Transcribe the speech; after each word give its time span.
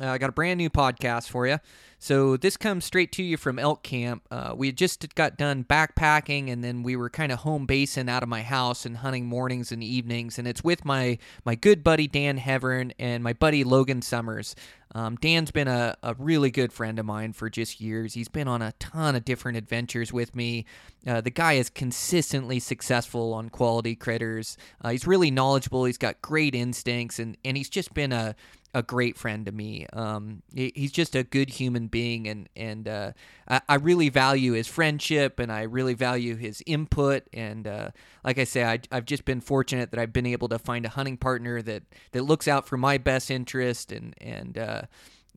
Uh, 0.00 0.08
I 0.08 0.18
got 0.18 0.30
a 0.30 0.32
brand 0.32 0.58
new 0.58 0.70
podcast 0.70 1.28
for 1.28 1.46
you. 1.46 1.58
So 1.98 2.38
this 2.38 2.56
comes 2.56 2.86
straight 2.86 3.12
to 3.12 3.22
you 3.22 3.36
from 3.36 3.58
elk 3.58 3.82
camp. 3.82 4.22
Uh, 4.30 4.54
we 4.56 4.72
just 4.72 5.14
got 5.14 5.36
done 5.36 5.64
backpacking, 5.64 6.50
and 6.50 6.64
then 6.64 6.82
we 6.82 6.96
were 6.96 7.10
kind 7.10 7.30
of 7.30 7.40
home 7.40 7.66
basing 7.66 8.08
out 8.08 8.22
of 8.22 8.28
my 8.28 8.40
house 8.40 8.86
and 8.86 8.98
hunting 8.98 9.26
mornings 9.26 9.70
and 9.70 9.84
evenings. 9.84 10.38
And 10.38 10.48
it's 10.48 10.64
with 10.64 10.84
my 10.84 11.18
my 11.44 11.54
good 11.54 11.84
buddy 11.84 12.08
Dan 12.08 12.38
Hevern 12.38 12.92
and 12.98 13.22
my 13.22 13.34
buddy 13.34 13.64
Logan 13.64 14.00
Summers. 14.00 14.54
Um, 14.94 15.16
Dan's 15.16 15.50
been 15.50 15.68
a, 15.68 15.96
a 16.02 16.14
really 16.18 16.50
good 16.50 16.72
friend 16.72 16.98
of 16.98 17.06
mine 17.06 17.32
for 17.32 17.48
just 17.48 17.80
years. 17.80 18.14
He's 18.14 18.28
been 18.28 18.48
on 18.48 18.60
a 18.60 18.72
ton 18.80 19.14
of 19.14 19.24
different 19.24 19.56
adventures 19.56 20.12
with 20.12 20.34
me. 20.34 20.64
Uh, 21.06 21.20
the 21.20 21.30
guy 21.30 21.52
is 21.52 21.70
consistently 21.70 22.58
successful 22.58 23.32
on 23.34 23.50
quality 23.50 23.94
critters. 23.94 24.56
Uh, 24.82 24.90
he's 24.90 25.06
really 25.06 25.30
knowledgeable. 25.30 25.84
He's 25.84 25.98
got 25.98 26.20
great 26.22 26.54
instincts, 26.56 27.20
and, 27.20 27.36
and 27.44 27.56
he's 27.56 27.70
just 27.70 27.94
been 27.94 28.12
a 28.12 28.34
a 28.74 28.82
great 28.82 29.16
friend 29.16 29.46
to 29.46 29.52
me. 29.52 29.86
Um, 29.92 30.42
he's 30.54 30.92
just 30.92 31.14
a 31.16 31.24
good 31.24 31.50
human 31.50 31.88
being, 31.88 32.28
and 32.28 32.48
and 32.56 32.86
uh, 32.86 33.12
I, 33.48 33.60
I 33.68 33.74
really 33.76 34.08
value 34.08 34.52
his 34.52 34.68
friendship, 34.68 35.40
and 35.40 35.50
I 35.50 35.62
really 35.62 35.94
value 35.94 36.36
his 36.36 36.62
input. 36.66 37.24
And 37.32 37.66
uh, 37.66 37.90
like 38.24 38.38
I 38.38 38.44
say, 38.44 38.64
I, 38.64 38.80
I've 38.92 39.06
just 39.06 39.24
been 39.24 39.40
fortunate 39.40 39.90
that 39.90 40.00
I've 40.00 40.12
been 40.12 40.26
able 40.26 40.48
to 40.48 40.58
find 40.58 40.86
a 40.86 40.90
hunting 40.90 41.16
partner 41.16 41.62
that 41.62 41.82
that 42.12 42.22
looks 42.22 42.46
out 42.46 42.66
for 42.66 42.76
my 42.76 42.98
best 42.98 43.30
interest 43.30 43.92
and 43.92 44.14
and. 44.20 44.58
Uh, 44.58 44.82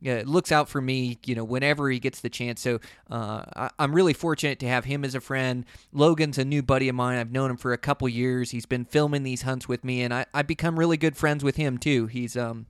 yeah, 0.00 0.22
looks 0.26 0.52
out 0.52 0.68
for 0.68 0.82
me, 0.82 1.18
you 1.24 1.34
know, 1.34 1.44
whenever 1.44 1.88
he 1.88 1.98
gets 1.98 2.20
the 2.20 2.28
chance. 2.28 2.60
So 2.60 2.78
uh, 3.10 3.44
I, 3.56 3.70
I'm 3.78 3.94
really 3.94 4.12
fortunate 4.12 4.58
to 4.58 4.68
have 4.68 4.84
him 4.84 5.02
as 5.02 5.14
a 5.14 5.20
friend. 5.20 5.64
Logan's 5.92 6.36
a 6.36 6.44
new 6.44 6.62
buddy 6.62 6.90
of 6.90 6.94
mine. 6.94 7.16
I've 7.16 7.32
known 7.32 7.50
him 7.50 7.56
for 7.56 7.72
a 7.72 7.78
couple 7.78 8.06
years. 8.08 8.50
He's 8.50 8.66
been 8.66 8.84
filming 8.84 9.22
these 9.22 9.42
hunts 9.42 9.66
with 9.66 9.82
me, 9.82 10.02
and 10.02 10.12
I, 10.12 10.26
I've 10.34 10.46
become 10.46 10.78
really 10.78 10.98
good 10.98 11.16
friends 11.16 11.42
with 11.42 11.56
him 11.56 11.78
too. 11.78 12.06
He's 12.06 12.36
um 12.36 12.66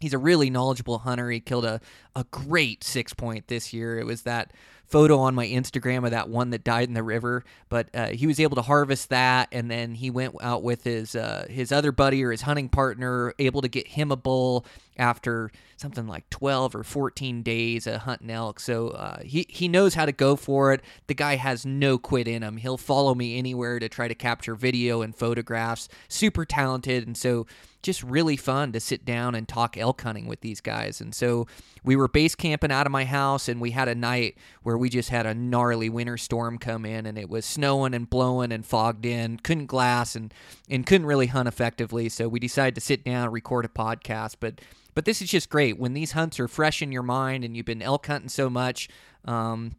he's 0.00 0.14
a 0.14 0.18
really 0.18 0.50
knowledgeable 0.50 0.98
hunter. 0.98 1.30
He 1.30 1.40
killed 1.40 1.64
a, 1.64 1.80
a 2.14 2.24
great 2.30 2.84
six 2.84 3.14
point 3.14 3.48
this 3.48 3.72
year. 3.72 3.98
It 3.98 4.06
was 4.06 4.22
that 4.22 4.52
photo 4.86 5.18
on 5.18 5.34
my 5.34 5.46
Instagram 5.46 6.04
of 6.04 6.10
that 6.10 6.28
one 6.28 6.50
that 6.50 6.62
died 6.62 6.88
in 6.88 6.94
the 6.94 7.02
river, 7.02 7.44
but 7.68 7.88
uh, 7.94 8.08
he 8.08 8.26
was 8.26 8.38
able 8.38 8.56
to 8.56 8.62
harvest 8.62 9.08
that, 9.08 9.48
and 9.50 9.70
then 9.70 9.94
he 9.94 10.10
went 10.10 10.34
out 10.42 10.62
with 10.62 10.84
his 10.84 11.14
uh, 11.14 11.46
his 11.48 11.72
other 11.72 11.92
buddy 11.92 12.22
or 12.22 12.30
his 12.30 12.42
hunting 12.42 12.68
partner, 12.68 13.34
able 13.38 13.62
to 13.62 13.68
get 13.68 13.86
him 13.86 14.12
a 14.12 14.16
bull 14.16 14.66
after 14.96 15.50
something 15.76 16.06
like 16.06 16.28
12 16.30 16.74
or 16.74 16.84
14 16.84 17.42
days 17.42 17.86
of 17.86 18.02
hunting 18.02 18.30
elk. 18.30 18.60
So 18.60 18.88
uh, 18.88 19.20
he, 19.22 19.46
he 19.48 19.68
knows 19.68 19.94
how 19.94 20.06
to 20.06 20.12
go 20.12 20.36
for 20.36 20.72
it. 20.72 20.82
The 21.06 21.14
guy 21.14 21.36
has 21.36 21.66
no 21.66 21.98
quit 21.98 22.28
in 22.28 22.42
him. 22.42 22.56
He'll 22.58 22.78
follow 22.78 23.14
me 23.14 23.38
anywhere 23.38 23.78
to 23.78 23.88
try 23.88 24.08
to 24.08 24.14
capture 24.14 24.54
video 24.54 25.02
and 25.02 25.14
photographs. 25.14 25.88
Super 26.08 26.44
talented. 26.44 27.06
And 27.06 27.16
so 27.16 27.46
just 27.84 28.02
really 28.02 28.36
fun 28.36 28.72
to 28.72 28.80
sit 28.80 29.04
down 29.04 29.34
and 29.34 29.46
talk 29.46 29.76
elk 29.76 30.00
hunting 30.00 30.26
with 30.26 30.40
these 30.40 30.60
guys. 30.60 31.00
And 31.00 31.14
so 31.14 31.46
we 31.84 31.94
were 31.94 32.08
base 32.08 32.34
camping 32.34 32.72
out 32.72 32.86
of 32.86 32.92
my 32.92 33.04
house, 33.04 33.46
and 33.46 33.60
we 33.60 33.70
had 33.70 33.88
a 33.88 33.94
night 33.94 34.36
where 34.62 34.76
we 34.76 34.88
just 34.88 35.10
had 35.10 35.26
a 35.26 35.34
gnarly 35.34 35.90
winter 35.90 36.16
storm 36.16 36.58
come 36.58 36.86
in, 36.86 37.04
and 37.04 37.18
it 37.18 37.28
was 37.28 37.44
snowing 37.44 37.94
and 37.94 38.08
blowing 38.08 38.50
and 38.50 38.64
fogged 38.64 39.04
in. 39.04 39.38
Couldn't 39.38 39.66
glass 39.66 40.16
and 40.16 40.32
and 40.68 40.86
couldn't 40.86 41.06
really 41.06 41.26
hunt 41.26 41.46
effectively. 41.46 42.08
So 42.08 42.26
we 42.26 42.40
decided 42.40 42.74
to 42.76 42.80
sit 42.80 43.04
down 43.04 43.24
and 43.24 43.32
record 43.32 43.66
a 43.66 43.68
podcast. 43.68 44.36
But 44.40 44.60
but 44.94 45.04
this 45.04 45.20
is 45.20 45.30
just 45.30 45.48
great 45.48 45.78
when 45.78 45.94
these 45.94 46.12
hunts 46.12 46.38
are 46.40 46.48
fresh 46.48 46.82
in 46.82 46.92
your 46.92 47.02
mind, 47.02 47.44
and 47.44 47.56
you've 47.56 47.66
been 47.66 47.82
elk 47.82 48.06
hunting 48.06 48.28
so 48.28 48.48
much. 48.48 48.88
Um, 49.24 49.76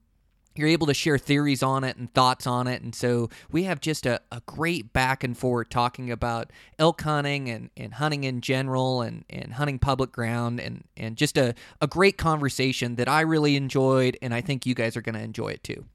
you're 0.55 0.69
able 0.69 0.87
to 0.87 0.93
share 0.93 1.17
theories 1.17 1.61
on 1.61 1.83
it 1.83 1.97
and 1.97 2.13
thoughts 2.13 2.47
on 2.47 2.67
it. 2.67 2.81
And 2.81 2.95
so 2.95 3.29
we 3.51 3.63
have 3.63 3.81
just 3.81 4.05
a, 4.05 4.21
a 4.31 4.41
great 4.45 4.93
back 4.93 5.23
and 5.23 5.37
forth 5.37 5.69
talking 5.69 6.09
about 6.09 6.51
elk 6.79 7.01
hunting 7.01 7.49
and, 7.49 7.69
and 7.75 7.95
hunting 7.95 8.23
in 8.23 8.39
general 8.41 9.01
and, 9.01 9.25
and 9.29 9.53
hunting 9.53 9.79
public 9.79 10.11
ground 10.11 10.61
and, 10.61 10.85
and 10.95 11.17
just 11.17 11.37
a, 11.37 11.53
a 11.81 11.87
great 11.87 12.17
conversation 12.17 12.95
that 12.95 13.09
I 13.09 13.21
really 13.21 13.57
enjoyed. 13.57 14.17
And 14.21 14.33
I 14.33 14.41
think 14.41 14.65
you 14.65 14.75
guys 14.75 14.95
are 14.95 15.01
going 15.01 15.15
to 15.15 15.21
enjoy 15.21 15.49
it 15.49 15.63
too. 15.63 15.85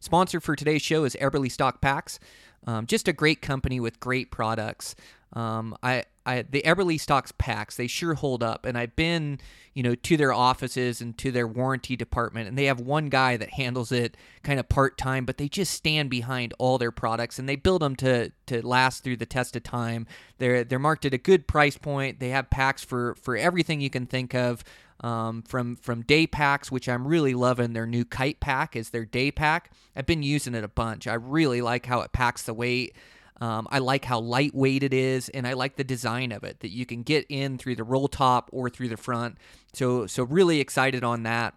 Sponsor 0.00 0.40
for 0.40 0.56
today's 0.56 0.82
show 0.82 1.04
is 1.04 1.16
Eberlestock 1.20 1.80
Packs. 1.80 2.18
Um, 2.66 2.86
just 2.86 3.06
a 3.06 3.12
great 3.12 3.40
company 3.40 3.78
with 3.78 4.00
great 4.00 4.32
products. 4.32 4.96
Um, 5.32 5.76
I, 5.82 6.04
I, 6.26 6.42
the 6.42 6.62
Eberlestocks 6.62 7.32
packs, 7.36 7.76
they 7.76 7.86
sure 7.86 8.14
hold 8.14 8.42
up. 8.42 8.66
And 8.66 8.76
I've 8.76 8.94
been, 8.94 9.40
you 9.74 9.82
know, 9.82 9.94
to 9.94 10.16
their 10.16 10.32
offices 10.32 11.00
and 11.00 11.16
to 11.18 11.30
their 11.32 11.46
warranty 11.46 11.96
department, 11.96 12.48
and 12.48 12.58
they 12.58 12.66
have 12.66 12.80
one 12.80 13.08
guy 13.08 13.36
that 13.36 13.50
handles 13.50 13.90
it 13.92 14.16
kind 14.42 14.60
of 14.60 14.68
part 14.68 14.98
time, 14.98 15.24
but 15.24 15.38
they 15.38 15.48
just 15.48 15.72
stand 15.72 16.10
behind 16.10 16.52
all 16.58 16.78
their 16.78 16.90
products 16.90 17.38
and 17.38 17.48
they 17.48 17.56
build 17.56 17.82
them 17.82 17.96
to 17.96 18.30
to 18.46 18.66
last 18.66 19.02
through 19.02 19.16
the 19.16 19.26
test 19.26 19.56
of 19.56 19.62
time. 19.62 20.06
They're 20.38 20.64
they're 20.64 20.78
marked 20.78 21.06
at 21.06 21.14
a 21.14 21.18
good 21.18 21.46
price 21.46 21.78
point. 21.78 22.20
They 22.20 22.30
have 22.30 22.50
packs 22.50 22.84
for 22.84 23.14
for 23.14 23.36
everything 23.36 23.80
you 23.80 23.90
can 23.90 24.06
think 24.06 24.34
of. 24.34 24.62
Um, 25.00 25.42
from 25.42 25.74
from 25.74 26.02
day 26.02 26.28
packs, 26.28 26.70
which 26.70 26.88
I'm 26.88 27.08
really 27.08 27.34
loving. 27.34 27.72
Their 27.72 27.88
new 27.88 28.04
kite 28.04 28.38
pack 28.38 28.76
is 28.76 28.90
their 28.90 29.04
day 29.04 29.32
pack. 29.32 29.72
I've 29.96 30.06
been 30.06 30.22
using 30.22 30.54
it 30.54 30.62
a 30.62 30.68
bunch. 30.68 31.08
I 31.08 31.14
really 31.14 31.60
like 31.60 31.86
how 31.86 32.02
it 32.02 32.12
packs 32.12 32.44
the 32.44 32.54
weight. 32.54 32.94
Um, 33.40 33.66
I 33.70 33.78
like 33.78 34.04
how 34.04 34.20
lightweight 34.20 34.82
it 34.82 34.94
is, 34.94 35.28
and 35.28 35.46
I 35.46 35.54
like 35.54 35.76
the 35.76 35.84
design 35.84 36.30
of 36.32 36.44
it 36.44 36.60
that 36.60 36.70
you 36.70 36.86
can 36.86 37.02
get 37.02 37.26
in 37.28 37.58
through 37.58 37.76
the 37.76 37.84
roll 37.84 38.08
top 38.08 38.48
or 38.52 38.70
through 38.70 38.88
the 38.88 38.96
front. 38.96 39.38
So 39.72 40.06
so 40.06 40.24
really 40.24 40.60
excited 40.60 41.02
on 41.02 41.24
that. 41.24 41.54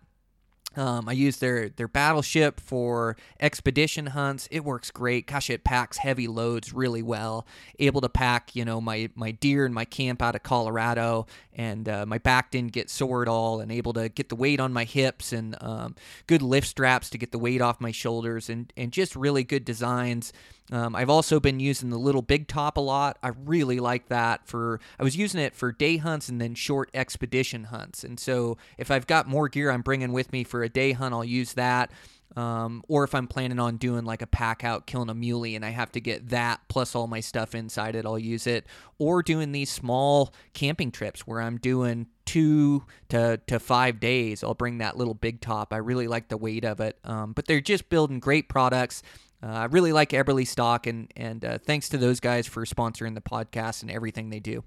Um, 0.78 1.08
I 1.08 1.13
use 1.13 1.38
their 1.38 1.69
their 1.69 1.88
battleship 1.88 2.59
for 2.59 3.16
expedition 3.40 4.08
hunts. 4.08 4.47
It 4.52 4.66
works 4.66 4.91
great. 4.91 5.28
Gosh, 5.28 5.50
it 5.50 5.63
packs 5.63 5.97
heavy 5.97 6.28
loads 6.28 6.74
really 6.74 7.02
well. 7.02 7.46
Able 7.80 8.02
to 8.02 8.09
pack, 8.09 8.56
you 8.56 8.66
know, 8.66 8.81
my 8.81 9.09
my 9.16 9.31
deer 9.31 9.66
in 9.66 9.74
my 9.74 9.86
camp 9.86 10.22
out 10.22 10.36
of 10.36 10.44
Colorado, 10.44 11.28
and 11.53 11.88
uh, 11.88 12.06
my 12.06 12.18
back 12.18 12.52
didn't 12.52 12.74
get 12.74 12.90
sore 12.90 13.22
at 13.22 13.28
all, 13.28 13.62
and 13.62 13.72
able 13.72 13.94
to 13.94 14.09
get 14.09 14.30
the 14.30 14.36
weight 14.36 14.59
on 14.59 14.74
my 14.74 14.84
hips 14.84 15.31
and 15.31 15.56
um, 15.62 15.96
good 16.28 16.42
lift 16.42 16.68
straps 16.68 17.09
to 17.12 17.18
get 17.18 17.31
the 17.31 17.40
weight 17.40 17.62
off 17.62 17.80
my 17.80 17.92
shoulders, 17.92 18.50
and 18.50 18.74
and 18.75 18.92
just 18.92 19.16
really 19.16 19.44
good 19.44 19.63
designs. 19.63 20.34
Um, 20.71 20.95
I've 20.95 21.09
also 21.09 21.39
been 21.39 21.59
using 21.59 21.89
the 21.89 21.99
little 21.99 22.23
big 22.23 22.47
top 22.47 22.77
a 22.77 22.81
lot. 22.81 23.17
I 23.21 23.31
really 23.45 23.79
like 23.79 24.07
that 24.07 24.47
for. 24.47 24.79
I 24.99 25.03
was 25.03 25.15
using 25.15 25.39
it 25.39 25.53
for 25.53 25.71
day 25.71 25.97
hunts 25.97 26.27
and 26.27 26.41
then 26.41 26.55
short 26.55 26.89
expedition 26.93 27.65
hunts. 27.65 28.03
And 28.03 28.19
so 28.19 28.57
if 28.77 28.89
I've 28.89 29.07
got 29.07 29.27
more 29.27 29.47
gear 29.47 29.69
I'm 29.69 29.81
bringing 29.81 30.11
with 30.11 30.31
me 30.31 30.43
for 30.43 30.63
a 30.63 30.69
day 30.69 30.93
hunt, 30.93 31.13
I'll 31.13 31.23
use 31.23 31.53
that. 31.53 31.91
Um, 32.35 32.83
or 32.89 33.05
if 33.05 33.15
I'm 33.15 33.27
planning 33.27 33.59
on 33.59 33.77
doing 33.77 34.03
like 34.03 34.21
a 34.21 34.27
pack 34.27 34.63
out 34.65 34.87
killing 34.87 35.09
a 35.09 35.13
muley 35.13 35.55
and 35.55 35.63
I 35.63 35.69
have 35.69 35.91
to 35.93 36.01
get 36.01 36.29
that 36.29 36.59
plus 36.67 36.93
all 36.93 37.07
my 37.07 37.21
stuff 37.21 37.55
inside 37.55 37.95
it, 37.95 38.05
I'll 38.05 38.19
use 38.19 38.45
it. 38.45 38.65
Or 38.97 39.23
doing 39.23 39.51
these 39.51 39.69
small 39.69 40.33
camping 40.53 40.91
trips 40.91 41.25
where 41.25 41.39
I'm 41.39 41.57
doing 41.57 42.07
two 42.25 42.83
to, 43.09 43.39
to 43.47 43.59
five 43.59 44.01
days, 44.01 44.43
I'll 44.43 44.53
bring 44.53 44.79
that 44.79 44.97
little 44.97 45.13
big 45.13 45.39
top. 45.39 45.71
I 45.71 45.77
really 45.77 46.07
like 46.07 46.27
the 46.27 46.37
weight 46.37 46.65
of 46.65 46.81
it. 46.81 46.97
Um, 47.05 47.31
but 47.31 47.45
they're 47.45 47.61
just 47.61 47.87
building 47.89 48.19
great 48.19 48.49
products. 48.49 49.01
Uh, 49.44 49.47
I 49.47 49.66
really 49.66 49.94
like 49.94 50.09
Eberlestock, 50.09 50.88
and 50.88 51.12
and 51.16 51.44
uh, 51.44 51.57
thanks 51.57 51.90
to 51.90 51.97
those 51.97 52.19
guys 52.19 52.47
for 52.47 52.66
sponsoring 52.66 53.16
the 53.16 53.22
podcast 53.22 53.81
and 53.81 53.91
everything 53.91 54.29
they 54.29 54.40
do. 54.40 54.63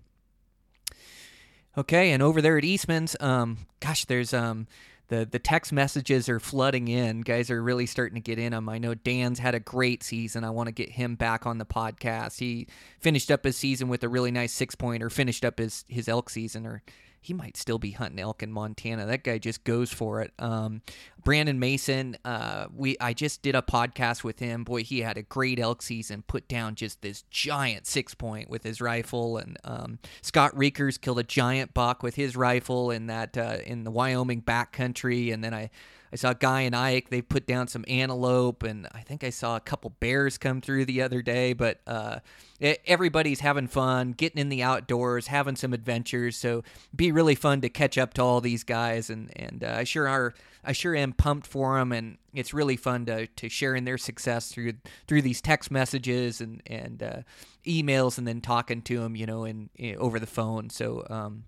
Okay, 1.77 2.11
and 2.13 2.23
over 2.23 2.43
there 2.43 2.59
at 2.59 2.65
Eastman's, 2.65 3.15
um, 3.21 3.59
gosh, 3.81 4.05
there's 4.05 4.35
um, 4.35 4.67
the 5.09 5.25
the 5.25 5.39
text 5.39 5.73
messages 5.73 6.29
are 6.29 6.41
flooding 6.41 6.89
in. 6.89 7.23
Guys 7.23 7.51
are 7.51 7.63
really 7.63 7.87
starting 7.87 8.15
to 8.15 8.21
get 8.21 8.39
in 8.39 8.53
them. 8.53 8.69
I 8.69 8.79
know 8.79 8.95
Dan's 8.95 9.39
had 9.39 9.55
a 9.55 9.61
great 9.61 10.03
season. 10.03 10.45
I 10.45 10.51
want 10.51 10.69
to 10.69 10.73
get 10.73 10.91
him 10.91 11.15
back 11.15 11.47
on 11.47 11.59
the 11.59 11.65
podcast. 11.65 12.39
He 12.39 12.69
finished 13.01 13.31
up 13.31 13.45
his 13.45 13.57
season 13.57 13.89
with 13.89 14.05
a 14.05 14.09
really 14.09 14.31
nice 14.31 14.53
six 14.53 14.75
pointer. 14.75 15.09
Finished 15.11 15.45
up 15.45 15.59
his 15.59 15.85
his 15.89 16.09
elk 16.09 16.31
season, 16.31 16.67
or 16.67 16.83
he 17.21 17.35
might 17.35 17.57
still 17.57 17.79
be 17.79 17.91
hunting 17.91 18.21
elk 18.21 18.43
in 18.43 18.53
Montana. 18.53 19.07
That 19.07 19.25
guy 19.25 19.39
just 19.39 19.65
goes 19.65 19.93
for 19.93 20.21
it. 20.23 20.33
Um, 20.39 20.83
Brandon 21.25 21.59
Mason, 21.59 22.17
uh, 22.25 22.67
we 22.75 22.97
I 23.01 23.13
just 23.13 23.43
did 23.43 23.55
a 23.55 23.63
podcast 23.63 24.25
with 24.25 24.39
him. 24.39 24.65
Boy, 24.65 24.83
he 24.83 25.01
had 25.01 25.19
a 25.19 25.23
great 25.23 25.59
elk 25.59 25.83
season. 25.83 26.23
Put 26.27 26.49
down 26.49 26.75
just 26.75 27.03
this 27.03 27.23
giant 27.31 27.87
six 27.87 28.15
point 28.15 28.49
with 28.49 28.63
his 28.63 28.81
rifle, 28.81 29.37
and 29.39 29.59
um, 29.65 29.99
Scott 30.23 30.57
Reekers 30.57 30.99
killed 30.99 31.19
a 31.19 31.25
giant 31.25 31.75
buck 31.75 32.03
with 32.03 32.15
his 32.15 32.37
rifle 32.37 32.91
in 32.91 33.09
that 33.09 33.37
uh, 33.37 33.59
in 33.67 33.85
the 33.85 33.91
Wyoming 33.91 34.43
backcountry. 34.43 35.33
And 35.33 35.43
then 35.43 35.55
I 35.55 35.71
I 36.13 36.17
saw 36.17 36.33
Guy 36.33 36.63
and 36.63 36.75
Ike. 36.75 37.11
They 37.11 37.23
put 37.23 37.47
down 37.47 37.69
some 37.69 37.85
antelope, 37.89 38.63
and 38.63 38.89
I 38.93 39.01
think 39.01 39.25
I 39.25 39.31
saw 39.31 39.57
a 39.57 39.61
couple 39.61 39.91
bears 40.01 40.39
come 40.39 40.61
through 40.61 40.87
the 40.87 41.03
other 41.03 41.23
day. 41.23 41.53
But 41.53 41.81
uh, 41.87 42.21
everybody's 42.61 43.41
having 43.41 43.69
fun, 43.69 44.13
getting 44.13 44.41
in 44.41 44.49
the 44.49 44.63
outdoors, 44.63 45.27
having 45.27 45.57
some 45.57 45.73
adventures. 45.73 46.37
So 46.37 46.63
be 46.95 47.13
really 47.13 47.35
fun 47.35 47.61
to 47.61 47.69
catch 47.69 47.99
up 47.99 48.15
to 48.15 48.23
all 48.23 48.41
these 48.41 48.65
guys, 48.65 49.11
and 49.11 49.31
and 49.37 49.65
uh, 49.65 49.75
I 49.79 49.85
sure 49.85 50.09
are. 50.09 50.35
I 50.65 50.73
sure 50.73 50.95
am 50.95 51.13
pumped 51.13 51.47
for 51.47 51.79
them, 51.79 51.93
and 51.93 52.19
it's 52.35 52.53
really 52.53 52.77
fun 52.77 53.07
to 53.07 53.27
to 53.27 53.49
share 53.49 53.75
in 53.75 53.85
their 53.85 53.99
success 53.99 54.51
through 54.51 54.75
through 55.07 55.23
these 55.23 55.41
text 55.41 55.71
messages 55.71 56.41
and 56.41 56.63
and 56.67 57.03
uh, 57.03 57.21
emails, 57.67 58.19
and 58.19 58.27
then 58.27 58.41
talking 58.41 58.83
to 58.83 58.99
them, 58.99 59.17
you 59.17 59.25
know, 59.25 59.45
and 59.45 59.71
over 59.99 60.19
the 60.19 60.27
phone. 60.27 60.71
So. 60.71 61.07
Um, 61.09 61.45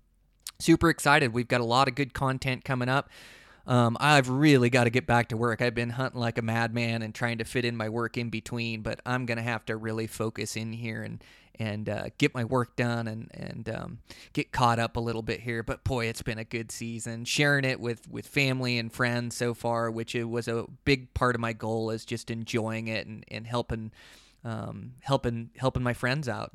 super 0.61 0.89
excited. 0.89 1.33
We've 1.33 1.47
got 1.47 1.59
a 1.59 1.65
lot 1.65 1.87
of 1.87 1.95
good 1.95 2.13
content 2.13 2.63
coming 2.63 2.87
up. 2.87 3.09
Um, 3.71 3.95
I've 4.01 4.27
really 4.27 4.69
got 4.69 4.83
to 4.83 4.89
get 4.89 5.07
back 5.07 5.29
to 5.29 5.37
work. 5.37 5.61
I've 5.61 5.73
been 5.73 5.91
hunting 5.91 6.19
like 6.19 6.37
a 6.37 6.41
madman 6.41 7.03
and 7.03 7.15
trying 7.15 7.37
to 7.37 7.45
fit 7.45 7.63
in 7.63 7.77
my 7.77 7.87
work 7.87 8.17
in 8.17 8.29
between, 8.29 8.81
but 8.81 8.99
I'm 9.05 9.25
gonna 9.25 9.41
have 9.41 9.65
to 9.67 9.77
really 9.77 10.07
focus 10.07 10.57
in 10.57 10.73
here 10.73 11.03
and 11.03 11.23
and 11.57 11.87
uh, 11.87 12.09
get 12.17 12.35
my 12.35 12.43
work 12.43 12.75
done 12.75 13.07
and 13.07 13.31
and 13.33 13.69
um, 13.69 13.99
get 14.33 14.51
caught 14.51 14.77
up 14.77 14.97
a 14.97 14.99
little 14.99 15.21
bit 15.21 15.39
here. 15.39 15.63
But 15.63 15.85
boy, 15.85 16.07
it's 16.07 16.21
been 16.21 16.37
a 16.37 16.43
good 16.43 16.69
season. 16.69 17.23
Sharing 17.23 17.63
it 17.63 17.79
with 17.79 18.09
with 18.09 18.27
family 18.27 18.77
and 18.77 18.91
friends 18.91 19.37
so 19.37 19.53
far, 19.53 19.89
which 19.89 20.15
it 20.15 20.25
was 20.25 20.49
a 20.49 20.65
big 20.83 21.13
part 21.13 21.33
of 21.35 21.39
my 21.39 21.53
goal, 21.53 21.91
is 21.91 22.03
just 22.03 22.29
enjoying 22.29 22.89
it 22.89 23.07
and 23.07 23.23
and 23.31 23.47
helping 23.47 23.93
um, 24.43 24.95
helping 24.99 25.49
helping 25.55 25.81
my 25.81 25.93
friends 25.93 26.27
out 26.27 26.51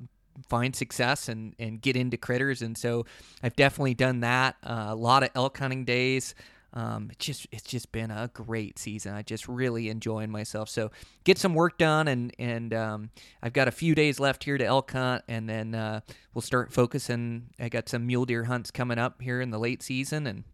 find 0.51 0.77
success 0.77 1.31
and, 1.31 1.55
and 1.59 1.81
get 1.81 1.97
into 1.97 2.19
critters. 2.19 2.61
And 2.61 2.77
so 2.77 3.07
I've 3.43 3.57
definitely 3.57 3.95
done 3.95 4.21
that. 4.21 4.57
Uh, 4.63 4.89
a 4.89 4.95
lot 4.95 5.23
of 5.23 5.31
elk 5.35 5.57
hunting 5.57 5.87
days. 5.87 6.35
Um, 6.73 7.09
it's 7.11 7.25
just 7.25 7.47
it's 7.53 7.65
just 7.65 7.93
been 7.93 8.11
a 8.11 8.31
great 8.33 8.79
season. 8.79 9.15
I 9.15 9.23
just 9.23 9.49
really 9.49 9.89
enjoying 9.89 10.31
myself. 10.31 10.69
So 10.69 10.91
get 11.25 11.39
some 11.39 11.55
work 11.55 11.79
done, 11.79 12.09
and 12.09 12.33
and 12.39 12.75
um, 12.75 13.11
I've 13.43 13.53
got 13.53 13.69
a 13.69 13.73
few 13.73 13.95
days 13.95 14.21
left 14.21 14.45
here 14.45 14.59
to 14.59 14.65
elk 14.65 14.91
hunt, 14.93 15.25
and 15.29 15.49
then 15.49 15.75
uh, 15.75 16.01
we'll 16.35 16.43
start 16.43 16.73
focusing. 16.73 17.51
I 17.59 17.69
got 17.69 17.89
some 17.89 18.07
mule 18.07 18.27
deer 18.27 18.45
hunts 18.45 18.71
coming 18.71 18.99
up 18.99 19.23
here 19.23 19.41
in 19.41 19.51
the 19.51 19.59
late 19.59 19.83
season, 19.83 20.27
and 20.27 20.45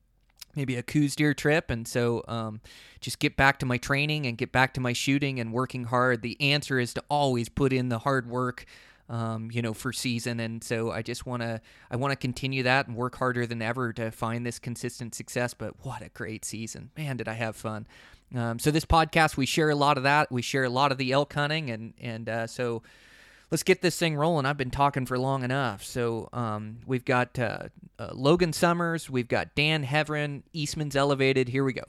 maybe 0.55 0.77
a 0.77 0.83
Coues 0.83 1.17
deer 1.17 1.35
trip. 1.35 1.71
And 1.71 1.87
so 1.89 2.25
um, 2.29 2.61
just 3.01 3.19
get 3.19 3.37
back 3.37 3.59
to 3.61 3.67
my 3.67 3.79
training 3.79 4.27
and 4.27 4.37
get 4.37 4.53
back 4.53 4.75
to 4.75 4.81
my 4.81 4.93
shooting 4.93 5.41
and 5.41 5.53
working 5.53 5.85
hard. 5.85 6.23
The 6.23 6.41
answer 6.41 6.79
is 6.79 6.95
to 6.95 7.03
always 7.09 7.49
put 7.49 7.73
in 7.73 7.89
the 7.89 8.01
hard 8.01 8.29
work 8.29 8.67
um, 9.13 9.51
you 9.53 9.61
know, 9.61 9.75
for 9.75 9.93
season. 9.93 10.41
And 10.41 10.65
so 10.65 10.91
I 10.91 11.03
just 11.03 11.27
want 11.27 11.43
to 11.43 11.61
I 11.91 11.97
want 11.97 12.13
to 12.13 12.17
continue 12.17 12.63
that 12.65 12.89
and 12.89 12.97
work 12.97 13.15
harder 13.17 13.47
than 13.47 13.61
ever 13.61 13.93
to 13.93 14.11
find 14.11 14.45
this 14.45 14.59
consistent 14.59 15.15
success. 15.15 15.55
But 15.55 15.75
what 15.85 16.03
a 16.03 16.09
great 16.09 16.45
season, 16.45 16.91
man! 16.97 17.19
Did 17.19 17.29
I 17.29 17.35
have 17.35 17.55
fun? 17.55 17.87
Um, 18.35 18.59
so 18.59 18.71
this 18.71 18.87
podcast, 18.87 19.37
we 19.37 19.45
share 19.45 19.69
a 19.69 19.75
lot 19.75 19.99
of 19.99 20.05
that. 20.05 20.33
We 20.33 20.41
share 20.41 20.65
a 20.65 20.71
lot 20.71 20.91
of 20.91 20.99
the 20.99 21.13
elk 21.13 21.35
hunting, 21.35 21.71
and 21.71 21.93
and 22.01 22.29
uh, 22.29 22.47
so 22.47 22.83
let's 23.51 23.63
get 23.63 23.83
this 23.83 23.99
thing 23.99 24.17
rolling. 24.17 24.47
I've 24.47 24.57
been 24.57 24.71
talking 24.71 25.05
for 25.05 25.19
long 25.19 25.45
enough. 25.45 25.85
So 25.85 26.31
um, 26.33 26.79
we've 26.87 27.05
got 27.05 27.39
uh, 27.39 27.69
uh, 27.99 28.11
Logan 28.15 28.55
Summers, 28.55 29.11
we've 29.11 29.29
got 29.29 29.55
Dan 29.55 29.85
Heverin, 29.85 30.43
Eastman's 30.55 30.97
Elevated. 30.97 31.51
Here 31.51 31.63
we 31.63 31.75
go. 31.75 31.85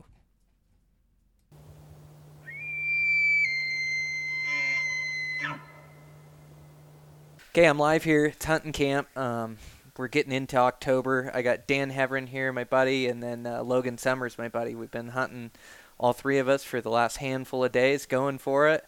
Okay, 7.55 7.67
I'm 7.67 7.77
live 7.77 8.03
here. 8.03 8.25
It's 8.25 8.45
hunting 8.45 8.71
camp. 8.71 9.15
Um, 9.15 9.59
we're 9.95 10.07
getting 10.07 10.31
into 10.31 10.57
October. 10.57 11.29
I 11.35 11.43
got 11.43 11.67
Dan 11.67 11.91
Heverin 11.91 12.25
here, 12.25 12.51
my 12.51 12.63
buddy, 12.63 13.07
and 13.07 13.21
then 13.21 13.45
uh, 13.45 13.61
Logan 13.61 13.99
Summers, 13.99 14.39
my 14.39 14.49
buddy. 14.49 14.73
We've 14.73 14.89
been 14.89 15.09
hunting, 15.09 15.51
all 15.99 16.13
three 16.13 16.39
of 16.39 16.49
us, 16.49 16.63
for 16.63 16.81
the 16.81 16.89
last 16.89 17.17
handful 17.17 17.63
of 17.63 17.71
days, 17.71 18.07
going 18.07 18.39
for 18.39 18.69
it. 18.69 18.83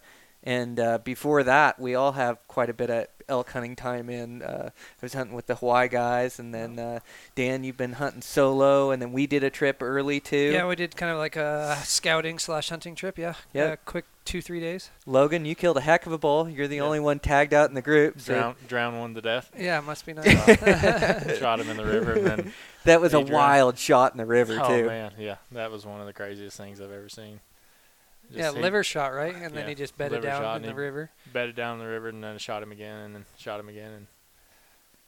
And 0.45 0.79
uh, 0.79 0.99
before 0.99 1.43
that, 1.43 1.79
we 1.79 1.95
all 1.95 2.11
have 2.11 2.37
quite 2.47 2.69
a 2.69 2.73
bit 2.73 2.91
of 2.91 3.07
elk 3.27 3.49
hunting 3.49 3.75
time 3.75 4.11
in. 4.11 4.43
Uh, 4.43 4.69
I 4.71 4.71
was 5.01 5.13
hunting 5.15 5.35
with 5.35 5.47
the 5.47 5.55
Hawaii 5.55 5.87
guys, 5.87 6.37
and 6.37 6.53
then 6.53 6.77
uh, 6.77 6.99
Dan, 7.33 7.63
you've 7.63 7.77
been 7.77 7.93
hunting 7.93 8.21
solo, 8.21 8.91
and 8.91 9.01
then 9.01 9.11
we 9.11 9.25
did 9.25 9.43
a 9.43 9.49
trip 9.49 9.77
early 9.81 10.19
too. 10.19 10.51
Yeah, 10.53 10.67
we 10.67 10.75
did 10.75 10.95
kind 10.95 11.11
of 11.11 11.17
like 11.17 11.35
a 11.35 11.77
scouting 11.83 12.37
slash 12.37 12.69
hunting 12.69 12.93
trip. 12.93 13.17
Yeah, 13.17 13.33
Yep. 13.53 13.69
yeah, 13.69 13.75
quick 13.85 14.05
two 14.23 14.39
three 14.41 14.59
days. 14.59 14.91
Logan, 15.07 15.45
you 15.45 15.55
killed 15.55 15.77
a 15.77 15.81
heck 15.81 16.05
of 16.05 16.11
a 16.11 16.19
bull. 16.19 16.47
You're 16.47 16.67
the 16.67 16.81
only 16.81 16.99
one 16.99 17.17
tagged 17.17 17.53
out 17.53 17.69
in 17.69 17.73
the 17.75 17.81
group. 17.81 18.21
So 18.21 18.33
Drown, 18.35 18.55
drown 18.67 18.99
one 18.99 19.15
to 19.15 19.21
death. 19.21 19.51
Yeah, 19.57 19.79
it 19.79 19.83
must 19.85 20.05
be 20.05 20.13
nice. 20.13 20.27
Shot 21.39 21.59
him 21.59 21.69
in 21.71 21.77
the 21.77 21.85
river, 21.85 22.13
and 22.13 22.27
then 22.27 22.53
that 22.83 23.01
was 23.01 23.15
a 23.15 23.17
drowned. 23.17 23.29
wild 23.31 23.77
shot 23.79 24.11
in 24.11 24.19
the 24.19 24.25
river 24.27 24.59
oh 24.61 24.67
too. 24.67 24.85
man, 24.85 25.11
yeah, 25.17 25.37
that 25.53 25.71
was 25.71 25.87
one 25.87 25.99
of 26.01 26.05
the 26.05 26.13
craziest 26.13 26.55
things 26.55 26.79
I've 26.79 26.91
ever 26.91 27.09
seen. 27.09 27.39
Just 28.27 28.37
yeah, 28.39 28.49
liver 28.61 28.83
shot 28.83 29.13
right, 29.13 29.35
and 29.35 29.53
then 29.53 29.63
yeah, 29.63 29.69
he 29.69 29.75
just 29.75 29.97
bedded 29.97 30.21
down 30.21 30.57
in 30.57 30.67
the 30.67 30.75
river. 30.75 31.11
bedded 31.31 31.55
down 31.55 31.79
in 31.79 31.85
the 31.85 31.89
river, 31.89 32.09
and 32.09 32.23
then 32.23 32.37
shot 32.37 32.63
him 32.63 32.71
again, 32.71 32.97
and 32.97 33.15
then 33.15 33.25
shot 33.37 33.59
him 33.59 33.69
again, 33.69 33.91
and 33.91 34.07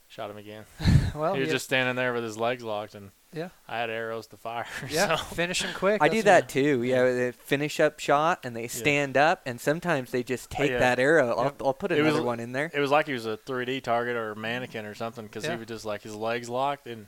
shot 0.08 0.30
him 0.30 0.38
again. 0.38 0.66
Well, 1.16 1.34
he 1.34 1.40
was 1.40 1.48
yeah, 1.48 1.54
just 1.54 1.66
standing 1.66 1.96
there 1.96 2.14
with 2.14 2.24
his 2.24 2.38
legs 2.38 2.62
locked, 2.62 2.94
and 2.94 3.10
Yeah. 3.34 3.50
I 3.68 3.80
had 3.80 3.90
arrows 3.90 4.28
to 4.28 4.38
fire. 4.38 4.68
yeah, 4.90 5.16
so. 5.16 5.24
finish 5.24 5.64
him 5.64 5.74
quick. 5.74 6.00
I 6.02 6.10
do 6.10 6.22
that's 6.22 6.46
that 6.46 6.50
too. 6.50 6.84
Yeah, 6.84 7.12
they 7.12 7.32
finish 7.32 7.80
up 7.80 8.00
shot 8.00 8.42
and 8.44 8.56
they 8.56 8.68
stand 8.68 9.18
up, 9.18 9.42
and 9.48 9.60
sometimes 9.60 10.12
they 10.12 10.22
just 10.22 10.50
oh, 10.54 10.58
take 10.58 10.72
yeah. 10.72 10.80
that 10.80 11.00
arrow. 11.00 11.34
I'll, 11.36 11.44
Yep. 11.46 11.62
I'll 11.66 11.74
put 11.74 11.92
It 11.92 12.04
was- 12.04 12.14
another 12.14 12.26
one 12.26 12.40
in 12.40 12.52
there. 12.52 12.70
It 12.72 12.80
was 12.80 12.92
like 12.92 13.08
he 13.08 13.14
was 13.14 13.26
a 13.26 13.38
3D 13.38 13.82
target 13.82 14.16
or 14.16 14.34
a 14.34 14.36
mannequin 14.36 14.86
or 14.86 14.94
something, 14.94 15.26
because 15.26 15.46
Yeah. 15.46 15.54
he 15.54 15.58
was 15.58 15.68
just 15.68 15.86
like 15.86 16.04
his 16.04 16.14
legs 16.14 16.50
locked, 16.50 16.86
and 16.86 17.08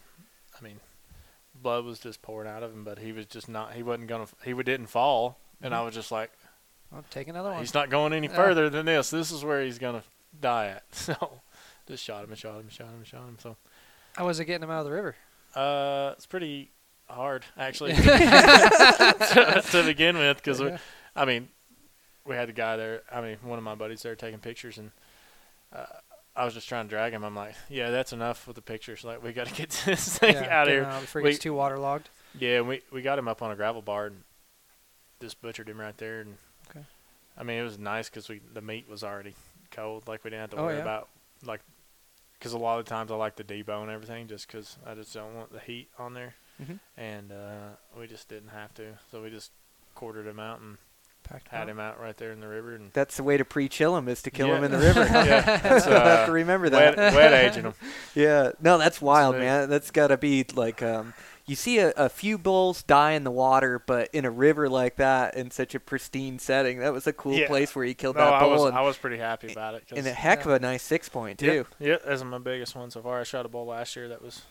I 0.59 0.63
mean, 0.63 0.79
blood 1.53 1.85
was 1.85 1.99
just 1.99 2.21
pouring 2.23 2.49
out 2.49 2.63
of 2.63 2.71
him, 2.73 2.83
but 2.83 2.99
he 2.99 3.11
was 3.11 3.25
just 3.25 3.47
not. 3.47 3.73
He 3.73 3.83
wasn't 3.83 4.07
gonna. 4.07 4.27
He 4.43 4.53
didn't 4.53 4.87
fall, 4.87 5.37
and 5.61 5.73
I 5.73 5.81
was 5.81 5.93
just 5.93 6.11
like. 6.11 6.31
Well, 6.91 7.03
take 7.11 7.27
another 7.27 7.51
one. 7.51 7.59
He's 7.59 7.73
not 7.75 7.89
going 7.91 8.13
any 8.13 8.27
Yeah. 8.27 8.35
further 8.35 8.69
than 8.69 8.85
this. 8.87 9.09
This 9.11 9.31
is 9.31 9.43
where 9.45 9.63
he's 9.63 9.77
gonna 9.79 10.03
die 10.39 10.67
at. 10.67 10.83
So, 10.91 11.41
just 11.87 12.03
shot 12.03 12.23
him 12.23 12.29
and 12.31 12.37
shot 12.39 12.55
him 12.55 12.61
and 12.61 12.71
shot 12.71 12.87
him 12.87 12.95
and 12.97 13.07
shot 13.07 13.21
him. 13.27 13.37
So, 13.39 13.57
How 14.15 14.25
was 14.25 14.39
it 14.39 14.45
getting 14.45 14.63
him 14.63 14.71
out 14.71 14.79
of 14.79 14.85
the 14.85 14.91
river? 14.91 15.15
uh, 15.55 16.11
it's 16.15 16.25
pretty 16.27 16.71
hard 17.09 17.43
actually 17.57 17.93
to, 17.93 19.63
to 19.71 19.83
begin 19.83 20.17
with 20.17 20.37
because 20.37 20.59
Yeah. 20.61 20.77
I 21.15 21.25
mean, 21.25 21.47
we 22.25 22.35
had 22.35 22.47
the 22.49 22.53
guy 22.53 22.75
there. 22.77 23.01
I 23.11 23.21
mean, 23.21 23.37
one 23.43 23.57
of 23.57 23.63
my 23.63 23.75
buddies 23.75 24.01
there 24.03 24.15
taking 24.15 24.39
pictures, 24.39 24.77
and 24.77 24.91
uh, 25.73 25.85
I 26.35 26.45
was 26.45 26.53
just 26.53 26.69
trying 26.69 26.85
to 26.85 26.89
drag 26.89 27.13
him. 27.13 27.23
I'm 27.23 27.35
like, 27.35 27.55
yeah, 27.69 27.89
that's 27.89 28.13
enough 28.13 28.45
with 28.47 28.55
the 28.55 28.61
pictures. 28.61 29.03
Like, 29.03 29.23
we 29.23 29.33
got 29.33 29.47
to 29.47 29.53
get 29.53 29.69
this 29.85 30.17
thing 30.19 30.35
yeah, 30.35 30.61
out 30.61 30.67
of 30.67 30.73
here. 30.73 30.83
out 30.85 31.01
before 31.01 31.21
We- 31.23 31.31
gets 31.31 31.41
too 31.43 31.53
waterlogged. 31.53 32.09
Yeah, 32.37 32.61
we 32.61 32.81
we 32.91 33.01
got 33.01 33.17
him 33.17 33.27
up 33.27 33.41
on 33.41 33.49
a 33.51 33.55
gravel 33.55 33.81
bar 33.81 34.05
and 34.07 34.21
just 35.19 35.41
butchered 35.41 35.69
him 35.69 35.79
right 35.79 35.97
there. 35.97 36.21
And 36.21 36.37
Okay. 36.69 36.85
I 37.37 37.43
mean, 37.43 37.57
it 37.59 37.63
was 37.63 37.77
nice 37.79 38.09
because 38.09 38.29
we 38.29 38.41
the 38.53 38.61
meat 38.61 38.87
was 38.89 39.03
already 39.03 39.35
cold. 39.71 40.07
Like 40.07 40.23
we 40.23 40.29
didn't 40.29 40.41
have 40.41 40.49
to 40.51 40.57
Oh, 40.57 40.63
worry 40.65 40.75
yeah. 40.75 40.81
about 40.81 41.07
like 41.45 41.61
because 42.37 42.53
a 42.53 42.57
lot 42.57 42.79
of 42.79 42.85
times 42.85 43.11
I 43.11 43.15
like 43.15 43.35
to 43.37 43.43
debone 43.43 43.89
everything 43.93 44.27
just 44.27 44.47
because 44.47 44.77
I 44.85 44.93
just 44.95 45.13
don't 45.13 45.35
want 45.35 45.51
the 45.51 45.59
heat 45.59 45.89
on 45.97 46.13
there. 46.13 46.35
Mm-hmm. 46.61 46.73
Mhm. 46.73 46.79
And 46.97 47.31
uh, 47.31 47.69
we 47.97 48.07
just 48.07 48.27
didn't 48.29 48.49
have 48.49 48.73
to, 48.75 48.97
so 49.11 49.21
we 49.23 49.29
just 49.29 49.51
quartered 49.95 50.27
him 50.27 50.39
out 50.39 50.59
and 50.61 50.77
Packed 51.23 51.49
had 51.49 51.63
out. 51.63 51.69
him 51.69 51.79
out 51.79 51.99
right 51.99 52.15
there 52.17 52.31
in 52.31 52.39
the 52.39 52.47
river 52.47 52.75
and 52.75 52.91
That's 52.93 53.17
the 53.17 53.23
way 53.23 53.35
to 53.37 53.43
pre-chill 53.45 53.95
him 53.97 54.07
is 54.07 54.21
to 54.23 54.31
kill 54.31 54.47
Yeah. 54.47 54.55
them 54.55 54.63
in 54.65 54.71
the 54.71 54.77
river. 54.77 55.01
yeah, 55.11 55.75
it's, 55.75 55.85
I'll 55.87 55.93
have 55.93 56.19
uh, 56.19 56.25
to 56.27 56.31
remember 56.31 56.69
that. 56.69 56.97
wet 56.97 57.33
aging 57.33 57.63
them. 57.63 57.73
yeah, 58.15 58.51
no, 58.61 58.77
that's 58.77 59.01
wild, 59.01 59.35
Smooth. 59.35 59.43
man. 59.43 59.69
That's 59.69 59.91
got 59.91 60.07
to 60.07 60.17
be 60.17 60.45
like 60.55 60.81
um, 60.81 61.13
you 61.49 61.55
see 61.55 61.79
a, 61.79 61.89
a 61.97 62.09
few 62.09 62.37
bulls 62.37 62.83
die 62.83 63.11
in 63.13 63.23
the 63.23 63.31
water, 63.31 63.81
but 63.85 64.09
in 64.13 64.23
a 64.23 64.29
river 64.31 64.69
like 64.69 64.97
that, 64.97 65.35
in 65.35 65.49
such 65.51 65.73
a 65.73 65.79
pristine 65.79 66.37
setting, 66.39 66.79
that 66.79 66.93
was 66.93 67.07
a 67.07 67.13
cool 67.13 67.33
Yeah. 67.33 67.47
place 67.47 67.75
where 67.75 67.85
he 67.85 67.93
killed 67.93 68.15
No, 68.17 68.25
that 68.25 68.33
I 68.35 68.39
bull, 68.41 68.51
was 68.51 68.63
and, 68.65 68.77
I 68.77 68.81
was 68.81 68.97
pretty 68.97 69.17
happy 69.17 69.51
about 69.51 69.73
it. 69.75 69.83
and 69.95 70.05
a 70.05 70.13
heck 70.13 70.45
of 70.45 70.51
a 70.51 70.59
nice 70.59 70.83
six 70.83 71.09
point 71.09 71.39
too. 71.39 71.65
Yeah, 71.79 71.87
yeah, 71.89 71.97
that's 72.05 72.23
my 72.23 72.37
biggest 72.37 72.75
one 72.75 72.91
so 72.91 73.01
far. 73.01 73.19
I 73.19 73.23
shot 73.23 73.45
a 73.45 73.49
bull 73.49 73.65
last 73.65 73.95
year 73.95 74.07
that 74.09 74.21
was 74.21 74.43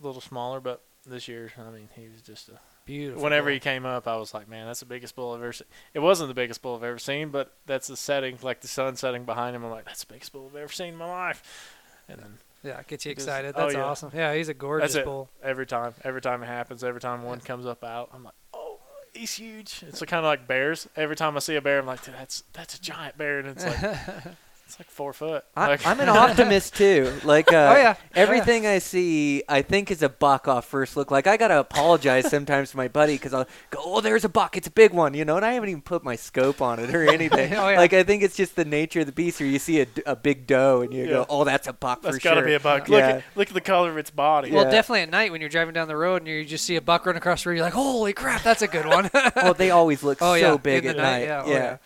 a 0.00 0.04
little 0.04 0.20
smaller, 0.20 0.60
but 0.60 0.82
this 1.06 1.28
year, 1.28 1.52
I 1.56 1.70
mean, 1.70 1.88
he 1.94 2.08
was 2.08 2.20
just 2.22 2.48
a. 2.48 2.58
Beautiful. 2.84 3.22
Whenever 3.22 3.46
bull. 3.46 3.54
he 3.54 3.60
came 3.60 3.84
up, 3.86 4.06
I 4.06 4.16
was 4.16 4.32
like, 4.34 4.48
man, 4.48 4.66
that's 4.66 4.80
the 4.80 4.86
biggest 4.86 5.16
bull 5.16 5.32
I've 5.34 5.42
ever 5.42 5.52
seen. 5.52 5.66
It 5.94 5.98
wasn't 6.00 6.28
the 6.28 6.34
biggest 6.34 6.62
bull 6.62 6.76
I've 6.76 6.84
ever 6.84 6.98
seen, 6.98 7.30
but 7.30 7.52
that's 7.66 7.88
the 7.88 7.96
setting, 7.96 8.38
like 8.42 8.60
the 8.60 8.68
sun 8.68 8.94
setting 8.96 9.24
behind 9.24 9.56
him. 9.56 9.64
I'm 9.64 9.70
like, 9.70 9.84
that's 9.86 10.04
the 10.04 10.12
biggest 10.12 10.32
bull 10.32 10.48
I've 10.50 10.56
ever 10.60 10.72
seen 10.72 10.88
in 10.94 10.96
my 10.96 11.06
life. 11.08 11.72
And 12.08 12.20
then 12.20 12.38
yeah, 12.66 12.82
gets 12.86 13.06
you 13.06 13.12
excited. 13.12 13.54
oh, 13.56 13.62
That's 13.62 13.74
yeah. 13.74 13.84
awesome. 13.84 14.10
Yeah, 14.14 14.34
he's 14.34 14.48
a 14.48 14.54
gorgeous 14.54 14.96
bull. 14.98 15.30
every 15.42 15.66
time, 15.66 15.94
every 16.04 16.20
time 16.20 16.42
it 16.42 16.46
happens, 16.46 16.82
every 16.84 17.00
time 17.00 17.22
one 17.22 17.40
comes 17.40 17.66
up 17.66 17.84
out, 17.84 18.10
I'm 18.12 18.24
like, 18.24 18.34
oh, 18.54 18.78
he's 19.14 19.34
huge. 19.34 19.82
It's 19.86 20.00
kind 20.00 20.24
of 20.24 20.28
like 20.28 20.46
bears. 20.46 20.88
Every 20.96 21.16
time 21.16 21.36
I 21.36 21.40
see 21.40 21.56
a 21.56 21.60
bear, 21.60 21.78
I'm 21.78 21.86
like, 21.86 22.02
that's 22.04 22.44
that's 22.52 22.74
a 22.74 22.80
giant 22.80 23.16
bear, 23.16 23.38
and 23.38 23.48
it's 23.48 23.64
like, 23.64 23.80
It's 24.68 24.80
like 24.80 24.90
four 24.90 25.12
foot. 25.12 25.44
I, 25.56 25.68
Like- 25.68 25.86
I'm 25.86 26.00
an 26.00 26.08
optimist 26.24 26.74
too. 26.74 27.12
Like 27.22 27.52
uh, 27.52 27.56
Oh, 27.56 27.56
yeah. 27.76 27.76
Oh, 27.76 27.80
yeah. 27.80 27.94
everything 28.14 28.66
I 28.66 28.78
see, 28.80 29.44
I 29.48 29.62
think 29.62 29.92
is 29.92 30.02
a 30.02 30.08
buck 30.08 30.48
off 30.48 30.64
first 30.66 30.96
look. 30.96 31.12
Like 31.12 31.28
I 31.28 31.36
gotta 31.36 31.60
apologize 31.60 32.28
sometimes 32.28 32.72
to 32.72 32.76
my 32.76 32.88
buddy 32.88 33.12
because 33.14 33.32
I'll 33.32 33.46
go, 33.70 33.78
"Oh, 33.84 34.00
there's 34.00 34.24
a 34.24 34.28
buck. 34.28 34.56
It's 34.56 34.66
a 34.66 34.70
big 34.72 34.92
one," 34.92 35.14
you 35.14 35.24
know, 35.24 35.36
and 35.36 35.46
I 35.46 35.52
haven't 35.52 35.68
even 35.68 35.82
put 35.82 36.02
my 36.02 36.16
scope 36.16 36.60
on 36.60 36.80
it 36.80 36.92
or 36.92 37.04
anything. 37.08 37.54
Oh, 37.54 37.68
yeah. 37.68 37.78
Like 37.78 37.92
I 37.92 38.02
think 38.02 38.24
it's 38.24 38.34
just 38.34 38.56
the 38.56 38.64
nature 38.64 39.00
of 39.00 39.06
the 39.06 39.12
beast. 39.12 39.40
Or 39.40 39.46
you 39.46 39.60
see 39.60 39.82
a, 39.82 39.86
a 40.04 40.16
big 40.16 40.48
doe 40.48 40.80
and 40.82 40.92
you 40.92 41.04
Yeah. 41.04 41.10
go, 41.10 41.26
"Oh, 41.28 41.44
that's 41.44 41.68
a 41.68 41.72
buck 41.72 42.02
That's 42.02 42.16
for 42.16 42.22
gotta 42.22 42.42
be 42.42 42.54
a 42.54 42.60
buck. 42.60 42.88
Look 42.88 42.98
Yeah. 42.98 43.08
at 43.08 43.24
look 43.36 43.46
at 43.46 43.54
the 43.54 43.60
color 43.60 43.90
of 43.92 43.98
its 43.98 44.10
body. 44.10 44.50
Well, 44.50 44.64
Yeah. 44.64 44.70
definitely 44.72 45.02
at 45.02 45.10
night 45.10 45.30
when 45.30 45.40
you're 45.40 45.48
driving 45.50 45.74
down 45.74 45.86
the 45.86 45.96
road 45.96 46.22
and 46.22 46.26
you 46.28 46.44
just 46.44 46.64
see 46.64 46.74
a 46.74 46.80
buck 46.80 47.06
run 47.06 47.14
across 47.14 47.44
the 47.44 47.50
road, 47.50 47.56
you're 47.56 47.64
like, 47.64 47.72
"Holy 47.72 48.12
crap, 48.12 48.42
that's 48.42 48.62
a 48.62 48.66
good 48.68 48.86
one!" 48.86 49.10
well, 49.36 49.54
they 49.54 49.70
always 49.70 50.02
look 50.02 50.18
Oh, 50.20 50.32
so 50.34 50.34
yeah, 50.34 50.56
big 50.56 50.86
in 50.86 50.90
at 50.90 50.96
night. 50.96 51.04
night, 51.04 51.22
yeah, 51.28 51.42
oh, 51.44 51.50
yeah. 51.50 51.76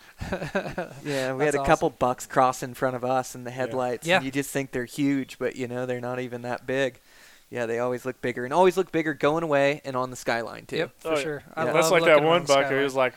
yeah. 0.65 0.91
Yeah, 1.03 1.33
we 1.33 1.45
had 1.45 1.53
That's 1.53 1.63
a 1.63 1.65
couple 1.67 1.89
bucks 1.91 2.25
cross 2.25 2.63
in 2.71 2.75
front 2.75 2.95
of 2.95 3.03
us 3.03 3.35
in 3.35 3.43
the 3.43 3.51
headlights. 3.51 4.07
Yeah. 4.07 4.15
And 4.17 4.25
you 4.25 4.31
just 4.31 4.49
think 4.49 4.71
they're 4.71 4.85
huge, 4.85 5.37
but 5.37 5.57
you 5.57 5.67
know 5.67 5.85
they're 5.85 5.99
not 5.99 6.19
even 6.21 6.41
that 6.43 6.65
big. 6.65 6.99
Yeah, 7.49 7.65
they 7.65 7.79
always 7.79 8.05
look 8.05 8.21
bigger 8.21 8.45
and 8.45 8.53
always 8.53 8.77
look 8.77 8.93
bigger 8.93 9.13
going 9.13 9.43
away 9.43 9.81
and 9.83 9.95
on 9.97 10.09
the 10.09 10.15
skyline 10.15 10.65
too. 10.65 10.77
Yep, 10.77 10.91
for 10.99 11.07
Oh, 11.09 11.15
yeah. 11.17 11.21
sure. 11.21 11.43
I 11.53 11.61
Yeah. 11.61 11.65
love 11.65 11.73
That's 11.73 11.91
like 11.91 12.03
that 12.05 12.23
one 12.23 12.41
on 12.41 12.45
buck. 12.45 12.71
It 12.71 12.81
was 12.81 12.95
like 12.95 13.13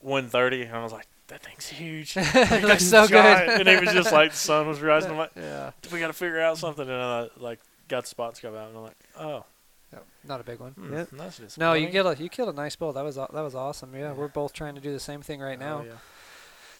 130, 0.00 0.62
and 0.62 0.76
I 0.76 0.82
was 0.82 0.92
like, 0.92 1.06
"That 1.28 1.42
thing's 1.42 1.66
huge." 1.68 2.14
it 2.16 2.62
looks 2.64 2.84
so 2.84 3.06
Giant. 3.06 3.46
good. 3.48 3.60
and 3.60 3.68
it 3.68 3.80
was 3.84 3.92
just 3.94 4.12
like 4.12 4.32
the 4.32 4.36
sun 4.36 4.66
was 4.68 4.80
rising. 4.82 5.10
I'm 5.12 5.16
like, 5.18 5.30
yeah, 5.36 5.70
we 5.92 6.00
got 6.00 6.08
to 6.08 6.12
figure 6.12 6.40
out 6.40 6.58
something. 6.58 6.84
And 6.88 6.92
I 7.02 7.28
like 7.38 7.60
got 7.88 8.06
spots 8.06 8.40
come 8.40 8.54
out, 8.54 8.68
and 8.68 8.76
I'm 8.76 8.82
like, 8.84 8.96
oh, 9.18 9.44
Yep, 9.92 10.06
not 10.24 10.40
a 10.40 10.44
big 10.44 10.60
one. 10.60 10.70
hmm, 10.72 10.92
Yep. 10.94 11.08
that's 11.12 11.58
No, 11.58 11.72
you 11.72 11.88
get 11.88 12.06
a 12.06 12.14
you 12.22 12.28
killed 12.28 12.48
a 12.50 12.52
nice 12.52 12.76
bull. 12.76 12.92
That 12.92 13.04
was 13.04 13.16
that 13.16 13.32
was 13.32 13.54
awesome. 13.54 13.94
Yeah, 13.94 14.12
we're 14.12 14.28
both 14.28 14.52
trying 14.52 14.74
to 14.76 14.80
do 14.80 14.92
the 14.92 15.00
same 15.00 15.20
thing 15.22 15.40
right 15.40 15.58
Oh, 15.60 15.64
now. 15.64 15.82
yeah. 15.84 15.92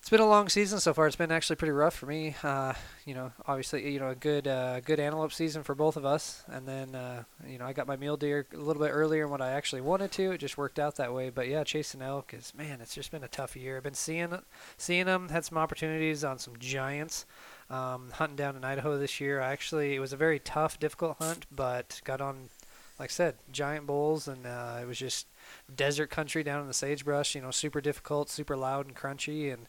It's 0.01 0.09
been 0.09 0.21
a 0.21 0.27
long 0.27 0.49
season 0.49 0.81
so 0.81 0.95
far. 0.95 1.07
It's 1.07 1.15
been 1.15 1.31
actually 1.31 1.57
pretty 1.57 1.73
rough 1.73 1.95
for 1.95 2.07
me. 2.07 2.35
Uh, 2.43 2.73
you 3.05 3.15
know, 3.15 3.33
obviously, 3.47 3.93
you 3.93 4.01
know, 4.01 4.09
a 4.09 4.15
good 4.15 4.49
uh, 4.49 4.81
good 4.81 4.99
antelope 4.99 5.33
season 5.33 5.63
for 5.63 5.75
both 5.75 5.97
of 5.97 6.07
us. 6.07 6.43
And 6.49 6.67
then, 6.67 6.95
uh, 6.95 7.25
you 7.47 7.59
know, 7.59 7.67
I 7.67 7.75
got 7.75 7.87
my 7.87 7.97
mule 7.97 8.17
deer 8.17 8.47
a 8.53 8.57
little 8.57 8.83
bit 8.83 8.89
earlier 8.89 9.25
than 9.25 9.31
what 9.31 9.43
I 9.43 9.53
actually 9.53 9.83
wanted 9.83 10.11
to. 10.13 10.33
It 10.33 10.39
just 10.39 10.57
worked 10.57 10.79
out 10.79 10.97
that 10.97 11.13
way. 11.13 11.29
But 11.29 11.49
yeah, 11.49 11.65
chasing 11.65 12.01
elk 12.01 12.33
is 12.33 12.55
man, 12.57 12.81
it's 12.81 12.95
just 12.95 13.13
been 13.13 13.23
a 13.23 13.29
tough 13.29 13.55
year. 13.55 13.77
I've 13.77 13.83
been 13.83 13.95
seeing 13.95 14.37
seeing 14.79 15.05
them. 15.05 15.29
Had 15.29 15.45
some 15.45 15.59
opportunities 15.59 16.25
on 16.25 16.39
some 16.39 16.55
giants. 16.59 17.27
Um, 17.69 18.11
hunting 18.15 18.37
down 18.37 18.57
in 18.57 18.65
Idaho 18.65 18.99
this 18.99 19.21
year. 19.21 19.41
I 19.41 19.53
actually 19.53 19.95
it 19.95 20.01
was 20.01 20.15
a 20.15 20.17
very 20.17 20.41
tough, 20.41 20.81
difficult 20.81 21.19
hunt, 21.21 21.45
but 21.53 22.01
got 22.05 22.23
on, 22.23 22.49
like 22.99 23.11
I 23.11 23.13
said, 23.13 23.37
giant 23.53 23.87
bulls, 23.87 24.27
and 24.27 24.47
uh, 24.47 24.79
it 24.81 24.87
was 24.87 24.99
just 24.99 25.27
desert 25.75 26.11
country 26.11 26.43
down 26.43 26.61
in 26.61 26.67
the 26.67 26.75
sagebrush. 26.75 27.35
You 27.35 27.43
know, 27.43 27.51
super 27.51 27.81
difficult, 27.81 28.31
super 28.31 28.57
loud 28.57 28.87
and 28.87 28.97
crunchy, 28.97 29.53
and 29.53 29.69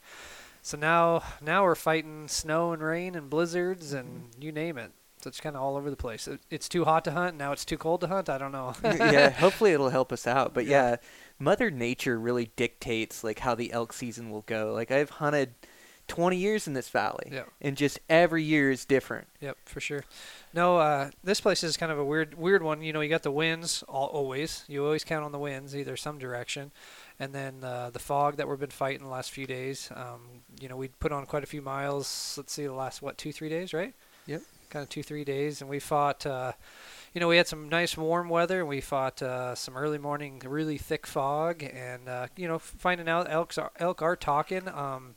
so 0.61 0.77
now 0.77 1.23
now 1.41 1.63
we're 1.63 1.75
fighting 1.75 2.27
snow 2.27 2.73
and 2.73 2.81
rain 2.81 3.15
and 3.15 3.29
blizzards 3.29 3.93
and 3.93 4.31
mm-hmm. 4.31 4.41
you 4.41 4.51
name 4.51 4.77
it. 4.77 4.91
So 5.21 5.27
it's 5.27 5.39
kind 5.39 5.55
of 5.55 5.61
all 5.61 5.77
over 5.77 5.91
the 5.91 5.95
place. 5.95 6.27
It, 6.27 6.39
it's 6.49 6.67
too 6.67 6.83
hot 6.83 7.05
to 7.05 7.11
hunt. 7.11 7.37
Now 7.37 7.51
it's 7.51 7.63
too 7.63 7.77
cold 7.77 8.01
to 8.01 8.07
hunt. 8.07 8.27
I 8.27 8.39
don't 8.39 8.51
know. 8.51 8.73
yeah, 8.83 9.29
hopefully 9.29 9.71
it'll 9.71 9.89
help 9.89 10.11
us 10.11 10.25
out. 10.25 10.53
But 10.53 10.65
yeah. 10.65 10.97
Mother 11.41 11.71
Nature 11.71 12.19
really 12.19 12.51
dictates 12.55 13.23
like 13.23 13.39
how 13.39 13.55
the 13.55 13.73
elk 13.73 13.93
season 13.93 14.29
will 14.29 14.43
go. 14.43 14.73
Like 14.73 14.91
I've 14.91 15.09
hunted 15.09 15.55
20 16.07 16.35
years 16.35 16.67
in 16.67 16.73
this 16.73 16.89
valley, 16.89 17.29
Yeah. 17.31 17.43
and 17.61 17.77
just 17.77 17.99
every 18.09 18.43
year 18.43 18.69
is 18.71 18.83
different. 18.85 19.27
Yep, 19.39 19.57
for 19.65 19.79
sure. 19.79 20.03
No, 20.53 20.77
uh, 20.77 21.11
this 21.23 21.39
place 21.39 21.63
is 21.63 21.77
kind 21.77 21.91
of 21.91 21.97
a 21.99 22.03
weird, 22.03 22.33
weird 22.33 22.61
one. 22.63 22.81
You 22.81 22.91
know, 22.93 23.01
you 23.01 23.09
got 23.09 23.23
the 23.23 23.31
winds 23.31 23.83
all, 23.87 24.07
always. 24.07 24.65
You 24.67 24.83
always 24.83 25.03
count 25.03 25.23
on 25.23 25.31
the 25.31 25.39
winds, 25.39 25.75
either 25.75 25.95
some 25.95 26.17
direction, 26.19 26.71
and 27.19 27.33
then 27.33 27.63
uh, 27.63 27.89
the 27.91 27.99
fog 27.99 28.37
that 28.37 28.47
we've 28.47 28.59
been 28.59 28.69
fighting 28.69 29.03
the 29.03 29.11
last 29.11 29.31
few 29.31 29.47
days. 29.47 29.89
Um, 29.95 30.21
you 30.59 30.67
know, 30.67 30.75
we 30.75 30.89
put 30.89 31.11
on 31.11 31.25
quite 31.25 31.43
a 31.43 31.47
few 31.47 31.61
miles. 31.61 32.33
Let's 32.37 32.51
see, 32.53 32.65
the 32.65 32.73
last 32.73 33.01
what 33.01 33.17
two, 33.17 33.31
three 33.31 33.49
days, 33.49 33.73
right? 33.73 33.93
Yep. 34.27 34.41
Kind 34.69 34.83
of 34.83 34.89
two, 34.89 35.03
three 35.03 35.23
days, 35.23 35.61
and 35.61 35.69
we 35.69 35.79
fought. 35.79 36.25
Uh, 36.25 36.53
you 37.13 37.19
know, 37.19 37.27
we 37.27 37.35
had 37.35 37.47
some 37.47 37.67
nice 37.67 37.97
warm 37.97 38.29
weather, 38.29 38.59
and 38.61 38.69
we 38.69 38.79
fought 38.79 39.21
uh, 39.21 39.53
some 39.53 39.75
early 39.75 39.97
morning, 39.97 40.41
really 40.45 40.77
thick 40.77 41.05
fog, 41.05 41.61
and 41.63 42.07
uh, 42.07 42.27
you 42.37 42.47
know, 42.47 42.57
finding 42.57 43.09
out 43.09 43.29
elks 43.29 43.57
are, 43.57 43.71
elk 43.77 44.01
are 44.01 44.15
talking. 44.15 44.67
Um, 44.69 45.15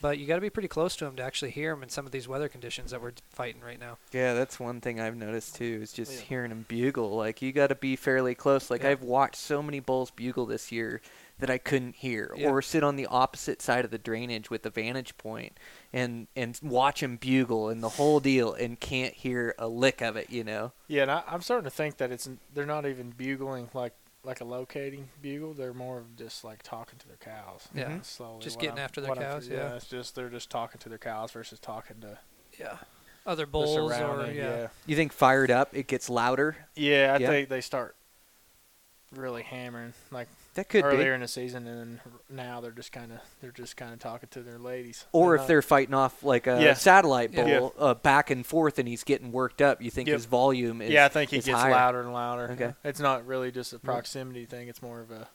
but 0.00 0.18
you 0.18 0.26
got 0.26 0.34
to 0.34 0.40
be 0.40 0.50
pretty 0.50 0.68
close 0.68 0.94
to 0.96 1.04
them 1.06 1.16
to 1.16 1.22
actually 1.22 1.50
hear 1.50 1.72
them 1.72 1.82
in 1.82 1.88
some 1.88 2.04
of 2.06 2.12
these 2.12 2.28
weather 2.28 2.48
conditions 2.48 2.90
that 2.90 3.00
we're 3.00 3.12
fighting 3.30 3.62
right 3.62 3.80
now. 3.80 3.96
Yeah, 4.12 4.34
that's 4.34 4.60
one 4.60 4.80
thing 4.80 5.00
I've 5.00 5.16
noticed 5.16 5.56
too 5.56 5.80
is 5.82 5.92
just 5.92 6.12
Yeah. 6.12 6.20
hearing 6.20 6.50
them 6.50 6.64
bugle. 6.68 7.16
Like 7.16 7.40
you 7.40 7.52
got 7.52 7.68
to 7.68 7.74
be 7.74 7.96
fairly 7.96 8.34
close. 8.34 8.70
Like 8.70 8.82
Yeah. 8.82 8.90
I've 8.90 9.02
watched 9.02 9.36
so 9.36 9.62
many 9.62 9.80
bulls 9.80 10.10
bugle 10.10 10.44
this 10.46 10.70
year 10.70 11.00
that 11.38 11.50
I 11.50 11.58
couldn't 11.58 11.96
hear, 11.96 12.32
Yeah. 12.36 12.48
or 12.50 12.62
sit 12.62 12.82
on 12.82 12.96
the 12.96 13.06
opposite 13.06 13.60
side 13.62 13.84
of 13.84 13.90
the 13.90 13.98
drainage 13.98 14.48
with 14.50 14.62
the 14.62 14.70
vantage 14.70 15.16
point 15.18 15.58
and 15.92 16.26
and 16.36 16.58
watch 16.62 17.00
them 17.00 17.16
bugle 17.16 17.68
and 17.68 17.82
the 17.82 17.90
whole 17.90 18.20
deal 18.20 18.52
and 18.54 18.78
can't 18.80 19.14
hear 19.14 19.54
a 19.58 19.68
lick 19.68 20.00
of 20.02 20.16
it. 20.16 20.30
You 20.30 20.44
know? 20.44 20.72
Yeah, 20.88 21.02
and 21.02 21.10
I, 21.10 21.22
I'm 21.26 21.42
starting 21.42 21.64
to 21.64 21.70
think 21.70 21.96
that 21.98 22.10
it's 22.12 22.28
they're 22.54 22.66
not 22.66 22.86
even 22.86 23.10
bugling 23.10 23.70
like 23.74 23.92
like 24.26 24.40
a 24.40 24.44
locating 24.44 25.08
bugle. 25.22 25.54
They're 25.54 25.72
more 25.72 25.98
of 25.98 26.16
just 26.16 26.44
like 26.44 26.62
talking 26.62 26.98
to 26.98 27.06
their 27.08 27.16
cows. 27.16 27.68
Yeah. 27.74 27.90
Mhm. 27.90 28.04
slowly. 28.04 28.42
Just 28.42 28.58
getting 28.58 28.76
I'm- 28.78 28.84
after 28.84 29.00
their 29.00 29.08
what 29.08 29.18
I'm- 29.18 29.30
cows, 29.32 29.48
yeah. 29.48 29.74
it's 29.76 29.86
just 29.86 30.14
they're 30.14 30.28
just 30.28 30.50
talking 30.50 30.78
to 30.80 30.88
their 30.88 30.98
cows 30.98 31.30
versus 31.32 31.58
talking 31.60 32.00
to 32.00 32.18
Yeah. 32.58 32.78
Other 33.24 33.46
bulls 33.46 33.76
or 33.76 33.90
yeah. 34.26 34.30
yeah, 34.30 34.68
You 34.86 34.94
think 34.94 35.12
fired 35.12 35.50
up, 35.50 35.74
it 35.74 35.86
gets 35.88 36.08
louder? 36.08 36.56
yeah. 36.74 37.14
I 37.14 37.18
Yeah. 37.18 37.28
think 37.28 37.48
they 37.48 37.60
start 37.60 37.96
really 39.12 39.42
hammering 39.42 39.94
like 40.10 40.28
That 40.56 40.68
could 40.68 40.82
be 40.82 40.88
earlier 40.88 41.12
be. 41.12 41.14
in 41.14 41.20
the 41.22 41.28
season, 41.28 41.66
and 41.66 41.78
then 41.78 42.00
now 42.28 42.60
they're 42.60 42.70
just 42.72 42.90
kind 42.92 43.12
of 43.12 43.20
they're 43.40 43.52
just 43.52 43.76
kind 43.76 43.92
of 43.92 43.98
talking 44.00 44.28
to 44.32 44.40
their 44.42 44.58
ladies. 44.58 45.06
Or 45.12 45.28
They're 45.28 45.34
if 45.36 45.40
not- 45.42 45.48
they're 45.48 45.62
fighting 45.62 45.94
off 45.94 46.22
like 46.24 46.46
a 46.46 46.60
Yeah. 46.62 46.74
satellite 46.74 47.32
Yeah. 47.32 47.60
bull 47.60 47.74
uh, 47.78 47.94
back 47.94 48.30
and 48.30 48.44
forth 48.44 48.78
and 48.78 48.88
he's 48.88 49.04
getting 49.04 49.32
worked 49.32 49.62
up, 49.62 49.80
you 49.80 49.90
think 49.90 50.08
Yep. 50.08 50.14
his 50.16 50.24
volume 50.26 50.82
is 50.82 50.90
yeah, 50.90 51.04
I 51.04 51.08
think 51.08 51.30
he 51.30 51.36
gets 51.36 51.48
higher. 51.48 51.70
louder 51.70 52.00
and 52.00 52.12
louder. 52.12 52.50
Okay. 52.52 52.74
it's 52.84 53.00
not 53.00 53.26
really 53.26 53.50
just 53.52 53.72
a 53.72 53.78
proximity 53.78 54.44
thing. 54.44 54.68
It's 54.68 54.82
more 54.82 55.00
of 55.00 55.10
a 55.10 55.28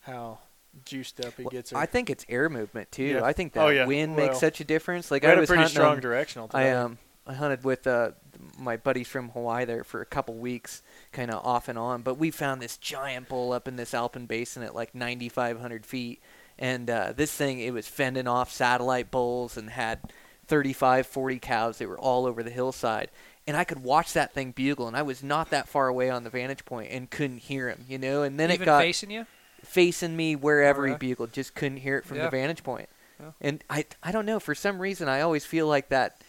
how 0.00 0.38
juiced 0.84 1.24
up 1.24 1.34
he 1.36 1.42
Well, 1.44 1.50
gets. 1.50 1.72
I 1.72 1.86
think 1.86 2.10
it's 2.10 2.24
air 2.28 2.48
movement 2.48 2.92
too. 2.92 3.04
Yeah. 3.04 3.24
I 3.24 3.32
think 3.32 3.54
that 3.54 3.64
Oh, 3.64 3.68
yeah. 3.68 3.86
wind 3.86 4.14
makes 4.16 4.38
such 4.38 4.60
a 4.60 4.64
difference. 4.64 5.10
Like 5.10 5.24
I 5.24 5.28
had 5.30 5.38
a 5.38 5.40
was 5.40 5.48
pretty 5.48 5.62
hunting 5.62 5.74
strong 5.76 5.96
on- 5.96 6.00
directional. 6.00 6.50
I 6.52 6.62
Today. 6.64 6.72
um 6.74 6.98
I 7.26 7.34
hunted 7.34 7.64
with 7.64 7.86
uh 7.86 8.12
my 8.58 8.76
buddies 8.76 9.08
from 9.08 9.30
Hawaii 9.30 9.64
there 9.64 9.82
for 9.82 10.00
a 10.02 10.06
couple 10.06 10.34
weeks, 10.34 10.82
kind 11.12 11.30
of 11.30 11.44
off 11.46 11.68
and 11.68 11.78
on. 11.78 12.02
But 12.02 12.18
we 12.18 12.30
found 12.30 12.60
this 12.62 12.76
giant 12.76 13.28
bull 13.28 13.52
up 13.52 13.66
in 13.68 13.76
this 13.76 13.94
Alpine 13.94 14.26
Basin 14.26 14.62
at 14.62 14.74
like 14.74 14.94
9,500 14.94 15.84
feet, 15.86 16.20
and 16.58 16.88
uh, 16.90 17.12
this 17.16 17.32
thing 17.32 17.60
it 17.60 17.72
was 17.72 17.86
fending 17.88 18.26
off 18.28 18.50
satellite 18.52 19.10
bulls 19.10 19.56
and 19.56 19.70
had 19.70 20.00
35, 20.46 21.06
40 21.06 21.38
cows. 21.38 21.78
They 21.78 21.86
were 21.86 21.98
all 21.98 22.26
over 22.26 22.42
the 22.42 22.50
hillside. 22.50 23.10
And 23.48 23.56
I 23.56 23.62
could 23.64 23.82
watch 23.84 24.12
that 24.14 24.32
thing 24.34 24.50
bugle, 24.50 24.88
and 24.88 24.96
I 24.96 25.02
was 25.02 25.22
not 25.22 25.50
that 25.50 25.68
far 25.68 25.86
away 25.86 26.10
on 26.10 26.24
the 26.24 26.30
vantage 26.30 26.64
point 26.64 26.90
and 26.90 27.08
couldn't 27.08 27.38
hear 27.38 27.68
him, 27.68 27.84
you 27.88 27.96
know. 27.96 28.22
And 28.24 28.40
then 28.40 28.50
Even 28.50 28.62
it 28.62 28.66
got 28.66 28.80
facing 28.82 29.10
you. 29.12 29.24
facing 29.62 30.16
me 30.16 30.34
wherever 30.34 30.86
he 30.86 30.94
bugled. 30.94 31.32
Just 31.32 31.54
couldn't 31.54 31.78
hear 31.78 31.96
it 31.98 32.04
from 32.04 32.16
Yeah. 32.16 32.24
the 32.24 32.30
vantage 32.30 32.64
point. 32.64 32.88
Yeah. 33.20 33.30
And 33.40 33.64
I 33.70 33.86
I 34.02 34.10
don't 34.12 34.26
know 34.26 34.40
for 34.40 34.54
some 34.54 34.78
reason 34.80 35.08
I 35.08 35.20
always 35.20 35.44
feel 35.46 35.68
like 35.68 35.90
that. 35.90 36.20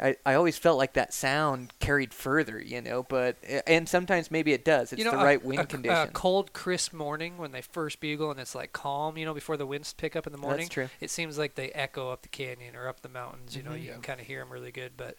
I, 0.00 0.16
I 0.24 0.34
always 0.34 0.56
felt 0.58 0.78
like 0.78 0.92
that 0.94 1.12
sound 1.12 1.72
carried 1.80 2.12
further, 2.14 2.60
you 2.60 2.80
know, 2.80 3.02
but 3.02 3.36
and 3.66 3.88
sometimes 3.88 4.30
maybe 4.30 4.52
it 4.52 4.64
does. 4.64 4.92
It's 4.92 4.98
you 4.98 5.04
know, 5.04 5.12
the 5.12 5.20
a- 5.20 5.24
right 5.24 5.44
wind 5.44 5.60
a, 5.62 5.66
condition. 5.66 5.96
A 6.08 6.12
cold, 6.12 6.52
crisp 6.52 6.92
morning 6.92 7.38
when 7.38 7.52
they 7.52 7.62
first 7.62 8.00
bugle 8.00 8.30
and 8.30 8.38
it's 8.40 8.54
like 8.54 8.72
calm, 8.72 9.16
you 9.18 9.24
know, 9.24 9.34
before 9.34 9.56
the 9.56 9.66
winds 9.66 9.92
pick 9.92 10.14
up 10.16 10.26
in 10.26 10.32
the 10.32 10.38
morning. 10.38 10.60
That's 10.60 10.68
true. 10.74 10.88
It 11.00 11.10
seems 11.10 11.38
like 11.38 11.54
they 11.54 11.70
echo 11.70 12.10
up 12.10 12.22
the 12.22 12.28
canyon 12.28 12.76
or 12.76 12.88
up 12.88 13.00
the 13.02 13.08
mountains. 13.08 13.56
You 13.56 13.62
know, 13.62 13.70
Mhm. 13.72 13.82
you 13.82 13.92
can 13.92 14.02
kind 14.02 14.20
of 14.20 14.26
hear 14.26 14.40
them 14.40 14.50
really 14.52 14.72
good. 14.72 14.92
But 14.96 15.16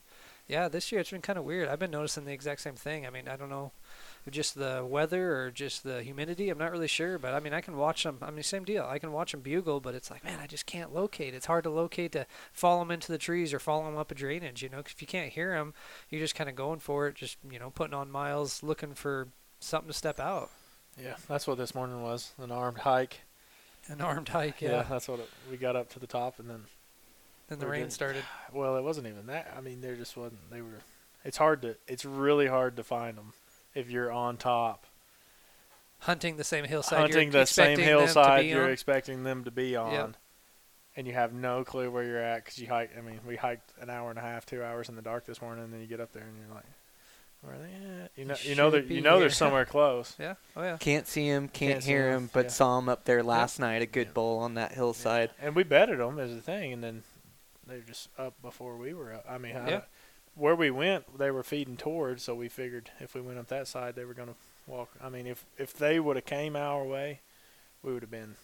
yeah, 0.47 0.67
this 0.67 0.91
year 0.91 1.01
it's 1.01 1.11
been 1.11 1.21
kind 1.21 1.37
of 1.37 1.45
weird. 1.45 1.67
I've 1.69 1.79
been 1.79 1.91
noticing 1.91 2.25
the 2.25 2.33
exact 2.33 2.61
same 2.61 2.75
thing. 2.75 3.05
I 3.05 3.09
mean, 3.09 3.27
I 3.27 3.35
don't 3.35 3.49
know, 3.49 3.71
just 4.29 4.55
the 4.55 4.85
weather 4.87 5.35
or 5.41 5.51
just 5.51 5.83
the 5.83 6.01
humidity. 6.03 6.49
I'm 6.49 6.57
not 6.57 6.71
really 6.71 6.87
sure, 6.87 7.17
but 7.17 7.33
I 7.33 7.39
mean, 7.39 7.53
I 7.53 7.61
can 7.61 7.77
watch 7.77 8.03
them. 8.03 8.17
I 8.21 8.31
mean, 8.31 8.43
same 8.43 8.63
deal. 8.63 8.85
I 8.89 8.99
can 8.99 9.11
watch 9.11 9.31
them 9.31 9.41
bugle, 9.41 9.79
but 9.79 9.95
it's 9.95 10.09
like, 10.11 10.23
man, 10.23 10.39
I 10.39 10.47
just 10.47 10.65
can't 10.65 10.93
locate. 10.93 11.33
It's 11.33 11.45
hard 11.47 11.63
to 11.65 11.69
locate 11.69 12.11
to 12.13 12.25
follow 12.53 12.79
them 12.79 12.91
into 12.91 13.11
the 13.11 13.17
trees 13.17 13.53
or 13.53 13.59
follow 13.59 13.85
them 13.85 13.97
up 13.97 14.11
a 14.11 14.15
drainage. 14.15 14.61
You 14.63 14.69
know, 14.69 14.77
'cause 14.83 14.93
if 14.93 15.01
you 15.01 15.07
can't 15.07 15.31
hear 15.33 15.53
them, 15.53 15.73
you're 16.09 16.21
just 16.21 16.35
kind 16.35 16.49
of 16.49 16.55
going 16.55 16.79
for 16.79 17.07
it, 17.07 17.15
just 17.15 17.37
you 17.49 17.59
know, 17.59 17.69
putting 17.69 17.93
on 17.93 18.11
miles, 18.11 18.63
looking 18.63 18.93
for 18.93 19.27
something 19.59 19.87
to 19.89 19.93
step 19.97 20.19
out. 20.19 20.49
Yeah, 21.01 21.15
that's 21.27 21.47
what 21.47 21.57
this 21.57 21.73
morning 21.75 22.01
was 22.01 22.31
an 22.37 22.51
armed 22.51 22.79
hike. 22.79 23.21
An 23.87 24.01
armed 24.01 24.29
hike, 24.29 24.61
yeah. 24.61 24.71
Yeah, 24.71 24.83
that's 24.89 25.07
what 25.07 25.19
it, 25.19 25.29
we 25.49 25.57
got 25.57 25.75
up 25.75 25.89
to 25.91 25.99
the 25.99 26.07
top, 26.07 26.39
and 26.39 26.49
then 26.49 26.65
Then 27.47 27.59
the 27.59 27.67
rain 27.67 27.81
didn't- 27.81 27.93
started. 27.93 28.23
well, 28.53 28.75
it 28.75 28.83
wasn't 28.83 29.07
even 29.07 29.25
that. 29.27 29.53
I 29.57 29.61
mean, 29.61 29.81
there 29.81 29.95
just 29.95 30.15
wasn't. 30.17 30.49
They 30.51 30.61
were. 30.61 30.81
It's 31.25 31.37
hard 31.37 31.61
to. 31.63 31.75
It's 31.87 32.05
really 32.05 32.47
hard 32.47 32.75
to 32.77 32.83
find 32.83 33.17
them 33.17 33.33
if 33.75 33.89
you're 33.89 34.11
on 34.11 34.37
top, 34.37 34.85
Hunting 35.99 36.37
the 36.37 36.43
same 36.45 36.63
hillside. 36.63 36.99
hunting 36.99 37.31
you're 37.31 37.41
the 37.41 37.45
same 37.45 37.71
expecting 37.73 37.85
them 37.85 37.97
to 37.97 38.05
hillside 38.05 38.45
you're 38.45 38.63
on. 38.65 38.69
expecting 38.71 39.23
them 39.23 39.43
to 39.43 39.51
be 39.51 39.75
on, 39.75 39.91
Yep. 39.91 40.15
and 40.95 41.07
you 41.07 41.13
have 41.13 41.33
no 41.33 41.63
clue 41.65 41.91
where 41.91 42.03
you're 42.03 42.21
at 42.23 42.45
because 42.45 42.57
you 42.57 42.67
hike. 42.69 42.91
I 42.97 43.01
mean, 43.01 43.19
we 43.27 43.35
hiked 43.35 43.73
an 43.81 43.89
hour 43.89 44.09
and 44.09 44.17
a 44.17 44.21
half, 44.21 44.45
two 44.45 44.63
hours 44.63 44.87
in 44.87 44.95
the 44.95 45.01
dark 45.01 45.25
this 45.25 45.41
morning, 45.41 45.65
and 45.65 45.73
then 45.73 45.81
you 45.81 45.87
get 45.87 45.99
up 45.99 46.13
there 46.13 46.23
and 46.23 46.37
you're 46.37 46.55
like, 46.55 46.63
"Where 47.41 47.53
are 47.55 47.57
they 47.57 48.03
at?" 48.03 48.11
You 48.15 48.23
know, 48.25 48.35
you, 48.43 48.55
know 48.55 48.71
should 48.71 48.87
that 48.87 48.93
you 48.93 49.01
know 49.01 49.19
they're 49.19 49.29
somewhere 49.29 49.65
close. 49.65 50.15
Yeah. 50.17 50.35
Oh 50.55 50.61
yeah. 50.63 50.77
Can't 50.77 51.05
see 51.05 51.27
him, 51.27 51.49
can't, 51.49 51.73
Can't 51.73 51.83
hear 51.83 52.11
him, 52.11 52.23
him, 52.23 52.29
but 52.31 52.45
yeah. 52.45 52.51
saw 52.51 52.79
him 52.79 52.87
up 52.87 53.03
there 53.03 53.21
last 53.21 53.59
night. 53.59 53.81
A 53.81 53.85
good 53.85 54.13
bull 54.13 54.39
on 54.39 54.53
that 54.53 54.71
hillside. 54.71 55.31
And 55.41 55.53
we 55.53 55.63
betted 55.63 55.99
them 55.99 56.17
as 56.17 56.31
a 56.31 56.39
thing, 56.39 56.71
and 56.71 56.81
then 56.81 57.03
they're 57.67 57.79
just 57.81 58.07
up 58.17 58.41
before 58.41 58.77
we 58.77 58.93
were 58.93 59.13
up. 59.13 59.25
I 59.29 59.37
mean, 59.37 59.57
I- 59.57 59.69
Yeah. 59.69 59.81
Where 60.39 60.55
we 60.55 60.71
went, 60.71 61.17
they 61.17 61.31
were 61.31 61.43
feeding 61.43 61.77
towards, 61.77 62.23
so 62.23 62.33
we 62.35 62.47
figured 62.49 62.89
if 62.99 63.13
we 63.13 63.21
went 63.21 63.37
up 63.39 63.47
that 63.47 63.67
side, 63.67 63.95
they 63.95 64.05
were 64.05 64.13
going 64.13 64.29
to 64.29 64.35
walk. 64.67 64.89
I 65.03 65.09
mean, 65.09 65.27
if 65.27 65.45
if 65.57 65.73
they 65.73 65.99
would 65.99 66.15
have 66.15 66.25
came 66.25 66.55
our 66.55 66.83
way, 66.83 67.19
we 67.83 67.93
would 67.93 68.01
have 68.03 68.11
been. 68.11 68.35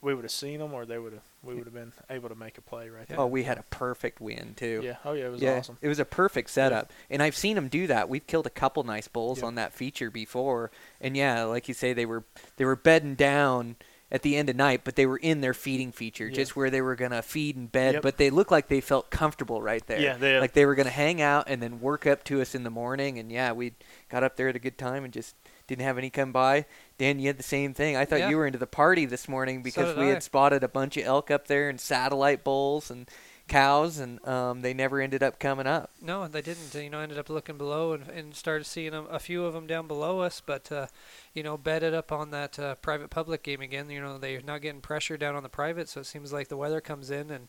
We 0.00 0.14
would 0.16 0.24
have 0.24 0.32
seen 0.32 0.58
them, 0.58 0.72
or 0.72 0.84
they 0.84 0.98
would 0.98 1.12
have. 1.12 1.22
We 1.44 1.54
would 1.54 1.64
have 1.64 1.74
been 1.74 1.92
able 2.10 2.28
to 2.28 2.34
make 2.34 2.58
a 2.58 2.60
play 2.60 2.88
right 2.88 3.06
there. 3.06 3.20
Oh, 3.20 3.26
we 3.26 3.44
had 3.44 3.56
a 3.58 3.62
perfect 3.70 4.20
win 4.20 4.54
too. 4.56 4.80
yeah. 4.82 4.96
Oh 5.04 5.12
yeah, 5.12 5.26
it 5.26 5.30
was 5.30 5.40
yeah, 5.40 5.58
awesome. 5.58 5.78
it 5.80 5.86
was 5.86 6.00
a 6.00 6.04
perfect 6.04 6.50
setup, 6.50 6.92
and 7.08 7.22
I've 7.22 7.36
seen 7.36 7.54
them 7.54 7.68
do 7.68 7.86
that. 7.86 8.08
We've 8.08 8.26
killed 8.26 8.46
a 8.46 8.50
couple 8.50 8.82
nice 8.82 9.06
bulls 9.06 9.38
Yep. 9.38 9.46
on 9.46 9.54
that 9.56 9.72
feature 9.72 10.10
before, 10.10 10.72
and 11.00 11.16
yeah, 11.16 11.44
like 11.44 11.68
you 11.68 11.74
say, 11.74 11.92
they 11.92 12.06
were 12.06 12.24
they 12.56 12.64
were 12.64 12.74
bedding 12.74 13.14
down 13.14 13.76
at 14.12 14.20
the 14.22 14.36
end 14.36 14.48
of 14.50 14.54
night, 14.54 14.82
but 14.84 14.94
they 14.94 15.06
were 15.06 15.16
in 15.16 15.40
their 15.40 15.54
feeding 15.54 15.90
feature, 15.90 16.26
Yeah. 16.28 16.34
just 16.34 16.54
where 16.54 16.68
they 16.70 16.82
were 16.82 16.94
gonna 16.94 17.22
feed 17.22 17.56
and 17.56 17.72
bed. 17.72 17.94
Yep. 17.94 18.02
But 18.02 18.16
they 18.18 18.28
looked 18.30 18.50
like 18.52 18.68
they 18.68 18.82
felt 18.82 19.10
comfortable 19.10 19.62
right 19.62 19.84
there. 19.86 19.98
Yeah, 19.98 20.18
they- 20.18 20.38
like 20.38 20.52
they 20.52 20.66
were 20.66 20.74
gonna 20.74 20.90
hang 20.90 21.22
out 21.22 21.46
and 21.48 21.62
then 21.62 21.80
work 21.80 22.06
up 22.06 22.22
to 22.24 22.42
us 22.42 22.54
in 22.54 22.62
the 22.62 22.70
morning. 22.70 23.18
And 23.18 23.32
yeah, 23.32 23.52
we 23.52 23.72
got 24.10 24.22
up 24.22 24.36
there 24.36 24.48
at 24.48 24.54
a 24.54 24.58
good 24.60 24.76
time 24.76 25.02
and 25.04 25.12
just 25.14 25.34
didn't 25.66 25.82
have 25.84 25.96
any 25.96 26.10
come 26.10 26.30
by. 26.30 26.66
Dan, 26.98 27.18
you 27.20 27.28
had 27.28 27.38
the 27.38 27.42
same 27.42 27.72
thing. 27.72 27.96
I 27.96 28.04
thought 28.04 28.18
Yeah. 28.18 28.28
you 28.28 28.36
were 28.36 28.46
into 28.46 28.58
the 28.58 28.66
party 28.66 29.06
this 29.06 29.26
morning 29.28 29.62
because 29.62 29.88
did 29.94 29.98
we 29.98 30.04
I. 30.10 30.14
had 30.14 30.22
spotted 30.22 30.62
a 30.62 30.68
bunch 30.68 30.98
of 30.98 31.06
elk 31.06 31.30
up 31.30 31.48
there 31.48 31.70
and 31.70 31.80
satellite 31.80 32.44
bulls 32.44 32.90
and 32.90 33.08
cows, 33.52 33.98
and 33.98 34.24
um, 34.26 34.62
they 34.62 34.72
never 34.74 35.00
ended 35.00 35.22
up 35.22 35.38
coming 35.38 35.66
up. 35.66 35.90
No, 36.00 36.26
they 36.28 36.40
didn't. 36.42 36.74
You 36.74 36.88
know, 36.90 37.00
ended 37.00 37.18
up 37.18 37.28
looking 37.28 37.58
below 37.58 37.92
and, 37.92 38.08
and 38.08 38.34
started 38.34 38.64
seeing 38.64 38.94
a 38.94 39.18
few 39.18 39.44
of 39.44 39.52
them 39.54 39.66
down 39.66 39.86
below 39.86 40.20
us, 40.20 40.40
but 40.44 40.70
uh, 40.72 40.86
you 41.34 41.42
know, 41.42 41.56
bedded 41.56 41.92
up 41.94 42.12
on 42.12 42.30
that 42.30 42.58
uh, 42.58 42.74
private 42.76 43.10
public 43.10 43.42
game 43.42 43.60
again. 43.60 43.90
You 43.90 44.00
know, 44.00 44.18
they're 44.18 44.40
not 44.40 44.62
getting 44.62 44.80
pressure 44.80 45.16
down 45.16 45.34
on 45.34 45.42
the 45.42 45.48
private, 45.48 45.88
so 45.88 46.00
it 46.00 46.06
seems 46.06 46.32
like 46.32 46.48
the 46.48 46.56
weather 46.56 46.80
comes 46.80 47.10
in 47.10 47.30
and 47.30 47.48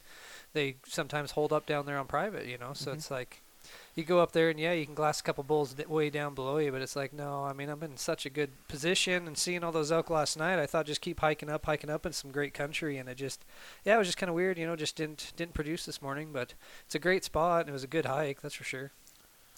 they 0.53 0.75
sometimes 0.88 1.31
hold 1.31 1.53
up 1.53 1.65
down 1.65 1.86
there 1.86 1.98
on 1.98 2.07
private. 2.07 2.48
You 2.48 2.57
know, 2.57 2.74
so 2.74 2.91
Mhm. 2.91 2.95
it's 2.95 3.12
like 3.12 3.42
you 3.95 4.03
go 4.03 4.19
up 4.19 4.31
there 4.31 4.50
and 4.50 4.59
yeah, 4.59 4.73
you 4.73 4.85
can 4.85 4.95
glass 4.95 5.19
a 5.19 5.23
couple 5.23 5.43
bulls 5.43 5.75
way 5.88 6.09
down 6.09 6.33
below 6.33 6.57
you, 6.57 6.71
but 6.71 6.81
it's 6.81 6.95
like 6.95 7.13
no. 7.13 7.43
I 7.43 7.53
mean, 7.53 7.69
I'm 7.69 7.83
in 7.83 7.97
such 7.97 8.25
a 8.25 8.29
good 8.29 8.50
position 8.67 9.27
and 9.27 9.38
seeing 9.38 9.63
all 9.63 9.71
those 9.71 9.91
elk 9.91 10.09
last 10.09 10.38
night. 10.38 10.59
I 10.59 10.65
thought 10.65 10.85
just 10.85 11.01
keep 11.01 11.19
hiking 11.19 11.50
up, 11.50 11.65
hiking 11.65 11.89
up 11.89 12.05
in 12.05 12.13
some 12.13 12.31
great 12.31 12.53
country, 12.53 12.97
and 12.97 13.07
it 13.07 13.15
just 13.15 13.45
yeah, 13.85 13.95
it 13.95 14.00
was 14.00 14.07
just 14.07 14.17
kind 14.17 14.29
of 14.29 14.35
weird. 14.35 14.57
You 14.57 14.65
know, 14.65 14.75
just 14.75 14.95
didn't 14.95 15.33
didn't 15.35 15.53
produce 15.53 15.85
this 15.85 16.01
morning, 16.01 16.29
but 16.33 16.53
it's 16.85 16.95
a 16.95 17.00
great 17.00 17.23
spot 17.23 17.62
and 17.62 17.69
it 17.69 17.73
was 17.73 17.83
a 17.83 17.88
good 17.88 18.05
hike, 18.05 18.41
that's 18.41 18.55
for 18.55 18.63
sure. 18.63 18.91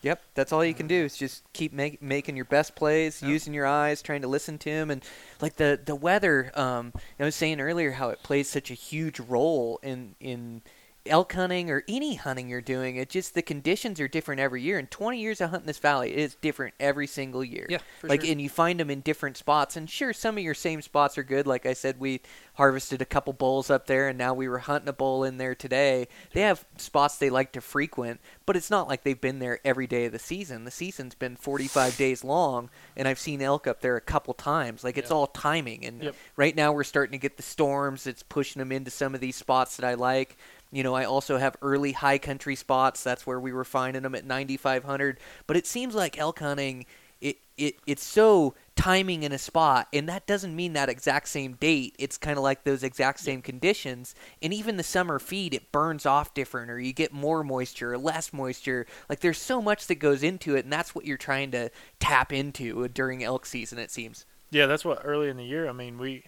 Yep, 0.01 0.22
that's 0.36 0.51
all 0.51 0.63
you 0.63 0.75
can 0.75 0.86
do 0.86 1.06
is 1.06 1.18
just 1.18 1.42
keep 1.54 1.74
make, 1.74 2.00
making 2.00 2.36
your 2.36 2.46
best 2.46 2.75
plays, 2.75 3.24
Yep. 3.24 3.32
using 3.32 3.54
your 3.56 3.65
eyes, 3.65 4.04
trying 4.04 4.22
to 4.22 4.27
listen 4.27 4.58
to 4.60 4.70
them, 4.70 4.92
and 4.92 5.04
like 5.42 5.56
the 5.56 5.80
the 5.84 5.96
weather. 5.96 6.51
Um, 6.54 6.94
I 7.20 7.24
was 7.24 7.36
saying 7.36 7.60
earlier 7.60 7.94
how 7.94 8.10
it 8.10 8.22
plays 8.22 8.48
such 8.48 8.70
a 8.70 8.75
huge 8.75 9.20
role 9.20 9.80
in 9.82 10.15
in 10.20 10.62
elk 11.08 11.34
hunting 11.34 11.70
or 11.70 11.84
any 11.88 12.16
hunting 12.16 12.50
you're 12.50 12.62
doing. 12.62 12.96
It 12.96 13.10
just 13.10 13.34
the 13.36 13.42
conditions 13.42 14.00
are 14.00 14.08
different 14.08 14.42
every 14.42 14.62
year. 14.62 14.80
In 14.80 14.88
20 14.88 15.20
years 15.20 15.42
of 15.42 15.50
hunting 15.52 15.68
this 15.68 15.78
valley, 15.80 16.12
it 16.12 16.20
is 16.20 16.36
different 16.36 16.74
every 16.80 17.08
single 17.08 17.44
year. 17.44 17.68
Yeah, 17.70 17.80
for 18.00 18.08
like 18.10 18.22
sure. 18.22 18.32
and 18.32 18.42
you 18.42 18.50
find 18.50 18.80
them 18.80 18.90
in 18.90 19.02
different 19.02 19.38
spots. 19.38 19.76
And 19.76 19.90
sure, 19.90 20.14
some 20.14 20.38
of 20.38 20.44
your 20.44 20.54
same 20.54 20.82
spots 20.82 21.18
are 21.18 21.24
good. 21.24 21.46
Like 21.48 21.66
I 21.66 21.74
said, 21.74 22.00
we 22.00 22.22
harvested 22.56 23.02
a 23.02 23.06
couple 23.06 23.34
bulls 23.34 23.70
up 23.70 23.88
there, 23.88 24.08
and 24.08 24.18
now 24.18 24.34
we 24.34 24.48
were 24.48 24.60
hunting 24.60 24.88
a 24.90 24.94
bull 24.94 25.24
in 25.24 25.38
there 25.38 25.56
today. 25.56 26.08
They 26.34 26.42
have 26.42 26.66
spots 26.78 27.18
they 27.18 27.30
like 27.30 27.52
to 27.54 27.62
frequent, 27.62 28.20
but 28.46 28.56
it's 28.56 28.70
not 28.70 28.88
like 28.88 29.04
they've 29.04 29.20
been 29.20 29.40
there 29.40 29.60
every 29.66 29.88
day 29.88 30.06
of 30.06 30.12
the 30.12 30.20
season. 30.20 30.64
The 30.64 30.72
season's 30.72 31.16
been 31.16 31.36
45 31.36 31.98
days 31.98 32.24
long, 32.24 32.70
and 32.96 33.08
I've 33.08 33.20
seen 33.20 33.42
elk 33.42 33.68
up 33.68 33.82
there 33.82 33.98
a 33.98 34.02
couple 34.02 34.34
times. 34.34 34.84
Like 34.84 34.98
it's 34.98 35.10
Yep. 35.10 35.16
all 35.16 35.28
timing. 35.28 35.86
And 35.86 36.02
Yep. 36.04 36.16
right 36.38 36.56
now 36.56 36.72
we're 36.72 36.84
starting 36.84 37.12
to 37.12 37.18
get 37.22 37.38
the 37.38 37.44
storms. 37.44 38.08
It's 38.08 38.24
pushing 38.24 38.60
them 38.60 38.72
into 38.72 38.90
some 38.92 39.14
of 39.14 39.22
these 39.22 39.36
spots 39.36 39.76
that 39.78 39.86
I 39.86 39.94
like. 39.96 40.38
You 40.75 40.84
know, 40.84 40.94
I 40.94 41.05
also 41.05 41.38
have 41.38 41.55
early 41.62 41.94
high 41.94 42.17
country 42.17 42.58
spots. 42.58 43.01
That's 43.01 43.25
where 43.25 43.39
we 43.39 43.53
were 43.53 43.63
finding 43.63 44.03
them 44.03 44.13
at 44.13 44.25
9,500. 44.25 45.22
But 45.48 45.55
it 45.55 45.65
seems 45.65 45.96
like 45.96 46.20
elk 46.20 46.39
hunting, 46.39 46.86
it, 47.22 47.38
it 47.55 47.75
it's 47.88 48.03
so 48.03 48.55
timing 48.75 49.24
in 49.24 49.32
a 49.32 49.38
spot, 49.38 49.88
and 49.94 50.10
that 50.10 50.27
doesn't 50.27 50.53
mean 50.53 50.74
that 50.74 50.89
exact 50.89 51.29
same 51.29 51.53
date. 51.53 51.96
It's 51.98 52.17
kind 52.17 52.38
of 52.38 52.44
like 52.44 52.65
those 52.65 52.84
exact 52.84 53.22
same 53.22 53.41
conditions. 53.41 54.15
And 54.41 54.53
even 54.53 54.75
the 54.75 54.84
summer 54.84 55.17
feed, 55.17 55.53
it 55.53 55.72
burns 55.72 56.05
off 56.05 56.34
different, 56.34 56.70
or 56.70 56.77
you 56.77 56.91
get 56.91 57.13
more 57.13 57.41
moisture 57.41 57.94
or 57.94 57.98
less 57.98 58.34
moisture. 58.34 58.86
Like 59.08 59.22
there's 59.22 59.38
so 59.38 59.62
much 59.62 59.88
that 59.88 59.96
goes 59.96 60.24
into 60.24 60.58
it, 60.58 60.65
and 60.65 60.74
that's 60.74 60.94
what 60.94 61.05
you're 61.05 61.15
trying 61.15 61.51
to 61.51 61.72
tap 62.01 62.34
into 62.34 62.86
during 62.89 63.24
elk 63.24 63.46
season. 63.46 63.79
It 63.79 63.91
seems. 63.91 64.25
Yeah, 64.51 64.65
that's 64.65 64.84
what 64.84 65.00
early 65.05 65.29
in 65.29 65.38
the 65.38 65.46
year. 65.46 65.70
I 65.70 65.72
mean, 65.72 65.98
we 65.98 66.25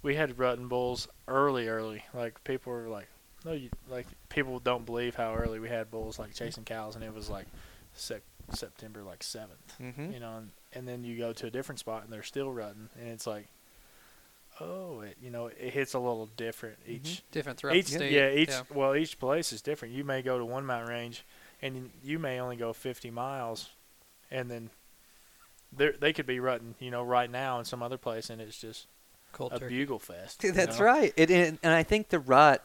we 0.00 0.14
had 0.14 0.38
rutting 0.38 0.68
bulls 0.68 1.08
early, 1.28 1.68
early. 1.68 2.04
Like 2.14 2.42
people 2.44 2.72
were 2.72 2.88
like, 2.88 3.08
no, 3.44 3.52
you 3.52 3.70
like 3.90 4.06
people 4.28 4.58
don't 4.58 4.86
believe 4.86 5.14
how 5.14 5.34
early 5.34 5.58
we 5.60 5.68
had 5.68 5.90
bulls 5.90 6.18
like 6.18 6.34
chasing 6.34 6.64
cows, 6.64 6.94
and 6.96 7.04
it 7.04 7.14
was 7.14 7.28
like 7.30 7.46
sec- 7.94 8.22
September 8.52 9.02
like 9.02 9.20
7th 9.20 9.46
Mm-hmm. 9.82 10.12
You 10.12 10.20
know, 10.20 10.36
and, 10.38 10.50
and 10.72 10.88
then 10.88 11.04
you 11.04 11.16
go 11.18 11.32
to 11.32 11.46
a 11.46 11.50
different 11.50 11.78
spot 11.78 12.04
and 12.04 12.12
they're 12.12 12.22
still 12.22 12.50
rutting, 12.52 12.88
and 12.98 13.08
it's 13.08 13.26
like, 13.26 13.46
oh, 14.60 15.00
it 15.00 15.16
you 15.22 15.30
know 15.30 15.46
it 15.46 15.72
hits 15.72 15.94
a 15.94 15.98
little 15.98 16.26
different 16.36 16.76
each 16.86 17.22
Different 17.30 17.58
throughout 17.58 17.76
each 17.76 17.86
the 17.90 17.96
state. 17.96 18.12
yeah 18.12 18.30
each 18.30 18.52
well 18.72 18.94
each 18.94 19.18
place 19.18 19.52
is 19.52 19.60
different. 19.62 19.94
You 19.94 20.04
may 20.04 20.22
go 20.22 20.38
to 20.38 20.44
one 20.44 20.64
mountain 20.66 20.90
range, 20.90 21.24
and 21.62 21.76
you- 21.76 21.90
you 22.02 22.18
may 22.18 22.40
only 22.40 22.56
go 22.56 22.72
50 22.72 23.10
miles, 23.10 23.70
and 24.30 24.50
then 24.50 24.70
they 25.76 25.90
they 25.90 26.12
could 26.12 26.26
be 26.26 26.38
rutting 26.40 26.74
you 26.78 26.90
know 26.90 27.02
right 27.02 27.30
now 27.30 27.58
in 27.58 27.64
some 27.64 27.82
other 27.82 27.98
place, 27.98 28.30
and 28.30 28.40
it's 28.40 28.58
just 28.60 28.86
Cold 29.32 29.52
a 29.52 29.58
turkey. 29.58 29.78
bugle 29.80 29.98
fest. 29.98 30.40
Dude, 30.40 30.50
you 30.50 30.52
that's 30.52 30.78
know? 30.78 30.84
right. 30.84 31.12
It, 31.16 31.30
and, 31.30 31.58
and 31.62 31.72
I 31.72 31.82
think 31.82 32.10
the 32.10 32.20
rut, 32.20 32.64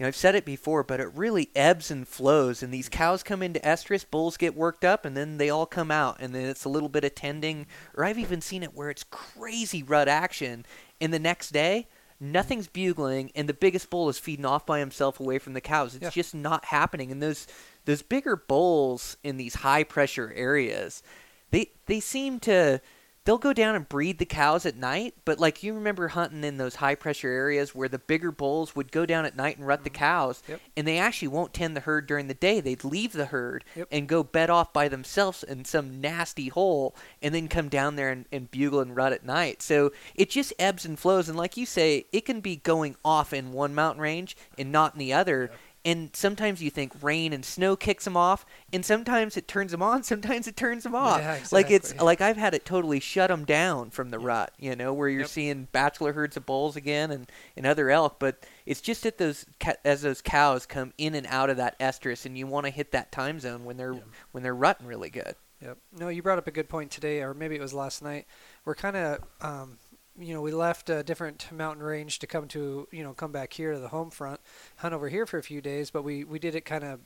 you 0.00 0.04
know, 0.04 0.08
I've 0.08 0.16
said 0.16 0.34
it 0.34 0.46
before, 0.46 0.82
but 0.82 0.98
it 0.98 1.12
really 1.14 1.50
ebbs 1.54 1.90
and 1.90 2.08
flows. 2.08 2.62
And 2.62 2.72
these 2.72 2.88
cows 2.88 3.22
come 3.22 3.42
into 3.42 3.60
estrus, 3.60 4.10
bulls 4.10 4.38
get 4.38 4.56
worked 4.56 4.82
up, 4.82 5.04
and 5.04 5.14
then 5.14 5.36
they 5.36 5.50
all 5.50 5.66
come 5.66 5.90
out. 5.90 6.16
And 6.20 6.34
then 6.34 6.46
it's 6.46 6.64
a 6.64 6.70
little 6.70 6.88
bit 6.88 7.04
of 7.04 7.14
tending. 7.14 7.66
Or 7.94 8.06
I've 8.06 8.18
even 8.18 8.40
seen 8.40 8.62
it 8.62 8.74
where 8.74 8.88
it's 8.88 9.04
crazy 9.04 9.82
rut 9.82 10.08
action. 10.08 10.64
And 11.02 11.12
the 11.12 11.18
next 11.18 11.50
day, 11.50 11.86
nothing's 12.18 12.66
bugling, 12.66 13.30
and 13.34 13.46
the 13.46 13.52
biggest 13.52 13.90
bull 13.90 14.08
is 14.08 14.18
feeding 14.18 14.46
off 14.46 14.64
by 14.64 14.78
himself 14.78 15.20
away 15.20 15.38
from 15.38 15.52
the 15.52 15.60
cows. 15.60 15.94
It's 15.94 16.04
Yeah. 16.04 16.08
just 16.08 16.34
not 16.34 16.64
happening. 16.64 17.12
And 17.12 17.22
those 17.22 17.46
those 17.84 18.00
bigger 18.00 18.36
bulls 18.36 19.18
in 19.22 19.36
these 19.36 19.56
high 19.56 19.84
pressure 19.84 20.32
areas, 20.34 21.02
they 21.50 21.72
they 21.84 22.00
seem 22.00 22.40
to 22.40 22.80
they'll 23.24 23.38
go 23.38 23.52
down 23.52 23.74
and 23.74 23.88
breed 23.88 24.18
the 24.18 24.24
cows 24.24 24.64
at 24.64 24.76
night, 24.76 25.14
but 25.24 25.38
like 25.38 25.62
you 25.62 25.74
remember 25.74 26.08
hunting 26.08 26.42
in 26.42 26.56
those 26.56 26.76
high 26.76 26.94
pressure 26.94 27.28
areas 27.28 27.74
where 27.74 27.88
the 27.88 27.98
bigger 27.98 28.32
bulls 28.32 28.74
would 28.74 28.90
go 28.90 29.04
down 29.04 29.26
at 29.26 29.36
night 29.36 29.58
and 29.58 29.66
rut 29.66 29.84
the 29.84 29.90
mm-hmm. 29.90 29.98
cows, 29.98 30.42
Yep. 30.48 30.60
and 30.76 30.88
they 30.88 30.98
actually 30.98 31.28
won't 31.28 31.52
tend 31.52 31.76
the 31.76 31.80
herd 31.80 32.06
during 32.06 32.28
the 32.28 32.34
day. 32.34 32.60
They'd 32.60 32.84
leave 32.84 33.12
the 33.12 33.26
herd 33.26 33.64
Yep. 33.76 33.88
and 33.90 34.08
go 34.08 34.22
bed 34.22 34.48
off 34.50 34.72
by 34.72 34.88
themselves 34.88 35.42
in 35.42 35.64
some 35.64 36.00
nasty 36.00 36.48
hole, 36.48 36.96
and 37.22 37.34
then 37.34 37.48
come 37.48 37.68
down 37.68 37.96
there 37.96 38.10
and, 38.10 38.24
and 38.32 38.50
bugle 38.50 38.80
and 38.80 38.96
rut 38.96 39.12
at 39.12 39.24
night. 39.24 39.62
So 39.62 39.92
it 40.14 40.30
just 40.30 40.54
ebbs 40.58 40.86
and 40.86 40.98
flows, 40.98 41.28
and 41.28 41.36
like 41.36 41.56
you 41.56 41.66
say, 41.66 42.06
it 42.12 42.24
can 42.24 42.40
be 42.40 42.56
going 42.56 42.96
off 43.04 43.32
in 43.32 43.52
one 43.52 43.74
mountain 43.74 44.02
range 44.02 44.36
and 44.58 44.72
not 44.72 44.94
in 44.94 44.98
the 44.98 45.12
other. 45.12 45.50
And 45.82 46.10
sometimes 46.14 46.62
you 46.62 46.68
think 46.70 46.92
rain 47.00 47.32
and 47.32 47.42
snow 47.42 47.74
kicks 47.74 48.04
them 48.04 48.14
off, 48.16 48.44
and 48.70 48.84
sometimes 48.84 49.38
it 49.38 49.48
turns 49.48 49.70
them 49.72 49.82
on, 49.82 50.02
sometimes 50.12 50.46
it 50.46 50.54
turns 50.56 50.82
them 50.82 50.94
off. 50.94 51.20
Yeah, 51.20 51.34
exactly. 51.36 51.56
Like 51.62 51.70
it's 51.70 52.00
like 52.00 52.20
I've 52.20 52.36
had 52.36 52.52
it 52.52 52.66
totally 52.66 53.00
shut 53.00 53.28
them 53.28 53.46
down 53.46 53.88
from 53.90 54.10
the 54.10 54.18
rut, 54.18 54.52
you 54.58 54.76
know, 54.76 54.92
where 54.92 55.08
you're 55.08 55.20
Yep. 55.22 55.28
seeing 55.30 55.68
bachelor 55.72 56.12
herds 56.12 56.36
of 56.36 56.44
bulls 56.44 56.76
again 56.76 57.10
and, 57.10 57.30
and 57.56 57.64
other 57.66 57.88
elk. 57.90 58.18
But 58.18 58.44
it's 58.66 58.82
just 58.82 59.04
that 59.04 59.16
those 59.16 59.46
as 59.84 60.02
those 60.02 60.20
cows 60.20 60.66
come 60.66 60.92
in 60.98 61.14
and 61.14 61.26
out 61.28 61.48
of 61.48 61.56
that 61.56 61.78
estrus, 61.78 62.26
and 62.26 62.36
you 62.36 62.46
want 62.46 62.66
to 62.66 62.70
hit 62.70 62.92
that 62.92 63.10
time 63.10 63.40
zone 63.40 63.64
when 63.64 63.78
they're 63.78 63.94
Yeah. 63.94 64.00
when 64.32 64.42
they're 64.42 64.54
rutting 64.54 64.86
really 64.86 65.08
good. 65.10 65.34
Yep. 65.62 65.78
No, 65.98 66.08
you 66.08 66.22
brought 66.22 66.38
up 66.38 66.46
a 66.46 66.50
good 66.50 66.68
point 66.68 66.90
today, 66.90 67.20
or 67.22 67.32
maybe 67.34 67.54
it 67.54 67.60
was 67.60 67.72
last 67.74 68.02
night. 68.02 68.26
We're 68.64 68.74
kind 68.74 68.96
of, 68.96 69.18
um, 69.42 69.78
you 70.20 70.34
know, 70.34 70.42
we 70.42 70.52
left 70.52 70.90
a 70.90 71.02
different 71.02 71.50
mountain 71.50 71.82
range 71.82 72.18
to 72.20 72.26
come 72.26 72.46
to, 72.48 72.86
you 72.90 73.02
know, 73.02 73.12
come 73.12 73.32
back 73.32 73.52
here 73.52 73.72
to 73.72 73.78
the 73.78 73.88
home 73.88 74.10
front, 74.10 74.40
hunt 74.76 74.94
over 74.94 75.08
here 75.08 75.26
for 75.26 75.38
a 75.38 75.42
few 75.42 75.60
days, 75.60 75.90
but 75.90 76.02
we, 76.02 76.24
we 76.24 76.38
did 76.38 76.54
it 76.54 76.64
kind 76.64 76.84
of 76.84 77.00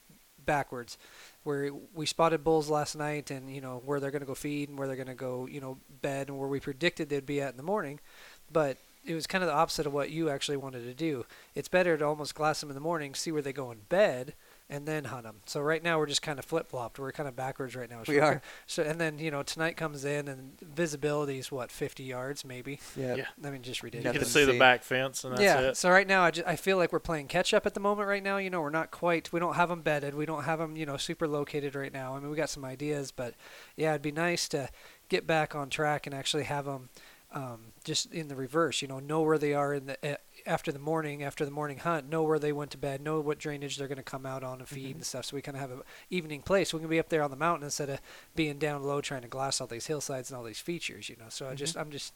backwards, 0.45 0.99
where 1.43 1.71
we 1.95 2.07
spotted 2.07 2.45
bulls 2.45 2.69
last 2.69 2.97
night 2.97 3.31
and, 3.31 3.55
you 3.55 3.61
know, 3.61 3.83
where 3.85 4.01
they're 4.01 4.11
going 4.11 4.21
to 4.21 4.27
go 4.27 4.35
feed 4.35 4.69
and 4.69 4.79
where 4.79 4.87
they're 4.87 4.97
going 4.97 5.07
to 5.07 5.15
go, 5.15 5.47
you 5.47 5.61
know, 5.61 5.79
bed 6.03 6.29
and 6.29 6.39
where 6.39 6.49
we 6.49 6.61
predicted 6.61 7.09
they'd 7.09 7.25
be 7.25 7.41
at 7.41 7.53
in 7.53 7.57
the 7.57 7.63
morning. 7.63 8.01
But 8.53 8.77
it 9.07 9.15
was 9.15 9.27
kind 9.27 9.45
of 9.45 9.49
the 9.49 9.55
opposite 9.55 9.87
of 9.87 9.93
what 9.93 10.11
you 10.11 10.29
actually 10.29 10.57
wanted 10.57 10.85
to 10.85 10.95
do. 10.95 11.25
It's 11.55 11.69
better 11.69 11.97
to 11.97 12.05
almost 12.05 12.35
glass 12.35 12.61
them 12.61 12.71
in 12.71 12.75
the 12.75 12.81
morning, 12.81 13.15
see 13.15 13.33
where 13.33 13.43
they 13.43 13.53
go 13.53 13.71
in 13.71 13.81
bed, 13.89 14.35
and 14.71 14.87
then 14.87 15.05
hunt 15.05 15.25
them. 15.25 15.41
So 15.45 15.61
right 15.61 15.83
now 15.83 15.99
we're 15.99 16.07
just 16.07 16.23
kind 16.23 16.39
of 16.39 16.45
flip 16.45 16.69
flopped. 16.69 16.99
We're 16.99 17.13
kind 17.13 17.29
of 17.29 17.37
backwards 17.37 17.77
right 17.77 17.89
now. 17.89 18.03
We 18.09 18.19
we're 18.19 18.41
So 18.67 18.83
and 18.83 18.99
then 19.01 19.19
you 19.19 19.31
know 19.31 19.43
tonight 19.43 19.77
comes 19.77 20.05
in 20.05 20.27
and 20.27 20.59
visibility 20.61 21.39
is 21.39 21.53
what 21.53 21.71
50 21.71 22.03
yards 22.03 22.45
maybe. 22.45 22.81
Yeah. 22.97 23.15
Yeah. 23.17 23.27
I 23.45 23.51
mean 23.51 23.63
just 23.63 23.83
ridiculous. 23.83 24.15
You 24.15 24.21
can 24.21 24.29
see 24.29 24.45
the 24.45 24.59
back 24.59 24.83
fence, 24.83 25.23
and 25.25 25.35
that's 25.35 25.43
yeah. 25.43 25.61
it. 25.61 25.77
So 25.77 25.91
right 25.91 26.07
now 26.07 26.25
I, 26.25 26.31
ju- 26.31 26.45
I 26.47 26.57
feel 26.57 26.79
like 26.79 26.93
we're 26.93 26.99
playing 26.99 27.29
catch 27.29 27.53
up 27.53 27.67
at 27.67 27.75
the 27.75 27.81
moment 27.81 28.09
right 28.09 28.23
now. 28.23 28.39
You 28.39 28.49
know 28.51 28.63
we're 28.63 28.71
not 28.71 28.91
quite. 28.91 29.33
We 29.33 29.41
don't 29.41 29.55
have 29.57 29.69
them 29.69 29.83
bedded. 29.83 30.15
We 30.15 30.27
don't 30.27 30.45
have 30.45 30.59
them 30.59 30.77
you 30.77 30.87
know 30.87 30.97
super 30.97 31.29
located 31.29 31.75
right 31.75 31.93
now. 31.93 32.17
I 32.17 32.21
mean 32.21 32.31
we 32.31 32.37
got 32.37 32.51
some 32.51 32.65
ideas, 32.65 33.13
but 33.13 33.35
yeah, 33.77 33.91
it'd 33.91 34.03
be 34.03 34.13
nice 34.13 34.49
to 34.49 34.71
get 35.11 35.27
back 35.27 35.55
on 35.55 35.69
track 35.69 36.07
and 36.07 36.15
actually 36.15 36.45
have 36.45 36.65
them. 36.65 36.89
um, 37.33 37.73
just 37.85 38.13
in 38.15 38.29
the 38.29 38.37
reverse. 38.37 38.81
You 38.81 38.89
know, 38.89 39.01
know 39.01 39.21
where 39.23 39.39
they 39.39 39.53
are 39.55 39.75
in 39.75 39.87
the 39.87 40.13
uh, 40.13 40.17
after 40.47 40.71
the 40.71 40.79
morning, 40.79 41.23
after 41.23 41.45
the 41.45 41.51
morning 41.51 41.79
hunt, 41.79 42.09
know 42.09 42.23
where 42.23 42.39
they 42.39 42.53
went 42.53 42.71
to 42.73 42.79
bed, 42.79 43.01
know 43.01 43.21
what 43.21 43.39
drainage 43.39 43.77
they're 43.77 43.89
going 43.89 43.97
to 43.97 44.03
come 44.03 44.27
out 44.27 44.43
on 44.45 44.59
and 44.59 44.69
feed 44.69 44.89
Mm-hmm. 44.89 44.97
and 44.97 45.07
stuff. 45.07 45.25
So 45.27 45.37
we 45.37 45.43
kind 45.43 45.57
of 45.57 45.61
have 45.61 45.71
an 45.71 45.83
evening 46.11 46.43
place. 46.43 46.75
We 46.75 46.81
can 46.81 46.89
be 46.89 46.99
up 46.99 47.09
there 47.09 47.23
on 47.23 47.31
the 47.31 47.37
mountain 47.37 47.65
instead 47.65 47.89
of 47.91 48.01
being 48.35 48.59
down 48.59 48.83
low 48.83 49.01
trying 49.01 49.23
to 49.23 49.29
glass 49.29 49.61
all 49.61 49.67
these 49.67 49.87
hillsides 49.87 50.31
and 50.31 50.37
all 50.37 50.45
these 50.45 50.59
features. 50.61 51.09
You 51.09 51.17
know, 51.17 51.27
so 51.29 51.45
Mm-hmm. 51.47 51.53
I 51.53 51.57
just 51.57 51.77
I'm 51.77 51.91
just 51.91 52.13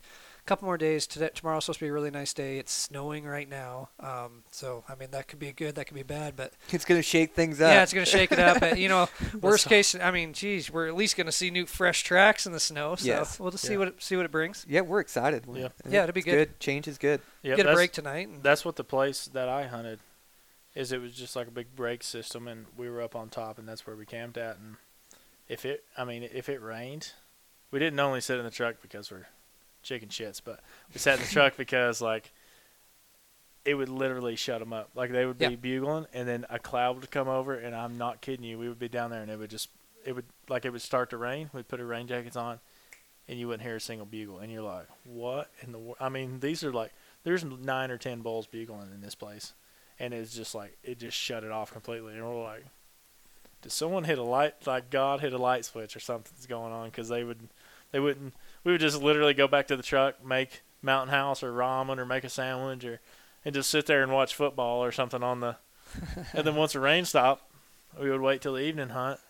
couple 0.48 0.66
more 0.66 0.78
days. 0.78 1.06
Today 1.06 1.30
tomorrow's 1.34 1.64
supposed 1.66 1.78
to 1.80 1.84
be 1.84 1.88
a 1.88 1.92
really 1.92 2.10
nice 2.10 2.32
day. 2.32 2.58
It's 2.58 2.72
snowing 2.72 3.24
right 3.26 3.48
now, 3.48 3.90
um, 4.00 4.42
so 4.50 4.82
I 4.88 4.94
mean 4.94 5.10
that 5.10 5.28
could 5.28 5.38
be 5.38 5.52
good, 5.52 5.74
that 5.74 5.84
could 5.86 5.94
be 5.94 6.02
bad, 6.02 6.34
but 6.36 6.52
It's 6.70 6.84
gonna 6.84 7.02
shake 7.02 7.34
things 7.34 7.60
up. 7.60 7.70
yeah, 7.70 7.82
it's 7.82 7.92
going 7.92 8.04
to 8.06 8.10
shake 8.10 8.32
it 8.32 8.38
up. 8.38 8.60
But, 8.60 8.78
you 8.78 8.88
know, 8.88 9.08
worst 9.40 9.66
case, 9.68 9.94
I 9.94 10.10
mean, 10.10 10.32
geez, 10.32 10.70
we're 10.70 10.88
at 10.88 10.94
least 10.94 11.16
going 11.16 11.26
to 11.26 11.32
see 11.32 11.50
new 11.50 11.66
fresh 11.66 12.02
tracks 12.02 12.46
in 12.46 12.52
the 12.52 12.60
snow. 12.60 12.96
So 12.96 13.06
Yes. 13.06 13.38
we'll 13.38 13.50
just 13.50 13.64
see 13.64 13.72
Yeah. 13.74 13.78
what 13.78 13.88
it, 13.88 14.02
see 14.02 14.16
what 14.16 14.24
it 14.24 14.30
brings. 14.32 14.64
Yeah, 14.68 14.80
we're 14.80 15.00
excited. 15.00 15.46
We're- 15.46 15.60
Yeah. 15.62 15.68
Yeah, 15.88 16.02
it'll 16.04 16.12
be 16.14 16.20
it's 16.20 16.24
good. 16.24 16.58
Change 16.60 16.88
is 16.88 16.98
good. 16.98 17.20
Yeah, 17.42 17.56
Get 17.56 17.66
a 17.66 17.74
break 17.74 17.92
tonight. 17.92 18.28
And, 18.28 18.42
That's 18.42 18.64
what 18.64 18.76
the 18.76 18.84
place 18.84 19.26
that 19.26 19.48
I 19.48 19.66
hunted 19.66 20.00
is. 20.74 20.92
It 20.92 21.00
was 21.00 21.12
just 21.14 21.36
like 21.36 21.48
a 21.48 21.50
big 21.52 21.74
break 21.76 22.02
system, 22.02 22.48
and 22.48 22.66
we 22.76 22.88
were 22.88 23.02
up 23.02 23.14
on 23.14 23.28
top, 23.28 23.58
and 23.58 23.68
that's 23.68 23.86
where 23.86 23.96
we 23.96 24.06
camped 24.06 24.36
at. 24.38 24.56
And 24.56 24.76
if 25.48 25.64
it, 25.64 25.84
I 25.96 26.04
mean, 26.04 26.22
if 26.32 26.48
it 26.48 26.60
rained, 26.62 27.12
we 27.70 27.78
didn't 27.78 28.00
only 28.00 28.20
sit 28.20 28.38
in 28.38 28.44
the 28.44 28.50
truck 28.50 28.76
because 28.82 29.10
we're 29.10 29.26
chicken 29.88 30.08
shits, 30.10 30.40
but 30.44 30.60
we 30.92 30.98
sat 30.98 31.18
in 31.18 31.24
the 31.24 31.30
truck 31.30 31.56
because 31.56 32.00
like 32.00 32.32
it 33.64 33.74
would 33.74 33.88
literally 33.88 34.36
shut 34.36 34.60
them 34.60 34.72
up. 34.72 34.90
Like 34.94 35.10
they 35.10 35.26
would 35.26 35.38
be 35.38 35.46
Yeah. 35.46 35.56
bugling, 35.56 36.06
and 36.12 36.28
then 36.28 36.46
a 36.48 36.58
cloud 36.58 36.96
would 36.96 37.10
come 37.10 37.28
over, 37.28 37.54
and 37.54 37.74
I'm 37.74 37.98
not 37.98 38.20
kidding 38.20 38.44
you. 38.44 38.58
We 38.58 38.68
would 38.68 38.78
be 38.78 38.88
down 38.88 39.10
there, 39.10 39.22
and 39.22 39.30
it 39.30 39.38
would 39.38 39.50
just, 39.50 39.68
it 40.04 40.12
would 40.12 40.26
like 40.48 40.64
it 40.64 40.70
would 40.70 40.82
start 40.82 41.10
to 41.10 41.16
rain. 41.16 41.50
We'd 41.52 41.68
put 41.68 41.80
our 41.80 41.86
rain 41.86 42.06
jackets 42.06 42.36
on, 42.36 42.60
and 43.26 43.38
you 43.38 43.48
wouldn't 43.48 43.62
hear 43.62 43.76
a 43.76 43.80
single 43.80 44.06
bugle, 44.06 44.38
and 44.38 44.52
you're 44.52 44.62
like, 44.62 44.86
what 45.04 45.50
in 45.62 45.72
the? 45.72 45.78
wor-" 45.78 45.96
I 46.00 46.08
mean, 46.08 46.40
these 46.40 46.62
are 46.64 46.72
like 46.72 46.92
there's 47.24 47.44
nine 47.44 47.90
or 47.90 47.98
ten 47.98 48.20
bulls 48.20 48.46
bugling 48.46 48.90
in 48.94 49.00
this 49.00 49.14
place, 49.14 49.52
and 49.98 50.14
it's 50.14 50.34
just 50.34 50.54
like 50.54 50.76
it 50.84 50.98
just 50.98 51.16
shut 51.16 51.44
it 51.44 51.50
off 51.50 51.72
completely, 51.72 52.14
and 52.14 52.22
we're 52.26 52.42
like, 52.42 52.64
did 53.60 53.72
someone 53.72 54.04
hit 54.04 54.18
a 54.18 54.22
light? 54.22 54.66
Like 54.66 54.88
God 54.88 55.20
hit 55.20 55.32
a 55.32 55.38
light 55.38 55.64
switch 55.64 55.94
or 55.96 56.00
something's 56.00 56.46
going 56.46 56.72
on? 56.72 56.86
Because 56.88 57.08
they 57.08 57.24
would, 57.24 57.48
they 57.90 58.00
wouldn't. 58.00 58.34
We 58.68 58.72
would 58.72 58.82
just 58.82 59.02
literally 59.02 59.32
go 59.32 59.48
back 59.48 59.68
to 59.68 59.78
the 59.78 59.82
truck, 59.82 60.22
make 60.22 60.60
Mountain 60.82 61.08
House 61.08 61.42
or 61.42 61.50
ramen 61.54 61.96
or 61.96 62.04
make 62.04 62.22
a 62.22 62.28
sandwich 62.28 62.84
or, 62.84 63.00
and 63.42 63.54
just 63.54 63.70
sit 63.70 63.86
there 63.86 64.02
and 64.02 64.12
watch 64.12 64.34
football 64.34 64.84
or 64.84 64.92
something 64.92 65.22
on 65.22 65.40
the. 65.40 65.56
and 66.34 66.46
then 66.46 66.54
once 66.54 66.74
the 66.74 66.80
rain 66.80 67.06
stopped, 67.06 67.50
we 67.98 68.10
would 68.10 68.20
wait 68.20 68.42
till 68.42 68.52
the 68.52 68.60
evening 68.60 68.90
hunt, 68.90 69.20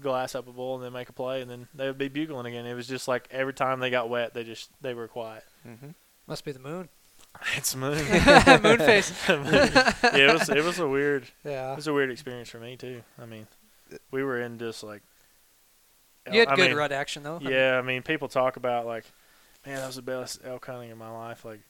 glass 0.00 0.36
up 0.36 0.46
a 0.46 0.52
bull 0.52 0.76
and 0.76 0.84
then 0.84 0.92
make 0.92 1.08
a 1.08 1.12
play, 1.12 1.42
and 1.42 1.50
then 1.50 1.66
they 1.74 1.88
would 1.88 1.98
be 1.98 2.06
bugling 2.06 2.46
again. 2.46 2.64
It 2.64 2.74
was 2.74 2.86
just 2.86 3.08
like 3.08 3.26
every 3.32 3.54
time 3.54 3.80
they 3.80 3.90
got 3.90 4.08
wet, 4.08 4.34
they 4.34 4.44
just 4.44 4.70
they 4.80 4.94
were 4.94 5.08
quiet. 5.08 5.42
Mm-hmm. 5.66 5.88
must 6.28 6.44
be 6.44 6.52
the 6.52 6.60
moon. 6.60 6.88
It's 7.56 7.74
moon. 7.74 7.96
moon 8.62 8.78
face. 8.78 9.12
yeah, 9.28 9.92
it 10.14 10.32
was 10.32 10.48
it 10.48 10.62
was 10.62 10.78
a 10.78 10.86
weird 10.86 11.26
Yeah. 11.44 11.72
it 11.72 11.76
was 11.76 11.88
a 11.88 11.92
weird 11.92 12.12
experience 12.12 12.50
for 12.50 12.60
me 12.60 12.76
too. 12.76 13.02
I 13.20 13.26
mean, 13.26 13.48
we 14.12 14.22
were 14.22 14.40
in 14.40 14.60
just 14.60 14.84
like 14.84 15.02
You 16.32 16.40
had 16.40 16.48
I 16.48 16.56
good 16.56 16.68
mean, 16.70 16.76
rut 16.76 16.92
action 16.92 17.22
though. 17.22 17.38
Yeah, 17.40 17.78
I 17.78 17.82
mean, 17.82 18.02
people 18.02 18.28
talk 18.28 18.56
about 18.56 18.86
like, 18.86 19.04
man, 19.64 19.76
that 19.76 19.86
was 19.86 19.96
the 19.96 20.02
best 20.02 20.40
elk 20.44 20.66
hunting 20.66 20.90
in 20.90 20.98
my 20.98 21.10
life. 21.10 21.44
Like, 21.44 21.60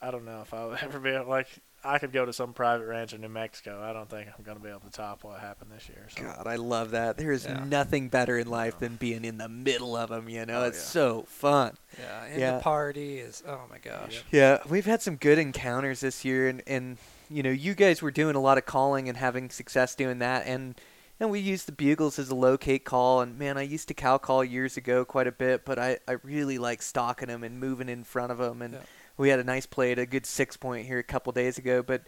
I 0.00 0.10
don't 0.10 0.24
know 0.24 0.42
if 0.42 0.52
I 0.54 0.66
would 0.66 0.78
ever 0.82 0.98
be 0.98 1.10
able, 1.10 1.26
like. 1.26 1.48
I 1.84 1.98
could 2.00 2.10
go 2.10 2.24
to 2.24 2.32
some 2.32 2.52
private 2.52 2.86
ranch 2.86 3.12
in 3.12 3.20
New 3.20 3.28
Mexico. 3.28 3.80
I 3.80 3.92
don't 3.92 4.10
think 4.10 4.28
I'm 4.36 4.42
going 4.42 4.56
to 4.56 4.62
be 4.64 4.70
able 4.70 4.80
to 4.80 4.90
top 4.90 5.22
what 5.22 5.38
happened 5.38 5.70
this 5.70 5.88
year. 5.88 6.08
So. 6.08 6.20
God, 6.24 6.44
I 6.48 6.56
love 6.56 6.90
that. 6.92 7.16
There 7.16 7.30
is 7.30 7.44
Yeah. 7.44 7.62
nothing 7.64 8.08
better 8.08 8.36
in 8.38 8.48
life 8.48 8.80
than 8.80 8.96
being 8.96 9.24
in 9.24 9.38
the 9.38 9.48
middle 9.48 9.94
of 9.96 10.08
them. 10.10 10.28
You 10.28 10.46
know, 10.46 10.62
Oh, 10.62 10.66
it's 10.66 10.78
yeah. 10.78 10.82
so 10.90 11.22
fun. 11.28 11.76
Yeah. 11.96 12.24
And 12.24 12.40
Yeah. 12.40 12.56
the 12.56 12.62
party 12.62 13.18
is. 13.20 13.40
Oh 13.46 13.60
my 13.70 13.78
gosh. 13.78 14.24
Yeah, 14.32 14.58
we've 14.68 14.86
had 14.86 15.00
some 15.00 15.14
good 15.14 15.38
encounters 15.38 16.00
this 16.00 16.24
year, 16.24 16.48
and 16.48 16.60
and 16.66 16.98
you 17.30 17.44
know, 17.44 17.50
you 17.50 17.74
guys 17.74 18.02
were 18.02 18.10
doing 18.10 18.34
a 18.34 18.40
lot 18.40 18.58
of 18.58 18.66
calling 18.66 19.08
and 19.08 19.16
having 19.16 19.48
success 19.50 19.94
doing 19.94 20.18
that, 20.18 20.44
and 20.44 20.74
and 21.20 21.30
we 21.30 21.40
use 21.40 21.64
the 21.64 21.72
bugles 21.72 22.18
as 22.18 22.30
a 22.30 22.34
locate 22.34 22.84
call, 22.84 23.20
and 23.20 23.38
man, 23.38 23.56
I 23.58 23.62
used 23.62 23.88
to 23.88 23.94
cow 23.94 24.18
call 24.18 24.44
years 24.44 24.76
ago 24.76 25.04
quite 25.04 25.26
a 25.26 25.32
bit, 25.32 25.64
but 25.64 25.78
I 25.78 25.98
I 26.08 26.12
really 26.22 26.58
like 26.58 26.82
stalking 26.82 27.28
them 27.28 27.42
and 27.44 27.58
moving 27.60 27.88
in 27.88 28.04
front 28.04 28.32
of 28.32 28.38
them, 28.38 28.62
and 28.62 28.74
Yeah. 28.74 28.80
we 29.16 29.28
had 29.30 29.40
a 29.40 29.44
nice 29.44 29.66
play 29.66 29.92
at 29.92 29.98
a 29.98 30.06
good 30.06 30.26
six 30.26 30.56
point 30.56 30.86
here 30.86 30.98
a 30.98 31.02
couple 31.04 31.32
days 31.32 31.58
ago, 31.58 31.82
but. 31.82 32.02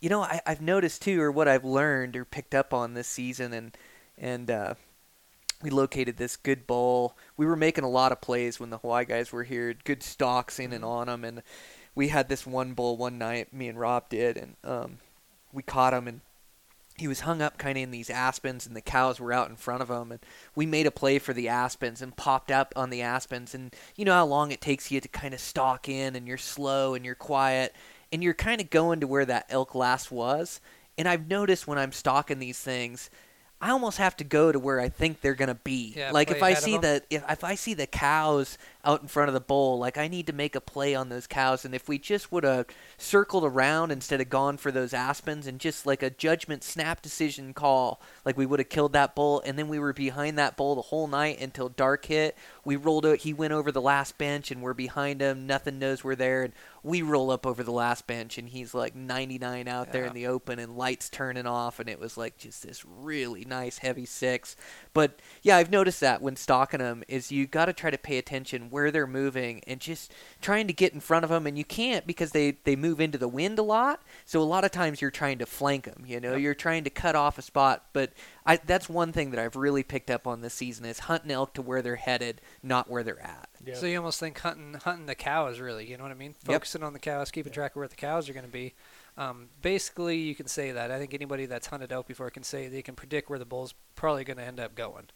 You 0.00 0.10
know, 0.10 0.22
I, 0.22 0.42
I've 0.44 0.60
noticed 0.60 1.00
too, 1.00 1.18
or 1.22 1.32
what 1.32 1.48
I've 1.48 1.64
learned 1.64 2.14
or 2.14 2.26
picked 2.26 2.54
up 2.54 2.74
on 2.74 2.92
this 2.92 3.08
season, 3.08 3.54
and 3.54 3.74
and 4.18 4.50
uh, 4.50 4.74
we 5.62 5.70
located 5.70 6.18
this 6.18 6.36
good 6.36 6.66
bull. 6.66 7.16
We 7.38 7.46
were 7.46 7.56
making 7.56 7.84
a 7.84 7.88
lot 7.88 8.12
of 8.12 8.20
plays 8.20 8.60
when 8.60 8.68
the 8.68 8.76
Hawaii 8.78 9.06
guys 9.06 9.32
were 9.32 9.44
here. 9.44 9.72
Good 9.72 10.02
stalks 10.02 10.58
in 10.58 10.74
and 10.74 10.84
on 10.84 11.06
them, 11.06 11.24
and 11.24 11.42
we 11.94 12.08
had 12.08 12.28
this 12.28 12.46
one 12.46 12.74
bull 12.74 12.98
one 12.98 13.16
night. 13.16 13.54
Me 13.54 13.66
and 13.66 13.78
Rob 13.80 14.10
did, 14.10 14.36
and 14.36 14.56
um, 14.62 14.98
we 15.54 15.62
caught 15.62 15.94
him, 15.94 16.06
and 16.06 16.20
he 16.96 17.08
was 17.08 17.20
hung 17.20 17.42
up 17.42 17.58
kind 17.58 17.76
of 17.76 17.82
in 17.82 17.90
these 17.90 18.10
aspens, 18.10 18.66
and 18.66 18.76
the 18.76 18.80
cows 18.80 19.18
were 19.18 19.32
out 19.32 19.50
in 19.50 19.56
front 19.56 19.82
of 19.82 19.90
him. 19.90 20.12
And 20.12 20.20
we 20.54 20.64
made 20.64 20.86
a 20.86 20.92
play 20.92 21.18
for 21.18 21.32
the 21.32 21.48
aspens 21.48 22.00
and 22.00 22.16
popped 22.16 22.50
up 22.50 22.72
on 22.76 22.90
the 22.90 23.02
aspens. 23.02 23.54
And 23.54 23.74
you 23.96 24.04
know 24.04 24.12
how 24.12 24.26
long 24.26 24.52
it 24.52 24.60
takes 24.60 24.90
you 24.90 25.00
to 25.00 25.08
kind 25.08 25.34
of 25.34 25.40
stalk 25.40 25.88
in, 25.88 26.14
and 26.14 26.28
you're 26.28 26.38
slow 26.38 26.94
and 26.94 27.04
you're 27.04 27.14
quiet, 27.14 27.74
and 28.12 28.22
you're 28.22 28.34
kind 28.34 28.60
of 28.60 28.70
going 28.70 29.00
to 29.00 29.06
where 29.06 29.24
that 29.24 29.46
elk 29.48 29.74
last 29.74 30.12
was. 30.12 30.60
And 30.96 31.08
I've 31.08 31.28
noticed 31.28 31.66
when 31.66 31.78
I'm 31.78 31.92
stalking 31.92 32.38
these 32.38 32.60
things, 32.60 33.10
I 33.60 33.70
almost 33.70 33.98
have 33.98 34.16
to 34.18 34.24
go 34.24 34.52
to 34.52 34.58
where 34.58 34.78
I 34.78 34.88
think 34.88 35.20
they're 35.20 35.34
gonna 35.34 35.54
be. 35.54 35.94
Yeah, 35.96 36.10
like 36.10 36.30
if 36.30 36.42
I 36.42 36.54
see 36.54 36.76
the 36.76 37.02
if 37.08 37.24
if 37.28 37.42
I 37.42 37.54
see 37.54 37.74
the 37.74 37.86
cows 37.86 38.58
out 38.84 39.02
in 39.02 39.08
front 39.08 39.28
of 39.28 39.34
the 39.34 39.40
bull, 39.40 39.78
like 39.78 39.96
I 39.98 40.08
need 40.08 40.26
to 40.26 40.32
make 40.32 40.54
a 40.54 40.60
play 40.60 40.94
on 40.94 41.08
those 41.08 41.26
cows. 41.26 41.64
And 41.64 41.74
if 41.74 41.88
we 41.88 41.98
just 41.98 42.30
would 42.30 42.44
have 42.44 42.66
circled 42.98 43.44
around 43.44 43.90
instead 43.90 44.20
of 44.20 44.30
gone 44.30 44.56
for 44.56 44.70
those 44.70 44.92
aspens 44.92 45.46
and 45.46 45.58
just 45.58 45.86
like 45.86 46.02
a 46.02 46.10
judgment 46.10 46.62
snap 46.62 47.02
decision 47.02 47.54
call, 47.54 48.00
like 48.24 48.36
we 48.36 48.46
would 48.46 48.60
have 48.60 48.68
killed 48.68 48.92
that 48.92 49.14
bull. 49.14 49.42
And 49.44 49.58
then 49.58 49.68
we 49.68 49.78
were 49.78 49.92
behind 49.92 50.38
that 50.38 50.56
bull 50.56 50.74
the 50.74 50.82
whole 50.82 51.06
night 51.06 51.40
until 51.40 51.68
dark 51.68 52.04
hit. 52.06 52.36
We 52.64 52.76
rolled 52.76 53.06
out. 53.06 53.18
He 53.18 53.32
went 53.32 53.52
over 53.52 53.70
the 53.70 53.80
last 53.80 54.18
bench, 54.18 54.50
and 54.50 54.62
we're 54.62 54.74
behind 54.74 55.20
him. 55.20 55.46
Nothing 55.46 55.78
knows 55.78 56.02
we're 56.02 56.14
there, 56.14 56.42
and 56.42 56.52
we 56.82 57.02
roll 57.02 57.30
up 57.30 57.46
over 57.46 57.62
the 57.62 57.72
last 57.72 58.06
bench, 58.06 58.38
and 58.38 58.48
he's 58.48 58.74
like 58.74 58.94
99 58.94 59.68
out 59.68 59.92
there 59.92 60.04
in 60.04 60.12
the 60.12 60.26
open, 60.26 60.58
and 60.58 60.76
lights 60.76 61.08
turning 61.08 61.46
off, 61.46 61.80
and 61.80 61.88
it 61.88 61.98
was 61.98 62.16
like 62.16 62.36
just 62.36 62.62
this 62.62 62.84
really 62.84 63.44
nice 63.44 63.78
heavy 63.78 64.06
six. 64.06 64.56
But 64.92 65.20
yeah, 65.42 65.56
I've 65.56 65.70
noticed 65.70 66.00
that 66.00 66.22
when 66.22 66.36
stalking 66.36 66.80
them 66.80 67.02
is 67.08 67.32
you 67.32 67.46
got 67.46 67.66
to 67.66 67.72
try 67.72 67.90
to 67.90 67.98
pay 67.98 68.18
attention 68.18 68.70
where 68.74 68.90
they're 68.90 69.06
moving 69.06 69.62
and 69.68 69.80
just 69.80 70.12
trying 70.42 70.66
to 70.66 70.72
get 70.72 70.92
in 70.92 70.98
front 70.98 71.24
of 71.24 71.30
them, 71.30 71.46
and 71.46 71.56
you 71.56 71.64
can't 71.64 72.06
because 72.06 72.32
they 72.32 72.58
they 72.64 72.74
move 72.74 73.00
into 73.00 73.16
the 73.16 73.28
wind 73.28 73.58
a 73.58 73.62
lot. 73.62 74.02
So 74.24 74.42
a 74.42 74.42
lot 74.42 74.64
of 74.64 74.72
times 74.72 75.00
you're 75.00 75.12
trying 75.12 75.38
to 75.38 75.46
flank 75.46 75.84
them. 75.84 76.04
You 76.06 76.18
know, 76.18 76.34
you're 76.34 76.54
trying 76.54 76.82
to 76.84 76.90
cut 76.90 77.14
off 77.14 77.38
a 77.38 77.42
spot. 77.42 77.86
But 77.92 78.12
I 78.44 78.56
that's 78.56 78.88
one 78.88 79.12
thing 79.12 79.30
that 79.30 79.38
I've 79.38 79.54
really 79.54 79.84
picked 79.84 80.10
up 80.10 80.26
on 80.26 80.40
this 80.40 80.54
season 80.54 80.84
is 80.84 80.98
hunting 80.98 81.30
elk 81.30 81.54
to 81.54 81.62
where 81.62 81.80
they're 81.80 81.96
headed, 81.96 82.40
not 82.62 82.90
where 82.90 83.04
they're 83.04 83.22
at. 83.22 83.48
Yeah. 83.64 83.74
So 83.74 83.86
you 83.86 83.96
almost 83.96 84.18
think 84.18 84.40
hunting 84.40 84.74
hunting 84.74 85.06
the 85.06 85.14
cows 85.14 85.60
really, 85.60 85.88
you 85.88 85.96
know 85.96 86.02
what 86.02 86.12
I 86.12 86.16
mean? 86.16 86.34
Yep. 86.48 86.54
Focusing 86.54 86.82
on 86.82 86.92
the 86.92 86.98
cows, 86.98 87.30
keeping 87.30 87.52
track 87.52 87.72
of 87.72 87.76
where 87.76 87.88
the 87.88 87.94
cows 87.94 88.28
are 88.28 88.32
going 88.34 88.44
to 88.44 88.52
be. 88.52 88.74
Um, 89.16 89.48
basically, 89.62 90.18
you 90.18 90.34
can 90.34 90.48
say 90.48 90.72
that. 90.72 90.90
I 90.90 90.98
think 90.98 91.14
anybody 91.14 91.46
that's 91.46 91.68
hunted 91.68 91.92
elk 91.92 92.08
before 92.08 92.28
can 92.30 92.42
say 92.42 92.66
they 92.66 92.82
can 92.82 92.96
predict 92.96 93.30
where 93.30 93.38
the 93.38 93.44
bull's 93.44 93.72
probably 93.94 94.24
going 94.24 94.38
to 94.38 94.42
end 94.42 94.58
up 94.58 94.74
going. 94.74 95.06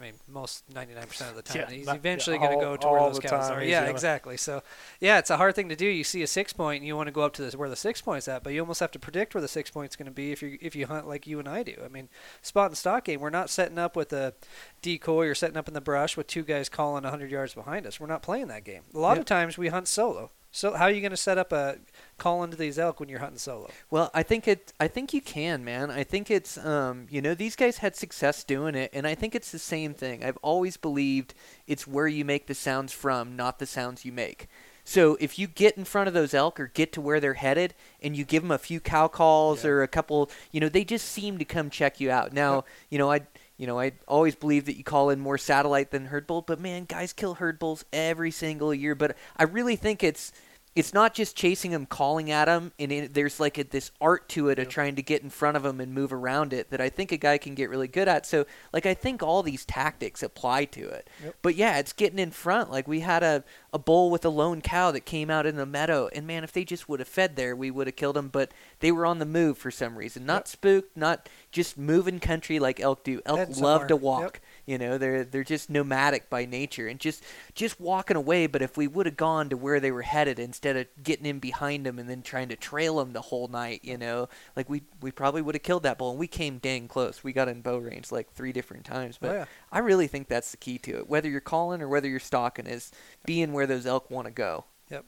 I 0.00 0.04
mean, 0.04 0.14
most 0.28 0.68
99% 0.72 1.28
of 1.30 1.36
the 1.36 1.42
time, 1.42 1.56
Yeah, 1.68 1.70
he's 1.70 1.86
not- 1.86 1.96
eventually 1.96 2.36
yeah, 2.36 2.46
going 2.46 2.58
to 2.58 2.64
go 2.64 2.76
to 2.76 2.88
where 2.88 3.00
those 3.00 3.18
cows 3.18 3.48
time 3.48 3.58
are. 3.58 3.62
Yeah, 3.62 3.80
gonna- 3.80 3.90
exactly. 3.90 4.36
So, 4.38 4.62
yeah, 4.98 5.18
it's 5.18 5.28
a 5.30 5.36
hard 5.36 5.54
thing 5.54 5.68
to 5.68 5.76
do. 5.76 5.86
You 5.86 6.04
see 6.04 6.22
a 6.22 6.26
six 6.26 6.52
point, 6.52 6.80
and 6.80 6.86
you 6.86 6.96
want 6.96 7.08
to 7.08 7.12
go 7.12 7.22
up 7.22 7.34
to 7.34 7.42
this, 7.42 7.54
where 7.54 7.68
the 7.68 7.76
six 7.76 8.00
point's 8.00 8.26
at, 8.28 8.42
but 8.42 8.52
you 8.54 8.60
almost 8.60 8.80
have 8.80 8.90
to 8.92 8.98
predict 8.98 9.34
where 9.34 9.42
the 9.42 9.48
six 9.48 9.70
point's 9.70 9.96
going 9.96 10.06
to 10.06 10.12
be 10.12 10.32
if 10.32 10.42
you 10.42 10.56
if 10.62 10.74
you 10.74 10.86
hunt 10.86 11.06
like 11.06 11.26
you 11.26 11.38
and 11.38 11.48
I 11.48 11.62
do. 11.62 11.74
I 11.84 11.88
mean, 11.88 12.08
spot 12.40 12.70
and 12.70 12.78
stock 12.78 13.04
game, 13.04 13.20
we're 13.20 13.30
not 13.30 13.50
setting 13.50 13.78
up 13.78 13.94
with 13.96 14.12
a 14.12 14.34
decoy 14.82 15.26
or 15.26 15.34
setting 15.34 15.56
up 15.56 15.68
in 15.68 15.74
the 15.74 15.80
brush 15.80 16.16
with 16.16 16.26
two 16.26 16.42
guys 16.42 16.68
calling 16.68 17.02
100 17.04 17.30
yards 17.30 17.54
behind 17.54 17.86
us. 17.86 18.00
We're 18.00 18.06
not 18.06 18.22
playing 18.22 18.48
that 18.48 18.64
game. 18.64 18.82
A 18.94 18.98
lot 18.98 19.12
Yep. 19.12 19.18
of 19.20 19.24
times 19.26 19.58
we 19.58 19.68
hunt 19.68 19.88
solo. 19.88 20.30
So 20.52 20.74
how 20.74 20.86
are 20.86 20.90
you 20.90 21.00
going 21.00 21.10
to 21.12 21.16
set 21.16 21.38
up 21.38 21.52
a 21.52 21.76
call 22.20 22.44
into 22.44 22.56
these 22.56 22.78
elk 22.78 23.00
when 23.00 23.08
you're 23.08 23.18
hunting 23.18 23.38
solo? 23.38 23.68
Well, 23.90 24.10
I 24.14 24.22
think 24.22 24.46
it. 24.46 24.72
I 24.78 24.86
think 24.86 25.12
you 25.12 25.20
can, 25.20 25.64
man. 25.64 25.90
I 25.90 26.04
think 26.04 26.30
it's. 26.30 26.56
Um, 26.58 27.06
you 27.10 27.20
know, 27.20 27.34
these 27.34 27.56
guys 27.56 27.78
had 27.78 27.96
success 27.96 28.44
doing 28.44 28.76
it, 28.76 28.90
and 28.92 29.06
I 29.06 29.16
think 29.16 29.34
it's 29.34 29.50
the 29.50 29.58
same 29.58 29.92
thing. 29.94 30.22
I've 30.24 30.38
always 30.42 30.76
believed 30.76 31.34
it's 31.66 31.86
where 31.86 32.06
you 32.06 32.24
make 32.24 32.46
the 32.46 32.54
sounds 32.54 32.92
from, 32.92 33.34
not 33.34 33.58
the 33.58 33.66
sounds 33.66 34.04
you 34.04 34.12
make. 34.12 34.46
So 34.84 35.16
if 35.20 35.38
you 35.38 35.46
get 35.46 35.76
in 35.76 35.84
front 35.84 36.08
of 36.08 36.14
those 36.14 36.32
elk 36.34 36.58
or 36.58 36.66
get 36.68 36.92
to 36.94 37.00
where 37.00 37.20
they're 37.20 37.34
headed, 37.34 37.74
and 38.02 38.16
you 38.16 38.24
give 38.24 38.42
them 38.42 38.50
a 38.50 38.58
few 38.58 38.80
cow 38.80 39.08
calls 39.08 39.64
Yeah. 39.64 39.70
or 39.70 39.82
a 39.82 39.88
couple, 39.88 40.30
you 40.52 40.60
know, 40.60 40.68
they 40.68 40.84
just 40.84 41.06
seem 41.08 41.38
to 41.38 41.44
come 41.44 41.70
check 41.70 42.00
you 42.00 42.10
out. 42.10 42.32
Now, 42.32 42.64
you 42.90 42.98
know, 42.98 43.10
I. 43.10 43.22
You 43.56 43.66
know, 43.66 43.78
I 43.78 43.92
always 44.08 44.34
believe 44.34 44.64
that 44.64 44.78
you 44.78 44.84
call 44.84 45.10
in 45.10 45.20
more 45.20 45.36
satellite 45.36 45.90
than 45.90 46.06
herd 46.06 46.26
bull, 46.26 46.40
but 46.40 46.58
man, 46.58 46.86
guys 46.86 47.12
kill 47.12 47.34
herd 47.34 47.58
bulls 47.58 47.84
every 47.92 48.30
single 48.30 48.72
year. 48.72 48.94
But 48.94 49.18
I 49.36 49.42
really 49.42 49.76
think 49.76 50.02
it's 50.02 50.32
it's 50.76 50.94
not 50.94 51.14
just 51.14 51.36
chasing 51.36 51.72
them, 51.72 51.84
calling 51.84 52.30
at 52.30 52.44
them, 52.44 52.70
and 52.78 52.92
it, 52.92 53.14
there's 53.14 53.40
like 53.40 53.58
a, 53.58 53.64
this 53.64 53.90
art 54.00 54.28
to 54.30 54.48
it 54.48 54.58
of 54.60 54.68
trying 54.68 54.94
to 54.94 55.02
get 55.02 55.20
in 55.20 55.28
front 55.28 55.56
of 55.56 55.64
them 55.64 55.80
and 55.80 55.92
move 55.92 56.12
around 56.12 56.52
it 56.52 56.70
that 56.70 56.80
I 56.80 56.88
think 56.88 57.10
a 57.10 57.16
guy 57.16 57.38
can 57.38 57.56
get 57.56 57.68
really 57.68 57.88
good 57.88 58.06
at. 58.06 58.24
So, 58.24 58.46
like, 58.72 58.86
I 58.86 58.94
think 58.94 59.20
all 59.20 59.42
these 59.42 59.64
tactics 59.64 60.22
apply 60.22 60.66
to 60.66 60.88
it. 60.88 61.10
Yep. 61.24 61.36
But 61.42 61.54
yeah, 61.56 61.78
it's 61.78 61.92
getting 61.92 62.20
in 62.20 62.30
front. 62.30 62.70
Like, 62.70 62.86
we 62.86 63.00
had 63.00 63.24
a, 63.24 63.42
a 63.72 63.80
bull 63.80 64.10
with 64.10 64.24
a 64.24 64.28
lone 64.28 64.60
cow 64.60 64.92
that 64.92 65.00
came 65.00 65.28
out 65.28 65.44
in 65.44 65.56
the 65.56 65.66
meadow, 65.66 66.08
and 66.12 66.24
man, 66.24 66.44
if 66.44 66.52
they 66.52 66.64
just 66.64 66.88
would 66.88 67.00
have 67.00 67.08
fed 67.08 67.34
there, 67.34 67.56
we 67.56 67.72
would 67.72 67.88
have 67.88 67.96
killed 67.96 68.14
them. 68.16 68.28
But 68.28 68.52
they 68.78 68.92
were 68.92 69.06
on 69.06 69.18
the 69.18 69.26
move 69.26 69.58
for 69.58 69.72
some 69.72 69.98
reason, 69.98 70.24
not 70.24 70.42
Yep. 70.42 70.48
spooked, 70.48 70.96
not 70.96 71.28
just 71.50 71.76
moving 71.78 72.20
country 72.20 72.60
like 72.60 72.78
elk 72.78 73.02
do. 73.02 73.20
Elk 73.26 73.56
love 73.56 73.88
to 73.88 73.96
walk. 73.96 74.22
Yep. 74.22 74.42
You 74.66 74.78
know, 74.78 74.98
they're 74.98 75.24
they're 75.24 75.44
just 75.44 75.70
nomadic 75.70 76.28
by 76.30 76.44
nature 76.44 76.86
and 76.86 76.98
just 77.00 77.22
just 77.54 77.80
walking 77.80 78.16
away. 78.16 78.46
But 78.46 78.62
if 78.62 78.76
we 78.76 78.86
would 78.86 79.06
have 79.06 79.16
gone 79.16 79.48
to 79.50 79.56
where 79.56 79.80
they 79.80 79.90
were 79.90 80.02
headed 80.02 80.38
instead 80.38 80.76
of 80.76 80.86
getting 81.02 81.26
in 81.26 81.38
behind 81.38 81.86
them 81.86 81.98
and 81.98 82.08
then 82.08 82.22
trying 82.22 82.48
to 82.48 82.56
trail 82.56 82.96
them 82.98 83.12
the 83.12 83.20
whole 83.22 83.48
night, 83.48 83.80
you 83.82 83.96
know, 83.98 84.28
like 84.56 84.68
we 84.68 84.82
we 85.00 85.10
probably 85.10 85.42
would 85.42 85.54
have 85.54 85.62
killed 85.62 85.82
that 85.84 85.98
bull. 85.98 86.10
And 86.10 86.18
we 86.18 86.26
came 86.26 86.58
dang 86.58 86.88
close. 86.88 87.22
We 87.24 87.32
got 87.32 87.48
in 87.48 87.60
bow 87.62 87.78
range 87.78 88.12
like 88.12 88.32
three 88.32 88.52
different 88.52 88.84
times. 88.84 89.18
But 89.18 89.30
Oh, 89.30 89.34
yeah. 89.34 89.44
I 89.72 89.78
really 89.80 90.06
think 90.06 90.28
that's 90.28 90.50
the 90.50 90.56
key 90.56 90.78
to 90.78 90.98
it. 90.98 91.08
Whether 91.08 91.28
you're 91.28 91.40
calling 91.40 91.82
or 91.82 91.88
whether 91.88 92.08
you're 92.08 92.20
stalking, 92.20 92.66
is 92.66 92.90
being 93.24 93.52
where 93.52 93.66
those 93.66 93.86
elk 93.86 94.10
want 94.10 94.26
to 94.26 94.32
go. 94.32 94.64
Yep. 94.90 95.04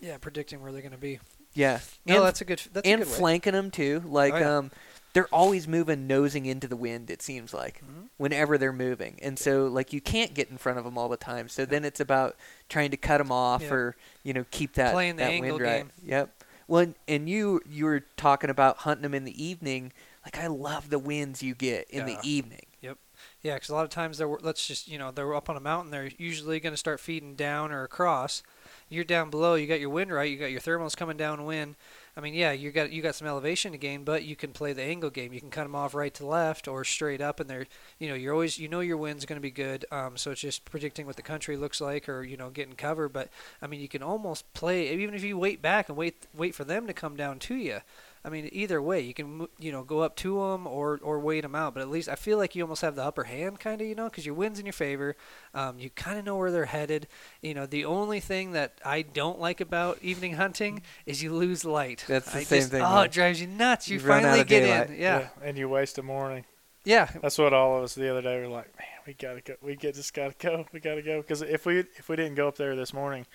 Yeah, 0.00 0.18
predicting 0.18 0.62
where 0.62 0.72
they're 0.72 0.82
going 0.82 0.92
to 0.92 0.98
be. 0.98 1.20
Yeah, 1.54 1.80
No, 2.04 2.16
and, 2.16 2.24
that's 2.26 2.42
a 2.42 2.44
good. 2.44 2.60
That's 2.74 2.86
and 2.86 3.00
a 3.00 3.04
good 3.04 3.10
way. 3.12 3.18
flanking 3.18 3.52
them 3.54 3.70
too. 3.70 4.02
Like 4.06 4.34
Oh, 4.34 4.38
yeah. 4.38 4.56
um, 4.58 4.70
they're 5.16 5.34
always 5.34 5.66
moving, 5.66 6.06
nosing 6.06 6.44
into 6.44 6.68
the 6.68 6.76
wind. 6.76 7.08
It 7.10 7.22
seems 7.22 7.54
like 7.54 7.80
Mhm. 7.82 8.08
whenever 8.18 8.58
they're 8.58 8.70
moving, 8.70 9.18
and 9.22 9.38
so 9.38 9.64
like 9.66 9.94
you 9.94 10.02
can't 10.02 10.34
get 10.34 10.50
in 10.50 10.58
front 10.58 10.78
of 10.78 10.84
them 10.84 10.98
all 10.98 11.08
the 11.08 11.16
time. 11.16 11.48
So 11.48 11.64
then 11.64 11.86
it's 11.86 12.00
about 12.00 12.36
trying 12.68 12.90
to 12.90 12.98
cut 12.98 13.16
them 13.16 13.32
off 13.32 13.62
Yeah. 13.62 13.72
or 13.72 13.96
you 14.22 14.34
know 14.34 14.44
keep 14.50 14.74
that 14.74 14.92
Playing 14.92 15.16
the 15.16 15.22
that 15.24 15.30
angle 15.32 15.52
wind 15.52 15.62
right. 15.64 15.76
game. 15.78 15.92
Yep. 16.04 16.44
Well, 16.68 16.82
and- 16.82 16.94
and 17.08 17.30
you 17.30 17.62
you 17.66 17.86
were 17.86 18.00
talking 18.18 18.50
about 18.50 18.76
hunting 18.78 19.04
them 19.04 19.14
in 19.14 19.24
the 19.24 19.42
evening. 19.42 19.94
Like 20.22 20.36
I 20.38 20.48
love 20.48 20.90
the 20.90 20.98
winds 20.98 21.42
you 21.42 21.54
get 21.54 21.88
in 21.88 22.06
Yeah. 22.06 22.16
the 22.20 22.28
evening. 22.28 22.66
Yep 22.82 22.98
yeah, 23.42 23.54
because 23.54 23.70
a 23.70 23.74
lot 23.74 23.84
of 23.84 23.90
times 23.90 24.18
they're 24.18 24.28
let's 24.28 24.66
just 24.66 24.86
you 24.86 24.98
know 24.98 25.10
they're 25.10 25.34
up 25.34 25.48
on 25.48 25.56
a 25.56 25.60
mountain. 25.60 25.90
They're 25.90 26.10
usually 26.18 26.60
going 26.60 26.74
to 26.74 26.76
start 26.76 27.00
feeding 27.00 27.36
down 27.36 27.72
or 27.72 27.84
across. 27.84 28.42
You're 28.90 29.04
down 29.04 29.30
below. 29.30 29.54
You 29.54 29.66
got 29.66 29.80
your 29.80 29.88
wind 29.90 30.12
right. 30.12 30.30
You 30.30 30.36
got 30.36 30.50
your 30.50 30.60
thermals 30.60 30.94
coming 30.96 31.16
downwind. 31.16 31.76
I 32.16 32.22
mean, 32.22 32.32
yeah, 32.32 32.52
you 32.52 32.70
got 32.70 32.92
you 32.92 33.02
got 33.02 33.14
some 33.14 33.28
elevation 33.28 33.72
to 33.72 33.78
gain, 33.78 34.02
but 34.02 34.24
you 34.24 34.36
can 34.36 34.52
play 34.52 34.72
the 34.72 34.82
angle 34.82 35.10
game. 35.10 35.34
You 35.34 35.40
can 35.40 35.50
cut 35.50 35.64
them 35.64 35.74
off 35.74 35.94
right 35.94 36.14
to 36.14 36.24
left 36.26 36.66
or 36.66 36.82
straight 36.82 37.20
up, 37.20 37.40
and 37.40 37.50
they're 37.50 37.66
you 37.98 38.08
know 38.08 38.14
you're 38.14 38.32
always 38.32 38.58
you 38.58 38.68
know 38.68 38.80
your 38.80 38.96
wind's 38.96 39.26
going 39.26 39.36
to 39.36 39.42
be 39.42 39.50
good. 39.50 39.84
Um, 39.92 40.16
so 40.16 40.30
it's 40.30 40.40
just 40.40 40.64
predicting 40.64 41.04
what 41.04 41.16
the 41.16 41.22
country 41.22 41.58
looks 41.58 41.78
like 41.78 42.08
or 42.08 42.22
you 42.24 42.38
know 42.38 42.48
getting 42.48 42.74
cover. 42.74 43.10
But 43.10 43.28
I 43.60 43.66
mean, 43.66 43.80
you 43.80 43.88
can 43.88 44.02
almost 44.02 44.50
play 44.54 44.88
even 44.94 45.14
if 45.14 45.24
you 45.24 45.36
wait 45.36 45.60
back 45.60 45.90
and 45.90 45.98
wait 45.98 46.26
wait 46.34 46.54
for 46.54 46.64
them 46.64 46.86
to 46.86 46.94
come 46.94 47.16
down 47.16 47.38
to 47.40 47.54
you. 47.54 47.80
I 48.26 48.28
mean, 48.28 48.48
either 48.50 48.82
way, 48.82 49.00
you 49.00 49.14
can 49.14 49.46
you 49.60 49.70
know 49.70 49.84
go 49.84 50.00
up 50.00 50.16
to 50.16 50.40
them 50.40 50.66
or 50.66 50.98
or 51.02 51.20
wait 51.20 51.42
them 51.42 51.54
out. 51.54 51.74
But 51.74 51.80
at 51.82 51.88
least 51.88 52.08
I 52.08 52.16
feel 52.16 52.38
like 52.38 52.56
you 52.56 52.64
almost 52.64 52.82
have 52.82 52.96
the 52.96 53.04
upper 53.04 53.22
hand, 53.24 53.60
kind 53.60 53.80
of, 53.80 53.86
you 53.86 53.94
know, 53.94 54.06
because 54.10 54.26
your 54.26 54.34
wind's 54.34 54.58
in 54.58 54.66
your 54.66 54.72
favor. 54.72 55.14
Um, 55.54 55.78
you 55.78 55.90
kind 55.90 56.18
of 56.18 56.24
know 56.24 56.36
where 56.36 56.50
they're 56.50 56.64
headed. 56.64 57.06
You 57.40 57.54
know, 57.54 57.66
the 57.66 57.84
only 57.84 58.18
thing 58.18 58.50
that 58.52 58.80
I 58.84 59.02
don't 59.02 59.38
like 59.38 59.60
about 59.60 59.98
evening 60.02 60.34
hunting 60.34 60.82
is 61.06 61.22
you 61.22 61.32
lose 61.32 61.64
light. 61.64 62.04
That's 62.08 62.32
the 62.32 62.38
I 62.38 62.42
same 62.42 62.58
just- 62.58 62.70
thing, 62.72 62.82
Oh, 62.82 62.96
man. 62.96 63.04
it 63.06 63.12
drives 63.12 63.40
you 63.40 63.46
nuts. 63.46 63.88
You, 63.88 63.98
You 64.00 64.06
run 64.06 64.18
out 64.18 64.22
finally 64.24 64.40
of 64.40 64.46
get 64.48 64.60
daylight. 64.60 64.90
in. 64.90 64.96
Yeah, 65.00 65.28
and 65.42 65.56
you 65.56 65.68
waste 65.68 65.96
a 65.98 66.02
morning. 66.02 66.44
yeah, 66.84 67.08
That's 67.22 67.38
what 67.38 67.52
all 67.52 67.78
of 67.78 67.84
us 67.84 67.94
the 67.94 68.10
other 68.10 68.22
day 68.22 68.40
were 68.40 68.48
like, 68.48 68.76
man, 68.76 68.88
we 69.06 69.14
gotta 69.14 69.40
go. 69.40 69.54
We 69.62 69.76
get 69.76 69.94
just 69.94 70.12
gotta 70.14 70.34
go. 70.38 70.66
We 70.72 70.80
gotta 70.80 71.02
go 71.02 71.20
because 71.20 71.42
if 71.42 71.64
we 71.64 71.78
if 71.80 72.08
we 72.08 72.16
didn't 72.16 72.34
go 72.34 72.48
up 72.48 72.56
there 72.56 72.74
this 72.74 72.92
morning, 72.92 73.26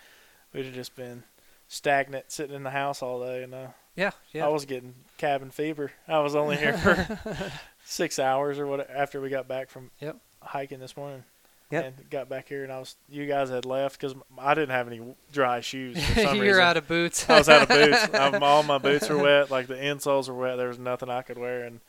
we'd 0.54 0.66
have 0.66 0.76
just 0.76 0.96
been 0.98 1.24
stagnant 1.70 2.30
sitting 2.30 2.54
in 2.56 2.64
the 2.64 2.72
house 2.72 3.02
all 3.02 3.22
day. 3.22 3.46
you 3.48 3.56
uh, 3.56 3.68
yeah, 3.96 4.12
yeah. 4.34 4.46
I 4.46 4.50
was 4.50 4.66
getting 4.66 4.94
cabin 5.18 5.52
fever. 5.52 5.92
I 6.08 6.20
was 6.20 6.36
only 6.36 6.58
here 6.58 6.78
for 6.78 7.20
six 7.86 8.20
hours 8.20 8.60
or 8.60 8.68
what 8.68 8.90
after 8.90 9.20
we 9.22 9.30
got 9.30 9.48
back 9.48 9.70
from 9.70 9.92
Yep. 10.00 10.18
hiking 10.42 10.80
this 10.80 10.96
morning. 10.98 11.24
Yep. 11.72 11.86
And 11.86 12.10
got 12.10 12.28
back 12.28 12.50
here 12.50 12.64
and 12.66 12.72
I 12.74 12.80
was 12.80 12.96
you 13.08 13.26
guys 13.28 13.50
had 13.50 13.64
left 13.66 13.98
because 14.00 14.14
I 14.38 14.54
didn't 14.56 14.72
have 14.72 14.88
any 14.88 15.00
dry 15.32 15.62
shoes 15.62 16.04
for 16.06 16.14
some 16.22 16.36
You're 16.36 16.46
reason. 16.48 16.62
out 16.64 16.76
of 16.78 16.88
boots. 16.88 17.30
I 17.30 17.38
was 17.38 17.48
out 17.48 17.62
of 17.64 17.70
boots. 17.70 18.08
Um, 18.14 18.44
all 18.44 18.64
my 18.64 18.78
boots 18.78 19.08
were 19.08 19.18
wet. 19.18 19.50
Like 19.50 19.68
the 19.68 19.76
insoles 19.76 20.28
were 20.28 20.34
wet. 20.36 20.58
There 20.58 20.68
was 20.68 20.78
nothing 20.80 21.10
I 21.10 21.22
could 21.22 21.38
wear, 21.38 21.64
and 21.64 21.80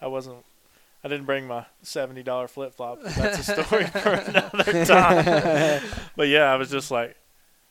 I 0.00 0.06
wasn't. 0.06 0.44
I 1.02 1.08
didn't 1.08 1.26
bring 1.26 1.48
my 1.48 1.66
seventy 1.82 2.22
dollar 2.22 2.46
flip 2.46 2.74
flop. 2.74 3.00
That's 3.02 3.48
a 3.48 3.64
story 3.64 3.86
for 3.86 4.10
another 4.12 4.84
time. 4.84 5.82
but 6.14 6.28
yeah, 6.28 6.44
I 6.44 6.54
was 6.54 6.70
just 6.70 6.92
like, 6.92 7.16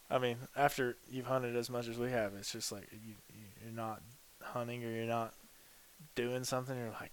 I 0.09 0.17
mean, 0.17 0.35
after 0.57 0.97
you've 1.09 1.27
hunted 1.27 1.55
as 1.55 1.69
much 1.69 1.87
as 1.87 1.97
we 1.97 2.11
have, 2.11 2.33
it's 2.35 2.51
just 2.51 2.73
like 2.73 2.89
you 2.91 3.13
you're 3.71 3.83
not 3.83 4.01
hunting 4.41 4.83
or 4.83 4.91
you're 4.91 5.05
not 5.05 5.33
doing 6.15 6.43
something. 6.43 6.77
You're 6.77 6.89
like, 6.99 7.11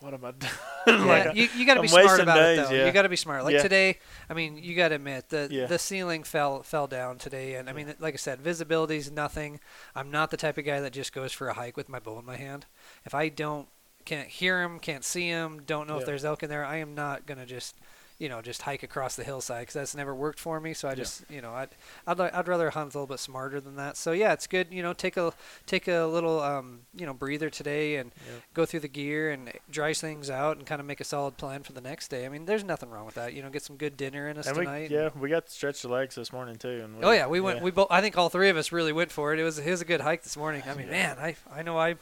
what 0.00 0.12
am 0.14 0.24
I 0.24 0.30
doing? 0.86 1.06
Yeah, 1.06 1.24
like, 1.26 1.36
you, 1.36 1.48
you 1.56 1.64
got 1.66 1.74
to 1.74 1.82
be 1.82 1.88
smart 1.88 2.20
about 2.20 2.38
it 2.38 2.56
though. 2.56 2.70
yeah. 2.74 2.86
You 2.86 2.92
got 2.92 3.02
to 3.02 3.08
be 3.08 3.16
smart. 3.16 3.44
Like 3.44 3.54
Yeah. 3.54 3.62
today, 3.62 3.98
I 4.28 4.34
mean, 4.34 4.56
you 4.58 4.74
got 4.74 4.88
to 4.88 4.96
admit 4.96 5.28
the 5.28 5.48
Yeah. 5.50 5.66
the 5.66 5.78
ceiling 5.78 6.24
fell 6.24 6.62
fell 6.62 6.86
down 6.86 7.18
today, 7.18 7.54
and 7.54 7.70
I 7.70 7.72
mean, 7.72 7.94
like 8.00 8.14
I 8.14 8.16
said, 8.16 8.40
visibility's 8.40 9.10
nothing. 9.10 9.60
I'm 9.94 10.10
not 10.10 10.30
the 10.30 10.36
type 10.36 10.58
of 10.58 10.64
guy 10.64 10.80
that 10.80 10.92
just 10.92 11.12
goes 11.12 11.32
for 11.32 11.48
a 11.48 11.54
hike 11.54 11.76
with 11.76 11.88
my 11.88 12.00
bow 12.00 12.18
in 12.18 12.24
my 12.24 12.36
hand. 12.36 12.66
If 13.04 13.14
I 13.14 13.28
don't 13.28 13.68
can't 14.04 14.28
hear 14.28 14.62
him, 14.62 14.80
can't 14.80 15.04
see 15.04 15.28
him, 15.28 15.62
don't 15.64 15.86
know 15.86 15.98
if 15.98 16.04
there's 16.06 16.24
elk 16.24 16.42
in 16.42 16.50
there, 16.50 16.64
I 16.64 16.78
am 16.78 16.96
not 16.96 17.24
gonna 17.24 17.46
just 17.46 17.76
you 18.22 18.28
know 18.28 18.40
just 18.40 18.62
hike 18.62 18.82
across 18.84 19.16
the 19.16 19.24
hillside 19.24 19.62
because 19.62 19.74
that's 19.74 19.94
never 19.96 20.14
worked 20.14 20.38
for 20.38 20.60
me. 20.60 20.72
So 20.74 20.88
I 20.88 20.94
just 20.94 21.24
you 21.28 21.40
know 21.42 21.52
I'd 21.52 21.70
I'd, 22.06 22.18
li- 22.18 22.30
I'd 22.32 22.46
rather 22.46 22.70
hunt 22.70 22.94
a 22.94 22.98
little 22.98 23.06
bit 23.08 23.18
smarter 23.18 23.60
than 23.60 23.76
that. 23.76 23.96
So 23.96 24.12
yeah, 24.12 24.32
it's 24.32 24.46
good. 24.46 24.68
You 24.70 24.82
know, 24.82 24.92
take 24.92 25.16
a 25.16 25.32
take 25.66 25.88
a 25.88 26.04
little 26.06 26.40
um, 26.40 26.82
you 26.96 27.04
know 27.04 27.12
breather 27.14 27.50
today 27.50 27.96
and 27.96 28.12
Yep. 28.32 28.42
go 28.54 28.64
through 28.66 28.80
the 28.80 28.88
gear 28.88 29.30
and 29.30 29.52
dry 29.70 29.92
things 29.92 30.30
out 30.30 30.56
and 30.56 30.64
kind 30.66 30.80
of 30.80 30.86
make 30.86 31.00
a 31.00 31.04
solid 31.04 31.36
plan 31.36 31.62
for 31.64 31.72
the 31.72 31.80
next 31.80 32.08
day. 32.08 32.24
I 32.24 32.28
mean, 32.28 32.44
there's 32.46 32.62
nothing 32.64 32.88
wrong 32.90 33.04
with 33.06 33.16
that. 33.16 33.32
You 33.34 33.42
know, 33.42 33.50
get 33.50 33.62
some 33.62 33.76
good 33.76 33.96
dinner 33.96 34.28
in 34.28 34.38
us 34.38 34.46
and 34.46 34.56
we, 34.56 34.64
tonight. 34.64 34.90
yeah, 34.90 35.08
we 35.18 35.28
got 35.28 35.46
to 35.46 35.52
stretch 35.52 35.82
the 35.82 35.88
legs 35.88 36.14
this 36.14 36.32
morning 36.32 36.56
too. 36.56 36.82
And 36.84 36.98
we, 36.98 37.04
Oh 37.04 37.10
yeah, 37.10 37.26
we 37.26 37.40
went. 37.40 37.58
yeah. 37.58 37.64
We 37.64 37.70
both. 37.72 37.88
I 37.90 38.00
think 38.00 38.16
all 38.16 38.28
three 38.28 38.48
of 38.48 38.56
us 38.56 38.70
really 38.70 38.92
went 38.92 39.10
for 39.10 39.32
it. 39.34 39.40
It 39.40 39.44
was 39.44 39.58
it 39.58 39.68
was 39.70 39.80
a 39.80 39.84
good 39.84 40.00
hike 40.00 40.22
this 40.22 40.36
morning. 40.36 40.62
I 40.66 40.74
mean, 40.74 40.88
man, 40.90 41.18
I 41.18 41.34
I 41.52 41.62
know 41.62 41.76
I 41.78 41.96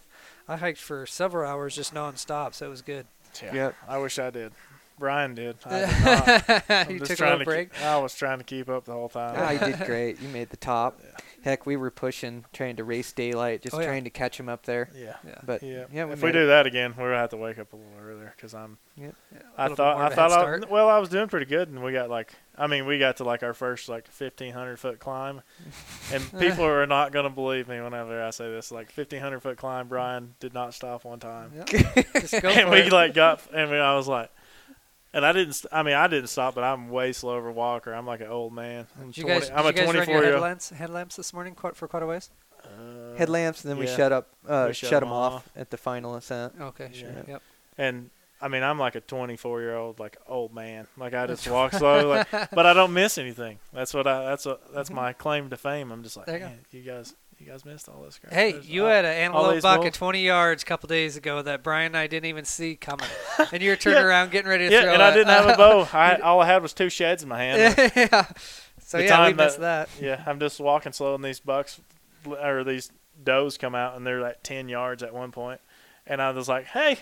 I 0.47 0.57
hiked 0.57 0.79
for 0.79 1.07
several 1.07 1.49
hours 1.51 1.75
just 1.75 1.95
nonstop, 1.95 2.53
so 2.55 2.67
it 2.67 2.71
was 2.71 2.83
good. 2.83 3.07
Yeah, 3.43 3.55
Yep. 3.55 3.75
I 3.89 3.99
wish 3.99 4.19
I 4.19 4.29
did. 4.31 4.53
Brian 5.01 5.35
did. 5.35 5.57
I 5.65 5.81
did 5.81 6.05
not. 6.05 6.65
I'm 6.71 6.91
you 6.93 6.99
just 7.01 7.11
took 7.11 7.15
a 7.15 7.17
trying 7.17 7.31
little 7.31 7.39
to 7.41 7.45
break. 7.47 7.73
Keep, 7.73 7.85
I 7.85 7.99
was 7.99 8.15
trying 8.15 8.39
to 8.39 8.45
keep 8.45 8.69
up 8.69 8.85
the 8.85 8.93
whole 8.93 9.09
time. 9.09 9.35
Ah, 9.37 9.51
you 9.51 9.59
did 9.59 9.81
great. 9.87 10.21
You 10.21 10.29
made 10.29 10.51
the 10.51 10.57
top. 10.57 11.01
Heck, 11.43 11.65
we 11.65 11.75
were 11.75 11.91
pushing, 11.91 12.45
trying 12.53 12.77
to 12.77 12.85
race 12.85 13.11
daylight, 13.13 13.63
just 13.63 13.75
Oh, 13.75 13.81
yeah. 13.81 13.87
trying 13.87 14.05
to 14.05 14.11
catch 14.11 14.39
him 14.39 14.51
up 14.51 14.67
there. 14.67 14.91
yeah. 14.95 15.17
Yeah. 15.27 15.39
But 15.43 15.63
Yeah. 15.63 15.87
yeah, 15.91 16.05
we 16.05 16.13
if 16.13 16.19
made 16.19 16.23
we 16.25 16.29
it. 16.29 16.33
do 16.43 16.47
that 16.49 16.67
again, 16.67 16.95
we're 16.99 17.09
gonna 17.09 17.17
have 17.17 17.31
to 17.31 17.39
wake 17.39 17.59
up 17.59 17.73
a 17.73 17.77
little 17.77 17.93
earlier 18.01 18.33
because 18.37 18.55
I'm. 18.55 18.77
Yep. 18.97 19.15
Yeah, 19.33 19.39
a 19.57 19.63
I 19.63 19.75
thought 19.75 19.97
I 20.13 20.15
thought 20.15 20.33
I, 20.33 20.59
well 20.71 20.91
I 20.91 20.99
was 20.99 21.09
doing 21.09 21.29
pretty 21.29 21.47
good 21.47 21.69
and 21.71 21.83
we 21.83 21.93
got 21.93 22.11
like 22.11 22.35
I 22.59 22.67
mean 22.67 22.85
we 22.85 22.99
got 22.99 23.17
to 23.17 23.25
like 23.25 23.43
our 23.43 23.55
first 23.55 23.89
like 23.89 24.07
fifteen 24.09 24.53
hundred 24.53 24.79
foot 24.79 24.99
climb, 24.99 25.41
and 26.13 26.23
people 26.39 26.67
are 26.67 26.87
not 26.87 27.11
gonna 27.13 27.31
believe 27.31 27.67
me 27.69 27.81
whenever 27.81 28.23
I 28.23 28.29
say 28.31 28.51
this 28.51 28.71
like 28.71 28.91
fifteen 28.93 29.21
hundred 29.23 29.41
foot 29.41 29.57
climb. 29.57 29.89
Brian 29.89 30.35
did 30.41 30.53
not 30.53 30.75
stop 30.75 31.07
one 31.07 31.21
time, 31.21 31.53
Yeah. 31.57 31.65
just 32.21 32.43
go 32.43 32.51
and 32.51 32.69
for 32.69 32.71
we 32.73 32.81
it. 32.81 32.93
like 32.93 33.15
got 33.15 33.41
and 33.55 33.71
we, 33.71 33.79
I 33.79 33.95
was 33.97 34.07
like. 34.09 34.31
And 35.13 35.27
I 35.27 35.33
didn't. 35.33 35.65
I 35.73 35.83
mean, 35.83 35.95
I 35.95 36.07
didn't 36.07 36.29
stop, 36.29 36.55
but 36.55 36.63
I'm 36.63 36.89
way 36.89 37.13
slower 37.13 37.51
walker. 37.51 37.93
I'm 37.93 38.07
like 38.07 38.21
an 38.21 38.29
old 38.29 38.53
man. 38.53 38.87
I'm, 39.01 39.07
Did 39.09 39.19
you 39.19 39.23
20, 39.25 39.41
guys, 39.41 39.51
I'm 39.51 39.57
did 39.57 39.65
a 39.65 39.67
you 39.67 39.73
guys 39.73 39.87
run 39.87 39.95
24 39.95 40.15
your 40.15 40.23
year 40.25 40.33
headlamps, 40.35 40.71
headlamps 40.71 41.17
this 41.17 41.33
morning 41.33 41.55
quite, 41.55 41.75
for 41.77 41.89
quite 41.89 42.03
a 42.03 42.07
ways? 42.07 42.31
Uh, 42.63 43.17
Headlamps, 43.17 43.65
and 43.65 43.71
then 43.73 43.79
we 43.79 43.87
shut 43.87 44.13
up, 44.13 44.29
uh, 44.49 44.67
We 44.69 44.75
shut 44.75 44.91
shut, 44.91 45.03
'em 45.03 45.09
them 45.09 45.17
off, 45.19 45.33
off. 45.33 45.49
at 45.57 45.71
the 45.71 45.77
final 45.77 46.15
ascent. 46.15 46.53
Okay, 46.61 46.91
sure. 46.93 47.09
Yeah. 47.11 47.23
Yep. 47.27 47.43
and 47.79 48.11
I 48.43 48.49
mean, 48.49 48.63
I'm 48.63 48.79
like 48.79 48.95
a 48.95 49.01
24 49.01 49.61
year 49.61 49.75
old, 49.77 49.99
like 49.99 50.17
old 50.29 50.55
man. 50.55 50.87
Like 50.97 51.13
I 51.15 51.27
just 51.27 51.49
walk 51.49 51.73
slow, 51.73 52.09
like, 52.09 52.31
but 52.53 52.67
I 52.67 52.73
don't 52.73 52.93
miss 52.93 53.19
anything. 53.19 53.59
That's 53.73 53.93
what 53.93 54.07
I. 54.07 54.25
That's 54.27 54.47
what. 54.47 54.73
That's 54.73 54.91
my 54.91 55.13
claim 55.13 55.51
to 55.51 55.57
fame. 55.57 55.91
I'm 55.91 56.03
just 56.03 56.17
like, 56.17 56.27
There 56.27 56.39
you 56.39 56.45
go. 56.45 56.51
you 56.71 56.83
guys, 56.83 57.15
you 57.41 57.47
guys 57.47 57.65
missed 57.65 57.89
all 57.89 58.03
this 58.03 58.19
crap. 58.19 58.33
Hey, 58.33 58.53
There's 58.53 58.69
you 58.69 58.85
all- 58.85 58.91
had 58.91 59.05
an 59.05 59.13
antelope 59.13 59.55
these 59.55 59.63
buck 59.63 59.85
at 59.85 59.95
20 59.95 60.23
yards 60.25 60.63
a 60.63 60.67
couple 60.67 60.87
days 60.89 61.17
ago 61.17 61.41
that 61.43 61.63
Brian 61.63 61.87
and 61.87 61.97
I 61.97 62.07
didn't 62.07 62.27
even 62.27 62.45
see 62.45 62.77
coming, 62.77 63.07
and 63.53 63.63
you 63.63 63.71
were 63.71 63.77
turning 63.77 63.99
Yeah. 64.03 64.07
around 64.09 64.31
getting 64.31 64.49
ready 64.51 64.69
to 64.69 64.73
Yeah, 64.75 64.83
throw. 64.83 64.89
Yeah, 64.91 64.95
and 64.95 65.03
I 65.03 65.11
didn't 65.15 65.29
have 65.29 65.47
a 65.49 65.57
bow. 65.57 65.89
I 65.93 66.17
all 66.19 66.41
I 66.41 66.47
had 66.47 66.63
was 66.63 66.73
two 66.73 66.91
sheds 66.91 67.23
in 67.23 67.29
my 67.29 67.39
hand. 67.39 67.93
yeah. 67.97 68.27
So 68.81 68.99
The 68.99 69.05
yeah, 69.05 69.11
we 69.11 69.29
time 69.29 69.37
that- 69.37 69.45
missed 69.45 69.61
that. 69.61 69.89
yeah, 70.01 70.23
I'm 70.27 70.39
just 70.41 70.61
walking 70.61 70.93
slow, 70.93 71.15
and 71.15 71.25
these 71.25 71.41
bucks 71.41 71.81
or 72.27 72.65
these 72.65 72.91
does 73.23 73.57
come 73.59 73.75
out, 73.75 73.97
and 73.97 74.07
they're 74.07 74.21
like 74.21 74.43
10 74.43 74.69
yards 74.69 75.03
at 75.03 75.15
one 75.15 75.31
point, 75.33 75.61
and 76.07 76.21
I 76.23 76.31
was 76.33 76.49
like, 76.49 76.67
hey. 76.67 76.99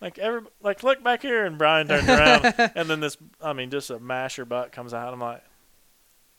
Like 0.00 0.18
every 0.18 0.40
like 0.60 0.82
look 0.82 1.00
back 1.04 1.22
here 1.22 1.46
and 1.46 1.56
Brian 1.56 1.86
turned 1.86 2.08
around 2.08 2.52
and 2.74 2.90
then 2.90 2.98
this 2.98 3.16
I 3.40 3.52
mean 3.52 3.70
just 3.70 3.88
a 3.88 4.00
masher 4.00 4.44
buck 4.44 4.72
comes 4.72 4.92
out 4.92 5.12
I'm 5.12 5.20
like 5.20 5.44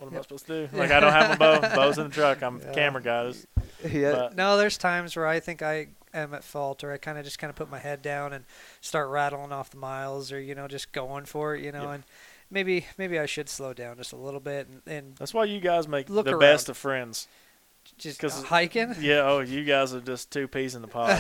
what 0.03 0.11
am 0.13 0.19
I 0.19 0.21
supposed 0.21 0.47
to 0.47 0.67
do 0.67 0.77
like 0.77 0.91
I 0.91 0.99
don't 0.99 1.11
have 1.13 1.31
a 1.31 1.37
bow 1.37 1.59
bow's 1.61 1.97
in 1.97 2.05
the 2.05 2.09
truck 2.13 2.41
I'm 2.41 2.59
Yeah. 2.59 2.71
camera 2.73 3.01
guy 3.01 3.23
This- 3.25 3.47
yeah. 3.91 4.11
but 4.11 4.35
No, 4.35 4.57
there's 4.57 4.77
times 4.77 5.15
where 5.15 5.27
I 5.27 5.39
think 5.39 5.61
I 5.61 5.87
am 6.13 6.33
at 6.33 6.43
fault, 6.43 6.83
or 6.83 6.91
I 6.91 6.97
kind 6.97 7.17
of 7.17 7.25
just 7.25 7.39
kind 7.39 7.49
of 7.49 7.55
put 7.55 7.69
my 7.71 7.79
head 7.79 8.01
down 8.01 8.33
and 8.33 8.45
start 8.81 9.09
rattling 9.09 9.51
off 9.51 9.71
the 9.71 9.77
miles, 9.77 10.31
or 10.31 10.39
you 10.39 10.53
know, 10.55 10.67
just 10.67 10.91
going 10.91 11.25
for 11.25 11.55
it, 11.55 11.63
you 11.63 11.71
know, 11.71 11.83
Yeah. 11.83 11.93
and 11.95 12.03
maybe 12.51 12.85
maybe 12.97 13.17
I 13.19 13.25
should 13.25 13.49
slow 13.49 13.73
down 13.73 13.97
just 13.97 14.13
a 14.13 14.15
little 14.17 14.39
bit 14.39 14.67
and, 14.67 14.81
and 14.85 15.15
That's 15.17 15.33
why 15.33 15.45
you 15.45 15.59
guys 15.59 15.87
make 15.87 16.09
Look 16.09 16.25
the 16.25 16.31
around. 16.33 16.39
best 16.39 16.69
of 16.69 16.77
friends. 16.77 17.27
Just 17.97 18.19
Cause, 18.19 18.43
hiking. 18.43 18.95
Yeah, 19.01 19.23
oh, 19.29 19.39
you 19.41 19.65
guys 19.65 19.93
are 19.93 19.99
just 19.99 20.31
two 20.31 20.47
peas 20.47 20.73
in 20.75 20.81
the 20.81 20.87
pod. 20.87 21.17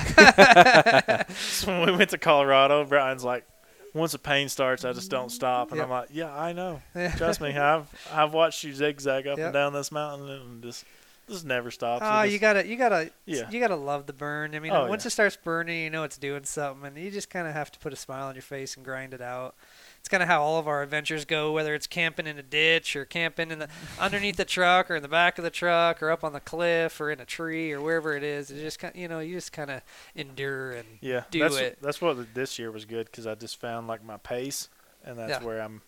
so 1.35 1.67
when 1.71 1.85
we 1.91 1.97
went 1.97 2.11
to 2.11 2.17
Colorado, 2.17 2.85
Brian's 2.85 3.23
like, 3.23 3.45
once 3.93 4.11
the 4.13 4.19
pain 4.19 4.49
starts, 4.49 4.83
I 4.85 4.93
just 4.93 5.11
don't 5.11 5.29
stop. 5.31 5.69
And 5.71 5.77
Yep. 5.77 5.85
I'm 5.85 5.91
like, 5.91 6.09
yeah, 6.11 6.33
I 6.35 6.53
know. 6.53 6.81
Trust 7.17 7.41
me, 7.41 7.55
I've 7.57 7.87
I've 8.11 8.33
watched 8.33 8.63
you 8.63 8.73
zigzag 8.73 9.27
up 9.27 9.37
Yep. 9.37 9.45
and 9.45 9.53
down 9.53 9.73
this 9.73 9.91
mountain 9.91 10.29
and 10.29 10.63
just 10.63 10.85
this 11.27 11.43
never 11.45 11.71
stops. 11.71 12.03
Oh, 12.05 12.21
just- 12.23 12.33
you 12.33 12.39
gotta, 12.39 12.67
you 12.67 12.75
gotta, 12.75 13.09
Yeah. 13.25 13.49
you 13.49 13.59
gotta 13.61 13.77
love 13.77 14.07
the 14.07 14.13
burn. 14.13 14.53
I 14.55 14.59
mean, 14.59 14.73
Oh, 14.73 14.87
once 14.87 15.03
yeah. 15.05 15.07
it 15.07 15.11
starts 15.11 15.37
burning, 15.37 15.81
you 15.83 15.89
know 15.89 16.03
it's 16.03 16.17
doing 16.17 16.43
something, 16.43 16.85
and 16.85 16.97
you 16.97 17.09
just 17.11 17.29
kind 17.29 17.47
of 17.47 17.53
have 17.53 17.71
to 17.71 17.79
put 17.79 17.93
a 17.93 17.95
smile 17.95 18.27
on 18.27 18.35
your 18.35 18.41
face 18.41 18.75
and 18.75 18.83
grind 18.83 19.13
it 19.13 19.21
out. 19.21 19.55
It's 20.03 20.09
kind 20.09 20.21
of 20.21 20.27
how 20.27 20.41
all 20.41 20.59
of 20.59 20.67
our 20.67 20.83
adventures 20.83 21.23
go, 21.23 21.53
whether 21.53 21.73
it's 21.73 21.87
camping 21.87 22.27
in 22.27 22.37
a 22.37 22.43
ditch 22.43 22.93
or 22.97 23.05
camping 23.05 23.51
in 23.51 23.59
the 23.59 23.69
underneath 23.97 24.35
the 24.35 24.43
truck 24.43 24.91
or 24.91 24.97
in 24.97 25.01
the 25.01 25.07
back 25.07 25.37
of 25.37 25.45
the 25.45 25.49
truck 25.49 26.03
or 26.03 26.11
up 26.11 26.25
on 26.25 26.33
the 26.33 26.41
cliff 26.41 26.99
or 26.99 27.09
in 27.09 27.21
a 27.21 27.25
tree 27.25 27.71
or 27.71 27.79
wherever 27.79 28.13
it 28.13 28.21
is. 28.21 28.51
It 28.51 28.59
just 28.59 28.79
kind, 28.79 28.93
you 28.97 29.07
know, 29.07 29.19
you 29.19 29.35
just 29.35 29.53
kind 29.53 29.71
of 29.71 29.81
endure 30.13 30.71
and 30.71 30.85
yeah, 30.99 31.23
do 31.31 31.39
that's, 31.39 31.55
it. 31.55 31.77
That's 31.81 32.01
what 32.01 32.33
this 32.33 32.59
year 32.59 32.69
was 32.69 32.83
good 32.83 33.05
because 33.05 33.25
I 33.25 33.35
just 33.35 33.61
found 33.61 33.87
like 33.87 34.03
my 34.03 34.17
pace, 34.17 34.67
and 35.05 35.17
that's 35.17 35.39
Yeah. 35.41 35.43
where 35.43 35.61
I'm. 35.61 35.81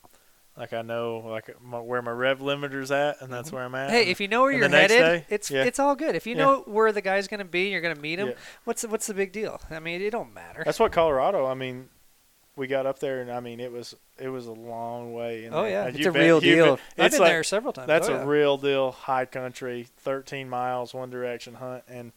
Like 0.58 0.72
I 0.72 0.82
know, 0.84 1.18
like 1.18 1.62
my, 1.62 1.82
where 1.82 2.02
my 2.02 2.12
rev 2.12 2.40
limiter's 2.40 2.90
at, 2.90 3.22
and 3.22 3.30
that's 3.30 3.50
mm-hmm. 3.50 3.58
where 3.58 3.66
I'm 3.66 3.76
at. 3.76 3.90
Hey, 3.90 4.04
and- 4.04 4.10
if 4.10 4.22
you 4.22 4.30
know 4.30 4.44
where 4.44 4.54
you're 4.54 4.70
headed, 4.70 4.98
day, 4.98 5.26
it's 5.28 5.52
yeah. 5.52 5.66
it's 5.66 5.80
all 5.80 5.98
good. 5.98 6.16
If 6.16 6.26
you 6.26 6.38
Yeah. 6.38 6.46
know 6.46 6.62
where 6.62 6.94
the 6.94 7.02
guy's 7.02 7.28
gonna 7.28 7.44
be, 7.44 7.64
and 7.64 7.72
you're 7.74 7.82
gonna 7.82 7.96
meet 8.00 8.20
him. 8.20 8.30
Yeah. 8.30 8.36
What's 8.64 8.84
the, 8.84 8.88
what's 8.88 9.08
the 9.08 9.14
big 9.14 9.34
deal? 9.34 9.60
I 9.70 9.80
mean, 9.80 10.02
it 10.02 10.12
don't 10.12 10.34
matter. 10.34 10.64
That's 10.64 10.80
what 10.80 10.94
Colorado. 10.94 11.46
I 11.46 11.56
mean, 11.56 11.90
we 12.56 12.68
got 12.68 12.86
up 12.86 13.00
there, 13.00 13.20
and 13.20 13.30
I 13.30 13.42
mean, 13.42 13.60
it 13.60 13.74
was 13.74 13.96
it 14.20 14.30
was 14.30 14.48
a 14.48 14.52
long 14.52 15.14
way. 15.14 15.46
In 15.46 15.54
Oh, 15.54 15.64
there. 15.64 15.72
yeah. 15.72 15.86
It's 15.88 16.06
a 16.06 16.12
been- 16.12 16.22
real 16.22 16.40
deal. 16.40 16.66
been- 16.66 16.84
I've 16.98 17.06
it's 17.08 17.16
been 17.16 17.22
like, 17.22 17.32
there 17.32 17.44
several 17.44 17.74
times. 17.74 17.88
That's 17.88 18.10
oh, 18.10 18.16
a 18.16 18.26
real 18.26 18.58
deal 18.58 18.92
high 18.92 19.26
country, 19.26 19.88
13 19.98 20.50
miles 20.50 20.94
one 20.94 21.10
direction 21.10 21.56
hunt, 21.56 21.84
and 21.88 22.12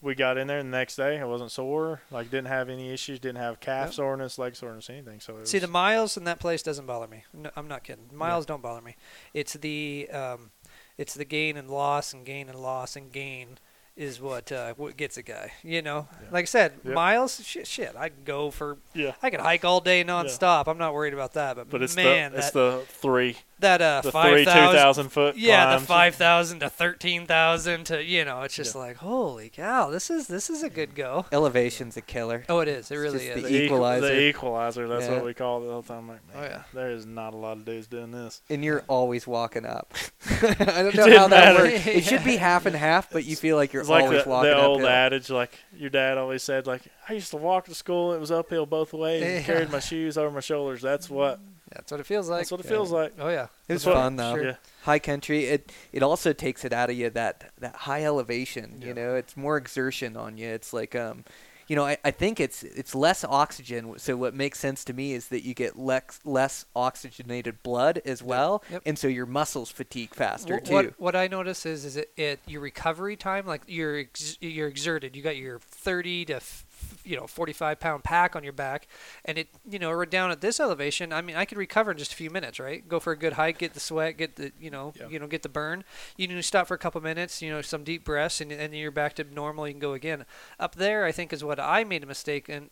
we 0.00 0.14
got 0.14 0.36
in 0.36 0.46
there 0.46 0.62
the 0.62 0.68
next 0.68 0.96
day. 0.96 1.18
I 1.18 1.24
wasn't 1.24 1.50
sore, 1.50 2.02
like 2.10 2.30
didn't 2.30 2.48
have 2.48 2.68
any 2.68 2.90
issues, 2.92 3.18
didn't 3.18 3.38
have 3.40 3.58
calf 3.60 3.86
Yep. 3.86 3.94
soreness, 3.94 4.38
leg 4.38 4.54
soreness, 4.56 4.90
anything. 4.90 5.20
So 5.20 5.38
it 5.38 5.48
See, 5.48 5.58
the 5.58 5.66
miles 5.66 6.16
in 6.18 6.24
that 6.24 6.40
place 6.40 6.62
doesn't 6.62 6.84
bother 6.86 7.06
me. 7.06 7.24
No, 7.32 7.50
I'm 7.56 7.68
not 7.68 7.84
kidding. 7.84 8.10
Miles 8.12 8.44
don't 8.44 8.60
bother 8.62 8.82
me. 8.82 8.96
It's 9.32 9.54
the 9.54 10.08
um, 10.12 10.50
it's 10.98 11.14
the 11.14 11.24
gain 11.24 11.56
and 11.56 11.70
loss 11.70 12.12
and 12.12 12.24
gain 12.26 12.48
and 12.50 12.58
loss 12.58 12.96
and 12.96 13.10
gain 13.12 13.58
is 13.96 14.20
what 14.20 14.50
uh, 14.50 14.74
what 14.76 14.96
gets 14.96 15.16
a 15.16 15.22
guy. 15.22 15.52
You 15.62 15.80
know, 15.82 16.08
Yeah. 16.20 16.28
like 16.32 16.42
I 16.42 16.46
said, 16.46 16.72
Yep. 16.84 16.94
miles. 16.94 17.44
Shit, 17.44 17.66
shit. 17.66 17.94
I 17.96 18.08
can 18.08 18.24
go 18.24 18.50
for. 18.50 18.78
yeah, 18.92 19.12
I 19.22 19.30
can 19.30 19.40
hike 19.40 19.64
all 19.64 19.80
day 19.80 20.04
nonstop. 20.04 20.64
I'm 20.66 20.78
not 20.78 20.94
worried 20.94 21.14
about 21.14 21.34
that. 21.34 21.56
But, 21.56 21.70
but 21.70 21.82
it's 21.82 21.94
man, 21.96 22.32
the 22.32 22.38
it's 22.38 22.50
that 22.50 22.54
the 22.80 22.84
three 22.88 23.36
that 23.64 23.82
uh 23.82 24.00
the 24.02 24.12
five 24.12 24.30
three 24.32 24.44
two 24.44 24.50
thousand. 24.50 24.78
thousand 24.78 25.08
foot. 25.10 25.36
Yeah, 25.36 25.76
the 25.78 25.84
five 25.84 26.14
thousand 26.14 26.60
to 26.60 26.70
thirteen 26.70 27.26
thousand 27.26 27.84
to 27.86 28.02
you 28.02 28.24
know, 28.24 28.42
it's 28.42 28.54
just 28.54 28.74
like 28.74 28.96
holy 28.96 29.48
cow, 29.48 29.90
this 29.90 30.08
is 30.10 30.26
this 30.28 30.48
is 30.48 30.62
a 30.62 30.70
good 30.70 30.94
go. 30.94 31.26
Elevation's 31.32 31.96
a 31.96 32.00
killer. 32.00 32.44
Oh, 32.48 32.60
it 32.60 32.68
is. 32.68 32.90
It 32.90 32.96
really 32.96 33.18
just 33.18 33.30
is. 33.36 33.42
the 33.42 33.48
The 33.48 33.62
equalizer. 33.64 34.06
The 34.06 34.20
equalizer. 34.28 34.88
That's 34.88 35.06
Yeah. 35.06 35.14
what 35.16 35.24
we 35.24 35.34
call 35.34 35.62
it 35.64 35.70
all 35.72 35.82
the 35.82 35.88
time. 35.88 36.08
Like, 36.08 36.20
Oh, 36.34 36.42
yeah. 36.42 36.62
there 36.72 36.90
is 36.90 37.04
not 37.06 37.34
a 37.34 37.36
lot 37.36 37.56
of 37.56 37.64
dudes 37.64 37.86
doing 37.86 38.10
this. 38.12 38.40
And 38.48 38.64
you're 38.64 38.84
always 38.88 39.26
walking 39.26 39.66
up. 39.66 39.92
I 40.42 40.54
don't 40.54 40.94
know 40.94 41.04
didn't 41.06 41.18
how 41.18 41.28
that 41.28 41.54
matter. 41.54 41.64
works. 41.64 41.86
It 41.86 42.04
should 42.04 42.24
be 42.24 42.36
half 42.48 42.66
and 42.66 42.76
half, 42.76 43.10
but 43.10 43.24
you 43.24 43.36
feel 43.36 43.56
like 43.56 43.72
you're 43.72 43.82
It's 43.82 43.90
like 43.90 44.04
always 44.04 44.24
the, 44.24 44.30
walking 44.30 44.50
the 44.50 44.56
old 44.62 44.80
uphill. 44.80 44.88
adage, 44.90 45.30
like 45.30 45.58
your 45.76 45.90
dad 45.90 46.18
always 46.18 46.42
said, 46.42 46.66
like 46.66 46.82
I 47.08 47.14
used 47.14 47.30
to 47.32 47.36
walk 47.36 47.64
to 47.66 47.74
school. 47.74 48.12
It 48.12 48.20
was 48.20 48.30
uphill 48.30 48.66
both 48.66 48.92
ways. 48.92 49.22
Yeah. 49.22 49.28
And 49.28 49.44
carried 49.44 49.70
my 49.70 49.80
shoes 49.80 50.16
over 50.18 50.30
my 50.30 50.40
shoulders. 50.40 50.80
That's 50.82 51.08
what. 51.10 51.40
That's 51.72 51.90
what 51.90 52.00
it 52.00 52.06
feels 52.06 52.28
like. 52.28 52.40
That's 52.40 52.50
what 52.50 52.60
it 52.60 52.66
feels 52.66 52.90
like. 52.92 53.14
Oh 53.18 53.28
yeah. 53.28 53.48
It 53.68 53.74
was 53.74 53.84
That's 53.84 53.96
fun 53.96 54.16
though. 54.16 54.36
Yeah. 54.36 54.56
High 54.82 54.98
country, 54.98 55.44
it 55.46 55.72
it 55.92 56.02
also 56.02 56.32
takes 56.32 56.64
it 56.64 56.72
out 56.72 56.90
of 56.90 56.96
you 56.96 57.10
that 57.10 57.52
that 57.58 57.74
high 57.74 58.04
elevation. 58.04 58.76
Yeah. 58.80 58.88
You 58.88 58.94
know, 58.94 59.14
it's 59.14 59.36
more 59.36 59.56
exertion 59.56 60.16
on 60.16 60.36
you. 60.38 60.48
It's 60.48 60.72
like 60.72 60.94
um, 60.94 61.24
you 61.66 61.76
know, 61.76 61.86
I, 61.86 61.96
I 62.04 62.10
think 62.10 62.40
it's 62.40 62.62
it's 62.62 62.94
less 62.94 63.24
oxygen. 63.24 63.94
So 63.98 64.16
what 64.18 64.34
makes 64.34 64.58
sense 64.58 64.84
to 64.84 64.92
me 64.92 65.14
is 65.14 65.28
that 65.28 65.42
you 65.44 65.54
get 65.54 65.78
less 65.78 66.20
less 66.24 66.66
oxygenated 66.76 67.62
blood 67.62 68.02
as 68.04 68.22
well, 68.22 68.62
Yep. 68.70 68.82
and 68.84 68.98
so 68.98 69.08
your 69.08 69.24
muscles 69.24 69.70
fatigue 69.70 70.14
faster 70.14 70.58
Wh- 70.58 70.62
too. 70.68 70.74
What 70.74 71.00
what 71.00 71.16
I 71.16 71.26
notice 71.26 71.64
is 71.64 71.86
is 71.86 71.96
it, 71.96 72.10
it 72.18 72.40
your 72.46 72.60
recovery 72.60 73.16
time 73.16 73.46
like 73.46 73.62
you're 73.66 74.00
ex- 74.00 74.36
you're 74.42 74.68
exerted. 74.68 75.16
You 75.16 75.22
got 75.22 75.36
your 75.38 75.58
30 75.58 76.26
to 76.26 76.34
f- 76.36 76.63
you 77.04 77.16
know 77.16 77.26
45 77.26 77.80
pound 77.80 78.04
pack 78.04 78.34
on 78.36 78.44
your 78.44 78.52
back, 78.52 78.86
and 79.24 79.38
it 79.38 79.48
you 79.68 79.78
know 79.78 79.90
we're 79.90 80.06
down 80.06 80.30
at 80.30 80.40
this 80.40 80.60
elevation. 80.60 81.12
I 81.12 81.20
mean 81.22 81.36
I 81.36 81.44
could 81.44 81.58
recover 81.58 81.90
in 81.92 81.98
just 81.98 82.12
a 82.12 82.16
few 82.16 82.30
minutes, 82.30 82.58
right? 82.60 82.86
Go 82.88 83.00
for 83.00 83.12
a 83.12 83.16
good 83.16 83.34
hike, 83.34 83.58
get 83.58 83.74
the 83.74 83.80
sweat, 83.80 84.16
get 84.16 84.36
the 84.36 84.52
you 84.58 84.70
know 84.70 84.92
Yeah. 84.98 85.08
you 85.08 85.18
know 85.18 85.26
get 85.26 85.42
the 85.42 85.48
burn. 85.48 85.84
You 86.16 86.28
need 86.28 86.34
to 86.34 86.42
stop 86.42 86.66
for 86.68 86.74
a 86.74 86.78
couple 86.78 87.00
minutes, 87.00 87.42
you 87.42 87.50
know 87.50 87.62
some 87.62 87.84
deep 87.84 88.04
breaths, 88.04 88.40
and 88.40 88.50
and 88.52 88.72
then 88.72 88.80
you're 88.80 88.90
back 88.90 89.14
to 89.14 89.24
normal. 89.24 89.66
You 89.66 89.74
can 89.74 89.80
go 89.80 89.92
again. 89.94 90.24
Up 90.58 90.74
there, 90.76 91.04
I 91.04 91.12
think 91.12 91.32
is 91.32 91.42
what 91.44 91.58
I 91.60 91.84
made 91.84 92.02
a 92.02 92.06
mistake 92.06 92.48
and 92.48 92.70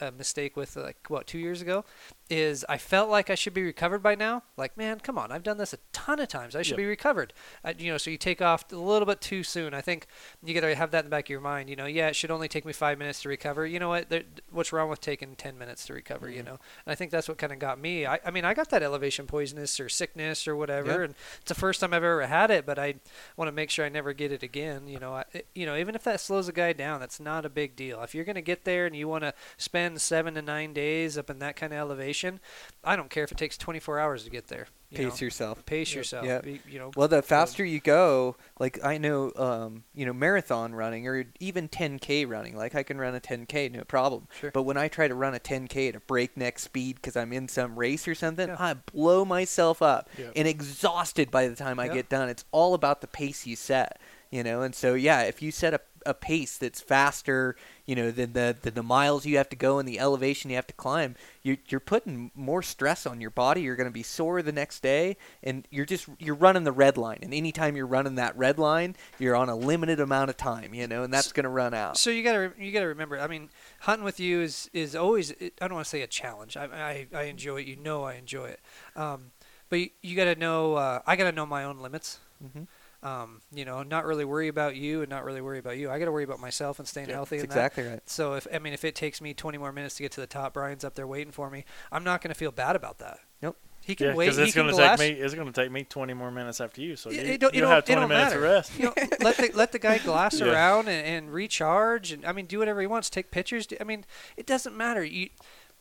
a 0.00 0.10
mistake 0.12 0.56
with 0.56 0.76
like 0.76 0.96
what 1.08 1.26
two 1.26 1.38
years 1.38 1.62
ago 1.62 1.84
is 2.30 2.64
I 2.70 2.78
felt 2.78 3.10
like 3.10 3.28
I 3.28 3.34
should 3.34 3.52
be 3.52 3.62
recovered 3.62 4.02
by 4.02 4.14
now. 4.14 4.44
Like, 4.56 4.76
man, 4.78 4.98
come 5.00 5.18
on, 5.18 5.30
I've 5.30 5.42
done 5.42 5.58
this 5.58 5.74
a 5.74 5.78
ton 5.92 6.18
of 6.20 6.28
times. 6.28 6.56
I 6.56 6.62
should 6.62 6.72
Yeah. 6.78 6.84
be 6.84 6.86
recovered. 6.86 7.34
I, 7.62 7.74
you 7.78 7.90
know, 7.92 7.98
so 7.98 8.10
you 8.10 8.16
take 8.16 8.40
off 8.40 8.72
a 8.72 8.76
little 8.76 9.04
bit 9.04 9.20
too 9.20 9.42
soon. 9.42 9.74
I 9.74 9.82
think 9.82 10.06
you 10.42 10.54
got 10.54 10.62
to 10.66 10.74
have 10.74 10.90
that 10.92 11.00
in 11.00 11.04
the 11.06 11.10
back 11.10 11.26
of 11.26 11.30
your 11.30 11.40
mind. 11.42 11.68
You 11.68 11.76
know, 11.76 11.84
yeah, 11.84 12.08
it 12.08 12.16
should 12.16 12.30
only 12.30 12.48
take 12.48 12.64
me 12.64 12.72
five 12.72 12.98
minutes 12.98 13.20
to 13.22 13.28
recover. 13.28 13.66
You 13.66 13.78
know 13.78 13.90
what? 13.90 14.08
There, 14.08 14.22
what's 14.50 14.72
wrong 14.72 14.88
with 14.88 15.02
taking 15.02 15.36
ten 15.36 15.58
minutes 15.58 15.84
to 15.86 15.92
recover? 15.92 16.30
You 16.30 16.40
Mhm. 16.42 16.46
know, 16.46 16.52
and 16.86 16.92
I 16.92 16.94
think 16.94 17.10
that's 17.10 17.28
what 17.28 17.36
kind 17.36 17.52
of 17.52 17.58
got 17.58 17.78
me. 17.78 18.06
I, 18.06 18.18
I 18.24 18.30
mean, 18.30 18.46
I 18.46 18.54
got 18.54 18.70
that 18.70 18.82
elevation 18.82 19.26
poisonous 19.26 19.78
or 19.78 19.90
sickness 19.90 20.48
or 20.48 20.56
whatever, 20.56 20.90
Yeah. 21.00 21.04
and 21.04 21.14
it's 21.42 21.48
the 21.48 21.54
first 21.54 21.80
time 21.80 21.92
I've 21.92 22.02
ever 22.02 22.26
had 22.26 22.50
it. 22.50 22.64
But 22.64 22.78
I 22.78 22.94
want 23.36 23.48
to 23.48 23.52
make 23.52 23.68
sure 23.70 23.84
I 23.84 23.90
never 23.90 24.14
get 24.14 24.32
it 24.32 24.42
again. 24.42 24.88
You 24.88 24.98
know, 24.98 25.14
I, 25.14 25.24
you 25.54 25.66
know, 25.66 25.76
even 25.76 25.94
if 25.94 26.02
that 26.04 26.20
slows 26.20 26.48
a 26.48 26.52
guy 26.52 26.72
down, 26.72 27.00
that's 27.00 27.20
not 27.20 27.44
a 27.44 27.50
big 27.50 27.76
deal. 27.76 28.02
If 28.02 28.14
you're 28.14 28.24
gonna 28.24 28.40
get 28.40 28.64
there 28.64 28.86
and 28.86 28.96
you 28.96 29.08
want 29.08 29.24
to 29.24 29.34
spend 29.56 30.00
seven 30.00 30.34
to 30.34 30.42
nine 30.42 30.72
days 30.72 31.16
up 31.18 31.30
in 31.30 31.38
that 31.40 31.56
kind 31.56 31.72
of 31.72 31.78
elevation, 31.78 32.40
I 32.82 32.96
don't 32.96 33.10
care 33.10 33.24
if 33.24 33.32
it 33.32 33.38
takes 33.38 33.56
24 33.58 33.98
hours 33.98 34.24
to 34.24 34.30
get 34.30 34.48
there. 34.48 34.66
You 34.90 34.98
Pace 35.10 35.20
know? 35.20 35.24
yourself. 35.24 35.66
Pace 35.66 35.90
Yep. 35.90 35.96
yourself. 35.96 36.26
Yeah. 36.26 36.40
You 36.68 36.78
know. 36.78 36.90
Well, 36.96 37.08
the 37.08 37.20
faster 37.22 37.64
you 37.64 37.80
go, 37.80 38.36
like 38.60 38.78
I 38.84 38.96
know, 38.98 39.32
um, 39.34 39.82
you 39.92 40.06
know, 40.06 40.12
marathon 40.12 40.72
running 40.74 41.08
or 41.08 41.24
even 41.40 41.68
10k 41.68 42.28
running, 42.28 42.56
like 42.56 42.76
I 42.76 42.84
can 42.84 42.98
run 42.98 43.14
a 43.14 43.20
10k 43.20 43.72
no 43.72 43.82
problem. 43.82 44.28
Sure. 44.40 44.52
But 44.52 44.62
when 44.62 44.76
I 44.76 44.86
try 44.86 45.08
to 45.08 45.14
run 45.14 45.34
a 45.34 45.40
10k 45.40 45.88
at 45.88 45.96
a 45.96 46.00
breakneck 46.00 46.58
speed 46.60 46.96
because 46.96 47.16
I'm 47.16 47.32
in 47.32 47.48
some 47.48 47.76
race 47.76 48.06
or 48.06 48.14
something, 48.14 48.46
Yeah. 48.48 48.56
I 48.58 48.74
blow 48.74 49.24
myself 49.24 49.82
up 49.82 50.08
Yep. 50.16 50.32
and 50.36 50.46
exhausted 50.46 51.30
by 51.30 51.48
the 51.48 51.56
time 51.56 51.80
I 51.80 51.86
Yeah. 51.86 51.94
get 51.94 52.08
done. 52.08 52.28
It's 52.28 52.44
all 52.52 52.74
about 52.74 53.00
the 53.00 53.08
pace 53.08 53.46
you 53.46 53.56
set, 53.56 53.98
you 54.34 54.42
know. 54.42 54.62
And 54.62 54.74
so 54.74 54.94
yeah, 54.94 55.22
if 55.22 55.40
you 55.42 55.50
set 55.50 55.74
a 55.74 55.80
a 56.06 56.12
pace 56.12 56.58
that's 56.58 56.82
faster, 56.82 57.56
you 57.86 57.94
know, 57.96 58.10
than 58.10 58.34
the, 58.34 58.54
the 58.60 58.70
the 58.70 58.82
miles 58.82 59.24
you 59.24 59.38
have 59.38 59.48
to 59.48 59.56
go 59.56 59.78
and 59.78 59.88
the 59.88 59.98
elevation 59.98 60.50
you 60.50 60.56
have 60.56 60.66
to 60.66 60.74
climb, 60.74 61.14
you're 61.42 61.56
you're 61.68 61.80
putting 61.80 62.30
more 62.34 62.62
stress 62.62 63.06
on 63.06 63.22
your 63.22 63.30
body. 63.30 63.62
You're 63.62 63.76
going 63.76 63.88
to 63.88 63.92
be 63.92 64.02
sore 64.02 64.42
the 64.42 64.52
next 64.52 64.82
day, 64.82 65.16
and 65.42 65.66
you're 65.70 65.86
just 65.86 66.06
you're 66.18 66.34
running 66.34 66.64
the 66.64 66.72
red 66.72 66.98
line. 66.98 67.20
And 67.22 67.32
anytime 67.32 67.74
you're 67.74 67.86
running 67.86 68.16
that 68.16 68.36
red 68.36 68.58
line, 68.58 68.96
you're 69.18 69.34
on 69.34 69.48
a 69.48 69.56
limited 69.56 69.98
amount 69.98 70.28
of 70.28 70.36
time, 70.36 70.74
you 70.74 70.86
know, 70.86 71.04
and 71.04 71.14
that's 71.14 71.32
going 71.32 71.44
to 71.44 71.48
run 71.50 71.72
out. 71.72 71.96
So 71.96 72.10
you 72.10 72.22
gotta 72.22 72.52
you 72.58 72.70
gotta 72.70 72.88
remember. 72.88 73.18
I 73.18 73.26
mean, 73.26 73.48
hunting 73.80 74.04
with 74.04 74.20
you 74.20 74.42
is 74.42 74.68
is 74.74 74.94
always. 74.94 75.32
I 75.32 75.50
don't 75.68 75.74
want 75.74 75.86
to 75.86 75.90
say 75.90 76.02
a 76.02 76.06
challenge. 76.06 76.56
I, 76.58 76.66
I 76.66 77.06
I 77.18 77.22
enjoy 77.24 77.62
it. 77.62 77.66
You 77.66 77.76
know 77.76 78.04
I 78.04 78.14
enjoy 78.16 78.46
it. 78.48 78.60
Um, 78.94 79.30
but 79.70 79.78
you, 79.78 79.88
you 80.02 80.16
gotta 80.16 80.34
know. 80.34 80.74
Uh, 80.74 81.00
I 81.06 81.16
gotta 81.16 81.32
know 81.32 81.46
my 81.46 81.64
own 81.64 81.78
limits. 81.78 82.18
Mhm. 82.44 82.66
Um, 83.04 83.42
you 83.52 83.64
know, 83.66 83.82
not 83.82 84.06
really 84.06 84.24
worry 84.24 84.48
about 84.48 84.76
you 84.76 85.02
and 85.02 85.10
not 85.10 85.24
really 85.24 85.40
worry 85.42 85.58
about 85.58 85.76
you. 85.76 85.90
I 85.90 85.98
gotta 85.98 86.10
worry 86.10 86.24
about 86.24 86.40
myself 86.40 86.78
and 86.78 86.88
staying 86.88 87.08
Yeah, 87.10 87.16
healthy. 87.16 87.36
That's 87.36 87.44
and 87.44 87.52
that. 87.52 87.56
exactly 87.56 87.84
right. 87.84 88.00
So 88.06 88.32
if 88.34 88.46
I 88.52 88.58
mean 88.58 88.72
if 88.72 88.84
it 88.84 88.94
takes 88.94 89.20
me 89.20 89.34
20 89.34 89.58
more 89.58 89.72
minutes 89.72 89.96
to 89.96 90.02
get 90.02 90.12
to 90.12 90.20
the 90.22 90.26
top, 90.26 90.54
Brian's 90.54 90.84
up 90.84 90.94
there 90.94 91.06
waiting 91.06 91.30
for 91.32 91.50
me. 91.50 91.64
I'm 91.92 92.02
not 92.02 92.22
gonna 92.22 92.34
feel 92.34 92.50
bad 92.50 92.76
about 92.76 92.98
that. 92.98 93.18
Nope. 93.42 93.56
He 93.82 93.94
can 93.94 94.06
Yeah, 94.06 94.14
wait. 94.14 94.24
because 94.24 94.38
He 94.38 94.42
it's 94.44 94.52
can 94.54 94.62
going 94.62 94.74
to 94.74 94.76
glass- 94.80 94.98
take 94.98 95.18
me. 95.18 95.22
It's 95.22 95.34
going 95.34 95.46
to 95.46 95.52
take 95.52 95.70
me 95.70 95.84
20 95.84 96.14
more 96.14 96.30
minutes 96.30 96.58
after 96.58 96.80
you. 96.80 96.96
So 96.96 97.10
Yeah, 97.10 97.20
you, 97.20 97.32
it 97.32 97.40
don't- 97.40 97.52
it 97.54 97.58
you'll 97.58 97.66
don't- 97.66 97.74
have 97.74 97.84
20 97.84 98.00
don't 98.00 98.08
minutes 98.08 98.30
matter. 98.32 98.42
of 98.46 98.50
rest. 98.50 98.78
you 98.78 98.84
know, 98.86 98.94
let 99.20 99.36
the 99.36 99.50
let 99.52 99.72
the 99.72 99.78
guy 99.78 99.98
glass 100.10 100.40
Yeah. 100.40 100.46
around 100.52 100.88
and, 100.88 101.06
and 101.06 101.30
recharge 101.34 102.10
and 102.10 102.24
I 102.24 102.32
mean 102.32 102.46
do 102.46 102.58
whatever 102.60 102.80
he 102.80 102.86
wants. 102.86 103.10
Take 103.10 103.30
pictures. 103.30 103.66
do- 103.66 103.76
I 103.78 103.84
mean 103.84 104.06
it 104.38 104.46
doesn't 104.46 104.74
matter. 104.74 105.04
You 105.04 105.28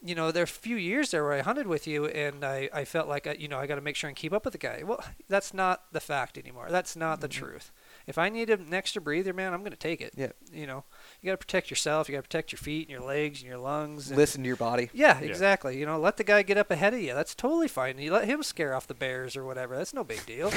you 0.03 0.15
know 0.15 0.31
there 0.31 0.41
are 0.41 0.43
a 0.43 0.47
few 0.47 0.75
years 0.75 1.11
there 1.11 1.23
where 1.23 1.33
I 1.33 1.41
hunted 1.41 1.65
with 1.65 1.87
you 1.87 2.05
and 2.07 2.43
I, 2.43 2.69
I 2.73 2.85
felt 2.85 3.07
like 3.07 3.25
I, 3.25 3.33
you 3.39 3.47
know 3.47 3.57
I 3.57 3.67
got 3.67 3.75
to 3.75 3.81
make 3.81 3.95
sure 3.95 4.09
and 4.09 4.17
keep 4.17 4.33
up 4.33 4.45
with 4.45 4.51
the 4.51 4.57
guy. 4.57 4.83
Well, 4.85 5.03
that's 5.29 5.53
not 5.53 5.85
the 5.91 5.99
fact 5.99 6.37
anymore. 6.37 6.67
That's 6.69 6.95
not 6.95 7.21
the 7.21 7.29
mm-hmm. 7.29 7.45
truth. 7.45 7.71
If 8.05 8.17
I 8.17 8.29
need 8.29 8.49
an 8.49 8.73
extra 8.73 9.01
breather, 9.01 9.33
man, 9.33 9.53
I'm 9.53 9.61
going 9.61 9.71
to 9.71 9.77
take 9.77 10.01
it. 10.01 10.13
Yeah. 10.17 10.31
You 10.51 10.67
know, 10.67 10.83
you 11.23 11.31
got 11.31 11.39
to 11.39 11.45
protect 11.45 11.69
yourself. 11.69 12.09
You 12.09 12.15
got 12.15 12.19
to 12.19 12.27
protect 12.27 12.51
your 12.51 12.59
feet 12.59 12.89
and 12.89 12.91
your 12.91 13.07
legs 13.07 13.39
and 13.39 13.47
your 13.49 13.57
lungs. 13.57 14.09
And 14.09 14.17
Listen 14.17 14.41
to 14.43 14.47
your 14.47 14.57
body. 14.57 14.89
Yeah, 14.93 15.17
exactly. 15.19 15.79
You 15.79 15.86
know, 15.86 15.97
let 15.97 16.17
the 16.17 16.25
guy 16.25 16.43
get 16.43 16.57
up 16.57 16.69
ahead 16.69 16.93
of 16.93 16.99
you. 16.99 17.13
That's 17.13 17.33
totally 17.33 17.69
fine. 17.69 17.97
You 17.97 18.12
let 18.12 18.27
him 18.27 18.43
scare 18.43 18.75
off 18.75 18.88
the 18.88 18.93
bears 18.93 19.38
or 19.38 19.45
whatever. 19.45 19.77
That's 19.77 19.93
no 19.93 20.03
big 20.03 20.25
deal. 20.25 20.47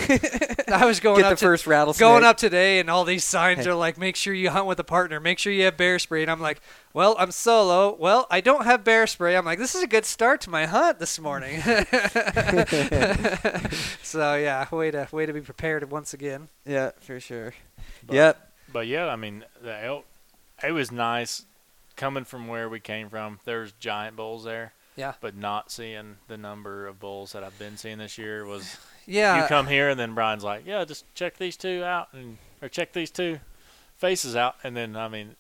I 0.69 0.85
was 0.85 0.99
going 0.99 1.19
Get 1.19 1.27
up 1.27 1.31
the 1.31 1.37
to, 1.37 1.45
first 1.45 1.67
rattlesnake. 1.69 2.01
going 2.01 2.25
up 2.25 2.37
today, 2.37 2.81
and 2.81 2.91
all 2.91 3.05
these 3.05 3.23
signs 3.25 3.65
are 3.67 3.75
like, 3.77 3.97
"Make 3.97 4.17
sure 4.17 4.35
you 4.35 4.51
hunt 4.51 4.67
with 4.67 4.81
a 4.81 4.85
partner. 4.85 5.21
Make 5.21 5.39
sure 5.39 5.53
you 5.53 5.65
have 5.67 5.77
bear 5.77 6.01
spray." 6.01 6.23
And 6.23 6.31
I'm 6.31 6.41
like, 6.41 6.61
"Well, 6.93 7.15
I'm 7.19 7.31
solo. 7.31 7.95
Well, 7.95 8.27
I 8.29 8.41
don't 8.41 8.65
have 8.65 8.83
bear 8.83 9.07
spray." 9.07 9.37
I'm 9.37 9.45
like, 9.45 9.61
"This 9.61 9.77
is 9.77 9.83
a 9.85 9.87
good 9.87 10.05
start 10.05 10.41
to 10.43 10.51
my 10.51 10.67
hunt 10.67 10.99
this 10.99 11.21
morning." 11.21 11.61
so 14.03 14.35
yeah, 14.35 14.67
way 14.73 14.91
to 14.91 15.07
way 15.13 15.27
to 15.27 15.33
be 15.33 15.41
prepared 15.41 15.89
once 15.91 16.13
again. 16.13 16.49
Yeah, 16.65 16.91
for 17.01 17.21
sure. 17.21 17.55
But- 18.07 18.15
yep. 18.17 18.53
But 18.73 18.89
yeah, 18.89 19.07
I 19.07 19.17
mean, 19.17 19.45
the 19.63 19.85
elk, 19.85 20.05
it 20.63 20.73
was 20.73 20.91
nice 20.93 21.45
coming 21.97 22.25
from 22.25 22.49
where 22.49 22.69
we 22.69 22.81
came 22.81 23.09
from. 23.09 23.41
There's 23.45 23.73
giant 23.73 24.17
bulls 24.17 24.45
there. 24.45 24.73
Yeah. 24.97 25.13
But 25.21 25.37
not 25.37 25.71
seeing 25.71 26.17
the 26.27 26.39
number 26.39 26.87
of 26.87 26.99
bulls 26.99 27.33
that 27.33 27.45
I've 27.45 27.59
been 27.59 27.77
seeing 27.77 27.99
this 27.99 28.19
year 28.19 28.45
was. 28.45 28.77
Yeah. 29.09 29.43
You 29.43 29.47
come 29.49 29.69
here 29.69 29.89
and 29.89 30.01
then 30.01 30.15
Brian's 30.17 30.43
like, 30.43 30.67
yeah, 30.67 30.85
just 30.85 31.05
check 31.15 31.37
these 31.37 31.57
two 31.57 31.85
out 31.85 32.09
and 32.13 32.39
or 32.61 32.69
check 32.69 32.93
these 32.93 33.09
two 33.09 33.39
faces 33.97 34.35
out, 34.35 34.57
and 34.65 34.77
then 34.77 34.97
I 34.97 35.07
mean, 35.07 35.37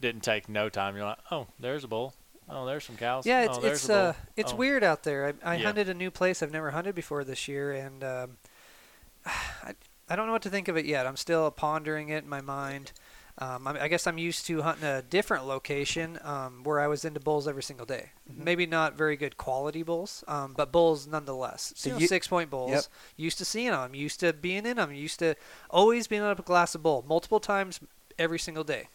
didn't 0.00 0.22
take 0.22 0.48
no 0.48 0.70
time. 0.70 0.96
You're 0.96 1.04
like, 1.04 1.18
oh, 1.30 1.48
there's 1.60 1.84
a 1.84 1.88
bull. 1.88 2.14
Oh, 2.48 2.64
there's 2.64 2.84
some 2.84 2.96
cows. 2.96 3.26
Yeah, 3.26 3.42
it's 3.44 3.58
oh, 3.58 3.66
it's 3.66 3.90
uh 3.90 4.14
it's 4.34 4.54
Oh. 4.54 4.56
weird 4.56 4.82
out 4.82 5.02
there. 5.02 5.34
I, 5.44 5.52
I 5.52 5.56
Yeah. 5.56 5.64
hunted 5.66 5.90
a 5.90 5.94
new 5.94 6.10
place 6.10 6.42
I've 6.42 6.52
never 6.52 6.70
hunted 6.70 6.94
before 6.94 7.22
this 7.22 7.46
year, 7.48 7.70
and 7.72 8.02
um, 8.02 8.36
I 9.26 9.74
I 10.08 10.16
don't 10.16 10.26
know 10.26 10.32
what 10.32 10.42
to 10.42 10.50
think 10.50 10.68
of 10.68 10.78
it 10.78 10.86
yet. 10.86 11.06
I'm 11.06 11.16
still 11.18 11.50
pondering 11.50 12.08
it 12.08 12.24
in 12.24 12.30
my 12.30 12.40
mind. 12.40 12.92
Um, 13.38 13.66
I, 13.66 13.84
I 13.84 13.88
guess 13.88 14.06
I'm 14.06 14.18
used 14.18 14.46
to 14.46 14.60
hunting 14.62 14.84
a 14.84 15.00
different 15.02 15.46
location 15.46 16.18
um, 16.22 16.62
where 16.64 16.78
I 16.80 16.86
was 16.86 17.04
into 17.04 17.18
bulls 17.18 17.48
every 17.48 17.62
single 17.62 17.86
day. 17.86 18.10
Mm-hmm. 18.30 18.44
Maybe 18.44 18.66
not 18.66 18.94
very 18.98 19.16
good 19.16 19.36
quality 19.38 19.82
bulls, 19.82 20.22
um, 20.28 20.52
but 20.56 20.70
bulls 20.70 21.06
nonetheless. 21.06 21.72
So 21.76 21.88
you 21.88 21.94
know, 21.94 22.00
you- 22.00 22.06
six 22.08 22.28
point 22.28 22.50
bulls. 22.50 22.70
Yep. 22.70 22.84
Used 23.16 23.38
to 23.38 23.44
seeing 23.44 23.70
them. 23.70 23.94
Used 23.94 24.20
to 24.20 24.32
being 24.32 24.66
in 24.66 24.76
them. 24.76 24.92
Used 24.92 25.18
to 25.20 25.34
always 25.70 26.06
being 26.06 26.22
up 26.22 26.38
a 26.38 26.42
glass 26.42 26.74
of 26.74 26.82
bull 26.82 27.04
multiple 27.08 27.40
times 27.40 27.80
every 28.18 28.38
single 28.38 28.64
day. 28.64 28.88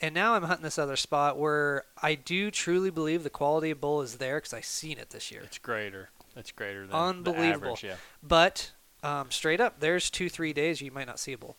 And 0.00 0.14
now 0.14 0.34
I'm 0.34 0.44
hunting 0.44 0.64
this 0.64 0.78
other 0.78 0.96
spot 0.96 1.38
where 1.38 1.84
I 2.02 2.14
do 2.14 2.50
truly 2.50 2.90
believe 2.90 3.22
the 3.22 3.30
quality 3.30 3.70
of 3.70 3.80
bull 3.82 4.00
is 4.00 4.16
there 4.16 4.38
because 4.38 4.54
I 4.54 4.62
seen 4.62 4.96
it 4.98 5.10
this 5.10 5.30
year. 5.30 5.42
It's 5.44 5.58
greater. 5.58 6.08
It's 6.34 6.50
greater 6.50 6.86
than 6.86 6.96
Unbelievable. 6.96 7.42
The 7.42 7.54
average, 7.68 7.84
yeah. 7.84 7.96
But 8.22 8.72
um, 9.02 9.30
straight 9.30 9.60
up, 9.60 9.80
there's 9.80 10.08
two 10.10 10.30
three 10.30 10.54
days 10.54 10.80
you 10.80 10.90
might 10.90 11.06
not 11.06 11.18
see 11.20 11.34
a 11.34 11.38
bull 11.38 11.56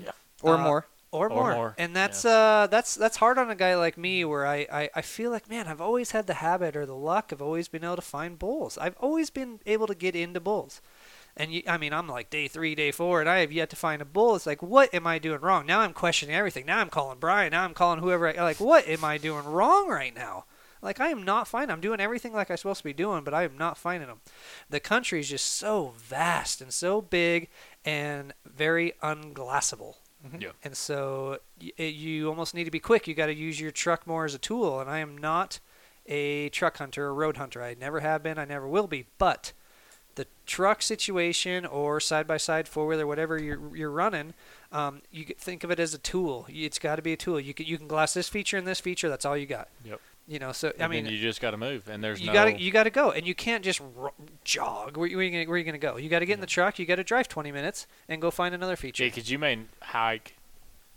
Yeah. 0.00 0.12
Or 0.40 0.54
Uh, 0.54 0.62
more. 0.62 0.86
Or, 1.14 1.30
Or 1.30 1.30
more. 1.30 1.52
more, 1.54 1.74
And 1.78 1.94
that's 1.96 2.24
uh 2.24 2.66
that's 2.70 2.94
that's 2.94 3.16
hard 3.18 3.38
on 3.38 3.50
a 3.50 3.54
guy 3.54 3.76
like 3.76 3.96
me 3.96 4.24
where 4.24 4.46
I, 4.46 4.66
I 4.70 4.90
I 4.96 5.02
feel 5.02 5.30
like 5.30 5.48
man 5.48 5.66
I've 5.68 5.80
always 5.80 6.10
had 6.12 6.26
the 6.26 6.34
habit 6.34 6.76
or 6.76 6.86
the 6.86 6.94
luck 6.96 7.32
of 7.32 7.40
always 7.40 7.68
been 7.68 7.84
able 7.84 7.96
to 7.96 8.02
find 8.02 8.38
bulls. 8.38 8.76
I've 8.78 8.96
always 8.98 9.30
been 9.30 9.60
able 9.66 9.86
to 9.86 9.94
get 9.94 10.14
into 10.16 10.40
bulls. 10.40 10.80
And 11.36 11.52
you, 11.52 11.62
I 11.66 11.78
mean, 11.78 11.92
I'm 11.92 12.08
like 12.08 12.30
day 12.30 12.46
three, 12.48 12.74
day 12.76 12.92
four, 12.92 13.20
and 13.20 13.28
I 13.28 13.38
have 13.40 13.50
yet 13.52 13.70
to 13.70 13.76
find 13.76 14.00
a 14.00 14.04
bull. 14.04 14.36
It's 14.36 14.46
like, 14.46 14.62
what 14.62 14.94
am 14.94 15.06
I 15.06 15.18
doing 15.18 15.40
wrong? 15.40 15.66
Now 15.66 15.80
I'm 15.80 15.92
questioning 15.92 16.34
everything. 16.34 16.64
Now 16.66 16.78
I'm 16.78 16.90
calling 16.90 17.18
Brian. 17.18 17.50
Now 17.50 17.64
I'm 17.64 17.74
calling 17.74 17.98
whoever. 18.00 18.28
I, 18.28 18.42
like, 18.42 18.60
what 18.60 18.86
am 18.86 19.02
I 19.04 19.18
doing 19.18 19.44
wrong 19.44 19.88
right 19.88 20.14
now? 20.14 20.44
Like, 20.80 21.00
I 21.00 21.08
am 21.08 21.22
not 21.24 21.48
finding. 21.48 21.72
I'm 21.72 21.80
doing 21.80 21.98
everything 21.98 22.34
like 22.34 22.50
I'm 22.50 22.56
supposed 22.56 22.78
to 22.78 22.84
be 22.84 22.92
doing, 22.92 23.24
but 23.24 23.34
I 23.34 23.42
am 23.44 23.56
not 23.58 23.78
finding 23.78 24.08
them. 24.08 24.20
The 24.70 24.80
country 24.80 25.18
is 25.20 25.28
just 25.28 25.46
so 25.54 25.94
vast 25.96 26.60
and 26.60 26.72
so 26.72 27.00
big 27.00 27.48
and 27.84 28.32
very 28.44 28.92
unglassable. 29.02 29.96
Yeah. 30.38 30.50
And 30.62 30.76
so 30.76 31.38
it, 31.60 31.94
you 31.94 32.28
almost 32.28 32.54
need 32.54 32.64
to 32.64 32.70
be 32.70 32.80
quick. 32.80 33.06
You 33.06 33.14
got 33.14 33.26
to 33.26 33.34
use 33.34 33.60
your 33.60 33.70
truck 33.70 34.06
more 34.06 34.24
as 34.24 34.34
a 34.34 34.38
tool. 34.38 34.80
And 34.80 34.90
I 34.90 34.98
am 34.98 35.16
not 35.18 35.60
a 36.06 36.48
truck 36.50 36.78
hunter 36.78 37.06
or 37.06 37.14
road 37.14 37.36
hunter. 37.36 37.62
I 37.62 37.74
never 37.74 38.00
have 38.00 38.22
been. 38.22 38.38
I 38.38 38.44
never 38.44 38.66
will 38.68 38.86
be. 38.86 39.06
But 39.18 39.52
the 40.14 40.26
truck 40.46 40.82
situation 40.82 41.66
or 41.66 42.00
side 42.00 42.26
by 42.26 42.36
side 42.36 42.68
four 42.68 42.86
wheeler, 42.86 43.06
whatever 43.06 43.40
you're 43.40 43.76
you're 43.76 43.90
running, 43.90 44.34
um, 44.72 45.02
you 45.10 45.24
think 45.38 45.64
of 45.64 45.70
it 45.70 45.80
as 45.80 45.94
a 45.94 45.98
tool. 45.98 46.46
It's 46.48 46.78
got 46.78 46.96
to 46.96 47.02
be 47.02 47.12
a 47.12 47.16
tool. 47.16 47.40
You 47.40 47.54
can 47.54 47.66
you 47.66 47.78
can 47.78 47.88
glass 47.88 48.14
this 48.14 48.28
feature 48.28 48.56
and 48.56 48.66
this 48.66 48.80
feature. 48.80 49.08
That's 49.08 49.24
all 49.24 49.36
you 49.36 49.46
got. 49.46 49.68
Yep. 49.84 50.00
You 50.26 50.38
know. 50.38 50.52
So 50.52 50.68
I 50.78 50.84
And 50.84 50.90
mean, 50.90 51.06
you 51.06 51.18
just 51.18 51.40
got 51.40 51.50
to 51.52 51.56
move, 51.56 51.88
and 51.88 52.02
there's 52.02 52.20
you 52.20 52.28
no. 52.28 52.32
gotta 52.32 52.58
you 52.58 52.70
gotta 52.70 52.90
go, 52.90 53.10
and 53.10 53.26
you 53.26 53.34
can't 53.34 53.62
just 53.64 53.80
ro- 53.96 54.12
jog. 54.44 54.96
Where, 54.96 55.08
where, 55.10 55.22
you 55.22 55.30
gonna, 55.30 55.44
where 55.44 55.58
you 55.58 55.64
gonna 55.64 55.78
go? 55.78 55.96
You 55.96 56.08
got 56.08 56.20
to 56.20 56.26
get 56.26 56.34
in 56.34 56.40
the 56.40 56.46
truck. 56.46 56.78
You 56.78 56.86
got 56.86 56.96
to 56.96 57.04
drive 57.04 57.28
20 57.28 57.52
minutes 57.52 57.86
and 58.08 58.20
go 58.22 58.30
find 58.30 58.54
another 58.54 58.76
feature. 58.76 59.04
Yeah, 59.04 59.10
'cause 59.10 59.30
you 59.30 59.38
may 59.38 59.58
hike. 59.82 60.34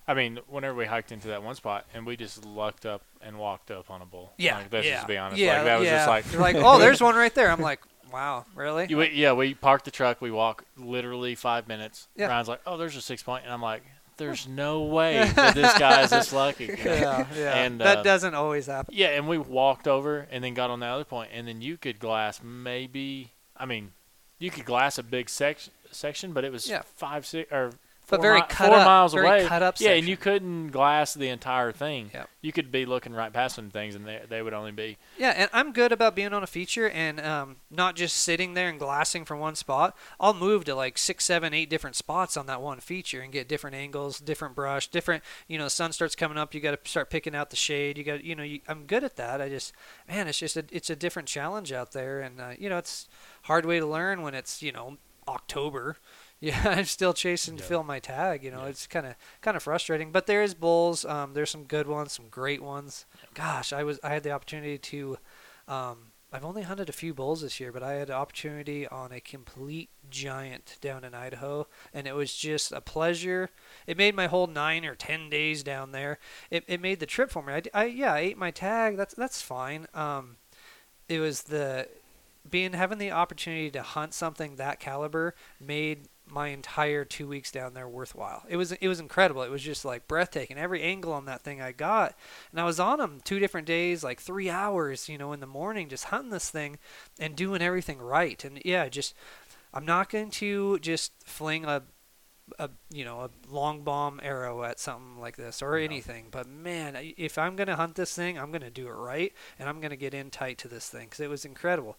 I 0.08 0.14
mean, 0.14 0.40
whenever 0.48 0.74
we 0.76 0.86
hiked 0.86 1.12
into 1.12 1.28
that 1.28 1.44
one 1.44 1.56
spot, 1.56 1.86
and 1.94 2.06
we 2.06 2.16
just 2.16 2.46
lucked 2.46 2.86
up 2.86 3.02
and 3.22 3.38
walked 3.38 3.72
up 3.72 3.92
on 3.92 4.02
a 4.02 4.06
bull. 4.06 4.32
Yeah, 4.38 4.60
like, 4.60 4.72
let's 4.72 4.88
yeah, 4.88 4.96
just 4.96 5.08
be 5.08 5.18
honest. 5.18 5.38
Yeah, 5.42 5.56
like, 5.58 5.64
that 5.66 5.80
was 5.80 5.86
yeah. 5.88 5.96
just 5.98 6.08
like 6.08 6.32
You're 6.32 6.42
like, 6.42 6.56
oh, 6.56 6.80
there's 6.80 7.02
one 7.02 7.16
right 7.16 7.36
there. 7.36 7.52
I'm 7.52 7.60
like, 7.60 7.82
wow, 8.14 8.46
really? 8.56 8.86
You, 8.90 8.98
we- 9.00 9.12
yeah, 9.12 9.34
we 9.34 9.54
parked 9.54 9.84
the 9.84 9.92
truck. 9.92 10.22
We 10.22 10.32
walk 10.32 10.64
literally 10.78 11.36
five 11.36 11.68
minutes. 11.68 12.08
Yeah. 12.16 12.28
Ryan's 12.28 12.48
like, 12.48 12.62
"Oh, 12.66 12.78
there's 12.78 12.96
a 12.96 13.02
six 13.02 13.22
point," 13.22 13.44
and 13.44 13.52
I'm 13.54 13.62
like, 13.62 13.84
"There's 14.18 14.48
no 14.48 14.84
way 14.84 15.30
that 15.36 15.56
this 15.56 15.78
guy 15.78 16.02
is 16.04 16.10
this 16.10 16.34
lucky." 16.34 16.66
you 16.66 16.76
know? 16.76 16.84
yeah, 16.86 17.28
yeah. 17.36 17.54
And 17.56 17.80
that 17.82 18.00
uh, 18.00 18.04
doesn't 18.04 18.34
always 18.34 18.66
happen. 18.66 18.94
Yeah, 18.96 19.10
and 19.10 19.28
we 19.28 19.38
walked 19.38 19.88
over 19.88 20.28
and 20.32 20.44
then 20.44 20.54
got 20.54 20.70
on 20.70 20.80
the 20.80 20.86
other 20.88 21.06
point, 21.06 21.32
and 21.34 21.48
then 21.48 21.62
you 21.62 21.78
could 21.78 22.00
glass 22.00 22.42
maybe. 22.44 23.32
I 23.56 23.66
mean, 23.66 23.92
you 24.40 24.52
could 24.52 24.66
glass 24.66 24.98
a 24.98 25.04
big 25.04 25.30
section, 25.30 25.74
section, 25.92 26.34
but 26.34 26.44
it 26.44 26.52
was 26.52 26.68
Yeah. 26.70 26.82
five 26.96 27.26
six 27.26 27.52
or. 27.52 27.72
But 28.10 28.18
four 28.18 28.22
very 28.24 28.40
mi- 28.42 28.48
cut 28.48 28.68
four 28.70 28.78
up- 28.78 28.86
miles 28.86 29.14
very 29.14 29.26
away. 29.28 29.46
cut 29.46 29.62
up 29.62 29.76
yeah, 29.80 29.92
and 29.92 30.08
you 30.08 30.16
couldn't 30.16 30.70
glass 30.70 31.14
the 31.14 31.28
entire 31.28 31.72
thing. 31.74 32.10
Yep. 32.14 32.30
You 32.42 32.52
could 32.54 32.72
be 32.72 32.86
looking 32.86 33.14
right 33.14 33.34
past 33.34 33.56
some 33.56 33.70
things, 33.70 33.96
and 33.96 34.06
they 34.06 34.22
they 34.30 34.42
would 34.42 34.54
only 34.54 34.72
be 34.72 34.98
Yeah, 35.18 35.32
and 35.36 35.50
I'm 35.52 35.74
good 35.74 35.92
about 35.92 36.16
being 36.16 36.34
on 36.34 36.42
a 36.42 36.48
feature 36.48 36.90
and 36.90 37.20
um, 37.20 37.58
not 37.70 37.96
just 37.98 38.16
sitting 38.18 38.54
there 38.54 38.70
and 38.70 38.80
glassing 38.80 39.26
from 39.26 39.40
one 39.40 39.56
spot. 39.56 39.98
I'll 40.20 40.34
move 40.34 40.64
to 40.66 40.76
like 40.76 40.98
six, 40.98 41.26
seven, 41.26 41.54
eight 41.54 41.70
different 41.70 41.98
spots 41.98 42.38
on 42.38 42.46
that 42.46 42.62
one 42.62 42.80
feature 42.80 43.20
and 43.22 43.32
get 43.34 43.50
different 43.50 43.76
angles, 43.76 44.20
different 44.20 44.56
brush, 44.56 44.88
different. 44.88 45.24
You 45.48 45.58
know, 45.58 45.66
the 45.66 45.70
sun 45.70 45.92
starts 45.92 46.16
coming 46.16 46.38
up. 46.38 46.54
You 46.54 46.62
got 46.62 46.82
to 46.82 46.90
start 46.90 47.10
picking 47.10 47.36
out 47.36 47.50
the 47.50 47.56
shade. 47.58 47.98
You 47.98 48.04
got, 48.06 48.24
you 48.24 48.36
know, 48.36 48.44
you, 48.44 48.62
I'm 48.70 48.86
good 48.86 49.04
at 49.04 49.18
that. 49.18 49.42
I 49.42 49.50
just, 49.50 49.74
man, 50.08 50.28
it's 50.28 50.40
just 50.40 50.56
a, 50.56 50.64
it's 50.72 50.90
a 50.90 50.96
different 50.96 51.28
challenge 51.28 51.74
out 51.74 51.92
there, 51.92 52.22
and 52.22 52.40
uh, 52.40 52.52
you 52.58 52.70
know, 52.70 52.78
it's 52.78 53.10
hard 53.44 53.66
way 53.66 53.80
to 53.80 53.86
learn 53.86 54.22
when 54.22 54.34
it's 54.34 54.64
you 54.64 54.72
know 54.72 54.98
October. 55.28 55.98
Yeah, 56.40 56.62
I'm 56.66 56.86
still 56.86 57.14
chasing 57.14 57.58
to 57.58 57.64
fill 57.64 57.84
my 57.84 58.00
tag. 58.00 58.44
You 58.44 58.52
know, 58.52 58.66
it's 58.66 58.88
kind 58.88 59.06
of 59.06 59.16
kind 59.42 59.58
of 59.58 59.64
frustrating. 59.64 60.12
But 60.12 60.28
there 60.28 60.44
is 60.44 60.54
bulls. 60.54 61.06
Um, 61.06 61.34
there's 61.34 61.50
some 61.50 61.64
good 61.64 61.88
ones, 61.88 62.14
some 62.14 62.28
great 62.30 62.62
ones. 62.62 63.06
Gosh, 63.34 63.74
I 63.74 63.84
was 63.84 64.00
I 64.04 64.10
had 64.10 64.24
the 64.24 64.32
opportunity 64.32 64.78
to. 64.78 65.18
Um, 65.68 65.98
I've 66.32 66.44
only 66.44 66.64
hunted 66.64 66.90
a 66.90 66.94
few 66.94 67.14
bulls 67.14 67.42
this 67.42 67.58
year, 67.60 67.72
but 67.72 67.82
I 67.82 67.94
had 67.94 68.10
the 68.10 68.14
opportunity 68.14 68.86
on 68.86 69.14
a 69.14 69.22
complete 69.22 69.90
giant 70.10 70.76
down 70.82 71.06
in 71.06 71.14
Idaho, 71.14 71.68
and 71.94 72.06
it 72.06 72.16
was 72.16 72.36
just 72.36 72.74
a 72.74 72.82
pleasure. 72.82 73.50
It 73.88 73.98
made 73.98 74.14
my 74.14 74.28
whole 74.28 74.46
nine 74.46 74.84
or 74.84 74.94
ten 74.94 75.30
days 75.30 75.64
down 75.64 75.94
there. 75.94 76.20
It, 76.52 76.66
it 76.68 76.82
made 76.82 77.00
the 77.00 77.06
trip 77.06 77.32
for 77.32 77.42
me. 77.42 77.62
I 77.74 77.86
yeah, 77.86 78.14
I 78.14 78.20
ate 78.20 78.38
my 78.38 78.52
tag. 78.52 78.98
That's 78.98 79.14
that's 79.14 79.42
fine. 79.42 79.88
Um, 79.94 80.36
it 81.08 81.20
was 81.20 81.44
the 81.44 81.88
being 82.50 82.74
having 82.74 82.98
the 82.98 83.12
opportunity 83.12 83.72
to 83.72 83.82
hunt 83.82 84.14
something 84.14 84.58
that 84.58 84.80
caliber 84.80 85.34
made 85.60 86.10
my 86.30 86.50
entire 86.50 87.06
two 87.06 87.28
weeks 87.28 87.52
down 87.52 87.74
there 87.74 87.88
worthwhile. 87.88 88.44
It 88.50 88.58
was 88.58 88.72
it 88.72 88.88
was 88.88 89.00
incredible. 89.00 89.44
It 89.44 89.52
was 89.52 89.62
just 89.62 89.86
like 89.86 90.08
breathtaking. 90.08 90.58
Every 90.58 90.82
angle 90.82 91.14
on 91.14 91.26
that 91.26 91.42
thing 91.42 91.62
I 91.62 91.72
got, 91.72 92.16
and 92.52 92.60
I 92.60 92.66
was 92.66 92.80
on 92.80 93.00
them 93.00 93.22
two 93.24 93.40
different 93.40 93.68
days, 93.68 94.04
like 94.04 94.20
three 94.20 94.50
hours, 94.50 95.10
you 95.10 95.18
know, 95.18 95.34
in 95.34 95.40
the 95.40 95.48
morning, 95.48 95.90
just 95.90 96.06
hunting 96.06 96.32
this 96.32 96.50
thing 96.50 96.78
and 97.20 97.36
doing 97.36 97.62
everything 97.62 98.00
right. 98.00 98.44
And 98.44 98.62
yeah, 98.66 98.90
just 98.90 99.14
I'm 99.74 99.86
not 99.86 100.10
going 100.10 100.32
to 100.32 100.80
just 100.80 101.12
fling 101.26 101.66
a 101.66 101.84
a 102.60 102.70
you 102.90 103.04
know 103.04 103.22
a 103.22 103.30
long 103.50 103.84
bomb 103.84 104.20
arrow 104.24 104.64
at 104.64 104.80
something 104.80 105.20
like 105.20 105.36
this 105.36 105.62
or 105.62 105.76
anything 105.76 106.28
but 106.32 106.48
man 106.48 106.98
if 107.18 107.38
i'm 107.38 107.56
going 107.56 107.68
to 107.68 107.76
hunt 107.76 107.96
this 107.96 108.14
thing 108.14 108.38
i'm 108.38 108.52
going 108.52 108.62
to 108.62 108.70
do 108.70 108.88
it 108.88 108.92
right 108.92 109.34
and 109.60 109.68
i'm 109.68 109.80
going 109.80 109.92
to 109.92 109.98
get 109.98 110.14
in 110.14 110.30
tight 110.30 110.58
to 110.58 110.68
this 110.68 110.90
thing 110.90 111.06
because 111.06 111.20
it 111.20 111.30
was 111.30 111.44
incredible 111.44 111.98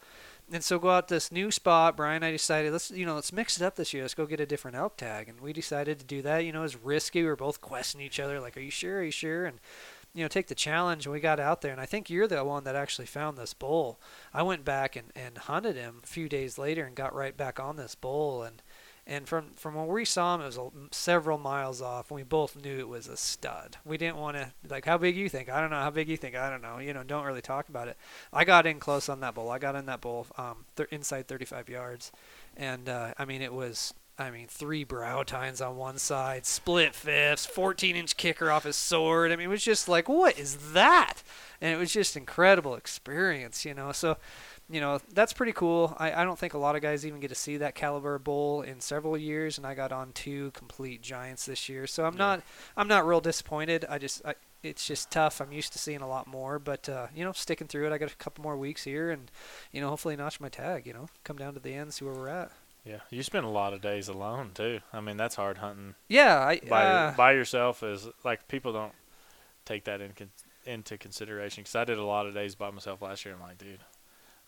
and 0.52 0.64
so 0.64 0.78
go 0.78 0.90
out 0.90 1.08
this 1.08 1.30
new 1.30 1.50
spot 1.50 1.96
brian 1.96 2.16
and 2.16 2.24
i 2.24 2.30
decided 2.30 2.72
let's 2.72 2.90
you 2.90 3.04
know 3.04 3.14
let's 3.14 3.32
mix 3.32 3.60
it 3.60 3.64
up 3.64 3.76
this 3.76 3.92
year. 3.92 4.02
Let's 4.02 4.14
go 4.14 4.26
get 4.26 4.40
a 4.40 4.46
different 4.46 4.76
elk 4.76 4.96
tag. 4.96 5.28
And 5.28 5.40
we 5.40 5.52
decided 5.52 5.98
to 5.98 6.04
do 6.04 6.22
that 6.22 6.44
you 6.44 6.52
know 6.52 6.60
it 6.60 6.62
was 6.62 6.76
risky. 6.76 7.22
We 7.22 7.28
were 7.28 7.36
both 7.36 7.60
questioning 7.60 8.06
each 8.06 8.20
other 8.20 8.40
like 8.40 8.56
are 8.56 8.60
you 8.60 8.70
sure? 8.70 8.98
Are 8.98 9.04
you 9.04 9.10
sure? 9.10 9.46
And 9.46 9.60
you 10.14 10.24
know 10.24 10.28
take 10.28 10.48
the 10.48 10.54
challenge 10.54 11.06
and 11.06 11.12
we 11.12 11.20
got 11.20 11.40
out 11.40 11.60
there. 11.60 11.72
And 11.72 11.80
i 11.80 11.86
think 11.86 12.08
you're 12.08 12.26
the 12.26 12.42
one 12.44 12.64
that 12.64 12.76
actually 12.76 13.06
found 13.06 13.36
this 13.36 13.54
bull. 13.54 14.00
I 14.32 14.42
went 14.42 14.64
back 14.64 14.96
and, 14.96 15.12
and 15.14 15.38
hunted 15.38 15.76
him 15.76 16.00
a 16.02 16.06
few 16.06 16.28
days 16.28 16.58
later 16.58 16.84
and 16.84 16.96
got 16.96 17.14
right 17.14 17.36
back 17.36 17.60
on 17.60 17.76
this 17.76 17.94
bull. 17.94 18.42
And 18.42 18.62
and 19.08 19.26
from 19.26 19.52
from 19.54 19.74
when 19.74 19.86
we 19.86 20.04
saw 20.04 20.34
him, 20.34 20.42
it 20.42 20.46
was 20.46 20.58
a, 20.58 20.70
several 20.90 21.38
miles 21.38 21.80
off, 21.80 22.10
and 22.10 22.16
we 22.16 22.22
both 22.22 22.62
knew 22.62 22.78
it 22.78 22.88
was 22.88 23.08
a 23.08 23.16
stud. 23.16 23.78
We 23.84 23.96
didn't 23.96 24.18
want 24.18 24.36
to 24.36 24.52
like 24.68 24.84
how 24.84 24.98
big 24.98 25.16
you 25.16 25.30
think. 25.30 25.48
I 25.48 25.62
don't 25.62 25.70
know 25.70 25.80
how 25.80 25.90
big 25.90 26.08
you 26.10 26.18
think. 26.18 26.36
I 26.36 26.50
don't 26.50 26.60
know. 26.60 26.78
You 26.78 26.92
know, 26.92 27.02
don't 27.02 27.24
really 27.24 27.40
talk 27.40 27.70
about 27.70 27.88
it. 27.88 27.96
I 28.34 28.44
got 28.44 28.66
in 28.66 28.78
close 28.78 29.08
on 29.08 29.20
that 29.20 29.34
bull. 29.34 29.50
I 29.50 29.58
got 29.58 29.74
in 29.74 29.86
that 29.86 30.02
bull 30.02 30.26
um, 30.36 30.66
th- 30.76 30.90
inside 30.90 31.26
35 31.26 31.70
yards, 31.70 32.12
and 32.54 32.86
uh, 32.88 33.14
I 33.18 33.24
mean 33.24 33.40
it 33.40 33.54
was 33.54 33.94
I 34.20 34.32
mean, 34.32 34.48
three 34.48 34.82
brow 34.82 35.22
tines 35.22 35.60
on 35.60 35.76
one 35.76 35.96
side, 35.96 36.44
split 36.44 36.92
fifths, 36.92 37.46
14 37.46 37.94
inch 37.94 38.16
kicker 38.16 38.50
off 38.50 38.64
his 38.64 38.74
sword. 38.74 39.30
I 39.30 39.36
mean, 39.36 39.46
it 39.46 39.50
was 39.50 39.62
just 39.62 39.88
like, 39.88 40.08
what 40.08 40.36
is 40.36 40.72
that? 40.72 41.22
And 41.60 41.72
it 41.72 41.76
was 41.76 41.92
just 41.92 42.16
incredible 42.16 42.74
experience, 42.74 43.64
you 43.64 43.74
know. 43.74 43.92
So, 43.92 44.16
you 44.70 44.80
know, 44.80 45.00
that's 45.14 45.32
pretty 45.32 45.52
cool. 45.52 45.94
I, 45.98 46.12
I 46.12 46.24
don't 46.24 46.38
think 46.38 46.54
a 46.54 46.58
lot 46.58 46.76
of 46.76 46.82
guys 46.82 47.06
even 47.06 47.20
get 47.20 47.28
to 47.28 47.34
see 47.34 47.56
that 47.58 47.74
caliber 47.74 48.18
bull 48.18 48.62
in 48.62 48.80
several 48.80 49.16
years, 49.16 49.56
and 49.56 49.66
I 49.66 49.74
got 49.74 49.92
on 49.92 50.12
two 50.12 50.50
complete 50.52 51.02
giants 51.02 51.46
this 51.46 51.68
year. 51.68 51.86
So 51.86 52.04
I'm 52.04 52.16
not 52.16 52.42
I'm 52.76 52.88
not 52.88 53.06
real 53.06 53.20
disappointed. 53.20 53.86
I 53.88 53.98
just 53.98 54.24
I, 54.24 54.34
it's 54.62 54.86
just 54.86 55.10
tough. 55.10 55.40
I'm 55.40 55.52
used 55.52 55.72
to 55.72 55.78
seeing 55.78 56.00
a 56.00 56.08
lot 56.08 56.26
more, 56.26 56.58
but 56.58 56.88
uh, 56.88 57.06
you 57.14 57.24
know, 57.24 57.32
sticking 57.32 57.66
through 57.66 57.86
it. 57.86 57.92
I 57.92 57.98
got 57.98 58.12
a 58.12 58.16
couple 58.16 58.42
more 58.42 58.56
weeks 58.56 58.84
here, 58.84 59.10
and 59.10 59.30
you 59.72 59.80
know, 59.80 59.88
hopefully 59.88 60.16
notch 60.16 60.40
my 60.40 60.48
tag. 60.48 60.86
You 60.86 60.92
know, 60.92 61.08
come 61.24 61.36
down 61.36 61.54
to 61.54 61.60
the 61.60 61.74
end, 61.74 61.94
see 61.94 62.04
where 62.04 62.14
we're 62.14 62.28
at. 62.28 62.50
Yeah, 62.84 63.00
you 63.10 63.22
spend 63.22 63.44
a 63.44 63.50
lot 63.50 63.74
of 63.74 63.80
days 63.80 64.08
alone 64.08 64.50
too. 64.54 64.80
I 64.92 65.00
mean, 65.00 65.16
that's 65.16 65.34
hard 65.34 65.58
hunting 65.58 65.94
Yeah, 66.08 66.38
I 66.38 66.60
by 66.68 66.84
uh, 66.84 67.12
by 67.12 67.32
yourself. 67.32 67.82
Is 67.82 68.08
like 68.24 68.48
people 68.48 68.72
don't 68.72 68.94
take 69.64 69.84
that 69.84 70.00
in 70.00 70.12
into 70.64 70.98
consideration. 70.98 71.62
Because 71.62 71.74
I 71.74 71.84
did 71.84 71.98
a 71.98 72.04
lot 72.04 72.26
of 72.26 72.34
days 72.34 72.54
by 72.54 72.70
myself 72.70 73.02
last 73.02 73.24
year. 73.24 73.34
I'm 73.34 73.40
like, 73.40 73.58
dude, 73.58 73.80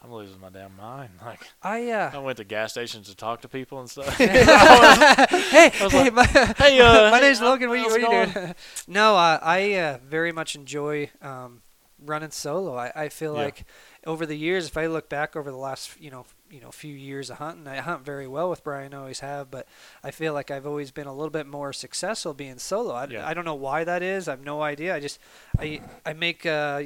I'm 0.03 0.13
losing 0.13 0.41
my 0.41 0.49
damn 0.49 0.75
mind. 0.77 1.11
Like, 1.25 1.41
I 1.63 1.91
uh, 1.91 2.11
I 2.15 2.19
went 2.19 2.39
to 2.39 2.45
gas 2.45 2.73
stations 2.73 3.09
to 3.09 3.15
talk 3.17 3.43
to 3.43 3.49
people 3.49 3.81
and 3.81 3.91
stuff. 3.91 4.07
hey, 4.17 5.71
was 5.81 5.93
hey, 5.93 6.11
like, 6.11 6.13
my, 6.15 6.25
"Hey, 6.25 6.81
uh, 6.81 7.11
my 7.11 7.19
hey, 7.19 7.27
name's 7.27 7.41
Logan. 7.41 7.69
What, 7.69 7.79
you- 7.79 7.85
what 7.87 8.03
are 8.03 8.27
you 8.27 8.27
doing? 8.33 8.55
no, 8.89 9.17
uh, 9.17 9.39
I 9.43 9.75
uh, 9.75 9.99
very 10.07 10.33
much 10.33 10.55
enjoy 10.55 11.11
um, 11.21 11.63
running 12.05 12.31
solo. 12.31 12.77
I, 12.77 12.93
I 12.97 13.09
feel 13.11 13.35
Yeah. 13.37 13.43
like 13.45 13.65
over 14.07 14.25
the 14.25 14.37
years, 14.37 14.67
if 14.67 14.77
I 14.77 14.87
look 14.87 15.09
back 15.09 15.37
over 15.37 15.51
the 15.51 15.57
last 15.59 16.01
you 16.01 16.11
know 16.11 16.25
you 16.51 16.61
know 16.61 16.71
few 16.71 16.95
years 16.95 17.31
of 17.31 17.39
hunting, 17.39 17.67
I 17.69 17.77
hunt 17.77 18.05
very 18.05 18.27
well 18.27 18.51
with 18.51 18.65
Brian. 18.65 18.93
I 18.93 18.99
always 18.99 19.21
have, 19.21 19.51
but 19.51 19.67
I 20.03 20.11
feel 20.11 20.33
like 20.35 20.51
I've 20.51 20.67
always 20.67 20.91
been 20.91 21.07
a 21.07 21.15
little 21.15 21.31
bit 21.31 21.47
more 21.47 21.73
successful 21.73 22.35
being 22.35 22.59
solo. 22.59 22.93
I, 22.95 23.07
Yeah. 23.07 23.27
I 23.27 23.35
don't 23.35 23.45
know 23.45 23.55
why 23.55 23.85
that 23.85 24.03
is. 24.03 24.27
I 24.29 24.33
have 24.33 24.45
no 24.45 24.63
idea. 24.63 24.95
I 24.95 25.01
just 25.01 25.19
I 25.59 25.81
I 26.05 26.13
make 26.13 26.45
uh, 26.47 26.83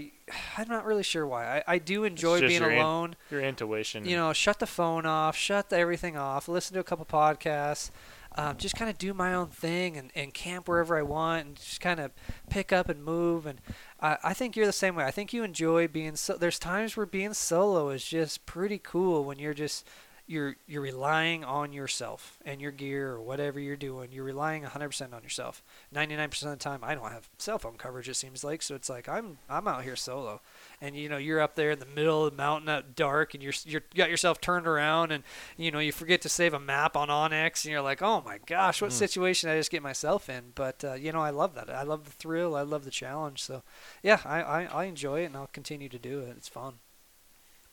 I'm 0.58 0.68
not 0.68 0.84
really 0.84 1.02
sure 1.02 1.26
why. 1.26 1.58
I, 1.58 1.74
I 1.74 1.78
do 1.78 2.04
enjoy 2.04 2.40
being 2.40 2.60
your 2.60 2.70
in- 2.70 2.78
alone 2.78 3.16
Your 3.30 3.40
intuition. 3.42 4.04
you 4.04 4.16
know, 4.16 4.32
shut 4.32 4.58
the 4.58 4.66
phone 4.66 5.06
off, 5.06 5.36
shut 5.36 5.70
the, 5.70 5.76
everything 5.78 6.16
off, 6.16 6.48
listen 6.48 6.74
to 6.74 6.80
a 6.80 6.84
couple 6.84 7.04
podcasts, 7.06 7.90
um, 8.36 8.56
just 8.56 8.74
kind 8.74 8.90
of 8.90 8.98
do 8.98 9.14
my 9.14 9.32
own 9.34 9.48
thing 9.48 9.96
and, 9.96 10.10
and 10.14 10.34
camp 10.34 10.68
wherever 10.68 10.96
I 10.98 11.02
want 11.02 11.46
and 11.46 11.56
just 11.56 11.80
kind 11.80 12.00
of 12.00 12.12
pick 12.50 12.72
up 12.72 12.88
and 12.88 13.04
move. 13.04 13.46
And 13.46 13.60
I, 14.00 14.18
I 14.24 14.34
think 14.34 14.56
you're 14.56 14.66
the 14.66 14.72
same 14.72 14.96
way. 14.96 15.04
I 15.04 15.10
think 15.10 15.32
you 15.32 15.44
enjoy 15.44 15.88
being 15.88 16.16
so. 16.16 16.36
There's 16.36 16.58
times 16.58 16.96
where 16.96 17.06
being 17.06 17.34
solo 17.34 17.90
is 17.90 18.04
just 18.04 18.44
pretty 18.46 18.78
cool 18.78 19.24
when 19.24 19.38
you're 19.38 19.54
just 19.54 19.86
you're 20.26 20.56
you're 20.66 20.82
relying 20.82 21.44
on 21.44 21.72
yourself 21.72 22.38
and 22.44 22.60
your 22.60 22.70
gear 22.70 23.10
or 23.10 23.22
whatever 23.22 23.60
you're 23.60 23.76
doing. 23.76 24.10
You're 24.10 24.24
relying 24.24 24.62
100% 24.62 25.14
on 25.14 25.22
yourself. 25.22 25.62
99% 25.94 26.42
of 26.44 26.50
the 26.50 26.56
time, 26.56 26.80
I 26.82 26.94
don't 26.94 27.12
have 27.12 27.28
cell 27.38 27.58
phone 27.58 27.76
coverage. 27.76 28.08
It 28.08 28.14
seems 28.14 28.42
like 28.42 28.62
so. 28.62 28.74
It's 28.74 28.88
like 28.88 29.08
I'm 29.08 29.38
I'm 29.48 29.68
out 29.68 29.84
here 29.84 29.96
solo, 29.96 30.40
and 30.80 30.96
you 30.96 31.08
know 31.08 31.16
you're 31.16 31.40
up 31.40 31.54
there 31.54 31.72
in 31.72 31.78
the 31.78 31.86
middle 31.86 32.24
of 32.24 32.32
the 32.32 32.36
mountain 32.36 32.68
at 32.68 32.94
dark, 32.94 33.34
and 33.34 33.42
you're 33.42 33.52
you're 33.64 33.82
you 33.92 33.96
got 33.98 34.10
yourself 34.10 34.40
turned 34.40 34.66
around, 34.66 35.12
and 35.12 35.24
you 35.56 35.70
know 35.70 35.78
you 35.78 35.92
forget 35.92 36.20
to 36.22 36.28
save 36.28 36.54
a 36.54 36.60
map 36.60 36.96
on 36.96 37.08
onX, 37.08 37.64
and 37.64 37.72
you're 37.72 37.82
like, 37.82 38.02
oh 38.02 38.22
my 38.24 38.38
gosh, 38.46 38.80
what 38.82 38.92
situation 38.92 39.50
I 39.50 39.56
just 39.56 39.70
get 39.70 39.82
myself 39.82 40.28
in? 40.28 40.52
But 40.54 40.84
uh, 40.84 40.94
you 40.94 41.12
know 41.12 41.20
I 41.20 41.30
love 41.30 41.54
that. 41.54 41.70
I 41.70 41.82
love 41.82 42.04
the 42.04 42.10
thrill. 42.10 42.54
I 42.56 42.62
love 42.62 42.84
the 42.84 42.90
challenge. 42.90 43.42
So 43.42 43.62
yeah, 44.02 44.20
I, 44.24 44.42
I 44.42 44.62
I 44.64 44.84
enjoy 44.84 45.22
it, 45.22 45.26
and 45.26 45.36
I'll 45.36 45.46
continue 45.48 45.88
to 45.88 45.98
do 45.98 46.20
it. 46.20 46.34
It's 46.36 46.48
fun. 46.48 46.74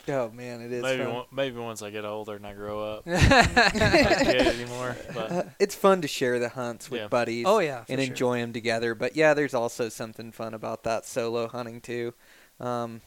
Oh 0.08 0.32
man, 0.32 0.62
it 0.62 0.72
is 0.72 0.82
maybe 0.82 1.04
fun. 1.04 1.14
one, 1.14 1.26
maybe 1.32 1.60
once 1.60 1.84
I 1.84 1.91
get 1.91 2.06
older 2.06 2.36
and 2.36 2.47
I 2.47 2.54
grow 2.54 2.84
up, 2.84 3.04
I 3.08 3.12
don't 3.12 4.24
get 4.24 4.36
it 4.36 4.47
anymore. 4.60 4.97
But 5.14 5.49
it's 5.60 5.76
fun 5.76 6.02
to 6.02 6.08
share 6.08 6.39
the 6.39 6.49
hunts 6.49 6.89
with 6.89 7.02
Yeah. 7.02 7.08
buddies 7.08 7.45
oh 7.47 7.60
yeah, 7.60 7.84
and 7.88 7.99
sure. 7.99 8.10
enjoy 8.10 8.39
them 8.39 8.52
together. 8.52 8.95
But 8.95 9.16
yeah, 9.16 9.36
there's 9.36 9.54
also 9.54 9.89
something 9.89 10.32
fun 10.32 10.56
about 10.56 10.84
that 10.86 11.06
solo 11.06 11.47
hunting 11.47 11.82
too. 11.82 12.16
Um, 12.62 13.01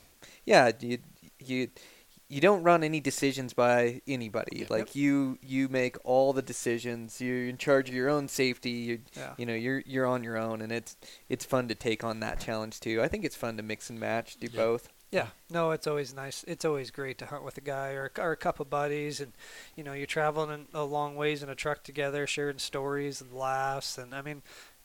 yeah, 0.44 0.70
you 0.80 0.98
you 1.38 1.68
you 2.28 2.40
don't 2.40 2.62
run 2.62 2.82
any 2.82 3.00
decisions 3.00 3.52
by 3.52 4.00
anybody. 4.08 4.66
Like 4.68 4.94
you 4.94 5.38
you 5.42 5.68
make 5.68 5.96
all 6.04 6.32
the 6.32 6.42
decisions. 6.42 7.20
You're 7.20 7.46
in 7.46 7.56
charge 7.58 7.88
of 7.88 7.94
your 7.94 8.08
own 8.10 8.28
safety. 8.28 8.70
You 8.70 8.98
Yeah. 9.16 9.34
you 9.38 9.46
know 9.46 9.54
you're 9.54 9.82
you're 9.86 10.06
on 10.06 10.24
your 10.24 10.36
own, 10.36 10.60
and 10.60 10.72
it's 10.72 10.96
it's 11.28 11.44
fun 11.44 11.68
to 11.68 11.74
take 11.74 12.02
on 12.04 12.20
that 12.20 12.40
challenge 12.40 12.80
too. 12.80 13.02
I 13.02 13.08
think 13.08 13.24
it's 13.24 13.36
fun 13.36 13.56
to 13.58 13.62
mix 13.62 13.90
and 13.90 14.00
match, 14.00 14.36
do 14.38 14.48
Yeah. 14.52 14.56
both. 14.60 14.88
Yeah, 15.10 15.28
no, 15.48 15.70
it's 15.70 15.86
always 15.86 16.12
nice. 16.12 16.42
It's 16.48 16.64
always 16.64 16.90
great 16.90 17.18
to 17.18 17.26
hunt 17.26 17.44
with 17.44 17.56
a 17.56 17.60
guy 17.60 17.90
or, 17.90 18.10
or 18.18 18.32
a 18.32 18.36
couple 18.36 18.64
buddies, 18.64 19.20
and 19.20 19.32
you 19.76 19.84
know 19.84 19.92
you're 19.92 20.08
traveling 20.08 20.66
a 20.74 20.82
long 20.82 21.14
ways 21.14 21.40
in 21.40 21.48
a 21.48 21.54
truck 21.54 21.84
together, 21.84 22.26
sharing 22.26 22.58
stories 22.58 23.20
and 23.20 23.32
laughs, 23.32 23.96
and 23.96 24.12
I 24.12 24.22
mean, 24.22 24.42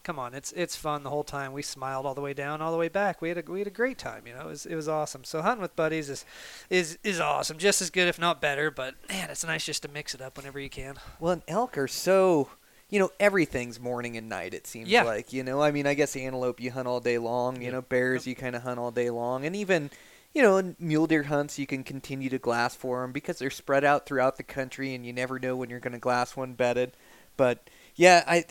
come 0.10 0.18
on, 0.18 0.34
it's 0.34 0.51
it's 0.53 0.76
fun 0.76 1.03
the 1.03 1.10
whole 1.12 1.24
time. 1.24 1.53
We 1.53 1.62
smiled 1.62 2.07
all 2.07 2.16
the 2.16 2.22
way 2.22 2.34
down, 2.34 2.64
all 2.64 2.72
the 2.72 2.80
way 2.80 2.88
back. 2.89 3.22
We 3.22 3.30
had 3.30 3.38
a 3.38 3.43
we 3.51 3.60
had 3.60 3.68
a 3.68 3.70
great 3.70 3.99
time. 3.99 4.26
You 4.26 4.34
know, 4.34 4.41
it 4.41 4.47
was 4.47 4.66
it 4.66 4.74
was 4.74 4.88
awesome. 4.88 5.24
So 5.24 5.43
hunting 5.43 5.62
with 5.62 5.76
buddies 5.76 6.10
is 6.10 6.26
is 6.68 6.97
is 7.03 7.20
awesome, 7.20 7.60
just 7.60 7.80
as 7.80 7.91
good 7.91 8.07
if 8.07 8.18
not 8.18 8.41
better. 8.41 8.72
But 8.72 8.95
man, 9.07 9.30
it's 9.30 9.45
nice 9.45 9.64
just 9.68 9.84
to 9.84 9.88
mix 9.88 10.16
it 10.16 10.22
up 10.22 10.36
whenever 10.36 10.60
you 10.60 10.68
can. 10.70 10.95
Well, 11.20 11.34
and 11.34 11.43
elk 11.47 11.78
are 11.78 11.88
so, 11.88 12.49
you 12.89 12.97
know, 12.97 13.12
everything's 13.20 13.80
morning 13.80 14.18
and 14.18 14.28
night. 14.28 14.55
It 14.55 14.66
seems 14.66 14.89
Yeah. 14.89 15.03
like, 15.03 15.32
you 15.32 15.43
know, 15.43 15.62
I 15.62 15.70
mean, 15.70 15.86
I 15.86 15.93
guess 15.93 16.16
antelope 16.16 16.60
you 16.60 16.72
hunt 16.72 16.88
all 16.88 16.99
day 17.01 17.20
long. 17.20 17.57
You 17.57 17.66
Yep. 17.66 17.74
know, 17.74 17.82
bears 17.84 18.26
you 18.26 18.34
kind 18.34 18.55
of 18.55 18.64
hunt 18.64 18.80
all 18.80 18.89
day 18.89 19.12
long, 19.12 19.45
and 19.45 19.55
even, 19.55 19.91
you 20.34 20.41
know, 20.41 20.57
in 20.57 20.76
mule 20.80 21.05
deer 21.05 21.22
hunts 21.22 21.60
you 21.60 21.68
can 21.68 21.84
continue 21.84 22.32
to 22.32 22.39
glass 22.39 22.76
for 22.76 23.03
them 23.03 23.12
because 23.12 23.38
they're 23.38 23.51
spread 23.51 23.84
out 23.84 24.07
throughout 24.07 24.38
the 24.38 24.43
country, 24.43 24.95
and 24.95 25.05
you 25.05 25.14
never 25.14 25.38
know 25.38 25.55
when 25.55 25.70
you're 25.70 25.80
going 25.80 25.93
to 25.93 25.99
glass 25.99 26.36
one 26.36 26.53
bedded. 26.53 26.93
But 27.38 27.70
yeah, 27.95 28.24
I. 28.26 28.45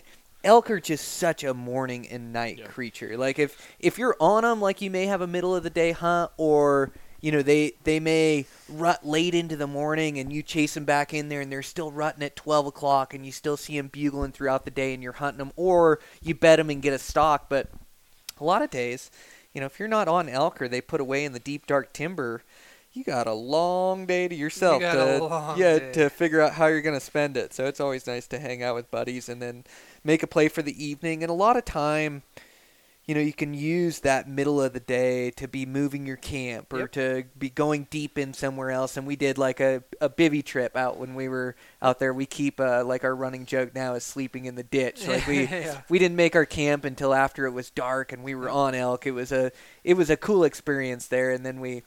Elk 0.44 0.70
are 0.70 0.80
just 0.80 1.06
such 1.06 1.42
a 1.44 1.52
morning 1.52 2.06
and 2.08 2.32
night 2.32 2.58
Yeah. 2.58 2.66
creature. 2.66 3.16
Like 3.16 3.38
if 3.38 3.74
if 3.80 3.98
you're 3.98 4.16
on 4.20 4.42
them, 4.44 4.60
like 4.60 4.80
you 4.80 4.90
may 4.90 5.06
have 5.06 5.20
a 5.20 5.26
middle 5.26 5.54
of 5.54 5.62
the 5.62 5.70
day 5.70 5.92
hunt, 5.92 6.30
or 6.36 6.92
you 7.20 7.32
know 7.32 7.42
they 7.42 7.72
they 7.84 7.98
may 7.98 8.46
rut 8.68 9.04
late 9.04 9.34
into 9.34 9.56
the 9.56 9.66
morning 9.66 10.18
and 10.18 10.32
you 10.32 10.42
chase 10.42 10.74
them 10.74 10.84
back 10.84 11.12
in 11.12 11.28
there 11.28 11.40
and 11.40 11.50
they're 11.50 11.62
still 11.62 11.90
rutting 11.90 12.22
at 12.22 12.36
12 12.36 12.66
o'clock 12.66 13.12
and 13.12 13.26
you 13.26 13.32
still 13.32 13.56
see 13.56 13.76
them 13.76 13.88
bugling 13.88 14.30
throughout 14.32 14.64
the 14.64 14.70
day 14.70 14.94
and 14.94 15.02
you're 15.02 15.12
hunting 15.14 15.38
them 15.38 15.52
or 15.56 15.98
you 16.22 16.34
bet 16.34 16.58
them 16.58 16.70
and 16.70 16.80
get 16.82 16.92
a 16.92 16.98
stock 16.98 17.46
but 17.48 17.68
a 18.40 18.44
lot 18.44 18.62
of 18.62 18.70
days 18.70 19.10
you 19.52 19.60
know 19.60 19.66
if 19.66 19.80
you're 19.80 19.88
not 19.88 20.06
on 20.06 20.28
elk 20.28 20.62
or 20.62 20.68
they 20.68 20.80
put 20.80 21.00
away 21.00 21.24
in 21.24 21.32
the 21.32 21.40
deep 21.40 21.66
dark 21.66 21.92
timber 21.92 22.42
you 22.92 23.02
got 23.02 23.26
a 23.26 23.32
long 23.32 24.06
day 24.06 24.28
to 24.28 24.34
yourself 24.34 24.80
got 24.80 24.94
a 24.94 25.18
to 25.18 25.24
long 25.24 25.58
yeah 25.58 25.78
day. 25.78 25.92
to 25.92 26.08
figure 26.10 26.40
out 26.40 26.52
how 26.52 26.66
you're 26.66 26.80
going 26.82 26.94
to 26.98 27.04
spend 27.04 27.36
it 27.36 27.52
so 27.52 27.64
it's 27.66 27.80
always 27.80 28.06
nice 28.06 28.26
to 28.28 28.38
hang 28.38 28.62
out 28.62 28.76
with 28.76 28.90
buddies 28.92 29.28
and 29.28 29.42
then 29.42 29.64
make 30.04 30.22
a 30.22 30.26
play 30.26 30.48
for 30.48 30.62
the 30.62 30.84
evening 30.84 31.22
and 31.22 31.30
a 31.30 31.34
lot 31.34 31.56
of 31.56 31.64
time 31.64 32.22
you 33.06 33.14
know, 33.14 33.22
you 33.22 33.32
can 33.32 33.54
use 33.54 34.00
that 34.00 34.28
middle 34.28 34.60
of 34.60 34.74
the 34.74 34.80
day 34.80 35.30
to 35.30 35.48
be 35.48 35.64
moving 35.64 36.04
your 36.04 36.18
camp 36.18 36.70
or 36.74 36.80
Yep. 36.80 36.92
to 36.92 37.24
be 37.38 37.48
going 37.48 37.86
deep 37.88 38.18
in 38.18 38.34
somewhere 38.34 38.70
else. 38.70 38.98
And 38.98 39.06
we 39.06 39.16
did 39.16 39.38
like 39.38 39.60
a, 39.60 39.82
a 39.98 40.10
bivy 40.10 40.44
trip 40.44 40.76
out 40.76 40.98
when 40.98 41.14
we 41.14 41.26
were 41.26 41.56
out 41.80 42.00
there. 42.00 42.12
We 42.12 42.26
keep 42.26 42.60
uh, 42.60 42.84
like 42.84 43.04
our 43.04 43.16
running 43.16 43.46
joke 43.46 43.74
now 43.74 43.94
is 43.94 44.04
sleeping 44.04 44.44
in 44.44 44.56
the 44.56 44.62
ditch. 44.62 45.08
Like 45.08 45.26
we 45.26 45.44
Yeah. 45.46 45.80
we 45.88 45.98
didn't 45.98 46.16
make 46.18 46.36
our 46.36 46.44
camp 46.44 46.84
until 46.84 47.14
after 47.14 47.46
it 47.46 47.52
was 47.52 47.70
dark 47.70 48.12
and 48.12 48.22
we 48.22 48.34
were 48.34 48.50
on 48.50 48.74
elk. 48.74 49.06
It 49.06 49.12
was 49.12 49.32
a 49.32 49.52
it 49.84 49.94
was 49.94 50.10
a 50.10 50.16
cool 50.18 50.44
experience 50.44 51.06
there. 51.06 51.30
And 51.30 51.46
then 51.46 51.60
we 51.60 51.84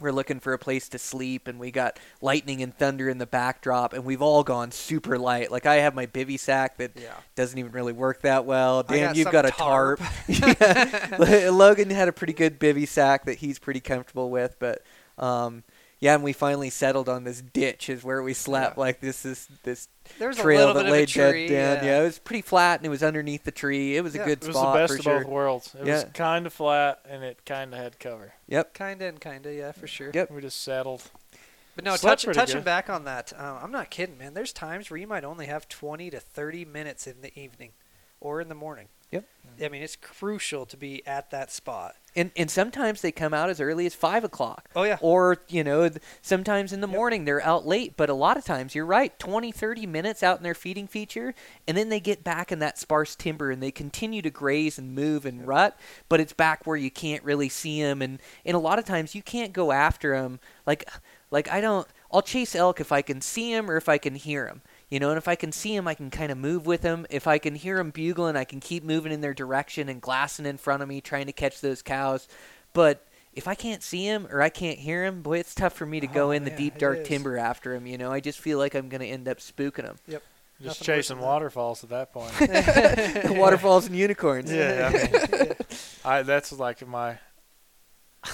we're 0.00 0.12
looking 0.12 0.40
for 0.40 0.52
a 0.52 0.58
place 0.58 0.88
to 0.90 0.98
sleep 0.98 1.48
and 1.48 1.58
we 1.58 1.70
got 1.70 1.98
lightning 2.20 2.62
and 2.62 2.76
thunder 2.76 3.08
in 3.08 3.18
the 3.18 3.26
backdrop 3.26 3.92
and 3.92 4.04
we've 4.04 4.22
all 4.22 4.42
gone 4.42 4.70
super 4.70 5.18
light 5.18 5.50
like 5.50 5.66
i 5.66 5.76
have 5.76 5.94
my 5.94 6.06
bivy 6.06 6.38
sack 6.38 6.76
that 6.78 6.92
Yeah. 6.94 7.14
doesn't 7.34 7.58
even 7.58 7.72
really 7.72 7.92
work 7.92 8.22
that 8.22 8.44
well 8.44 8.82
dan 8.82 9.08
got 9.08 9.16
you've 9.16 9.30
got 9.32 9.46
a 9.46 9.50
tarp. 9.50 10.00
tarp, 10.00 10.08
logan 11.52 11.90
had 11.90 12.08
a 12.08 12.12
pretty 12.12 12.32
good 12.32 12.58
bivy 12.58 12.86
sack 12.86 13.24
that 13.26 13.38
he's 13.38 13.58
pretty 13.58 13.80
comfortable 13.80 14.30
with 14.30 14.56
but 14.58 14.82
um 15.18 15.62
yeah 16.00 16.14
and 16.14 16.22
we 16.22 16.32
finally 16.32 16.70
settled 16.70 17.08
on 17.08 17.24
this 17.24 17.40
ditch 17.40 17.88
is 17.88 18.04
where 18.04 18.22
we 18.22 18.34
slept 18.34 18.76
Yeah. 18.76 18.80
like 18.80 19.00
this 19.00 19.24
is 19.26 19.48
this 19.64 19.88
There's 20.18 20.38
a 20.38 20.42
trail 20.42 20.58
little 20.68 20.74
that 20.74 20.80
bit 20.80 20.86
of 20.86 20.90
a 20.90 20.92
laid 20.98 21.08
dead 21.08 21.30
tree, 21.32 21.48
down 21.48 21.84
yeah. 21.84 22.00
it 22.00 22.04
was 22.04 22.18
pretty 22.18 22.42
flat 22.42 22.80
and 22.80 22.86
it 22.86 22.90
was 22.90 23.02
underneath 23.02 23.44
the 23.44 23.50
tree 23.50 23.96
it 23.96 24.02
was 24.02 24.14
a 24.14 24.18
Yeah. 24.18 24.24
good 24.26 24.42
it 24.42 24.46
was 24.46 24.56
the 24.56 24.72
best 24.72 24.94
of 24.94 25.02
sure 25.02 25.18
both 25.20 25.28
worlds. 25.28 25.74
It 25.78 25.86
Yeah. 25.86 25.94
was 25.94 26.04
kind 26.14 26.46
of 26.46 26.52
flat 26.52 27.00
and 27.08 27.22
it 27.24 27.44
kind 27.44 27.72
of 27.74 27.80
had 27.80 27.98
cover. 27.98 28.34
yep 28.46 28.74
Kinda 28.74 29.06
and 29.06 29.20
kinda, 29.20 29.52
yeah, 29.54 29.72
for 29.72 29.86
sure. 29.86 30.10
Yep. 30.14 30.30
We 30.30 30.40
just 30.40 30.62
settled. 30.62 31.02
But 31.74 31.84
no, 31.84 31.94
Slept 31.94 32.24
touch, 32.24 32.34
touching 32.34 32.56
good. 32.56 32.64
back 32.64 32.90
on 32.90 33.04
that, 33.04 33.32
um, 33.38 33.58
I'm 33.62 33.70
not 33.70 33.88
kidding, 33.90 34.18
man. 34.18 34.34
There's 34.34 34.52
times 34.52 34.90
where 34.90 34.98
you 34.98 35.06
might 35.06 35.22
only 35.22 35.46
have 35.46 35.68
20 35.68 36.10
to 36.10 36.18
30 36.18 36.64
minutes 36.64 37.06
in 37.06 37.20
the 37.20 37.32
evening 37.38 37.70
or 38.20 38.40
in 38.40 38.48
the 38.48 38.56
morning. 38.56 38.88
Yep. 39.10 39.24
I 39.64 39.68
mean, 39.68 39.82
it's 39.82 39.96
crucial 39.96 40.66
to 40.66 40.76
be 40.76 41.04
at 41.06 41.30
that 41.30 41.50
spot. 41.50 41.96
and 42.14 42.30
and 42.36 42.50
sometimes 42.50 43.00
they 43.02 43.10
come 43.12 43.34
out 43.34 43.50
as 43.50 43.60
early 43.60 43.86
as 43.86 43.94
five 43.94 44.22
o'clock 44.24 44.68
Oh, 44.76 44.84
yeah. 44.84 44.98
or 45.00 45.38
you 45.48 45.62
know 45.64 45.88
th- 45.88 46.00
sometimes 46.22 46.72
in 46.72 46.80
the 46.80 46.86
Yep. 46.88 46.96
morning 46.96 47.24
they're 47.24 47.42
out 47.44 47.66
late 47.66 47.96
but 47.96 48.08
a 48.08 48.14
lot 48.14 48.36
of 48.36 48.44
times 48.44 48.74
you're 48.74 48.86
right 48.86 49.16
20 49.18 49.50
30 49.52 49.86
minutes 49.86 50.22
out 50.22 50.38
in 50.38 50.42
their 50.42 50.54
feeding 50.54 50.86
feature 50.86 51.34
and 51.66 51.76
then 51.76 51.88
they 51.90 52.00
get 52.00 52.22
back 52.24 52.50
in 52.52 52.58
that 52.60 52.78
sparse 52.78 53.14
timber 53.16 53.50
and 53.50 53.62
they 53.62 53.70
continue 53.70 54.22
to 54.22 54.30
graze 54.30 54.78
and 54.78 54.94
move 54.94 55.26
and 55.26 55.46
rut 55.46 55.78
but 56.08 56.18
it's 56.20 56.32
back 56.32 56.66
where 56.66 56.76
you 56.78 56.90
can't 56.90 57.22
really 57.24 57.48
see 57.48 57.82
them 57.82 58.00
and 58.00 58.20
and 58.46 58.54
a 58.56 58.60
lot 58.60 58.78
of 58.78 58.84
times 58.84 59.14
you 59.14 59.22
can't 59.22 59.52
go 59.52 59.70
after 59.72 60.14
them 60.16 60.40
like 60.66 60.88
like 61.30 61.50
i 61.50 61.60
don't 61.60 61.86
i'll 62.12 62.22
chase 62.22 62.54
elk 62.54 62.80
if 62.80 62.90
i 62.92 63.02
can 63.02 63.20
see 63.20 63.52
them 63.52 63.70
or 63.70 63.76
if 63.76 63.88
i 63.88 63.98
can 63.98 64.14
hear 64.14 64.46
them 64.46 64.62
You 64.90 65.00
know, 65.00 65.10
and 65.10 65.18
if 65.18 65.28
I 65.28 65.34
can 65.34 65.52
see 65.52 65.76
them, 65.76 65.86
I 65.86 65.94
can 65.94 66.10
kind 66.10 66.32
of 66.32 66.38
move 66.38 66.64
with 66.66 66.80
them. 66.80 67.06
If 67.10 67.26
I 67.26 67.36
can 67.38 67.54
hear 67.54 67.76
them 67.76 67.90
bugling, 67.90 68.36
I 68.36 68.44
can 68.44 68.58
keep 68.60 68.82
moving 68.84 69.12
in 69.12 69.20
their 69.20 69.34
direction 69.34 69.88
and 69.90 70.00
glassing 70.00 70.46
in 70.46 70.56
front 70.56 70.82
of 70.82 70.88
me, 70.88 71.00
trying 71.02 71.26
to 71.26 71.32
catch 71.32 71.60
those 71.60 71.82
cows. 71.82 72.26
But 72.72 73.06
if 73.34 73.46
I 73.46 73.54
can't 73.54 73.82
see 73.82 74.04
him 74.06 74.26
or 74.30 74.40
I 74.40 74.48
can't 74.48 74.78
hear 74.78 75.04
him, 75.04 75.20
boy, 75.20 75.38
it's 75.40 75.54
tough 75.54 75.74
for 75.74 75.84
me 75.84 76.00
to 76.00 76.06
go 76.06 76.28
Oh, 76.28 76.30
in 76.30 76.44
the 76.44 76.50
deep 76.50 76.78
dark 76.78 77.00
is. 77.00 77.08
timber 77.08 77.36
after 77.36 77.74
him. 77.74 77.86
You 77.86 77.98
know, 77.98 78.10
I 78.10 78.20
just 78.20 78.38
feel 78.40 78.56
like 78.58 78.74
I'm 78.74 78.88
going 78.88 79.02
to 79.02 79.06
end 79.06 79.28
up 79.28 79.38
spooking 79.38 79.84
him. 79.84 79.96
Yep. 80.06 80.22
Just 80.62 80.80
Nothing 80.80 80.94
chasing 80.96 81.18
waterfalls 81.20 81.84
at 81.84 81.90
that 81.90 82.12
point. 82.12 82.32
Waterfalls 83.38 83.86
and 83.86 83.94
unicorns. 83.94 84.50
yeah, 84.50 84.90
I 84.92 84.92
mean, 85.38 85.52
I 86.04 86.22
that's 86.22 86.50
like 86.50 86.84
my 86.84 87.18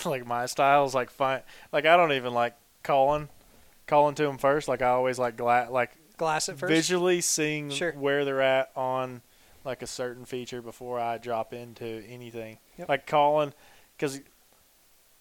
like 0.07 0.27
my 0.27 0.47
style 0.47 0.87
is 0.87 0.95
like 0.95 1.11
fine. 1.11 1.43
Like 1.71 1.85
I 1.85 1.99
don't 1.99 2.13
even 2.13 2.33
like 2.33 2.55
calling 2.83 3.29
calling 3.87 4.15
to 4.15 4.23
them 4.23 4.39
first. 4.39 4.69
Like 4.69 4.81
I 4.81 4.89
always 4.89 5.19
like 5.19 5.37
gla- 5.37 5.69
like 5.71 5.91
Glass 6.17 6.49
at 6.49 6.59
first. 6.59 6.71
visually 6.71 7.21
seeing 7.21 7.71
Sure. 7.71 7.93
where 7.93 8.25
they're 8.25 8.41
at 8.43 8.71
on 8.77 9.23
like 9.65 9.83
a 9.83 9.87
certain 9.87 10.25
feature 10.25 10.61
before 10.63 11.01
I 11.01 11.19
drop 11.19 11.53
into 11.53 12.05
anything. 12.09 12.59
Yep. 12.79 12.89
Like 12.89 13.07
calling, 13.07 13.53
because 13.97 14.21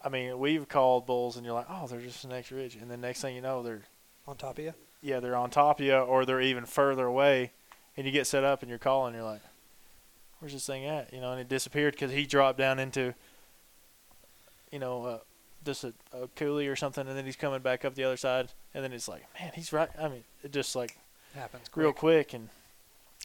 I 0.03 0.09
mean 0.09 0.37
we've 0.37 0.67
called 0.67 1.05
bulls 1.05 1.37
and 1.37 1.45
you're 1.45 1.55
like, 1.55 1.67
oh, 1.69 1.87
they're 1.87 2.01
just 2.01 2.23
an 2.25 2.31
extra 2.33 2.57
ridge, 2.57 2.75
and 2.75 2.91
then 2.91 3.01
next 3.01 3.21
thing 3.21 3.35
you 3.35 3.41
know 3.41 3.63
they're 3.63 3.83
on 4.27 4.35
top 4.37 4.57
of 4.57 4.63
you. 4.65 4.73
yeah 5.01 5.19
they're 5.19 5.35
on 5.35 5.49
top 5.49 5.79
of 5.79 5.85
you 5.85 5.95
or 5.95 6.25
they're 6.25 6.41
even 6.41 6.65
further 6.65 7.05
away, 7.05 7.51
and 7.97 8.05
you 8.05 8.11
get 8.11 8.27
set 8.27 8.43
up 8.43 8.61
and 8.61 8.69
you're 8.69 8.79
calling, 8.79 9.13
you're 9.13 9.23
like, 9.23 9.41
where's 10.39 10.53
this 10.53 10.65
thing 10.67 10.85
at? 10.85 11.11
You 11.13 11.21
know, 11.21 11.31
and 11.31 11.39
it 11.41 11.47
disappeared 11.49 11.93
because 11.93 12.11
he 12.11 12.25
dropped 12.25 12.57
down 12.57 12.79
into 12.79 13.13
you 14.71 14.79
know 14.79 15.05
uh, 15.05 15.19
just 15.65 15.83
a, 15.83 15.93
a 16.13 16.27
coulee 16.35 16.67
or 16.67 16.75
something, 16.75 17.07
and 17.07 17.17
then 17.17 17.25
he's 17.25 17.35
coming 17.35 17.61
back 17.61 17.83
up 17.85 17.95
the 17.95 18.03
other 18.03 18.17
side, 18.17 18.49
and 18.73 18.83
then 18.83 18.93
it's 18.93 19.07
like, 19.07 19.25
man, 19.39 19.51
he's 19.55 19.71
right. 19.73 19.89
I 19.99 20.07
mean, 20.07 20.23
it 20.43 20.51
just 20.51 20.75
like 20.75 20.97
Happens 21.35 21.63
real 21.75 21.93
quick 21.93 22.33
and 22.35 22.49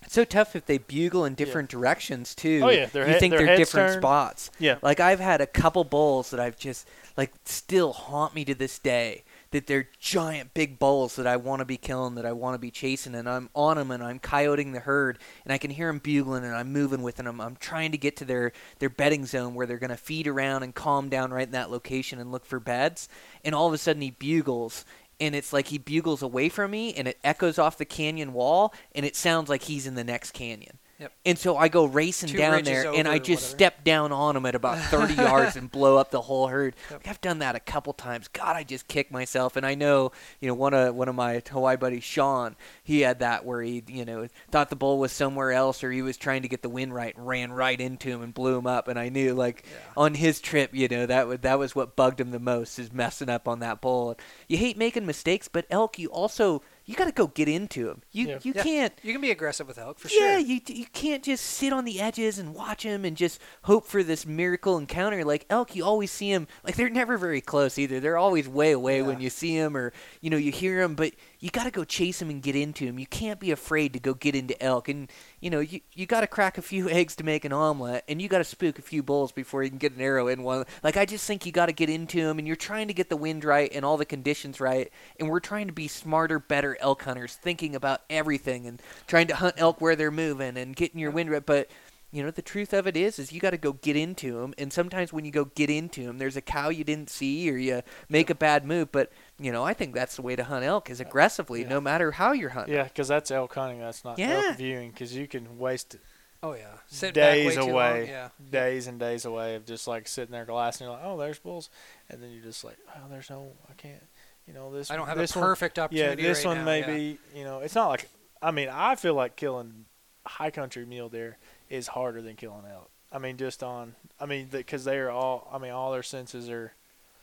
It's 0.02 0.14
so 0.14 0.24
tough 0.24 0.56
if 0.56 0.64
they 0.64 0.78
bugle 0.78 1.26
in 1.26 1.34
different 1.34 1.68
directions 1.68 2.34
too. 2.34 2.60
Oh, 2.64 2.70
yeah, 2.70 2.86
their 2.86 3.04
you 3.04 3.10
head- 3.12 3.20
think 3.20 3.34
their 3.36 3.44
they're 3.46 3.56
different 3.56 3.92
turn. 3.92 4.00
spots. 4.00 4.50
yeah. 4.58 4.76
Like 4.80 4.98
I've 4.98 5.20
had 5.20 5.40
a 5.42 5.46
couple 5.46 5.84
bulls 5.84 6.30
that 6.30 6.40
I've 6.40 6.58
just 6.58 6.88
like 7.18 7.32
still 7.44 7.92
haunt 7.92 8.34
me 8.34 8.44
to 8.46 8.54
this 8.54 8.78
day. 8.78 9.24
That 9.50 9.66
they're 9.66 9.88
giant 9.98 10.52
big 10.52 10.78
bulls 10.78 11.16
that 11.16 11.26
I 11.26 11.36
want 11.36 11.60
to 11.60 11.64
be 11.64 11.78
killing, 11.78 12.16
that 12.16 12.26
I 12.26 12.32
want 12.32 12.54
to 12.54 12.58
be 12.58 12.70
chasing, 12.70 13.14
and 13.14 13.28
I'm 13.28 13.48
on 13.54 13.78
them 13.78 13.90
and 13.90 14.02
I'm 14.02 14.18
coyoting 14.18 14.72
the 14.72 14.80
herd, 14.80 15.18
and 15.44 15.52
I 15.52 15.58
can 15.58 15.70
hear 15.70 15.86
them 15.86 16.00
bugling 16.00 16.44
and 16.44 16.54
I'm 16.54 16.70
moving 16.72 17.02
with 17.02 17.16
them. 17.16 17.40
I'm 17.40 17.56
trying 17.56 17.92
to 17.92 17.98
get 17.98 18.16
to 18.18 18.24
their 18.26 18.52
their 18.78 18.90
bedding 18.90 19.24
zone 19.24 19.54
where 19.54 19.66
they're 19.66 19.78
gonna 19.78 19.96
feed 19.96 20.26
around 20.26 20.64
and 20.64 20.74
calm 20.74 21.08
down 21.08 21.32
right 21.32 21.46
in 21.46 21.52
that 21.52 21.70
location 21.70 22.18
and 22.18 22.30
look 22.30 22.44
for 22.44 22.60
beds. 22.60 23.08
And 23.44 23.54
all 23.54 23.66
of 23.66 23.72
a 23.72 23.78
sudden 23.78 24.02
he 24.02 24.10
bugles, 24.10 24.84
and 25.18 25.34
it's 25.34 25.52
like 25.52 25.68
he 25.68 25.78
bugles 25.78 26.22
away 26.22 26.48
from 26.48 26.70
me, 26.70 26.92
and 26.94 27.08
it 27.08 27.18
echoes 27.24 27.58
off 27.58 27.78
the 27.78 27.84
canyon 27.84 28.32
wall, 28.34 28.74
and 28.94 29.06
it 29.06 29.16
sounds 29.16 29.48
like 29.48 29.62
he's 29.62 29.86
in 29.86 29.94
the 29.94 30.04
next 30.04 30.32
canyon. 30.32 30.78
Yep. 30.98 31.12
And 31.26 31.38
so 31.38 31.56
I 31.56 31.68
go 31.68 31.84
racing 31.84 32.30
Two 32.30 32.38
down 32.38 32.64
there, 32.64 32.92
and 32.92 33.06
I 33.06 33.20
just 33.20 33.50
step 33.50 33.84
down 33.84 34.10
on 34.10 34.36
him 34.36 34.44
at 34.46 34.56
about 34.56 34.78
30 34.90 35.14
yards 35.14 35.54
and 35.54 35.70
blow 35.70 35.96
up 35.96 36.10
the 36.10 36.20
whole 36.20 36.48
herd. 36.48 36.74
Yep. 36.90 36.98
Like, 37.00 37.08
I've 37.08 37.20
done 37.20 37.38
that 37.38 37.54
a 37.54 37.60
couple 37.60 37.92
times. 37.92 38.26
God, 38.26 38.56
I 38.56 38.64
just 38.64 38.88
kick 38.88 39.12
myself. 39.12 39.54
And 39.54 39.64
I 39.64 39.76
know, 39.76 40.10
you 40.40 40.48
know, 40.48 40.54
one 40.54 40.74
of 40.74 40.96
one 40.96 41.08
of 41.08 41.14
my 41.14 41.40
Hawaii 41.48 41.76
buddies, 41.76 42.02
Sean, 42.02 42.56
he 42.82 43.02
had 43.02 43.20
that 43.20 43.44
where 43.44 43.62
he, 43.62 43.84
you 43.86 44.04
know, 44.04 44.26
thought 44.50 44.70
the 44.70 44.76
bull 44.76 44.98
was 44.98 45.12
somewhere 45.12 45.52
else, 45.52 45.84
or 45.84 45.92
he 45.92 46.02
was 46.02 46.16
trying 46.16 46.42
to 46.42 46.48
get 46.48 46.62
the 46.62 46.68
wind 46.68 46.92
right 46.92 47.16
and 47.16 47.24
ran 47.26 47.52
right 47.52 47.80
into 47.80 48.08
him 48.08 48.22
and 48.22 48.34
blew 48.34 48.58
him 48.58 48.66
up. 48.66 48.88
And 48.88 48.98
I 48.98 49.08
knew, 49.08 49.34
like, 49.34 49.64
on 49.96 50.14
his 50.14 50.40
trip, 50.40 50.74
you 50.74 50.88
know, 50.88 51.06
that 51.06 51.28
would 51.28 51.42
that 51.42 51.60
was 51.60 51.76
what 51.76 51.94
bugged 51.94 52.20
him 52.20 52.32
the 52.32 52.40
most 52.40 52.76
is 52.80 52.92
messing 52.92 53.28
up 53.28 53.46
on 53.46 53.60
that 53.60 53.80
bull. 53.80 54.18
You 54.48 54.56
hate 54.56 54.76
making 54.76 55.06
mistakes, 55.06 55.46
but 55.46 55.64
elk, 55.70 55.96
you 56.00 56.08
also 56.08 56.62
you 56.88 56.96
got 56.96 57.04
to 57.04 57.12
go 57.12 57.26
get 57.26 57.48
into 57.48 57.88
him. 57.90 58.00
You 58.12 58.28
Yeah. 58.28 58.38
you 58.42 58.52
Yeah. 58.56 58.62
can't 58.62 58.92
You 59.02 59.12
can 59.12 59.20
be 59.20 59.30
aggressive 59.30 59.68
with 59.68 59.76
elk 59.78 59.98
for 59.98 60.08
yeah, 60.08 60.30
sure. 60.32 60.38
you 60.38 60.60
you 60.66 60.86
can't 60.86 61.22
just 61.22 61.44
sit 61.44 61.70
on 61.72 61.84
the 61.84 62.00
edges 62.00 62.38
and 62.38 62.54
watch 62.54 62.82
them 62.84 63.04
and 63.04 63.14
just 63.14 63.38
hope 63.62 63.86
for 63.86 64.02
this 64.02 64.24
miracle 64.24 64.78
encounter. 64.78 65.22
Like 65.24 65.44
elk, 65.50 65.76
you 65.76 65.84
always 65.84 66.10
see 66.10 66.32
them 66.32 66.48
like 66.64 66.76
they're 66.76 66.88
never 66.88 67.18
very 67.18 67.42
close 67.42 67.78
either. 67.78 68.00
They're 68.00 68.16
always 68.16 68.48
way 68.48 68.72
away 68.72 69.02
when 69.02 69.20
you 69.20 69.28
see 69.28 69.58
them 69.58 69.76
or 69.76 69.92
you 70.22 70.30
know 70.30 70.38
you 70.38 70.50
hear 70.50 70.80
them, 70.80 70.94
but 70.94 71.12
you 71.40 71.50
got 71.50 71.64
to 71.64 71.70
go 71.70 71.84
chase 71.84 72.18
them 72.18 72.30
and 72.30 72.42
get 72.42 72.56
into 72.56 72.86
them. 72.86 72.98
You 72.98 73.06
can't 73.06 73.38
be 73.38 73.50
afraid 73.50 73.92
to 73.92 74.00
go 74.00 74.14
get 74.14 74.34
into 74.34 74.60
elk, 74.62 74.88
and 74.88 75.10
you 75.40 75.50
know 75.50 75.60
you 75.60 75.80
you 75.94 76.06
got 76.06 76.22
to 76.22 76.26
crack 76.26 76.58
a 76.58 76.62
few 76.62 76.88
eggs 76.90 77.14
to 77.16 77.24
make 77.24 77.44
an 77.44 77.52
omelet, 77.52 78.04
and 78.08 78.20
you 78.20 78.28
got 78.28 78.38
to 78.38 78.44
spook 78.44 78.78
a 78.78 78.82
few 78.82 79.02
bulls 79.02 79.30
before 79.30 79.62
you 79.62 79.68
can 79.70 79.78
get 79.78 79.94
an 79.94 80.00
arrow 80.00 80.28
in 80.28 80.42
one. 80.42 80.64
Like 80.82 80.96
I 80.96 81.04
just 81.04 81.26
think 81.26 81.46
you 81.46 81.52
got 81.52 81.66
to 81.66 81.72
get 81.72 81.88
into 81.88 82.22
them, 82.22 82.38
and 82.38 82.46
you're 82.46 82.56
trying 82.56 82.88
to 82.88 82.94
get 82.94 83.08
the 83.08 83.16
wind 83.16 83.44
right 83.44 83.70
and 83.72 83.84
all 83.84 83.96
the 83.96 84.04
conditions 84.04 84.60
right, 84.60 84.90
and 85.18 85.28
we're 85.28 85.40
trying 85.40 85.68
to 85.68 85.72
be 85.72 85.88
smarter, 85.88 86.38
better 86.38 86.76
elk 86.80 87.02
hunters, 87.02 87.36
thinking 87.36 87.76
about 87.76 88.02
everything 88.10 88.66
and 88.66 88.82
trying 89.06 89.28
to 89.28 89.36
hunt 89.36 89.54
elk 89.58 89.80
where 89.80 89.96
they're 89.96 90.10
moving 90.10 90.56
and 90.56 90.74
getting 90.74 91.00
your 91.00 91.10
wind 91.10 91.30
right, 91.30 91.44
but. 91.44 91.68
You 92.10 92.22
know 92.22 92.30
the 92.30 92.40
truth 92.40 92.72
of 92.72 92.86
it 92.86 92.96
is, 92.96 93.18
is 93.18 93.32
you 93.32 93.40
got 93.40 93.50
to 93.50 93.58
go 93.58 93.74
get 93.74 93.94
into 93.94 94.40
them, 94.40 94.54
and 94.56 94.72
sometimes 94.72 95.12
when 95.12 95.26
you 95.26 95.30
go 95.30 95.44
get 95.44 95.68
into 95.68 96.04
them, 96.06 96.16
there's 96.16 96.36
a 96.36 96.40
cow 96.40 96.70
you 96.70 96.82
didn't 96.82 97.10
see, 97.10 97.50
or 97.50 97.56
you 97.58 97.82
make 98.08 98.30
a 98.30 98.34
bad 98.34 98.64
move. 98.64 98.90
But 98.90 99.12
you 99.38 99.52
know, 99.52 99.62
I 99.62 99.74
think 99.74 99.94
that's 99.94 100.16
the 100.16 100.22
way 100.22 100.34
to 100.34 100.44
hunt 100.44 100.64
elk 100.64 100.88
is 100.88 101.00
uh, 101.00 101.04
aggressively, 101.06 101.62
Yeah. 101.62 101.68
no 101.68 101.80
matter 101.82 102.12
how 102.12 102.32
you're 102.32 102.48
hunting. 102.50 102.74
Yeah, 102.74 102.84
because 102.84 103.08
that's 103.08 103.30
elk 103.30 103.54
hunting. 103.54 103.80
That's 103.80 104.04
not 104.04 104.18
Yeah. 104.18 104.44
elk 104.48 104.56
viewing. 104.56 104.90
Because 104.90 105.14
you 105.14 105.26
can 105.28 105.58
waste 105.58 105.96
Oh 106.42 106.54
yeah. 106.54 106.68
Sit 106.86 107.14
days 107.14 107.54
too 107.56 107.60
long, 107.62 107.70
away, 107.70 108.06
Yeah. 108.08 108.28
days 108.50 108.86
and 108.86 108.98
days 109.00 109.24
away 109.24 109.56
of 109.56 109.66
just 109.66 109.86
like 109.88 110.06
sitting 110.08 110.30
there 110.32 110.44
glassing. 110.44 110.86
You're 110.86 110.94
like, 110.96 111.04
oh, 111.04 111.18
there's 111.18 111.38
bulls, 111.40 111.68
and 112.08 112.22
then 112.22 112.30
you're 112.30 112.44
just 112.44 112.62
like, 112.64 112.78
oh, 112.96 113.08
there's 113.10 113.28
no, 113.28 113.52
I 113.68 113.72
can't. 113.74 114.02
You 114.46 114.54
know 114.54 114.72
this. 114.72 114.90
I 114.90 114.96
don't 114.96 115.08
have 115.08 115.18
this 115.18 115.34
a 115.36 115.40
one- 115.40 115.46
perfect 115.48 115.76
Yeah, 115.76 115.84
opportunity. 115.84 116.22
this 116.22 116.38
right 116.44 116.50
one 116.50 116.58
now, 116.58 116.64
may 116.64 116.80
yeah. 116.80 116.86
be. 116.86 117.18
You 117.34 117.44
know, 117.44 117.58
it's 117.58 117.74
not 117.74 117.88
like. 117.88 118.08
I 118.40 118.50
mean, 118.52 118.68
I 118.72 118.94
feel 118.94 119.12
like 119.14 119.34
killing 119.36 119.84
high 120.24 120.50
country 120.50 120.86
mule 120.86 121.08
deer 121.08 121.36
is 121.70 121.88
harder 121.88 122.22
than 122.22 122.36
killing 122.36 122.64
elk. 122.70 122.90
I 123.10 123.18
mean, 123.18 123.36
just 123.36 123.62
on. 123.62 123.94
I 124.20 124.26
mean, 124.26 124.48
because 124.50 124.84
they 124.84 124.98
are 124.98 125.10
all. 125.10 125.48
I 125.52 125.58
mean, 125.58 125.70
all 125.72 125.92
their 125.92 126.02
senses 126.02 126.48
are 126.50 126.72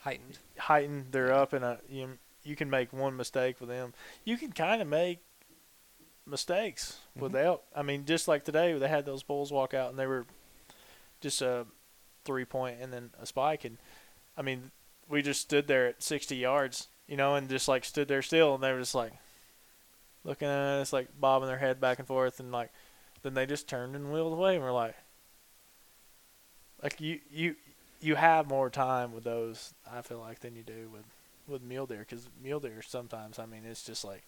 heightened. 0.02 0.39
heightened. 0.58 1.08
They're 1.12 1.34
up 1.34 1.54
in 1.54 1.64
a. 1.64 1.80
You, 1.89 2.18
you 2.43 2.56
can 2.56 2.70
make 2.70 2.91
one 2.93 3.16
mistake 3.16 3.60
with 3.60 3.70
them. 3.70 3.93
You 4.24 4.38
can 4.38 4.52
kind 4.52 4.82
of 4.82 4.88
make 4.88 5.20
mistakes 6.26 7.00
with 7.16 7.34
Mm-hmm. 7.34 7.46
elk. 7.46 7.64
I 7.76 7.82
mean, 7.84 8.06
just 8.06 8.28
like 8.28 8.43
today, 8.43 8.74
they 8.78 8.88
had 8.88 9.06
those 9.06 9.24
bulls 9.24 9.52
walk 9.52 9.74
out 9.74 9.89
and 9.89 10.00
they 10.00 10.08
were 10.08 10.26
just 11.22 11.41
a 11.41 11.66
three 12.24 12.46
point 12.46 12.78
and 12.82 12.91
then 12.91 13.12
a 13.20 13.26
spike, 13.26 13.66
and 13.66 13.78
I 14.38 14.41
mean, 14.41 14.72
we 15.08 15.22
just 15.22 15.41
stood 15.41 15.68
there 15.68 15.88
at 15.88 16.02
sixty 16.04 16.36
yards, 16.38 16.88
you 17.08 17.16
know, 17.18 17.36
and 17.36 17.48
just 17.50 17.68
like 17.68 17.86
stood 17.86 18.08
there 18.08 18.22
still, 18.22 18.56
and 18.56 18.64
they 18.64 18.72
were 18.72 18.80
just 18.80 18.96
like 18.96 19.14
looking 20.24 20.48
at 20.48 20.80
us, 20.82 20.91
like 20.91 21.08
bobbing 21.20 21.48
their 21.48 21.60
head 21.60 21.80
back 21.80 22.00
and 22.00 22.08
forth, 22.08 22.39
and 22.39 22.52
like 22.52 22.72
then 23.26 23.34
they 23.34 23.47
just 23.47 23.67
turned 23.67 23.95
and 23.95 24.13
wheeled 24.13 24.32
away, 24.34 24.55
and 24.55 24.63
we're 24.63 24.71
like, 24.71 24.95
like 26.84 27.01
you 27.01 27.19
you 27.32 27.55
you 27.99 28.15
have 28.15 28.47
more 28.47 28.69
time 28.69 29.13
with 29.13 29.23
those, 29.23 29.73
I 29.91 30.01
feel 30.01 30.19
like, 30.19 30.39
than 30.41 30.55
you 30.55 30.63
do 30.63 30.89
with 30.93 31.03
with 31.47 31.61
mule 31.63 31.86
deer, 31.88 31.99
because 32.07 32.28
mule 32.41 32.59
deer 32.59 32.82
sometimes, 32.82 33.39
I 33.39 33.45
mean, 33.45 33.63
it's 33.65 33.84
just 33.84 34.05
like 34.05 34.23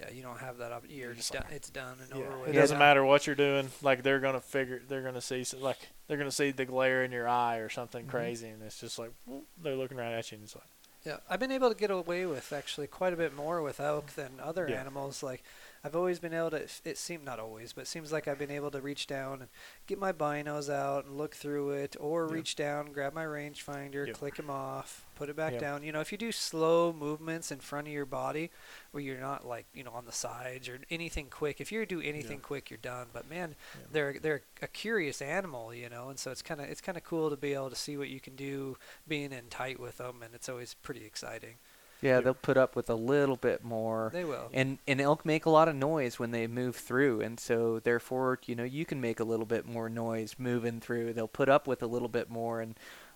Yeah, 0.00 0.10
you 0.10 0.22
don't 0.22 0.38
have 0.40 0.58
that. 0.58 0.72
Op- 0.72 0.84
you're 0.88 1.06
You're 1.08 1.14
just 1.14 1.32
done. 1.32 1.42
like- 1.44 1.52
It's 1.52 1.70
done 1.70 1.96
and 2.00 2.18
yeah, 2.20 2.26
over 2.26 2.38
with. 2.38 2.48
it 2.50 2.52
doesn't 2.54 2.78
now. 2.78 2.84
matter 2.84 3.04
what 3.04 3.26
you're 3.26 3.36
doing. 3.36 3.68
Like 3.82 4.02
they're 4.02 4.20
gonna 4.20 4.40
figure, 4.40 4.80
they're 4.88 5.02
gonna 5.02 5.20
see 5.20 5.44
so- 5.44 5.58
like 5.58 5.78
they're 6.08 6.16
gonna 6.18 6.30
see 6.32 6.50
the 6.50 6.64
glare 6.64 7.04
in 7.04 7.12
your 7.12 7.28
eye 7.28 7.58
or 7.58 7.68
something 7.68 8.02
mm-hmm. 8.02 8.10
crazy, 8.10 8.48
and 8.48 8.62
it's 8.62 8.80
just 8.80 8.98
like 8.98 9.12
whoop, 9.26 9.46
they're 9.62 9.76
looking 9.76 9.98
right 9.98 10.12
at 10.12 10.30
you, 10.32 10.36
and 10.36 10.44
it's 10.44 10.54
like 10.56 10.64
Yeah, 11.04 11.16
I've 11.28 11.40
been 11.40 11.52
able 11.52 11.68
to 11.68 11.74
get 11.78 11.90
away 11.90 12.26
with 12.26 12.52
actually 12.52 12.86
quite 12.86 13.12
a 13.12 13.16
bit 13.16 13.34
more 13.36 13.60
with 13.60 13.80
elk 13.80 14.14
than 14.14 14.40
other 14.40 14.66
Yeah. 14.68 14.80
animals. 14.80 15.22
Like, 15.22 15.42
I've 15.84 15.96
always 15.96 16.20
been 16.20 16.32
able 16.32 16.50
to. 16.50 16.62
It 16.84 16.96
seemed 16.96 17.24
not 17.24 17.40
always, 17.40 17.72
but 17.72 17.82
it 17.82 17.86
seems 17.88 18.12
like 18.12 18.28
I've 18.28 18.38
been 18.38 18.52
able 18.52 18.70
to 18.70 18.80
reach 18.80 19.08
down 19.08 19.40
and 19.40 19.50
get 19.88 19.98
my 19.98 20.12
binos 20.12 20.72
out 20.72 21.06
and 21.06 21.18
look 21.18 21.34
through 21.34 21.70
it, 21.72 21.96
or 21.98 22.26
Yeah. 22.28 22.34
reach 22.34 22.54
down, 22.54 22.92
grab 22.92 23.12
my 23.12 23.24
rangefinder, 23.24 24.06
Yeah. 24.06 24.12
click 24.12 24.36
them 24.36 24.48
off, 24.48 25.04
put 25.16 25.28
it 25.28 25.34
back 25.34 25.54
Yeah. 25.54 25.58
down. 25.58 25.82
You 25.82 25.90
know, 25.90 26.00
if 26.00 26.12
you 26.12 26.18
do 26.18 26.30
slow 26.30 26.92
movements 26.92 27.50
in 27.50 27.58
front 27.58 27.88
of 27.88 27.92
your 27.92 28.06
body, 28.06 28.52
where 28.92 29.02
you're 29.02 29.18
not 29.18 29.44
like 29.44 29.66
you 29.74 29.82
know 29.82 29.90
on 29.90 30.04
the 30.06 30.12
sides 30.12 30.68
or 30.68 30.78
anything 30.88 31.28
quick. 31.30 31.60
If 31.60 31.72
you 31.72 31.84
do 31.84 32.00
anything 32.00 32.38
quick, 32.40 32.70
you're 32.70 32.78
done. 32.78 33.08
But 33.12 33.28
man, 33.28 33.56
Yeah. 33.74 33.86
they're 33.90 34.18
they're 34.20 34.42
a 34.60 34.68
curious 34.68 35.20
animal, 35.20 35.74
you 35.74 35.88
know, 35.88 36.10
and 36.10 36.18
so 36.18 36.30
it's 36.30 36.42
kind 36.42 36.60
of 36.60 36.68
it's 36.70 36.80
kind 36.80 36.96
of 36.96 37.02
cool 37.02 37.28
to 37.28 37.36
be 37.36 37.54
able 37.54 37.70
to 37.70 37.76
see 37.76 37.96
what 37.96 38.08
you 38.08 38.20
can 38.20 38.36
do 38.36 38.76
being 39.08 39.32
in 39.32 39.48
tight 39.48 39.80
with 39.80 39.96
them, 39.98 40.22
and 40.22 40.32
it's 40.32 40.48
always 40.48 40.74
pretty 40.74 41.04
exciting. 41.04 41.58
Yeah, 42.02 42.20
they'll 42.20 42.34
put 42.34 42.56
up 42.56 42.74
with 42.74 42.90
a 42.90 42.94
little 42.94 43.36
bit 43.36 43.64
more. 43.64 44.10
They 44.12 44.24
will. 44.24 44.50
And 44.52 44.78
and 44.88 45.00
elk 45.00 45.24
make 45.24 45.46
a 45.46 45.50
lot 45.50 45.68
of 45.68 45.76
noise 45.76 46.18
when 46.18 46.32
they 46.32 46.48
move 46.48 46.74
through, 46.74 47.20
and 47.20 47.38
so 47.38 47.78
therefore, 47.78 48.40
you 48.44 48.56
know, 48.56 48.64
you 48.64 48.84
can 48.84 49.00
make 49.00 49.20
a 49.20 49.24
little 49.24 49.46
bit 49.46 49.66
more 49.66 49.88
noise 49.88 50.34
moving 50.36 50.80
through. 50.80 51.12
They'll 51.12 51.28
put 51.28 51.48
up 51.48 51.68
with 51.68 51.82
a 51.82 51.86
little 51.86 52.08
bit 52.08 52.28
more, 52.28 52.60
and 52.60 52.74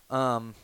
um, 0.09 0.55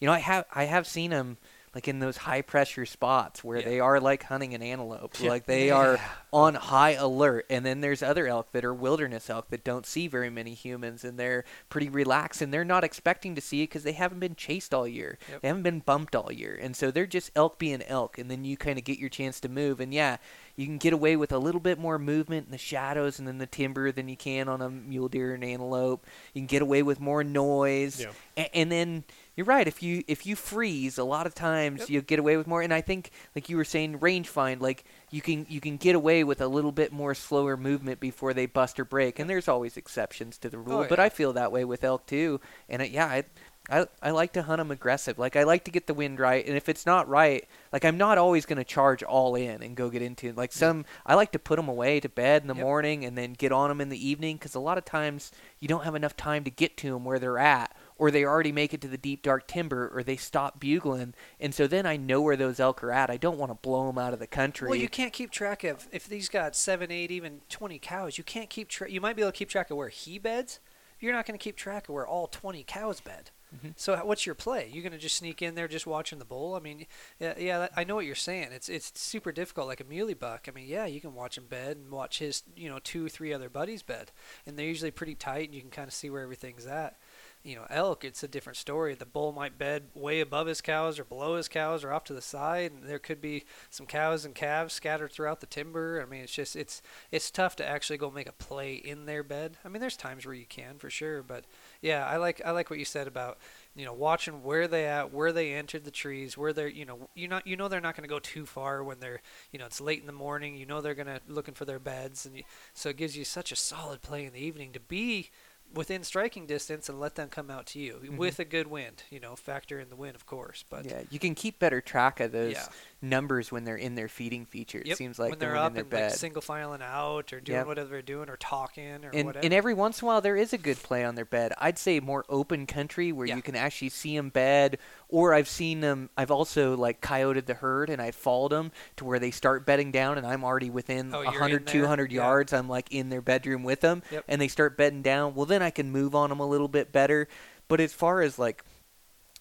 you 0.00 0.06
know, 0.06 0.14
I 0.14 0.20
have 0.20 0.44
I 0.54 0.64
have 0.64 0.86
seen 0.86 1.10
them 1.10 1.36
like 1.74 1.88
in 1.88 1.98
those 1.98 2.16
high 2.18 2.40
pressure 2.42 2.86
spots 2.86 3.42
where 3.42 3.58
Yeah. 3.58 3.64
they 3.64 3.80
are 3.80 3.98
like 4.00 4.22
hunting 4.24 4.54
an 4.54 4.62
antelope. 4.62 5.14
Yeah. 5.20 5.30
Like 5.30 5.46
they 5.46 5.70
are 5.70 5.98
on 6.32 6.54
high 6.54 6.92
alert. 6.92 7.46
And 7.50 7.66
then 7.66 7.80
there's 7.80 8.02
other 8.02 8.26
elk 8.28 8.52
that 8.52 8.64
are 8.64 8.72
wilderness 8.74 9.28
elk 9.28 9.50
that 9.50 9.64
don't 9.64 9.84
see 9.86 10.06
very 10.06 10.30
many 10.30 10.54
humans 10.54 11.04
and 11.04 11.18
they're 11.18 11.44
pretty 11.68 11.88
relaxed 11.88 12.40
and 12.42 12.52
they're 12.54 12.64
not 12.64 12.84
expecting 12.84 13.34
to 13.34 13.40
see 13.40 13.62
it 13.62 13.70
because 13.70 13.82
they 13.82 13.92
haven't 13.92 14.20
been 14.20 14.36
chased 14.36 14.72
all 14.72 14.86
year. 14.86 15.18
Yep. 15.30 15.42
They 15.42 15.48
haven't 15.48 15.62
been 15.64 15.80
bumped 15.80 16.14
all 16.14 16.30
year. 16.30 16.58
And 16.60 16.76
so 16.76 16.90
they're 16.90 17.06
just 17.06 17.30
elk 17.34 17.58
being 17.58 17.82
elk. 17.82 18.18
And 18.18 18.30
then 18.30 18.44
you 18.44 18.56
kind 18.56 18.78
of 18.78 18.84
get 18.84 18.98
your 18.98 19.08
chance 19.10 19.40
to 19.40 19.48
move. 19.48 19.80
And 19.80 19.92
yeah, 19.92 20.18
you 20.56 20.66
can 20.66 20.78
get 20.78 20.92
away 20.92 21.16
with 21.16 21.32
a 21.32 21.38
little 21.38 21.60
bit 21.60 21.78
more 21.80 21.98
movement 21.98 22.46
in 22.46 22.52
the 22.52 22.58
shadows 22.58 23.18
and 23.18 23.28
in 23.28 23.38
the 23.38 23.46
timber 23.46 23.90
than 23.90 24.08
you 24.08 24.16
can 24.16 24.48
on 24.48 24.62
a 24.62 24.70
mule 24.70 25.08
deer 25.08 25.34
and 25.34 25.42
antelope. 25.42 26.06
You 26.32 26.40
can 26.42 26.46
get 26.46 26.62
away 26.62 26.82
with 26.84 27.00
more 27.00 27.24
noise. 27.24 28.00
Yeah. 28.00 28.12
A- 28.36 28.56
and 28.56 28.70
then 28.70 29.04
you're 29.36 29.46
right. 29.46 29.66
If 29.66 29.82
you 29.82 30.02
if 30.06 30.26
you 30.26 30.36
freeze, 30.36 30.96
a 30.98 31.04
lot 31.04 31.26
of 31.26 31.34
times 31.34 31.80
Yep. 31.80 31.90
you 31.90 32.02
get 32.02 32.18
away 32.18 32.36
with 32.36 32.46
more. 32.46 32.62
And 32.62 32.72
I 32.72 32.80
think, 32.80 33.10
like 33.34 33.48
you 33.48 33.56
were 33.56 33.64
saying, 33.64 33.98
range 34.00 34.28
find, 34.28 34.60
like 34.62 34.84
you 35.10 35.20
can 35.20 35.46
you 35.48 35.60
can 35.60 35.76
get 35.76 35.94
away 35.94 36.22
with 36.24 36.40
a 36.40 36.48
little 36.48 36.72
bit 36.72 36.92
more 36.92 37.14
slower 37.14 37.56
movement 37.56 38.00
before 38.00 38.32
they 38.34 38.46
bust 38.46 38.78
or 38.78 38.84
break. 38.84 39.18
And 39.18 39.28
there's 39.28 39.48
always 39.48 39.76
exceptions 39.76 40.38
to 40.38 40.48
the 40.48 40.56
oh, 40.58 40.60
rule, 40.60 40.78
Oh, 40.80 40.86
but. 40.88 40.98
I 41.00 41.08
feel 41.08 41.32
that 41.34 41.52
way 41.52 41.64
with 41.64 41.82
elk 41.84 42.06
too. 42.06 42.40
And 42.68 42.80
it, 42.82 42.90
yeah, 42.90 43.06
I, 43.06 43.24
I 43.70 43.86
I 44.02 44.10
like 44.10 44.32
to 44.34 44.42
hunt 44.42 44.58
them 44.58 44.70
aggressive. 44.70 45.18
Like 45.18 45.36
I 45.36 45.42
like 45.44 45.64
to 45.64 45.70
get 45.70 45.86
the 45.86 45.94
wind 45.94 46.20
right. 46.20 46.46
And 46.46 46.56
if 46.56 46.68
it's 46.68 46.84
not 46.86 47.08
right, 47.08 47.46
like 47.72 47.84
I'm 47.84 47.96
not 47.98 48.18
always 48.18 48.44
going 48.46 48.58
to 48.58 48.64
charge 48.64 49.02
all 49.02 49.34
in 49.34 49.62
and 49.62 49.74
go 49.74 49.88
get 49.90 50.02
into 50.02 50.28
it. 50.28 50.36
Like 50.36 50.52
some, 50.52 50.84
I 51.06 51.14
like 51.14 51.32
to 51.32 51.38
put 51.38 51.56
them 51.56 51.68
away 51.68 51.98
to 52.00 52.08
bed 52.08 52.42
in 52.42 52.48
the 52.48 52.54
Yep. 52.54 52.62
morning 52.62 53.04
and 53.04 53.16
then 53.18 53.32
get 53.32 53.52
on 53.52 53.68
them 53.70 53.80
in 53.80 53.88
the 53.88 54.08
evening 54.08 54.36
because 54.36 54.54
a 54.54 54.60
lot 54.60 54.76
of 54.78 54.84
times 54.84 55.32
you 55.60 55.66
don't 55.68 55.84
have 55.84 55.94
enough 55.94 56.16
time 56.16 56.44
to 56.44 56.50
get 56.50 56.76
to 56.78 56.90
them 56.92 57.04
where 57.04 57.18
they're 57.18 57.38
at 57.38 57.74
or 57.96 58.10
they 58.10 58.24
already 58.24 58.52
make 58.52 58.74
it 58.74 58.80
to 58.80 58.88
the 58.88 58.98
deep 58.98 59.22
dark 59.22 59.46
timber 59.46 59.90
or 59.94 60.02
they 60.02 60.16
stop 60.16 60.58
bugling 60.60 61.14
and 61.38 61.54
so 61.54 61.66
then 61.66 61.86
i 61.86 61.96
know 61.96 62.20
where 62.20 62.36
those 62.36 62.58
elk 62.58 62.82
are 62.82 62.90
at 62.90 63.10
i 63.10 63.16
don't 63.16 63.38
want 63.38 63.50
to 63.50 63.54
blow 63.62 63.86
them 63.86 63.98
out 63.98 64.12
of 64.12 64.18
the 64.18 64.26
country 64.26 64.68
Well, 64.68 64.78
you 64.78 64.88
can't 64.88 65.12
keep 65.12 65.30
track 65.30 65.64
of 65.64 65.86
if 65.92 66.06
these 66.08 66.28
got 66.28 66.56
seven, 66.56 66.90
eight, 66.90 67.10
even 67.10 67.40
twenty 67.48 67.78
cows. 67.78 68.18
You 68.18 68.24
can't 68.24 68.50
keep 68.50 68.68
track. 68.68 68.90
You 68.90 69.00
might 69.00 69.16
be 69.16 69.22
able 69.22 69.32
to 69.32 69.36
keep 69.38 69.48
track 69.48 69.70
of 69.70 69.76
where 69.76 69.88
he 69.88 70.18
beds. 70.18 70.58
You're 71.00 71.12
not 71.12 71.26
going 71.26 71.38
to 71.38 71.42
keep 71.42 71.56
track 71.56 71.88
of 71.88 71.94
where 71.94 72.06
all 72.06 72.26
twenty 72.26 72.62
cows 72.64 73.00
bed. 73.00 73.30
Mhm. 73.54 73.74
So 73.76 73.96
what's 74.04 74.26
your 74.26 74.34
play? 74.34 74.68
You're 74.72 74.82
going 74.82 74.92
to 74.92 74.98
just 74.98 75.16
sneak 75.16 75.40
in 75.42 75.54
there 75.54 75.68
just 75.68 75.86
watching 75.86 76.18
the 76.18 76.24
bull? 76.24 76.54
I 76.54 76.60
mean, 76.60 76.86
yeah, 77.20 77.34
yeah, 77.38 77.58
that, 77.60 77.72
I 77.76 77.84
know 77.84 77.94
what 77.94 78.06
you're 78.06 78.14
saying. 78.16 78.48
It's 78.52 78.68
it's 78.68 78.92
super 79.00 79.30
difficult. 79.30 79.68
Like 79.68 79.80
a 79.80 79.84
muley 79.84 80.14
buck. 80.14 80.46
I 80.48 80.50
mean, 80.52 80.66
yeah, 80.66 80.86
you 80.86 81.00
can 81.00 81.14
watch 81.14 81.38
him 81.38 81.46
bed 81.46 81.76
and 81.76 81.90
watch 81.90 82.18
his 82.18 82.42
you 82.56 82.68
know 82.68 82.78
two, 82.82 83.08
three 83.08 83.32
other 83.32 83.48
buddies 83.48 83.82
bed, 83.82 84.10
and 84.46 84.58
they're 84.58 84.66
usually 84.66 84.90
pretty 84.90 85.14
tight, 85.14 85.46
and 85.46 85.54
you 85.54 85.60
can 85.60 85.70
kind 85.70 85.86
of 85.88 85.94
see 85.94 86.10
where 86.10 86.22
everything's 86.22 86.66
at 86.66 86.96
you 87.44 87.54
know, 87.54 87.66
elk, 87.68 88.04
it's 88.04 88.22
a 88.22 88.28
different 88.28 88.56
story. 88.56 88.94
The 88.94 89.04
bull 89.04 89.30
might 89.30 89.58
bed 89.58 89.84
way 89.94 90.20
above 90.20 90.46
his 90.46 90.62
cows 90.62 90.98
or 90.98 91.04
below 91.04 91.36
his 91.36 91.46
cows 91.46 91.84
or 91.84 91.92
off 91.92 92.04
to 92.04 92.14
the 92.14 92.22
side, 92.22 92.72
and 92.72 92.84
there 92.84 92.98
could 92.98 93.20
be 93.20 93.44
some 93.68 93.84
cows 93.84 94.24
and 94.24 94.34
calves 94.34 94.72
scattered 94.72 95.12
throughout 95.12 95.40
the 95.40 95.46
timber. 95.46 96.00
I 96.00 96.10
mean, 96.10 96.22
it's 96.22 96.34
just 96.34 96.56
it's 96.56 96.80
it's 97.12 97.30
tough 97.30 97.54
to 97.56 97.66
actually 97.66 97.98
go 97.98 98.10
make 98.10 98.28
a 98.28 98.32
play 98.32 98.74
in 98.74 99.04
their 99.04 99.22
bed. 99.22 99.58
I 99.62 99.68
mean, 99.68 99.80
there's 99.80 99.96
times 99.96 100.24
where 100.24 100.34
you 100.34 100.46
can 100.46 100.78
for 100.78 100.88
sure, 100.88 101.22
but 101.22 101.44
yeah, 101.82 102.06
I 102.06 102.16
like 102.16 102.40
I 102.44 102.50
like 102.52 102.70
what 102.70 102.78
you 102.78 102.86
said 102.86 103.06
about 103.06 103.36
you 103.76 103.84
know 103.84 103.92
watching 103.92 104.42
where 104.42 104.66
they 104.66 104.86
at, 104.86 105.12
where 105.12 105.30
they 105.30 105.52
entered 105.52 105.84
the 105.84 105.90
trees, 105.90 106.38
where 106.38 106.54
they're 106.54 106.66
you 106.66 106.86
know 106.86 107.10
you 107.14 107.28
not 107.28 107.46
you 107.46 107.56
know 107.56 107.68
they're 107.68 107.80
not 107.82 107.94
going 107.94 108.08
to 108.08 108.14
go 108.14 108.20
too 108.20 108.46
far 108.46 108.82
when 108.82 109.00
they're 109.00 109.20
you 109.52 109.58
know 109.58 109.66
it's 109.66 109.82
late 109.82 110.00
in 110.00 110.06
the 110.06 110.12
morning. 110.12 110.56
You 110.56 110.64
know 110.64 110.80
they're 110.80 110.94
going 110.94 111.08
to 111.08 111.20
looking 111.28 111.54
for 111.54 111.66
their 111.66 111.78
beds, 111.78 112.24
and 112.24 112.38
you, 112.38 112.44
so 112.72 112.88
it 112.88 112.96
gives 112.96 113.18
you 113.18 113.24
such 113.26 113.52
a 113.52 113.56
solid 113.56 114.00
play 114.00 114.24
in 114.24 114.32
the 114.32 114.42
evening 114.42 114.72
to 114.72 114.80
be 114.80 115.30
within 115.74 116.02
striking 116.02 116.46
distance 116.46 116.88
and 116.88 117.00
let 117.00 117.14
them 117.14 117.28
come 117.28 117.50
out 117.50 117.66
to 117.66 117.78
you 117.78 117.94
mm-hmm. 118.02 118.16
with 118.16 118.38
a 118.38 118.44
good 118.44 118.66
wind. 118.66 119.04
You 119.10 119.20
know, 119.20 119.36
factor 119.36 119.78
in 119.78 119.90
the 119.90 119.96
wind, 119.96 120.14
of 120.14 120.26
course. 120.26 120.64
But 120.68 120.84
yeah 120.86 121.02
you 121.10 121.18
can 121.18 121.34
keep 121.34 121.58
better 121.58 121.80
track 121.80 122.20
of 122.20 122.32
those 122.32 122.54
Yeah. 122.54 122.66
Numbers 123.08 123.52
when 123.52 123.64
they're 123.64 123.76
in 123.76 123.94
their 123.94 124.08
feeding 124.08 124.44
feature 124.46 124.78
it 124.78 124.86
yep, 124.86 124.96
seems 124.96 125.18
like 125.18 125.30
when 125.30 125.38
they're 125.38 125.50
when 125.52 125.58
up 125.58 125.68
in 125.70 125.74
their 125.74 125.82
and 125.82 125.90
bed 125.90 126.10
like 126.10 126.18
single 126.18 126.42
filing 126.42 126.82
out 126.82 127.32
or 127.32 127.40
doing 127.40 127.56
Yep. 127.58 127.66
whatever 127.66 127.88
they're 127.90 128.02
doing 128.02 128.28
or 128.28 128.36
talking 128.36 129.04
or 129.04 129.10
and, 129.12 129.26
whatever. 129.26 129.44
and 129.44 129.54
every 129.54 129.74
once 129.74 130.00
in 130.00 130.06
a 130.06 130.08
while 130.08 130.20
there 130.20 130.36
is 130.36 130.52
a 130.52 130.58
good 130.58 130.76
play 130.82 131.04
on 131.04 131.14
their 131.14 131.24
bed 131.24 131.52
i'd 131.58 131.78
say 131.78 132.00
more 132.00 132.24
open 132.28 132.66
country 132.66 133.12
where 133.12 133.26
Yeah. 133.26 133.36
you 133.36 133.42
can 133.42 133.54
actually 133.56 133.90
see 133.90 134.16
them 134.16 134.30
bed 134.30 134.78
or 135.08 135.34
i've 135.34 135.48
seen 135.48 135.80
them 135.80 136.10
i've 136.16 136.30
also 136.30 136.76
like 136.76 137.00
coyoted 137.00 137.46
the 137.46 137.54
herd 137.54 137.90
and 137.90 138.00
i 138.02 138.10
followed 138.10 138.52
them 138.52 138.72
to 138.96 139.04
where 139.04 139.18
they 139.18 139.30
start 139.30 139.64
bedding 139.66 139.90
down 139.92 140.18
and 140.18 140.26
i'm 140.26 140.42
already 140.44 140.70
within 140.70 141.14
Oh, 141.14 141.20
you're 141.22 141.30
100 141.32 141.66
200 141.66 142.10
Yeah. 142.12 142.22
yards 142.22 142.52
i'm 142.52 142.68
like 142.68 142.90
in 142.92 143.10
their 143.10 143.22
bedroom 143.22 143.62
with 143.62 143.80
them 143.80 144.02
Yep. 144.10 144.24
and 144.28 144.40
they 144.40 144.48
start 144.48 144.76
bedding 144.76 145.02
down 145.02 145.34
well 145.34 145.46
then 145.46 145.62
i 145.62 145.70
can 145.70 145.90
move 145.90 146.14
on 146.14 146.30
them 146.30 146.40
a 146.40 146.46
little 146.46 146.68
bit 146.68 146.90
better 146.92 147.28
but 147.68 147.80
as 147.80 147.92
far 147.92 148.20
as 148.22 148.38
like 148.38 148.64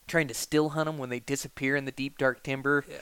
trying 0.08 0.28
to 0.28 0.34
still 0.34 0.70
hunt 0.70 0.86
them 0.86 0.98
when 0.98 1.10
they 1.10 1.20
disappear 1.20 1.76
in 1.78 1.86
the 1.86 1.92
deep 1.92 2.18
dark 2.18 2.44
timber 2.44 2.84
yeah. 2.90 2.98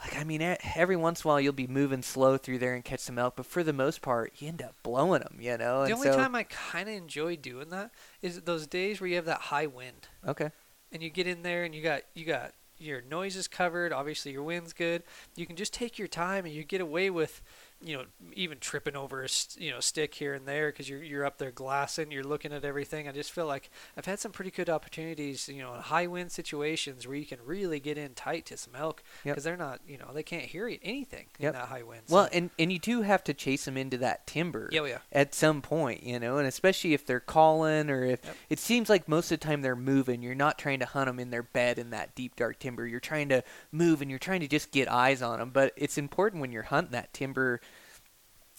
Like 0.00 0.18
I 0.18 0.24
mean, 0.24 0.42
every 0.74 0.96
once 0.96 1.24
in 1.24 1.28
a 1.28 1.32
while 1.32 1.40
you'll 1.40 1.52
be 1.52 1.66
moving 1.66 2.02
slow 2.02 2.36
through 2.36 2.58
there 2.58 2.74
and 2.74 2.84
catch 2.84 3.00
some 3.00 3.18
elk, 3.18 3.34
but 3.36 3.46
for 3.46 3.62
the 3.62 3.72
most 3.72 4.02
part, 4.02 4.32
you 4.38 4.48
end 4.48 4.62
up 4.62 4.74
blowing 4.82 5.22
them. 5.22 5.38
You 5.40 5.56
know. 5.56 5.80
The 5.80 5.84
and 5.84 5.94
only 5.94 6.08
so, 6.08 6.16
time 6.16 6.34
I 6.34 6.44
kind 6.44 6.88
of 6.88 6.94
enjoy 6.94 7.36
doing 7.36 7.70
that 7.70 7.90
is 8.22 8.40
those 8.42 8.66
days 8.66 9.00
where 9.00 9.08
you 9.08 9.16
have 9.16 9.24
that 9.24 9.40
high 9.42 9.66
wind 9.66 10.08
Okay. 10.26 10.50
and 10.92 11.02
you 11.02 11.10
get 11.10 11.26
in 11.26 11.42
there 11.42 11.64
and 11.64 11.74
you 11.74 11.82
got 11.82 12.02
you 12.14 12.24
got 12.24 12.52
your 12.78 13.00
noise 13.00 13.36
is 13.36 13.48
covered. 13.48 13.92
Obviously, 13.92 14.32
your 14.32 14.42
wind's 14.42 14.72
good. 14.74 15.02
You 15.34 15.46
can 15.46 15.56
just 15.56 15.72
take 15.72 15.98
your 15.98 16.08
time 16.08 16.44
and 16.44 16.54
you 16.54 16.62
get 16.62 16.80
away 16.82 17.08
with, 17.08 17.42
you 17.84 17.96
know, 17.96 18.04
even 18.34 18.58
tripping 18.58 18.96
over 18.96 19.22
a 19.22 19.28
you 19.58 19.70
know 19.70 19.80
stick 19.80 20.14
here 20.14 20.34
and 20.34 20.46
there 20.46 20.70
because 20.70 20.88
you're 20.88 21.02
you're 21.02 21.24
up 21.24 21.38
there 21.38 21.50
glassing. 21.50 22.10
You're 22.10 22.24
looking 22.24 22.52
at 22.52 22.64
everything. 22.64 23.08
I 23.08 23.12
just 23.12 23.30
feel 23.32 23.46
like 23.46 23.70
I've 23.96 24.06
had 24.06 24.18
some 24.18 24.32
pretty 24.32 24.50
good 24.50 24.70
opportunities, 24.70 25.48
you 25.48 25.62
know, 25.62 25.74
in 25.74 25.80
high 25.82 26.06
wind 26.06 26.32
situations 26.32 27.06
where 27.06 27.16
you 27.16 27.26
can 27.26 27.38
really 27.44 27.78
get 27.80 27.98
in 27.98 28.14
tight 28.14 28.46
to 28.46 28.56
some 28.56 28.74
elk 28.74 29.02
Yep. 29.24 29.34
because 29.34 29.44
they're 29.44 29.56
not, 29.56 29.80
you 29.86 29.98
know, 29.98 30.10
they 30.14 30.22
can't 30.22 30.44
hear 30.46 30.66
anything 30.82 31.26
Yep. 31.38 31.54
in 31.54 31.60
that 31.60 31.68
high 31.68 31.82
wind. 31.82 32.02
Well, 32.08 32.28
and 32.32 32.50
and 32.58 32.72
you 32.72 32.78
do 32.78 33.02
have 33.02 33.22
to 33.24 33.34
chase 33.34 33.64
them 33.66 33.76
into 33.76 33.98
that 33.98 34.26
timber. 34.26 34.68
yeah, 34.72 34.80
oh, 34.80 34.84
yeah. 34.84 34.98
At 35.12 35.34
some 35.34 35.60
point, 35.62 36.02
you 36.02 36.18
know, 36.18 36.38
and 36.38 36.46
especially 36.48 36.94
if 36.94 37.04
they're 37.04 37.20
calling 37.20 37.90
or 37.90 38.04
if 38.04 38.24
Yep. 38.24 38.36
it 38.50 38.58
seems 38.58 38.88
like 38.88 39.06
most 39.08 39.30
of 39.30 39.38
the 39.40 39.46
time 39.46 39.62
they're 39.62 39.76
moving, 39.76 40.22
you're 40.22 40.34
not 40.34 40.58
trying 40.58 40.78
to 40.80 40.86
hunt 40.86 41.06
them 41.06 41.20
in 41.20 41.30
their 41.30 41.42
bed 41.42 41.78
in 41.78 41.90
that 41.90 42.14
deep 42.14 42.36
dark 42.36 42.58
timber. 42.58 42.86
You're 42.86 43.00
trying 43.00 43.28
to 43.28 43.42
move 43.70 44.00
and 44.00 44.10
you're 44.10 44.18
trying 44.18 44.40
to 44.40 44.48
just 44.48 44.70
get 44.70 44.90
eyes 44.90 45.20
on 45.22 45.38
them. 45.38 45.50
But 45.50 45.72
it's 45.76 45.98
important 45.98 46.40
when 46.40 46.52
you're 46.52 46.62
hunting 46.64 46.92
that 46.92 47.12
timber 47.12 47.60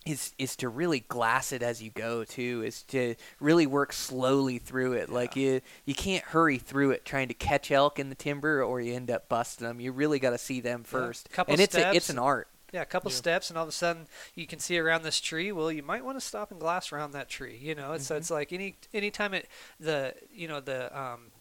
is 0.08 0.34
is 0.38 0.56
to 0.58 0.70
really 0.70 1.02
glass 1.02 1.52
it 1.52 1.62
as 1.62 1.82
you 1.82 1.90
go 1.90 2.24
too 2.24 2.64
is 2.66 2.84
to 2.84 3.16
really 3.40 3.68
work 3.68 3.94
slowly 3.94 4.58
through 4.58 4.94
it. 4.94 5.10
Like 5.10 5.36
you 5.36 5.62
you 5.86 5.94
can't 5.94 6.24
hurry 6.24 6.58
through 6.58 6.92
it 6.92 7.06
trying 7.06 7.28
to 7.28 7.34
catch 7.34 7.72
elk 7.72 8.00
in 8.00 8.10
the 8.10 8.16
timber 8.16 8.64
or 8.64 8.80
you 8.82 8.94
end 8.94 9.12
up 9.12 9.30
busting 9.30 9.68
them. 9.68 9.80
You 9.80 9.92
really 9.92 10.20
got 10.20 10.32
to 10.32 10.38
see 10.38 10.62
them 10.62 10.84
first. 10.84 11.30
Couple 11.32 11.54
and 11.54 11.62
it's 11.62 11.76
a, 11.76 11.94
it's 11.94 12.10
an 12.10 12.20
art. 12.20 12.48
Yeah, 12.74 12.82
a 12.82 12.86
couple 12.86 13.10
steps, 13.12 13.50
and 13.50 13.58
all 13.58 13.64
of 13.64 13.70
a 13.70 13.74
sudden 13.74 14.08
you 14.36 14.46
can 14.46 14.60
see 14.60 14.78
around 14.78 15.04
this 15.04 15.22
tree. 15.22 15.54
Well, 15.54 15.72
you 15.72 15.84
might 15.84 16.04
want 16.04 16.20
to 16.20 16.26
stop 16.26 16.52
and 16.52 16.60
glass 16.60 16.92
around 16.92 17.12
that 17.14 17.30
tree. 17.30 17.58
You 17.62 17.76
know, 17.76 17.94
it's, 17.94 18.08
so 18.08 18.18
it's 18.18 18.30
like 18.30 18.52
any 18.52 18.76
anytime 18.94 19.34
it 19.34 19.48
the 19.80 20.14
you 20.34 20.50
know 20.50 20.60
the 20.60 20.98
um 20.98 21.32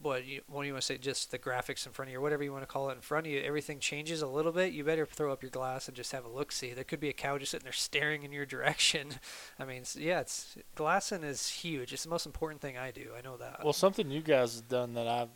what 0.00 0.24
you 0.24 0.42
what 0.48 0.62
do 0.62 0.68
you 0.68 0.74
want 0.74 0.82
to 0.82 0.86
say? 0.86 0.98
Just 0.98 1.30
the 1.30 1.38
graphics 1.38 1.86
in 1.86 1.92
front 1.92 2.08
of 2.08 2.12
you, 2.12 2.18
or 2.18 2.22
whatever 2.22 2.42
you 2.42 2.52
want 2.52 2.62
to 2.62 2.66
call 2.66 2.90
it 2.90 2.94
in 2.94 3.00
front 3.00 3.26
of 3.26 3.32
you. 3.32 3.40
Everything 3.40 3.78
changes 3.80 4.22
a 4.22 4.26
little 4.26 4.52
bit. 4.52 4.72
You 4.72 4.84
better 4.84 5.06
throw 5.06 5.32
up 5.32 5.42
your 5.42 5.50
glass 5.50 5.88
and 5.88 5.96
just 5.96 6.12
have 6.12 6.24
a 6.24 6.28
look. 6.28 6.52
See, 6.52 6.72
there 6.72 6.84
could 6.84 7.00
be 7.00 7.08
a 7.08 7.12
cow 7.12 7.38
just 7.38 7.50
sitting 7.50 7.64
there 7.64 7.72
staring 7.72 8.22
in 8.22 8.32
your 8.32 8.46
direction. 8.46 9.14
I 9.58 9.64
mean, 9.64 9.82
yeah, 9.96 10.20
it's 10.20 10.56
glassing 10.74 11.24
is 11.24 11.48
huge. 11.48 11.92
It's 11.92 12.04
the 12.04 12.10
most 12.10 12.26
important 12.26 12.60
thing 12.60 12.76
I 12.76 12.90
do. 12.90 13.10
I 13.16 13.22
know 13.22 13.36
that. 13.36 13.64
Well, 13.64 13.72
something 13.72 14.10
you 14.10 14.22
guys 14.22 14.56
have 14.56 14.68
done 14.68 14.94
that 14.94 15.08
I've 15.08 15.30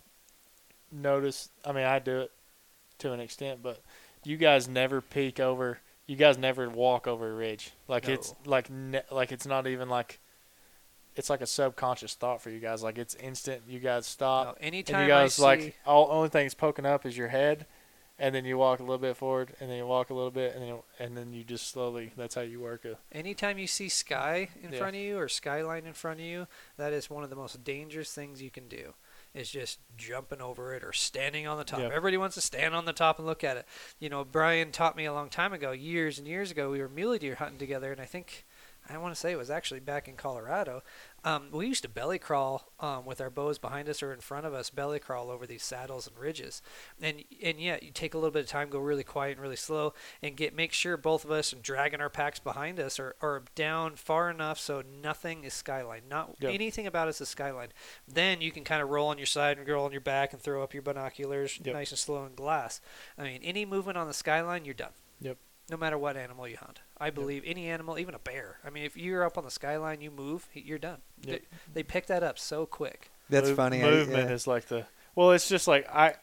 noticed. 0.91 1.51
I 1.65 1.73
mean, 1.73 1.85
I 1.85 1.99
do 1.99 2.21
it 2.21 2.31
to 2.99 3.13
an 3.13 3.21
extent, 3.21 3.61
but 3.63 3.81
you 4.25 4.37
guys 4.37 4.69
never 4.69 5.01
peek 5.01 5.41
over. 5.41 5.79
You 6.07 6.17
guys 6.17 6.37
never 6.37 6.69
walk 6.69 7.07
over 7.07 7.31
a 7.31 7.35
ridge. 7.35 7.73
Like 7.89 8.09
it's 8.09 8.35
like 8.45 8.71
ne- 8.71 9.03
like 9.11 9.33
it's 9.33 9.47
not 9.47 9.67
even 9.67 9.89
like. 9.89 10.21
It's 11.15 11.29
like 11.29 11.41
a 11.43 11.47
subconscious 11.47 12.15
thought 12.15 12.41
for 12.41 12.51
you 12.51 12.59
guys. 12.59 12.83
Like 12.83 12.99
it's 12.99 13.15
instant. 13.17 13.63
You 13.69 13.81
guys 13.81 14.07
stop. 14.07 14.47
No, 14.47 14.67
anytime 14.67 15.03
you 15.03 15.09
guys 15.09 15.39
I 15.39 15.59
see, 15.59 15.65
like 15.65 15.77
all 15.87 16.09
only 16.11 16.29
thing's 16.29 16.55
poking 16.55 16.87
up 16.87 17.05
is 17.05 17.17
your 17.17 17.29
head, 17.29 17.67
and 18.19 18.35
then 18.35 18.45
you 18.45 18.57
walk 18.57 18.81
a 18.81 18.83
little 18.83 18.99
bit 18.99 19.17
forward, 19.17 19.55
and 19.61 19.69
then 19.71 19.77
you 19.77 19.87
walk 19.87 20.11
a 20.11 20.15
little 20.15 20.31
bit, 20.31 20.55
and 20.55 20.63
then 20.63 20.77
and 20.99 21.17
then 21.17 21.33
you 21.33 21.45
just 21.45 21.69
slowly. 21.69 22.13
That's 22.17 22.35
how 22.35 22.41
you 22.41 22.61
work 22.61 22.85
it. 22.85 22.97
Anytime 23.13 23.59
you 23.59 23.67
see 23.67 23.89
sky 23.91 24.49
in 24.63 24.73
Yeah. 24.73 24.79
front 24.79 24.97
of 24.97 25.03
you 25.03 25.19
or 25.19 25.29
skyline 25.29 25.85
in 25.87 25.93
front 25.93 26.21
of 26.21 26.25
you, 26.27 26.47
that 26.79 26.93
is 26.95 27.11
one 27.11 27.25
of 27.25 27.31
the 27.31 27.37
most 27.37 27.63
dangerous 27.63 28.13
things 28.15 28.41
you 28.41 28.51
can 28.51 28.69
do. 28.69 28.95
Is 29.35 29.51
just 29.51 29.79
jumping 29.97 30.43
over 30.43 30.75
it 30.75 30.85
or 30.85 30.93
standing 30.93 31.47
on 31.47 31.57
the 31.57 31.65
top. 31.65 31.81
Yeah. 31.81 31.87
Everybody 31.87 32.19
wants 32.19 32.35
to 32.35 32.43
stand 32.43 32.75
on 32.75 32.85
the 32.85 32.93
top 32.93 33.19
and 33.19 33.27
look 33.27 33.43
at 33.43 33.57
it. 33.57 33.67
You 33.99 34.11
know, 34.11 34.25
Brian 34.27 34.73
taught 34.73 34.95
me 34.95 35.07
a 35.07 35.13
long 35.15 35.31
time 35.31 35.55
ago, 35.55 35.73
years 35.73 36.19
and 36.19 36.29
years 36.29 36.51
ago. 36.51 36.71
We 36.71 36.81
were 36.81 36.89
mule 36.91 37.17
deer 37.17 37.37
hunting 37.37 37.57
together, 37.59 37.91
and 37.93 37.99
I 38.01 38.05
think 38.05 38.45
I 38.89 38.99
want 38.99 39.15
to 39.15 39.21
say 39.21 39.33
it 39.33 39.39
was 39.39 39.51
actually 39.51 39.81
back 39.81 40.09
in 40.09 40.17
Colorado. 40.17 40.83
Um, 41.25 41.49
we 41.53 41.69
used 41.69 41.83
to 41.85 41.89
belly 41.89 42.19
crawl 42.19 42.73
um, 42.81 43.05
with 43.05 43.21
our 43.21 43.31
bows 43.31 43.57
behind 43.59 43.89
us 43.89 44.03
or 44.03 44.13
in 44.13 44.19
front 44.21 44.45
of 44.45 44.53
us, 44.53 44.71
belly 44.71 44.99
crawl 44.99 45.31
over 45.31 45.47
these 45.47 45.63
saddles 45.63 46.09
and 46.09 46.19
ridges, 46.19 46.63
and 47.01 47.23
and 47.43 47.61
yeah, 47.61 47.79
you 47.81 47.93
take 47.93 48.13
a 48.15 48.19
little 48.19 48.33
bit 48.33 48.43
of 48.43 48.49
time, 48.49 48.71
go 48.71 48.81
really 48.81 49.05
quiet 49.05 49.33
and 49.33 49.41
really 49.41 49.55
slow, 49.57 49.95
and 50.21 50.37
get 50.37 50.55
make 50.55 50.73
sure 50.73 50.97
both 50.97 51.25
of 51.25 51.31
us 51.31 51.53
and 51.53 51.63
dragging 51.63 52.01
our 52.01 52.11
packs 52.11 52.41
behind 52.41 52.81
us 52.81 52.99
are, 52.99 53.15
are 53.23 53.45
down 53.55 53.95
far 53.95 54.29
enough 54.31 54.59
so 54.59 54.83
nothing 55.03 55.45
is 55.45 55.55
skyline, 55.55 56.03
not 56.11 56.35
Yep. 56.41 56.53
anything 56.53 56.87
about 56.89 57.07
us 57.09 57.21
is 57.21 57.29
skyline. 57.29 57.69
Then 58.09 58.41
you 58.41 58.51
can 58.51 58.65
kind 58.65 58.83
of 58.83 58.89
roll 58.91 59.09
on 59.09 59.17
your 59.19 59.27
side 59.27 59.59
and 59.59 59.69
roll 59.69 59.85
on 59.85 59.93
your 59.93 60.01
back 60.01 60.33
and 60.33 60.43
throw 60.43 60.63
up 60.63 60.75
your 60.75 60.83
binoculars 60.83 61.61
Yep. 61.63 61.75
nice 61.75 61.91
and 61.91 61.99
slow 61.99 62.25
and 62.25 62.35
glass. 62.35 62.81
I 63.17 63.23
mean, 63.23 63.41
any 63.45 63.65
movement 63.65 63.97
on 63.97 64.09
the 64.09 64.15
skyline, 64.15 64.65
you're 64.65 64.75
done. 64.75 64.93
Yep. 65.21 65.39
No 65.71 65.77
matter 65.77 65.97
what 65.97 66.17
animal 66.17 66.47
you 66.49 66.57
hunt, 66.57 66.81
I 66.99 67.11
believe 67.11 67.43
any 67.47 67.69
animal, 67.69 67.99
even 67.99 68.15
a 68.15 68.19
bear. 68.19 68.59
I 68.65 68.71
mean, 68.71 68.85
if 68.85 68.97
you're 68.97 69.25
up 69.25 69.39
on 69.39 69.45
the 69.45 69.51
skyline, 69.51 70.01
you 70.01 70.11
move, 70.11 70.49
you're 70.53 70.79
done. 70.79 70.99
Yep. 71.23 71.41
They, 71.41 71.59
they 71.75 71.83
pick 71.83 72.07
that 72.07 72.23
up 72.23 72.39
so 72.39 72.67
quick. 72.67 73.11
That's 73.31 73.49
Move- 73.49 73.57
funny. 73.57 73.83
I- 73.83 73.91
Movement 73.91 74.29
yeah. 74.29 74.35
is 74.35 74.47
like 74.47 74.67
the 74.67 74.87
well. 75.15 75.31
It's 75.33 75.49
just 75.49 75.67
like 75.69 75.89
I, 75.89 76.15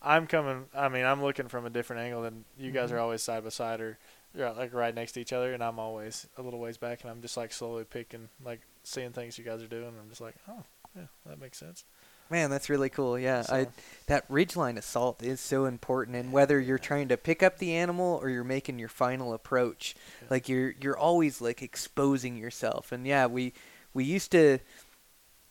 I'm 0.00 0.26
coming. 0.26 0.66
I 0.74 0.88
mean, 0.88 1.04
I'm 1.04 1.22
looking 1.22 1.48
from 1.48 1.66
a 1.66 1.70
different 1.70 2.02
angle 2.02 2.22
than 2.22 2.44
you 2.58 2.70
guys 2.70 2.88
Mm-hmm. 2.90 2.96
are 2.98 3.00
always 3.00 3.22
side 3.22 3.42
by 3.42 3.48
side 3.50 3.80
or 3.80 3.98
you're 4.34 4.52
like 4.52 4.72
right 4.72 4.94
next 4.94 5.12
to 5.12 5.20
each 5.20 5.32
other, 5.32 5.52
and 5.54 5.62
I'm 5.64 5.78
always 5.78 6.26
a 6.38 6.42
little 6.42 6.60
ways 6.60 6.76
back, 6.76 7.02
and 7.02 7.10
I'm 7.10 7.20
just 7.22 7.36
like 7.36 7.52
slowly 7.52 7.84
picking, 7.84 8.28
like 8.44 8.60
seeing 8.84 9.10
things 9.12 9.36
you 9.38 9.44
guys 9.44 9.62
are 9.62 9.66
doing. 9.68 9.88
And 9.88 9.96
I'm 10.00 10.08
just 10.08 10.20
like, 10.20 10.34
oh, 10.48 10.62
yeah, 10.96 11.06
that 11.26 11.40
makes 11.40 11.58
sense. 11.58 11.84
Man, 12.32 12.48
that's 12.48 12.70
really 12.70 12.88
cool. 12.88 13.18
Yeah, 13.18 13.44
I 13.50 13.64
So- 13.64 13.72
that 14.06 14.26
ridgeline 14.30 14.78
assault 14.78 15.22
is 15.22 15.38
so 15.38 15.66
important, 15.66 16.16
and 16.16 16.32
whether 16.32 16.58
you're 16.58 16.78
trying 16.78 17.08
to 17.08 17.16
pick 17.18 17.42
up 17.42 17.58
the 17.58 17.74
animal 17.74 18.18
or 18.22 18.30
you're 18.30 18.42
making 18.42 18.78
your 18.78 18.88
final 18.88 19.34
approach, 19.34 19.94
Yeah. 20.22 20.28
like 20.30 20.48
you're 20.48 20.70
you're 20.80 20.96
always 20.98 21.42
like 21.42 21.60
exposing 21.62 22.36
yourself. 22.38 22.90
And 22.90 23.06
yeah, 23.06 23.26
we 23.26 23.52
we 23.92 24.04
used 24.04 24.32
to 24.32 24.58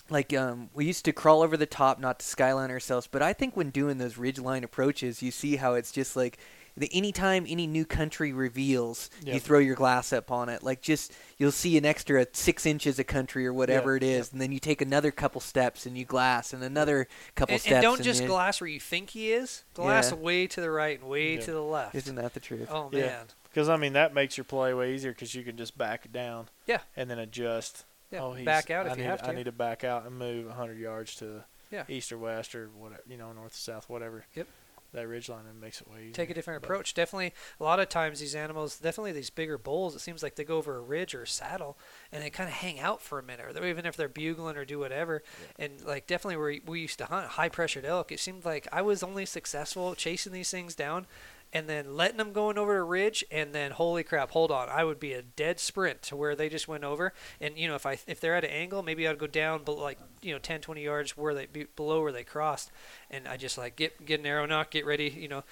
like 0.09 0.33
um 0.33 0.71
we 0.73 0.85
used 0.85 1.05
to 1.05 1.13
crawl 1.13 1.43
over 1.43 1.55
the 1.55 1.67
top, 1.67 1.99
not 1.99 2.19
to 2.19 2.25
skyline 2.25 2.71
ourselves. 2.71 3.07
But 3.07 3.21
I 3.21 3.31
think 3.33 3.55
when 3.55 3.69
doing 3.69 3.99
those 3.99 4.15
ridgeline 4.15 4.63
approaches, 4.63 5.21
you 5.21 5.29
see 5.31 5.57
how 5.57 5.75
it's 5.75 5.91
just 5.91 6.15
like. 6.15 6.39
The, 6.77 6.89
anytime 6.93 7.45
any 7.47 7.67
new 7.67 7.85
country 7.85 8.31
reveals, 8.33 9.09
you 9.25 9.39
throw 9.39 9.59
your 9.59 9.75
glass 9.75 10.13
up 10.13 10.31
on 10.31 10.47
it. 10.49 10.63
Like 10.63 10.81
just 10.81 11.11
you'll 11.37 11.51
see 11.51 11.77
an 11.77 11.85
extra 11.85 12.25
six 12.33 12.65
inches 12.65 12.97
of 12.99 13.07
country 13.07 13.45
or 13.45 13.53
whatever 13.53 13.95
it 13.95 14.03
is, 14.03 14.31
and 14.31 14.39
then 14.41 14.51
you 14.51 14.59
take 14.59 14.81
another 14.81 15.11
couple 15.11 15.41
steps 15.41 15.85
and 15.85 15.97
you 15.97 16.05
glass, 16.05 16.53
and 16.53 16.63
another 16.63 17.07
couple 17.35 17.53
And, 17.53 17.61
steps. 17.61 17.73
and 17.75 17.83
don't 17.83 18.01
just 18.01 18.21
you- 18.21 18.27
glass 18.27 18.61
where 18.61 18.69
you 18.69 18.79
think 18.79 19.11
he 19.11 19.31
is. 19.33 19.63
Glass 19.73 20.11
Yeah. 20.11 20.17
way 20.17 20.47
to 20.47 20.61
the 20.61 20.71
right 20.71 20.99
and 20.99 21.09
way 21.09 21.35
Yeah. 21.35 21.41
to 21.41 21.51
the 21.51 21.61
left. 21.61 21.95
Isn't 21.95 22.15
that 22.15 22.33
the 22.33 22.39
truth? 22.39 22.69
oh 22.71 22.89
Yeah. 22.93 23.01
man. 23.05 23.25
Because 23.49 23.67
I 23.67 23.75
mean, 23.75 23.93
that 23.93 24.13
makes 24.13 24.37
your 24.37 24.45
play 24.45 24.73
way 24.73 24.93
easier 24.95 25.11
because 25.11 25.35
you 25.35 25.43
can 25.43 25.57
just 25.57 25.77
back 25.77 26.05
it 26.05 26.13
down. 26.13 26.47
Yeah. 26.67 26.79
And 26.95 27.09
then 27.09 27.19
adjust. 27.19 27.83
Yeah. 28.09 28.21
Oh, 28.23 28.33
he's, 28.33 28.45
Back 28.45 28.69
out 28.69 28.87
I 28.87 28.91
you 28.91 28.95
need, 28.97 29.03
have 29.03 29.21
to. 29.23 29.29
I 29.29 29.35
need 29.35 29.43
to 29.45 29.51
back 29.51 29.83
out 29.83 30.05
and 30.05 30.17
move 30.17 30.47
100 30.47 30.77
yards 30.77 31.15
to 31.15 31.43
Yeah. 31.69 31.83
east 31.89 32.11
or 32.13 32.17
west 32.17 32.55
or 32.55 32.67
whatever, 32.69 33.03
you 33.09 33.17
know, 33.17 33.31
north 33.33 33.53
or 33.53 33.57
south, 33.57 33.89
whatever. 33.89 34.25
Yep. 34.35 34.47
That 34.93 35.07
ridge 35.07 35.29
line 35.29 35.45
and 35.49 35.61
makes 35.61 35.79
it 35.79 35.87
way 35.87 35.99
easier. 36.01 36.13
take 36.13 36.29
a 36.29 36.33
different 36.33 36.61
But- 36.61 36.67
approach. 36.67 36.93
Definitely, 36.93 37.33
a 37.59 37.63
lot 37.63 37.79
of 37.79 37.87
times 37.87 38.19
these 38.19 38.35
animals, 38.35 38.77
definitely 38.77 39.13
these 39.13 39.29
bigger 39.29 39.57
bulls, 39.57 39.95
it 39.95 39.99
seems 39.99 40.21
like 40.21 40.35
they 40.35 40.43
go 40.43 40.57
over 40.57 40.75
a 40.75 40.81
ridge 40.81 41.15
or 41.15 41.23
a 41.23 41.27
saddle 41.27 41.77
and 42.11 42.21
they 42.21 42.29
kind 42.29 42.49
of 42.49 42.55
hang 42.55 42.79
out 42.79 43.01
for 43.01 43.17
a 43.17 43.23
minute, 43.23 43.55
or 43.57 43.65
even 43.65 43.85
if 43.85 43.95
they're 43.95 44.09
bugling 44.09 44.57
or 44.57 44.65
do 44.65 44.79
whatever. 44.79 45.23
And 45.57 45.81
like 45.85 46.07
definitely, 46.07 46.37
where 46.37 46.55
we 46.65 46.81
used 46.81 46.97
to 46.97 47.05
hunt 47.05 47.27
high 47.29 47.49
pressured 47.49 47.85
elk, 47.85 48.11
it 48.11 48.19
seemed 48.19 48.43
like 48.43 48.67
I 48.71 48.81
was 48.81 49.01
only 49.01 49.25
successful 49.25 49.95
chasing 49.95 50.33
these 50.33 50.51
things 50.51 50.75
down. 50.75 51.07
And 51.53 51.67
then 51.67 51.97
letting 51.97 52.17
them 52.17 52.31
going 52.31 52.57
over 52.57 52.77
a 52.77 52.83
ridge, 52.83 53.25
and 53.29 53.53
then 53.53 53.71
holy 53.71 54.03
crap, 54.03 54.31
hold 54.31 54.51
on, 54.51 54.69
I 54.69 54.85
would 54.85 55.01
be 55.01 55.11
a 55.11 55.21
dead 55.21 55.59
sprint 55.59 56.01
to 56.03 56.15
where 56.15 56.33
they 56.33 56.47
just 56.47 56.69
went 56.69 56.85
over. 56.85 57.11
And 57.41 57.57
you 57.57 57.67
know, 57.67 57.75
if 57.75 57.85
I 57.85 57.99
if 58.07 58.21
they're 58.21 58.35
at 58.35 58.45
an 58.45 58.51
angle, 58.51 58.83
maybe 58.83 59.05
I'd 59.05 59.17
go 59.17 59.27
down, 59.27 59.63
but 59.65 59.77
like 59.77 59.99
you 60.21 60.31
know, 60.31 60.39
10, 60.39 60.61
20 60.61 60.81
yards 60.81 61.17
where 61.17 61.33
they 61.33 61.47
below 61.75 62.01
where 62.01 62.13
they 62.13 62.23
crossed, 62.23 62.71
and 63.09 63.27
I 63.27 63.35
just 63.35 63.57
like 63.57 63.75
get 63.75 64.05
get 64.05 64.21
an 64.21 64.25
arrow 64.25 64.45
nock, 64.45 64.71
get 64.71 64.85
ready, 64.85 65.09
you 65.09 65.27
know, 65.27 65.43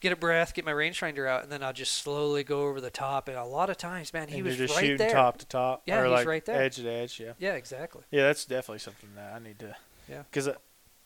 get 0.00 0.12
a 0.12 0.16
breath, 0.16 0.54
get 0.54 0.64
my 0.64 0.72
rangefinder 0.72 1.28
out, 1.28 1.42
and 1.42 1.50
then 1.50 1.62
I'll 1.62 1.72
just 1.72 1.94
slowly 1.94 2.44
go 2.44 2.62
over 2.62 2.80
the 2.80 2.90
top. 2.90 3.28
And 3.28 3.36
a 3.36 3.44
lot 3.44 3.70
of 3.70 3.76
times, 3.76 4.12
man, 4.12 4.28
he 4.28 4.36
and 4.36 4.46
was 4.46 4.56
just 4.56 4.74
right 4.74 4.82
shooting 4.82 4.98
there. 4.98 5.10
top 5.10 5.38
to 5.38 5.46
top. 5.46 5.82
Yeah, 5.86 6.00
or 6.00 6.04
he's 6.04 6.12
like 6.12 6.26
right 6.26 6.44
there. 6.44 6.62
edge 6.62 6.76
to 6.76 6.88
edge. 6.88 7.18
Yeah. 7.20 7.32
Yeah, 7.38 7.54
exactly. 7.54 8.02
Yeah, 8.10 8.22
that's 8.22 8.44
definitely 8.44 8.78
something 8.78 9.10
that 9.16 9.34
I 9.34 9.38
need 9.38 9.58
to. 9.58 9.74
Yeah. 10.08 10.22
Because 10.30 10.48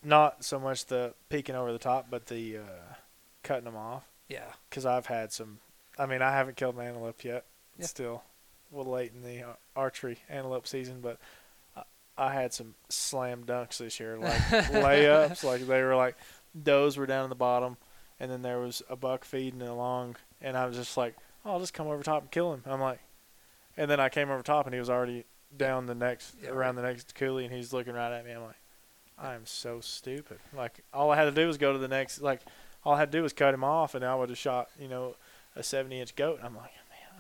not 0.05 0.45
so 0.45 0.59
much 0.59 0.87
the 0.87 1.15
peeking 1.29 1.55
over 1.55 1.73
the 1.73 1.79
top, 1.79 2.07
but 2.11 2.27
the 2.27 2.59
uh, 2.59 2.95
cutting 3.43 3.65
them 3.65 3.77
off. 3.77 4.05
Yeah, 4.33 4.53
Because 4.71 4.87
I've 4.87 5.07
had 5.07 5.33
some. 5.33 5.59
I 5.99 6.07
mean, 6.07 6.23
I 6.23 6.33
haven't 6.33 6.57
killed 6.57 6.77
an 6.77 6.87
antelope 6.87 7.23
yet. 7.23 7.45
Yeah. 7.79 7.87
Still 7.87 8.23
a 8.73 8.77
little 8.77 8.93
late 8.93 9.13
in 9.15 9.23
the 9.23 9.43
uh, 9.43 9.53
archery 9.77 10.19
antelope 10.29 10.67
season, 10.67 11.01
but 11.03 11.19
I, 11.77 11.83
I 12.17 12.33
had 12.33 12.55
some 12.55 12.75
slam 12.89 13.45
dunks 13.45 13.79
this 13.79 14.01
year, 14.01 14.17
like 14.19 14.33
layups. 14.51 15.45
Like 15.45 15.67
they 15.67 15.83
were 15.83 15.97
like 15.97 16.17
does 16.61 16.97
were 16.97 17.07
down 17.07 17.25
in 17.25 17.31
the 17.31 17.37
bottom, 17.37 17.77
and 18.19 18.31
then 18.31 18.43
there 18.43 18.59
was 18.59 18.83
a 18.89 18.97
buck 18.97 19.25
feeding 19.25 19.63
along, 19.63 20.17
and 20.41 20.57
I 20.57 20.67
was 20.67 20.77
just 20.77 20.97
like, 20.97 21.15
oh, 21.45 21.53
I'll 21.53 21.61
just 21.61 21.75
come 21.75 21.87
over 21.87 22.03
top 22.03 22.23
and 22.23 22.31
kill 22.31 22.55
him. 22.55 22.63
I'm 22.67 22.81
like, 22.81 23.01
and 23.77 23.91
then 23.91 24.01
I 24.01 24.09
came 24.09 24.31
over 24.31 24.43
top, 24.43 24.67
and 24.67 24.73
he 24.75 24.81
was 24.81 24.91
already 24.91 25.25
down 25.55 25.87
the 25.87 25.95
next 25.95 26.37
Yeah, 26.43 26.51
around 26.51 26.77
the 26.77 26.83
next 26.83 27.15
coulee, 27.15 27.45
and 27.45 27.53
he's 27.53 27.73
looking 27.73 27.93
right 27.95 28.17
at 28.17 28.25
me. 28.25 28.33
I'm 28.33 28.43
like, 28.43 28.57
I 29.19 29.35
am 29.35 29.45
so 29.45 29.81
stupid. 29.81 30.39
Like 30.57 30.83
all 30.93 31.11
I 31.11 31.17
had 31.17 31.25
to 31.25 31.33
do 31.33 31.47
was 31.47 31.59
go 31.59 31.73
to 31.73 31.79
the 31.79 31.89
next. 31.89 32.23
Like 32.23 32.41
all 32.85 32.95
I 32.95 32.99
had 32.99 33.13
to 33.13 33.19
do 33.19 33.23
was 33.23 33.33
cut 33.33 33.55
him 33.55 33.65
off, 33.65 33.95
and 33.95 34.05
I 34.05 34.15
would 34.15 34.29
have 34.29 34.39
shot, 34.39 34.69
you 34.79 34.89
know, 34.89 35.17
a 35.57 35.63
70 35.63 36.01
inch 36.01 36.17
goat. 36.17 36.39
And 36.39 36.47
I'm 36.47 36.57
like, 36.57 36.71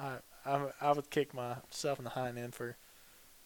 man, 0.00 0.20
I 0.44 0.50
I 0.50 0.88
I 0.88 0.92
would 0.92 1.10
kick 1.10 1.34
myself 1.34 1.98
in 1.98 2.04
the 2.04 2.10
hind 2.10 2.38
end 2.38 2.54
for 2.54 2.76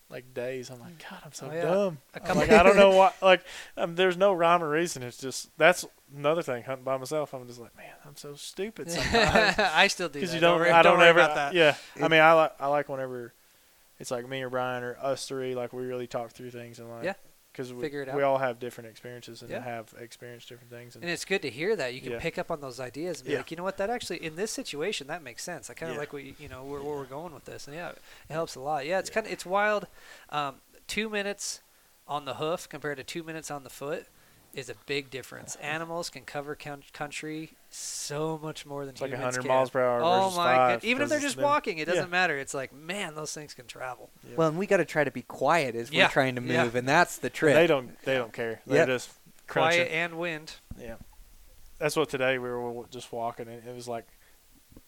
like 0.09 0.33
days. 0.35 0.71
I'm 0.71 0.81
like, 0.81 0.99
God, 0.99 1.19
I'm 1.25 1.33
so 1.33 1.49
Oh, 1.51 1.55
yeah. 1.55 1.63
dumb. 1.63 1.99
I'm 2.25 2.37
like 2.37 2.51
I 2.61 2.63
don't 2.63 2.77
know 2.77 2.91
why. 2.91 3.13
Like 3.21 3.43
um, 3.77 3.97
there's 3.97 4.17
no 4.17 4.33
rhyme 4.33 4.63
or 4.63 4.71
reason. 4.71 5.03
It's 5.03 5.19
just 5.19 5.51
that's 5.59 5.85
another 6.17 6.43
thing. 6.43 6.63
Hunting 6.63 6.85
by 6.85 6.97
myself, 6.97 7.35
I'm 7.35 7.47
just 7.47 7.61
like, 7.61 7.77
man, 7.77 7.93
I'm 8.07 8.17
so 8.17 8.35
stupid 8.35 8.91
sometimes. 8.93 9.59
I 9.59 9.89
still 9.89 10.09
do 10.09 10.15
Because 10.21 10.33
you 10.35 10.41
don't, 10.41 10.59
worry, 10.61 10.71
I 10.71 10.83
don't 10.83 10.99
worry 10.99 11.09
ever, 11.09 11.51
yeah. 11.53 11.75
I 12.01 12.09
mean, 12.09 12.21
I 12.21 12.33
like, 12.35 12.53
I 12.61 12.69
like 12.69 12.89
whenever 12.89 13.33
it's 13.99 14.11
like 14.11 14.29
me 14.29 14.43
or 14.43 14.49
Brian 14.51 14.85
or 14.85 14.97
us 15.03 15.27
three, 15.27 15.55
like 15.55 15.73
we 15.73 15.85
really 15.85 16.07
talk 16.07 16.31
through 16.31 16.51
things 16.53 16.79
and 16.79 16.89
like, 16.89 17.05
Yeah. 17.05 17.15
Because 17.57 17.73
we, 17.73 17.81
Figure 17.81 18.03
it 18.03 18.09
we 18.15 18.23
out. 18.23 18.23
all 18.23 18.37
have 18.39 18.59
different 18.59 18.91
experiences 18.91 19.41
and 19.41 19.51
Yeah. 19.51 19.61
have 19.63 19.95
experienced 19.99 20.47
different 20.51 20.71
things. 20.71 20.95
And, 20.95 21.03
And 21.05 21.11
it's 21.11 21.25
good 21.25 21.41
to 21.41 21.49
hear 21.49 21.75
that 21.77 21.95
you 21.95 22.03
can 22.03 22.13
Yeah. 22.13 22.19
pick 22.21 22.37
up 22.37 22.51
on 22.51 22.61
those 22.61 22.79
ideas 22.79 23.21
and 23.21 23.27
be 23.27 23.33
Yeah. 23.33 23.39
like, 23.39 23.51
you 23.51 23.57
know 23.57 23.63
what, 23.63 23.79
that 23.79 23.89
actually 23.89 24.23
in 24.23 24.37
this 24.37 24.51
situation 24.53 25.07
that 25.07 25.23
makes 25.23 25.43
sense. 25.43 25.71
I 25.71 25.75
kind 25.75 25.91
of 25.91 25.97
like 25.97 26.13
what 26.13 26.23
you, 26.23 26.35
you 26.39 26.49
know 26.51 26.65
where, 26.65 26.83
where 26.83 26.97
we're 26.97 27.05
going 27.07 27.33
with 27.33 27.47
this, 27.47 27.67
and 27.67 27.75
yeah, 27.75 27.91
it 27.91 27.99
helps 28.29 28.57
a 28.57 28.61
lot. 28.61 28.85
Yeah, 28.85 28.99
it's 28.99 29.09
kind 29.09 29.27
of 29.27 29.33
it's 29.33 29.47
wild. 29.47 29.87
Um, 30.29 30.57
two 30.87 31.09
minutes 31.09 31.61
on 32.07 32.27
the 32.27 32.35
hoof 32.35 32.69
compared 32.69 32.99
to 32.99 33.05
two 33.05 33.23
minutes 33.23 33.51
on 33.51 33.65
the 33.65 33.71
foot 33.71 34.07
is 34.57 34.69
a 34.71 34.75
big 34.87 35.11
difference. 35.11 35.55
Animals 35.57 36.09
can 36.11 36.23
cover 36.23 36.57
country 36.57 37.51
so 37.71 38.41
much 38.43 38.65
more 38.67 38.85
than 38.87 38.95
it's 38.95 39.01
like 39.03 39.13
100 39.13 39.41
can. 39.41 39.49
miles 39.49 39.71
per 39.71 39.81
hour 39.81 40.01
Oh 40.03 40.31
my 40.31 40.37
five. 40.57 40.81
god! 40.81 40.85
Even 40.85 41.03
if 41.03 41.09
they're 41.11 41.21
just 41.21 41.37
walking, 41.37 41.79
it 41.79 41.85
doesn't 41.85 42.11
matter. 42.11 42.37
It's 42.39 42.55
like, 42.55 42.73
man, 42.73 43.15
those 43.15 43.33
things 43.35 43.53
can 43.55 43.67
travel. 43.67 44.11
Yeah. 44.29 44.37
Well, 44.37 44.49
and 44.49 44.59
we 44.59 44.67
got 44.67 44.79
to 44.79 44.85
try 44.85 45.05
to 45.05 45.11
be 45.11 45.23
quiet 45.23 45.75
as 45.77 45.93
Yeah, 45.93 46.07
we're 46.07 46.11
trying 46.11 46.35
to 46.37 46.41
move, 46.41 46.51
yeah. 46.51 46.71
and 46.79 46.89
that's 46.89 47.19
the 47.19 47.29
trick. 47.31 47.55
They 47.55 47.67
don't, 47.67 48.01
they 48.03 48.15
don't 48.15 48.33
care. 48.33 48.61
They're 48.67 48.79
Yep. 48.79 48.89
just 48.89 49.11
crunching. 49.47 49.83
Quiet 49.85 49.93
and 49.93 50.19
wind. 50.19 50.55
Yeah, 50.81 50.95
that's 51.79 51.95
what 51.95 52.09
today 52.09 52.39
we 52.39 52.49
were 52.49 52.87
just 52.91 53.13
walking, 53.13 53.49
and 53.49 53.63
it 53.69 53.75
was 53.75 53.87
like 53.87 54.07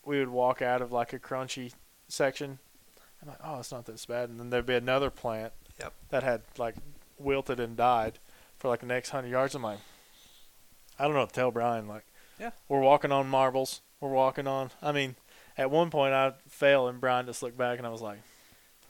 we 0.04 0.18
would 0.18 0.30
walk 0.30 0.62
out 0.62 0.80
of 0.80 0.90
like 0.92 1.12
a 1.12 1.18
crunchy 1.18 1.72
section. 2.08 2.58
I'm 3.20 3.28
like, 3.28 3.38
oh, 3.44 3.58
it's 3.58 3.70
not 3.72 3.84
this 3.84 4.06
bad, 4.06 4.30
and 4.30 4.40
then 4.40 4.48
there'd 4.50 4.64
be 4.66 4.74
another 4.74 5.10
plant 5.10 5.52
Yep. 5.78 5.92
that 6.08 6.22
had 6.22 6.42
like 6.56 6.76
wilted 7.18 7.60
and 7.60 7.76
died 7.76 8.18
for 8.58 8.68
like 8.68 8.80
the 8.80 8.86
next 8.86 9.10
hundred 9.10 9.28
yards. 9.28 9.54
I'm 9.54 9.62
like, 9.62 9.78
I 10.98 11.04
don't 11.04 11.14
know 11.14 11.20
what 11.20 11.30
to 11.30 11.34
tell 11.34 11.50
Brian. 11.50 11.86
Like, 11.88 12.04
Yeah. 12.38 12.50
we're 12.68 12.80
walking 12.80 13.12
on 13.12 13.28
marbles. 13.28 13.80
We're 14.00 14.10
walking 14.10 14.46
on. 14.46 14.70
I 14.82 14.92
mean, 14.92 15.16
at 15.56 15.70
one 15.70 15.90
point 15.90 16.12
I 16.14 16.32
fell, 16.48 16.88
and 16.88 17.00
Brian 17.00 17.26
just 17.26 17.42
looked 17.42 17.58
back, 17.58 17.78
and 17.78 17.86
I 17.86 17.90
was 17.90 18.02
like, 18.02 18.18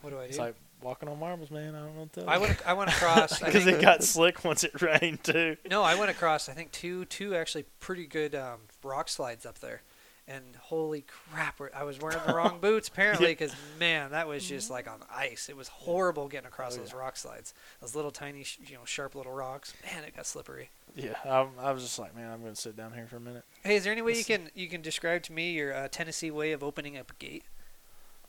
What 0.02 0.10
do 0.10 0.18
I 0.18 0.22
do? 0.24 0.28
it's 0.28 0.38
like 0.38 0.54
walking 0.82 1.08
on 1.08 1.18
marbles, 1.18 1.50
man. 1.50 1.74
I 1.74 1.78
don't 1.80 1.94
know 1.94 2.00
what 2.02 2.12
to 2.12 2.20
tell 2.20 2.30
I 2.30 2.38
went 2.38 2.66
I 2.66 2.72
went 2.74 2.90
across. 2.90 3.40
Because 3.44 3.66
it 3.66 3.80
got 3.80 4.02
slick 4.04 4.44
once 4.44 4.64
it 4.64 4.80
rained 4.82 5.24
too. 5.24 5.56
No, 5.70 5.82
I 5.82 5.94
went 5.96 6.10
across. 6.10 6.48
I 6.48 6.52
think 6.52 6.70
two, 6.72 7.04
two 7.06 7.34
actually 7.34 7.64
pretty 7.80 8.06
good 8.06 8.34
um, 8.34 8.60
rock 8.84 9.08
slides 9.08 9.44
up 9.46 9.58
there, 9.60 9.82
and 10.28 10.44
holy 10.60 11.04
crap! 11.32 11.60
I 11.74 11.82
was 11.84 11.98
wearing 11.98 12.18
the 12.26 12.34
wrong 12.34 12.58
boots 12.60 12.88
apparently 12.88 13.28
because 13.28 13.54
man, 13.80 14.10
that 14.12 14.28
was 14.28 14.46
just 14.48 14.70
like 14.70 14.86
on 14.88 15.00
ice. 15.10 15.48
It 15.48 15.56
was 15.56 15.68
horrible 15.68 16.28
getting 16.28 16.46
across 16.46 16.76
Oh, 16.76 16.80
those 16.80 16.92
yeah. 16.92 16.98
rock 16.98 17.16
slides. 17.16 17.54
Those 17.80 17.94
little 17.96 18.10
tiny, 18.10 18.44
you 18.66 18.74
know, 18.74 18.84
sharp 18.84 19.14
little 19.14 19.32
rocks. 19.32 19.72
Man, 19.92 20.04
it 20.04 20.14
got 20.14 20.26
slippery. 20.26 20.70
Yeah, 20.94 21.14
I, 21.24 21.46
I 21.60 21.72
was 21.72 21.82
just 21.82 21.98
like, 21.98 22.14
man, 22.14 22.30
I'm 22.30 22.40
gonna 22.42 22.54
sit 22.54 22.76
down 22.76 22.92
here 22.92 23.06
for 23.06 23.16
a 23.16 23.20
minute. 23.20 23.44
Hey, 23.64 23.76
is 23.76 23.84
there 23.84 23.92
any 23.92 24.02
way 24.02 24.12
you 24.12 24.16
Let's- 24.18 24.26
can 24.28 24.50
you 24.54 24.68
can 24.68 24.82
describe 24.82 25.22
to 25.24 25.32
me 25.32 25.52
your 25.52 25.72
uh, 25.74 25.88
Tennessee 25.88 26.30
way 26.30 26.52
of 26.52 26.62
opening 26.62 26.96
up 26.96 27.10
a 27.10 27.14
gate? 27.14 27.44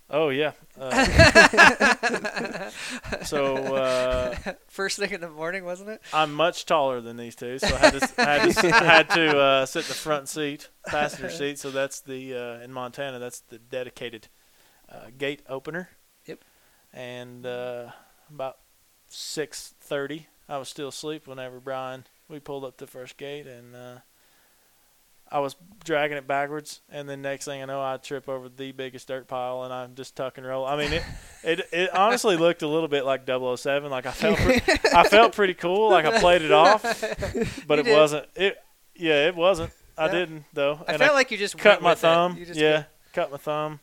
Oh 0.10 0.30
yeah. 0.30 0.54
Uh, 0.80 0.90
so 3.24 3.56
uh, 3.76 4.36
First 4.68 4.98
thing 4.98 5.12
in 5.12 5.22
the 5.22 5.30
morning, 5.30 5.66
wasn't 5.66 5.90
it? 5.90 6.02
I'm 6.14 6.34
much 6.34 6.66
taller 6.66 7.02
than 7.02 7.18
these 7.18 7.36
two, 7.36 7.60
so 7.60 7.68
I 7.68 7.78
had 7.78 7.94
to, 8.00 8.10
I 8.18 8.24
had 8.24 8.56
to, 8.56 8.76
I 8.76 8.84
had 8.84 9.10
to 9.12 9.38
uh, 9.38 9.66
sit 9.66 9.86
in 9.86 9.88
the 9.90 9.94
front 9.94 10.30
seat, 10.30 10.70
passenger 10.86 11.30
seat. 11.30 11.60
So 11.60 11.72
that's 11.72 12.02
the 12.02 12.36
uh, 12.36 12.64
in 12.64 12.72
Montana. 12.72 13.20
That's 13.20 13.42
the 13.42 13.60
dedicated 13.60 14.28
uh, 14.90 15.08
gate 15.18 15.42
opener. 15.48 15.90
Yep. 16.26 16.44
and 16.94 17.46
uh, 17.46 17.92
about 18.30 18.60
six 19.08 19.74
thirty, 19.80 20.28
I 20.48 20.58
was 20.58 20.70
still 20.70 20.90
asleep 20.90 21.28
whenever 21.28 21.60
Brian 21.60 22.06
we 22.28 22.40
pulled 22.40 22.64
up 22.64 22.78
the 22.78 22.88
first 22.88 23.18
gate, 23.18 23.48
and 23.48 23.76
uh, 23.76 23.96
I 25.32 25.40
was 25.40 25.56
dragging 25.86 26.18
it 26.18 26.28
backwards, 26.28 26.82
and 26.90 27.08
then 27.08 27.22
next 27.22 27.46
thing 27.46 27.62
I 27.62 27.66
know, 27.66 27.82
I 27.82 27.98
trip 27.98 28.28
over 28.28 28.50
the 28.50 28.72
biggest 28.72 29.08
dirt 29.08 29.28
pile, 29.28 29.64
and 29.64 29.72
I'm 29.74 29.96
just 29.96 30.16
tuck 30.16 30.38
and 30.38 30.46
roll. 30.48 30.66
I 30.66 30.76
mean, 30.76 30.92
it 30.94 31.04
it, 31.44 31.70
it 31.72 31.94
honestly 31.96 32.36
looked 32.36 32.62
a 32.64 32.68
little 32.68 32.88
bit 32.88 33.06
like 33.06 33.28
007. 33.28 33.90
Like 33.92 34.06
I 34.06 34.12
felt 34.12 34.38
pre- 34.38 34.62
I 34.94 35.04
felt 35.08 35.34
pretty 35.36 35.54
cool, 35.54 35.90
like 35.92 36.06
I 36.06 36.20
played 36.20 36.42
it 36.42 36.52
off, 36.52 36.82
but 37.68 37.76
You 37.78 37.82
it 37.82 37.84
did. 37.84 37.94
wasn't. 37.98 38.26
It 38.36 38.58
yeah, 38.96 39.28
it 39.28 39.36
wasn't. 39.36 39.72
I 39.98 40.08
didn't 40.10 40.46
though. 40.54 40.84
I 40.88 40.94
and 40.94 41.00
felt 41.00 41.14
like 41.14 41.30
you 41.32 41.38
just 41.38 41.58
cut 41.58 41.82
went 41.82 41.84
my 41.84 41.96
thumb. 41.96 42.38
Yeah, 42.54 42.72
went- 42.74 42.86
cut 43.14 43.32
my 43.32 43.38
thumb, 43.38 43.80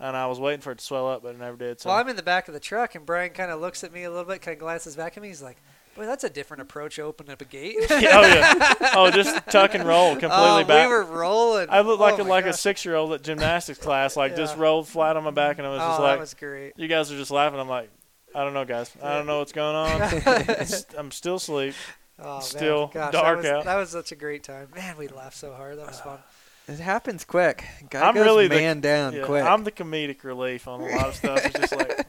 and 0.00 0.16
I 0.16 0.26
was 0.26 0.38
waiting 0.40 0.60
for 0.60 0.72
it 0.72 0.78
to 0.78 0.84
swell 0.84 1.08
up, 1.08 1.22
but 1.22 1.34
it 1.34 1.38
never 1.38 1.56
did. 1.56 1.80
So 1.80 1.88
Well, 1.90 1.98
I'm 1.98 2.08
in 2.08 2.16
the 2.16 2.22
back 2.22 2.48
of 2.48 2.54
the 2.54 2.60
truck, 2.60 2.94
and 2.94 3.06
Brian 3.06 3.30
kind 3.30 3.50
of 3.50 3.60
looks 3.60 3.82
at 3.84 3.92
me 3.92 4.02
a 4.04 4.10
little 4.10 4.24
bit, 4.26 4.42
kind 4.42 4.54
of 4.54 4.60
glances 4.60 4.96
back 4.96 5.16
at 5.16 5.22
me. 5.22 5.28
He's 5.28 5.42
like, 5.42 5.56
"Boy, 5.98 6.06
that's 6.06 6.24
a 6.24 6.30
different 6.30 6.62
approach 6.62 6.96
to 6.96 7.02
opening 7.02 7.32
up 7.32 7.40
a 7.40 7.44
gate." 7.44 7.76
Yeah, 7.90 8.20
oh 8.20 8.26
yeah, 8.26 8.74
oh 8.94 9.10
just 9.10 9.34
tuck 9.50 9.74
and 9.74 9.84
roll 9.86 10.12
completely 10.12 10.62
oh, 10.62 10.64
back. 10.64 10.88
we 10.88 10.94
were 10.94 11.04
rolling. 11.04 11.68
I 11.70 11.80
looked 11.80 12.00
like 12.00 12.14
oh 12.18 12.22
a, 12.22 12.24
my 12.24 12.30
like 12.30 12.46
a 12.46 12.52
six 12.52 12.84
year 12.84 12.94
old 12.94 13.12
at 13.12 13.22
gymnastics 13.22 13.78
class, 13.78 14.16
like 14.16 14.36
just 14.36 14.56
Yeah. 14.56 14.62
rolled 14.62 14.88
flat 14.88 15.16
on 15.16 15.24
my 15.24 15.30
back, 15.30 15.58
and 15.58 15.66
I 15.66 15.70
was 15.70 15.80
Oh, 15.82 15.88
just 15.88 16.00
like, 16.00 16.06
that 16.06 16.10
like, 16.12 16.20
was 16.20 16.34
great. 16.34 16.72
"You 16.76 16.88
guys 16.88 17.10
are 17.12 17.16
just 17.16 17.30
laughing." 17.30 17.58
I'm 17.58 17.68
like, 17.68 17.90
"I 18.34 18.44
don't 18.44 18.54
know, 18.54 18.64
guys. 18.64 18.90
I 19.02 19.14
don't 19.14 19.26
know 19.26 19.40
what's 19.40 19.52
going 19.52 19.76
on. 20.96 20.96
I'm 20.96 21.10
still 21.10 21.36
asleep." 21.36 21.74
Oh, 22.20 22.40
Still 22.40 22.80
man. 22.86 22.90
Gosh, 22.94 23.12
dark 23.12 23.24
that 23.24 23.36
was, 23.36 23.46
out. 23.46 23.64
That 23.64 23.76
was 23.76 23.90
such 23.90 24.10
a 24.12 24.16
great 24.16 24.42
time. 24.42 24.68
Man, 24.74 24.96
we 24.96 25.06
laughed 25.06 25.36
so 25.36 25.52
hard. 25.54 25.78
That 25.78 25.86
was 25.86 26.00
fun. 26.00 26.18
It 26.70 26.80
happens 26.80 27.24
quick. 27.24 27.64
Guy 27.88 28.06
I'm 28.06 28.14
goes 28.14 28.26
really 28.26 28.46
the- 28.46 28.56
man 28.56 28.80
down 28.82 29.14
Yeah, 29.14 29.24
quick. 29.24 29.42
I'm 29.42 29.64
the 29.64 29.72
comedic 29.72 30.22
relief 30.22 30.68
on 30.68 30.82
a 30.82 30.96
lot 30.96 31.06
of 31.08 31.14
stuff. 31.14 31.42
It's 31.46 31.58
just 31.58 31.74
like 31.74 32.06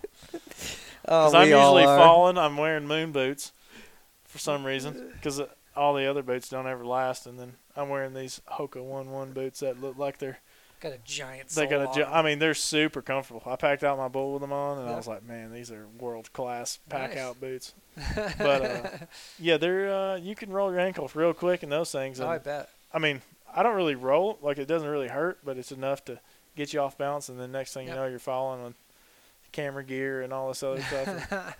oh, 1.07 1.27
because 1.27 1.33
I'm 1.33 1.43
we 1.43 1.53
usually 1.55 1.85
falling. 1.85 2.37
I'm 2.37 2.57
wearing 2.57 2.85
moon 2.85 3.13
boots 3.13 3.53
for 4.29 4.37
some 4.39 4.63
reason 4.65 5.11
because 5.13 5.41
all 5.75 5.93
the 5.93 6.05
other 6.05 6.23
boots 6.23 6.47
don't 6.47 6.67
ever 6.67 6.85
last, 6.85 7.27
and 7.27 7.37
then 7.37 7.53
I'm 7.75 7.89
wearing 7.89 8.13
these 8.13 8.41
Hoka 8.53 8.81
One 8.81 9.11
One 9.11 9.31
boots 9.33 9.59
that 9.59 9.81
look 9.81 9.97
like 9.97 10.17
they're 10.19 10.39
Got 10.81 10.93
a 10.93 10.97
giant. 11.03 11.49
they 11.49 11.67
got 11.67 11.93
a. 11.93 11.99
them. 11.99 12.07
I 12.09 12.21
mean, 12.21 12.39
they're 12.39 12.53
super 12.53 13.01
comfortable. 13.01 13.43
I 13.45 13.57
packed 13.57 13.83
out 13.83 13.97
my 13.97 14.07
bull 14.07 14.31
with 14.31 14.41
them 14.41 14.53
on, 14.53 14.77
and 14.79 14.87
I 14.89 14.95
was 14.95 15.07
like, 15.07 15.23
man, 15.27 15.51
these 15.51 15.71
are 15.73 15.85
world 15.99 16.31
class 16.31 16.79
pack 16.87 17.09
Nice. 17.15 17.19
out 17.19 17.41
boots. 17.41 17.73
But 18.37 18.61
uh, 18.65 18.89
yeah, 19.39 19.57
they're 19.57 19.93
uh, 19.93 20.15
you 20.15 20.35
can 20.35 20.51
roll 20.51 20.71
your 20.71 20.79
ankles 20.79 21.15
real 21.15 21.33
quick 21.33 21.63
in 21.63 21.69
those 21.69 21.91
things. 21.91 22.21
oh, 22.21 22.29
I 22.29 22.37
bet. 22.37 22.69
I 22.93 22.99
mean, 22.99 23.21
I 23.53 23.61
don't 23.61 23.75
really 23.75 23.95
roll 23.95 24.37
like 24.41 24.57
it 24.57 24.67
doesn't 24.69 24.87
really 24.87 25.09
hurt, 25.09 25.39
but 25.43 25.57
it's 25.57 25.73
enough 25.73 26.05
to 26.05 26.19
get 26.55 26.71
you 26.71 26.79
off 26.79 26.97
balance, 26.97 27.27
and 27.27 27.37
then 27.37 27.51
next 27.51 27.73
thing 27.73 27.87
Yep. 27.87 27.95
you 27.95 28.01
know, 28.01 28.07
you're 28.07 28.19
falling 28.19 28.63
with 28.63 28.73
camera 29.51 29.83
gear 29.83 30.21
and 30.21 30.31
all 30.33 30.47
this 30.49 30.63
other 30.63 30.81
stuff. 30.81 31.55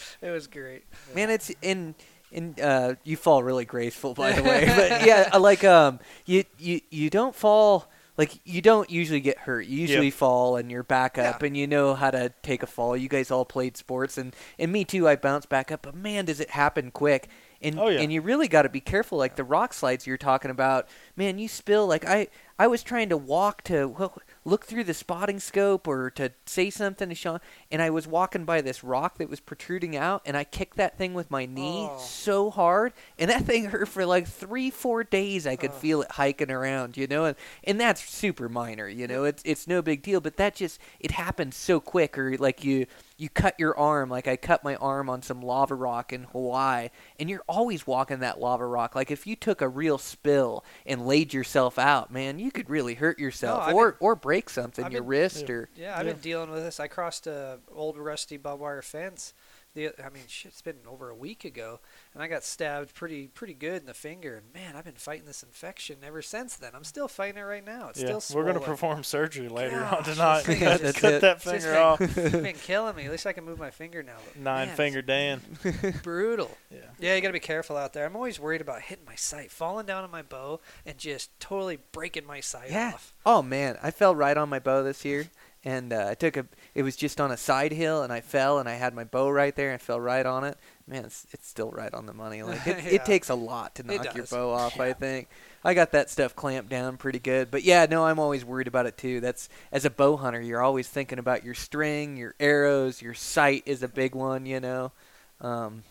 it 0.22 0.30
was 0.30 0.46
great. 0.46 0.84
Man, 1.14 1.30
it's 1.30 1.50
in 1.62 1.94
in 2.30 2.54
uh 2.62 2.94
you 3.04 3.16
fall 3.16 3.42
really 3.42 3.64
graceful 3.64 4.14
by 4.14 4.32
the 4.32 4.42
way. 4.42 4.64
But 4.66 5.06
yeah, 5.06 5.36
like 5.38 5.64
um 5.64 5.98
you 6.26 6.44
you 6.58 6.80
you 6.90 7.10
don't 7.10 7.34
fall 7.34 7.90
like 8.18 8.40
you 8.44 8.60
don't 8.60 8.90
usually 8.90 9.20
get 9.20 9.38
hurt. 9.38 9.66
You 9.66 9.78
usually 9.78 10.06
Yeah. 10.06 10.12
fall 10.12 10.56
and 10.56 10.70
you're 10.70 10.82
back 10.82 11.16
up 11.18 11.40
Yeah. 11.42 11.46
and 11.46 11.56
you 11.56 11.66
know 11.66 11.94
how 11.94 12.10
to 12.10 12.32
take 12.42 12.62
a 12.62 12.66
fall. 12.66 12.96
You 12.96 13.08
guys 13.08 13.30
all 13.30 13.44
played 13.44 13.76
sports 13.76 14.18
and 14.18 14.34
and 14.58 14.70
me 14.72 14.84
too. 14.84 15.08
I 15.08 15.16
bounce 15.16 15.46
back 15.46 15.70
up, 15.72 15.82
but 15.82 15.94
man, 15.94 16.24
does 16.26 16.40
it 16.40 16.50
happen 16.50 16.90
quick. 16.90 17.28
And 17.60 17.76
Oh, 17.78 17.88
yeah. 17.88 18.00
and 18.00 18.12
you 18.12 18.20
really 18.20 18.46
got 18.46 18.62
to 18.62 18.68
be 18.68 18.80
careful 18.80 19.18
like 19.18 19.34
the 19.34 19.42
rock 19.42 19.72
slides 19.72 20.06
you're 20.06 20.16
talking 20.16 20.50
about. 20.50 20.86
Man, 21.16 21.38
you 21.38 21.48
spill 21.48 21.86
like 21.86 22.04
I 22.04 22.28
I 22.58 22.66
was 22.66 22.82
trying 22.82 23.08
to 23.08 23.16
walk 23.16 23.62
to 23.64 23.86
well, 23.88 24.16
look 24.48 24.64
through 24.66 24.84
the 24.84 24.94
spotting 24.94 25.38
scope 25.38 25.86
or 25.86 26.10
to 26.12 26.32
say 26.46 26.70
something 26.70 27.08
to 27.08 27.14
Sean, 27.14 27.40
and 27.70 27.80
I 27.82 27.90
was 27.90 28.06
walking 28.06 28.44
by 28.44 28.60
this 28.60 28.82
rock 28.82 29.18
that 29.18 29.28
was 29.28 29.40
protruding 29.40 29.96
out, 29.96 30.22
and 30.24 30.36
I 30.36 30.44
kicked 30.44 30.76
that 30.76 30.96
thing 30.98 31.14
with 31.14 31.30
my 31.30 31.46
knee 31.46 31.88
Oh. 31.90 31.98
so 31.98 32.50
hard, 32.50 32.92
and 33.18 33.30
that 33.30 33.42
thing 33.44 33.66
hurt 33.66 33.88
for 33.88 34.06
like 34.06 34.26
three, 34.26 34.70
four 34.70 35.04
days. 35.04 35.46
I 35.46 35.56
could 35.56 35.70
Oh. 35.70 35.74
feel 35.74 36.02
it 36.02 36.12
hiking 36.12 36.50
around, 36.50 36.96
you 36.96 37.06
know, 37.06 37.24
and, 37.26 37.36
and 37.64 37.80
that's 37.80 38.02
super 38.08 38.48
minor, 38.48 38.88
you 38.88 39.06
know, 39.06 39.24
it's 39.24 39.42
it's 39.44 39.66
no 39.66 39.82
big 39.82 40.02
deal, 40.02 40.20
but 40.20 40.36
that 40.36 40.54
just 40.56 40.80
it 41.00 41.10
happened 41.12 41.54
so 41.54 41.80
quick, 41.80 42.16
or 42.18 42.36
like 42.38 42.64
you 42.64 42.86
you 43.18 43.28
cut 43.28 43.54
your 43.58 43.76
arm, 43.76 44.08
like 44.08 44.28
I 44.28 44.36
cut 44.36 44.62
my 44.62 44.76
arm 44.76 45.10
on 45.10 45.22
some 45.22 45.42
lava 45.42 45.74
rock 45.74 46.12
in 46.12 46.22
Hawaii, 46.24 46.88
and 47.18 47.28
you're 47.28 47.42
always 47.48 47.86
walking 47.86 48.20
that 48.20 48.40
lava 48.40 48.64
rock. 48.64 48.94
Like 48.94 49.10
if 49.10 49.26
you 49.26 49.34
took 49.36 49.60
a 49.60 49.68
real 49.68 49.98
spill 49.98 50.64
and 50.86 51.04
laid 51.04 51.34
yourself 51.34 51.78
out, 51.78 52.12
man, 52.12 52.38
you 52.38 52.50
could 52.52 52.70
really 52.70 52.94
hurt 52.94 53.18
yourself, 53.18 53.64
I've 53.64 53.74
or 53.74 53.90
been- 53.92 53.98
or 54.00 54.14
break 54.14 54.48
something, 54.48 54.84
I've 54.84 54.92
your 54.92 55.02
been- 55.02 55.08
wrist, 55.08 55.48
Yeah. 55.48 55.54
or 55.54 55.68
Yeah, 55.74 55.98
I've 55.98 56.06
Yeah. 56.06 56.12
been 56.12 56.22
dealing 56.22 56.50
with 56.50 56.62
this. 56.62 56.78
I 56.78 56.86
crossed 56.86 57.26
a 57.26 57.58
old 57.74 57.98
rusty 57.98 58.36
barbed 58.36 58.60
wire 58.62 58.82
fence. 58.82 59.34
The, 59.78 60.04
I 60.04 60.08
mean, 60.10 60.24
shit, 60.26 60.50
it's 60.52 60.60
been 60.62 60.78
over 60.88 61.08
a 61.08 61.14
week 61.14 61.44
ago, 61.44 61.78
and 62.12 62.20
I 62.22 62.26
got 62.26 62.42
stabbed 62.42 62.94
pretty 62.94 63.28
pretty 63.28 63.54
good 63.54 63.80
in 63.82 63.86
the 63.86 63.94
finger. 63.94 64.34
And 64.42 64.52
man, 64.52 64.74
I've 64.74 64.84
been 64.84 64.94
fighting 64.94 65.24
this 65.26 65.42
infection 65.44 65.98
ever 66.04 66.20
since 66.20 66.56
then. 66.56 66.72
I'm 66.74 66.82
still 66.82 67.06
fighting 67.06 67.38
it 67.38 67.44
right 67.44 67.64
now. 67.64 67.90
It's 67.90 68.02
yeah, 68.02 68.18
still 68.18 68.38
we're 68.40 68.46
gonna 68.46 68.58
perform 68.64 69.04
surgery 69.04 69.48
later 69.48 69.76
on 69.84 70.02
Gosh, 70.02 70.04
tonight. 70.14 70.36
this 70.38 70.46
thing 70.46 70.60
Yeah, 70.62 70.74
is 70.74 70.80
that's 70.80 70.98
Cut 71.00 71.12
it. 71.12 71.20
that 71.20 71.36
It's 71.36 71.44
just 71.44 71.54
finger 71.64 71.72
been- 71.74 71.82
off. 71.82 72.00
It's 72.18 72.36
been 72.36 72.54
killing 72.62 72.96
me. 72.96 73.04
At 73.04 73.10
least 73.12 73.26
I 73.26 73.32
can 73.32 73.44
move 73.44 73.58
my 73.60 73.70
finger 73.70 74.02
now. 74.02 74.16
But 74.26 74.42
Nine 74.42 74.66
man, 74.68 74.76
finger 74.76 75.00
Dan. 75.02 75.40
brutal. 76.02 76.56
Yeah. 76.70 76.78
Yeah, 76.98 77.14
you 77.14 77.20
got 77.20 77.28
to 77.28 77.32
be 77.32 77.38
careful 77.40 77.76
out 77.76 77.92
there. 77.92 78.04
I'm 78.04 78.16
always 78.16 78.40
worried 78.40 78.60
about 78.60 78.82
hitting 78.82 79.04
my 79.06 79.14
sight, 79.14 79.50
falling 79.52 79.86
down 79.86 80.02
on 80.02 80.10
my 80.10 80.22
bow, 80.22 80.60
and 80.84 80.98
just 80.98 81.30
totally 81.38 81.78
breaking 81.92 82.26
my 82.26 82.40
sight 82.40 82.70
Yeah. 82.70 82.92
off. 82.94 83.14
Oh 83.24 83.42
man, 83.42 83.78
I 83.82 83.90
fell 83.92 84.14
right 84.14 84.36
on 84.36 84.48
my 84.48 84.58
bow 84.58 84.82
this 84.82 85.04
year, 85.04 85.28
and 85.64 85.92
uh, 85.92 86.06
I 86.10 86.14
took 86.14 86.36
a. 86.36 86.46
It 86.78 86.84
was 86.84 86.94
just 86.94 87.20
on 87.20 87.32
a 87.32 87.36
side 87.36 87.72
hill, 87.72 88.04
and 88.04 88.12
I 88.12 88.20
fell, 88.20 88.60
and 88.60 88.68
I 88.68 88.74
had 88.74 88.94
my 88.94 89.02
bow 89.02 89.28
right 89.30 89.52
there, 89.56 89.72
and 89.72 89.80
fell 89.82 89.98
right 89.98 90.24
on 90.24 90.44
it. 90.44 90.56
Man, 90.86 91.04
it's 91.06 91.26
it's 91.32 91.48
still 91.48 91.70
right 91.72 91.92
on 91.92 92.06
the 92.06 92.12
money. 92.14 92.40
Like 92.44 92.64
it, 92.68 92.84
Yeah. 92.84 92.90
it 92.90 93.04
takes 93.04 93.28
a 93.30 93.34
lot 93.34 93.74
to 93.74 93.82
knock 93.82 94.14
your 94.14 94.26
bow 94.26 94.50
off. 94.52 94.78
I 94.78 94.92
think 94.92 95.28
I 95.64 95.74
got 95.74 95.90
that 95.90 96.08
stuff 96.08 96.36
clamped 96.36 96.70
down 96.70 96.96
pretty 96.96 97.18
good. 97.18 97.50
But 97.50 97.64
yeah, 97.64 97.86
no, 97.90 98.04
I'm 98.06 98.20
always 98.20 98.44
worried 98.44 98.68
about 98.68 98.86
it 98.86 98.96
too. 98.96 99.20
That's 99.20 99.48
as 99.72 99.84
a 99.84 99.90
bow 99.90 100.16
hunter, 100.16 100.40
you're 100.40 100.62
always 100.62 100.86
thinking 100.88 101.18
about 101.18 101.44
your 101.44 101.54
string, 101.54 102.16
your 102.16 102.34
arrows, 102.38 103.02
your 103.02 103.14
sight 103.14 103.64
is 103.66 103.82
a 103.82 103.88
big 103.88 104.14
one. 104.14 104.46
You 104.46 104.60
know, 104.60 104.92
um, 105.40 105.82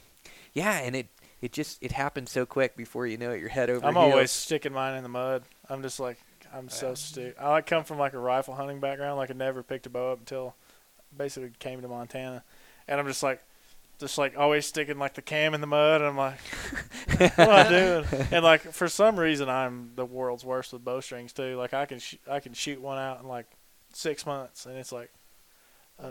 yeah, 0.53 0.77
and 0.79 0.95
it. 0.95 1.07
It 1.39 1.51
just 1.53 1.83
it 1.83 1.91
happens 1.91 2.31
so 2.31 2.47
quick 2.47 2.75
before 2.75 3.05
you 3.05 3.15
know 3.17 3.29
it. 3.31 3.39
You're 3.39 3.49
head 3.49 3.69
over 3.69 3.85
I'm 3.85 3.93
heels. 3.93 4.11
always 4.11 4.31
sticking 4.31 4.73
mine 4.73 4.95
in 4.95 5.03
the 5.03 5.09
mud. 5.09 5.43
I'm 5.69 5.83
just 5.83 5.99
like 5.99 6.17
I'm 6.51 6.67
so 6.67 6.95
stupid. 6.95 7.35
I 7.39 7.61
come 7.61 7.83
from 7.83 7.99
like 7.99 8.13
a 8.13 8.17
rifle 8.17 8.55
hunting 8.55 8.79
background. 8.79 9.17
Like 9.17 9.29
I 9.29 9.33
never 9.35 9.61
picked 9.61 9.85
a 9.85 9.89
bow 9.91 10.13
up 10.13 10.17
until 10.17 10.55
basically 11.15 11.51
came 11.59 11.81
to 11.81 11.87
Montana, 11.87 12.43
and 12.87 12.99
I'm 12.99 13.07
just 13.07 13.23
like 13.23 13.41
just 13.99 14.17
like 14.17 14.37
always 14.37 14.65
sticking 14.65 14.99
like 14.99 15.15
the 15.15 15.21
cam 15.21 15.53
in 15.53 15.61
the 15.61 15.67
mud. 15.67 16.01
And 16.01 16.09
I'm 16.09 16.17
like, 16.17 16.39
what 17.17 17.39
am 17.39 17.49
I 17.49 17.69
doing? 17.69 18.05
And 18.31 18.43
like 18.43 18.61
for 18.61 18.87
some 18.87 19.19
reason 19.19 19.49
I'm 19.49 19.91
the 19.95 20.05
world's 20.05 20.45
worst 20.45 20.73
with 20.73 20.83
bowstrings 20.85 21.33
too. 21.33 21.55
Like 21.57 21.73
I 21.73 21.85
can 21.85 21.99
sh- 21.99 22.15
I 22.29 22.39
can 22.39 22.53
shoot 22.53 22.79
one 22.81 22.97
out 22.97 23.21
in 23.21 23.27
like 23.27 23.47
six 23.93 24.25
months, 24.25 24.65
and 24.65 24.77
it's 24.77 24.91
like, 24.91 25.11
uh, 26.01 26.07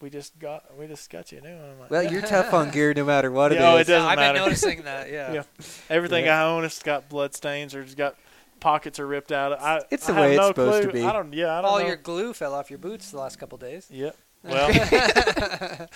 we 0.00 0.10
just 0.10 0.38
got 0.38 0.64
we 0.78 0.86
just 0.86 1.08
got 1.10 1.32
you 1.32 1.38
a 1.38 1.40
new 1.40 1.56
one. 1.56 1.70
I'm 1.70 1.80
like, 1.80 1.90
Well, 1.90 2.02
you're 2.12 2.22
tough 2.22 2.52
on 2.52 2.70
gear 2.72 2.92
no 2.94 3.04
matter 3.04 3.30
what 3.30 3.52
it 3.52 3.56
is. 3.56 3.60
Yeah, 3.62 3.72
oh, 3.72 3.76
it 3.78 3.86
doesn't 3.86 4.08
I've 4.08 4.16
matter. 4.18 4.38
been 4.38 4.44
noticing 4.44 4.82
that. 4.82 5.10
Yeah. 5.10 5.32
Yeah. 5.32 5.42
Everything 5.90 6.26
Yeah. 6.26 6.44
I 6.44 6.46
own 6.46 6.62
has 6.62 6.80
got 6.82 7.08
blood 7.08 7.34
stains 7.34 7.74
or 7.74 7.80
it's 7.82 7.94
got 7.94 8.16
pockets 8.60 8.98
are 8.98 9.06
ripped 9.06 9.32
out. 9.32 9.60
I, 9.60 9.80
It's 9.90 10.08
I 10.08 10.12
the 10.12 10.14
have 10.14 10.24
way 10.24 10.32
it's 10.36 10.40
no 10.40 10.46
supposed 10.48 10.82
to 10.84 10.88
clue. 10.90 11.00
be. 11.00 11.06
I 11.06 11.12
don't. 11.12 11.32
Yeah, 11.32 11.58
I 11.58 11.62
don't 11.62 11.70
All 11.70 11.78
know. 11.80 11.86
your 11.86 11.96
glue 11.96 12.32
fell 12.32 12.54
off 12.54 12.70
your 12.70 12.78
boots 12.78 13.10
the 13.10 13.18
last 13.18 13.36
couple 13.38 13.58
days. 13.58 13.86
Yep. 13.90 14.16
Well, 14.46 14.68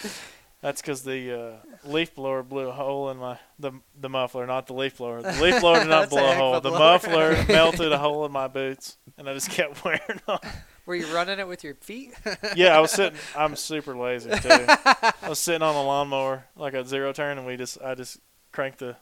that's 0.62 0.80
because 0.80 1.02
the 1.02 1.38
uh, 1.84 1.88
leaf 1.88 2.14
blower 2.14 2.42
blew 2.42 2.68
a 2.68 2.72
hole 2.72 3.11
in 3.11 3.18
my 3.18 3.38
the 3.59 3.72
the 4.00 4.09
muffler, 4.09 4.46
not 4.46 4.66
the 4.66 4.72
leaf 4.72 4.96
blower. 4.96 5.22
The 5.22 5.32
leaf 5.42 5.61
blower 5.61 5.80
did 5.80 5.88
not 5.88 6.09
That's 6.11 6.12
a 6.12 6.16
blow 6.16 6.32
a 6.32 6.34
hole. 6.34 6.54
a 6.54 6.61
The 6.61 6.70
blower. 6.70 6.78
muffler 6.92 7.44
melted 7.46 7.92
a 7.92 7.98
hole 7.98 8.24
in 8.24 8.32
my 8.32 8.48
boots, 8.48 8.96
and 9.18 9.28
I 9.28 9.34
just 9.34 9.50
kept 9.50 9.84
wearing 9.84 10.00
them. 10.26 10.38
Were 10.86 10.94
you 10.94 11.06
running 11.14 11.38
it 11.38 11.46
with 11.46 11.62
your 11.62 11.74
feet? 11.74 12.14
Yeah, 12.56 12.76
I 12.76 12.80
was 12.80 12.90
sitting. 12.90 13.18
I'm 13.36 13.54
super 13.54 13.94
lazy 13.94 14.30
too. 14.30 14.48
I 14.48 15.12
was 15.28 15.38
sitting 15.38 15.61
on 15.62 15.74
a 15.74 15.82
lawnmower 15.82 16.46
like 16.56 16.72
a 16.74 16.84
zero 16.86 17.12
turn, 17.12 17.36
and 17.38 17.46
we 17.46 17.56
just 17.59 17.80
I 17.82 17.94
just 17.94 18.18
cranked 18.50 18.78
the 18.78 18.96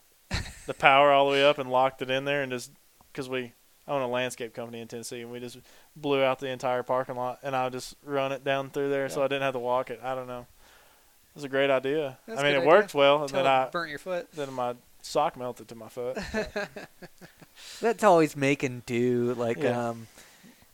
the 0.67 0.75
power 0.75 1.13
all 1.13 1.27
the 1.27 1.33
way 1.33 1.45
up 1.45 1.59
and 1.59 1.71
locked 1.71 2.03
it 2.03 2.11
in 2.11 2.25
there, 2.25 2.43
and 2.43 2.51
just 2.51 2.73
because 3.17 3.31
we 3.31 3.53
own 3.89 4.03
a 4.03 4.07
landscape 4.09 4.53
company 4.53 4.81
in 4.81 4.89
Tennessee, 4.89 5.23
and 5.23 5.33
we 5.33 5.41
just 5.41 5.57
blew 5.97 6.23
out 6.23 6.39
the 6.39 6.49
entire 6.49 6.83
parking 6.83 7.17
lot, 7.17 7.39
and 7.43 7.57
I 7.57 7.71
just 7.71 7.95
run 8.05 8.31
it 8.31 8.45
down 8.45 8.69
through 8.69 8.91
there, 8.91 9.09
so 9.09 9.23
I 9.23 9.29
didn't 9.29 9.43
have 9.43 9.55
to 9.55 9.59
walk 9.59 9.89
it. 9.91 10.01
I 10.03 10.15
don't 10.15 10.27
know. 10.27 10.41
It 10.41 11.35
was 11.35 11.45
a 11.45 11.49
great 11.49 11.71
idea. 11.71 12.19
That's 12.27 12.41
I 12.41 12.43
mean, 12.45 12.53
it 12.53 12.59
idea. 12.59 12.69
worked 12.69 12.95
well, 12.95 13.15
and 13.17 13.25
Until 13.25 13.45
then 13.45 13.47
I 13.53 13.69
burnt 13.71 13.89
your 13.89 13.99
foot. 13.99 14.31
then 14.33 14.53
my 14.53 14.75
sock 15.01 15.37
melted 15.39 15.69
to 15.69 15.75
my 15.75 15.89
foot. 15.89 16.19
That's 17.81 18.05
always 18.05 18.37
making 18.37 18.83
do. 18.87 19.33
Like, 19.35 19.59
Yeah. 19.63 19.89
um, 19.91 20.09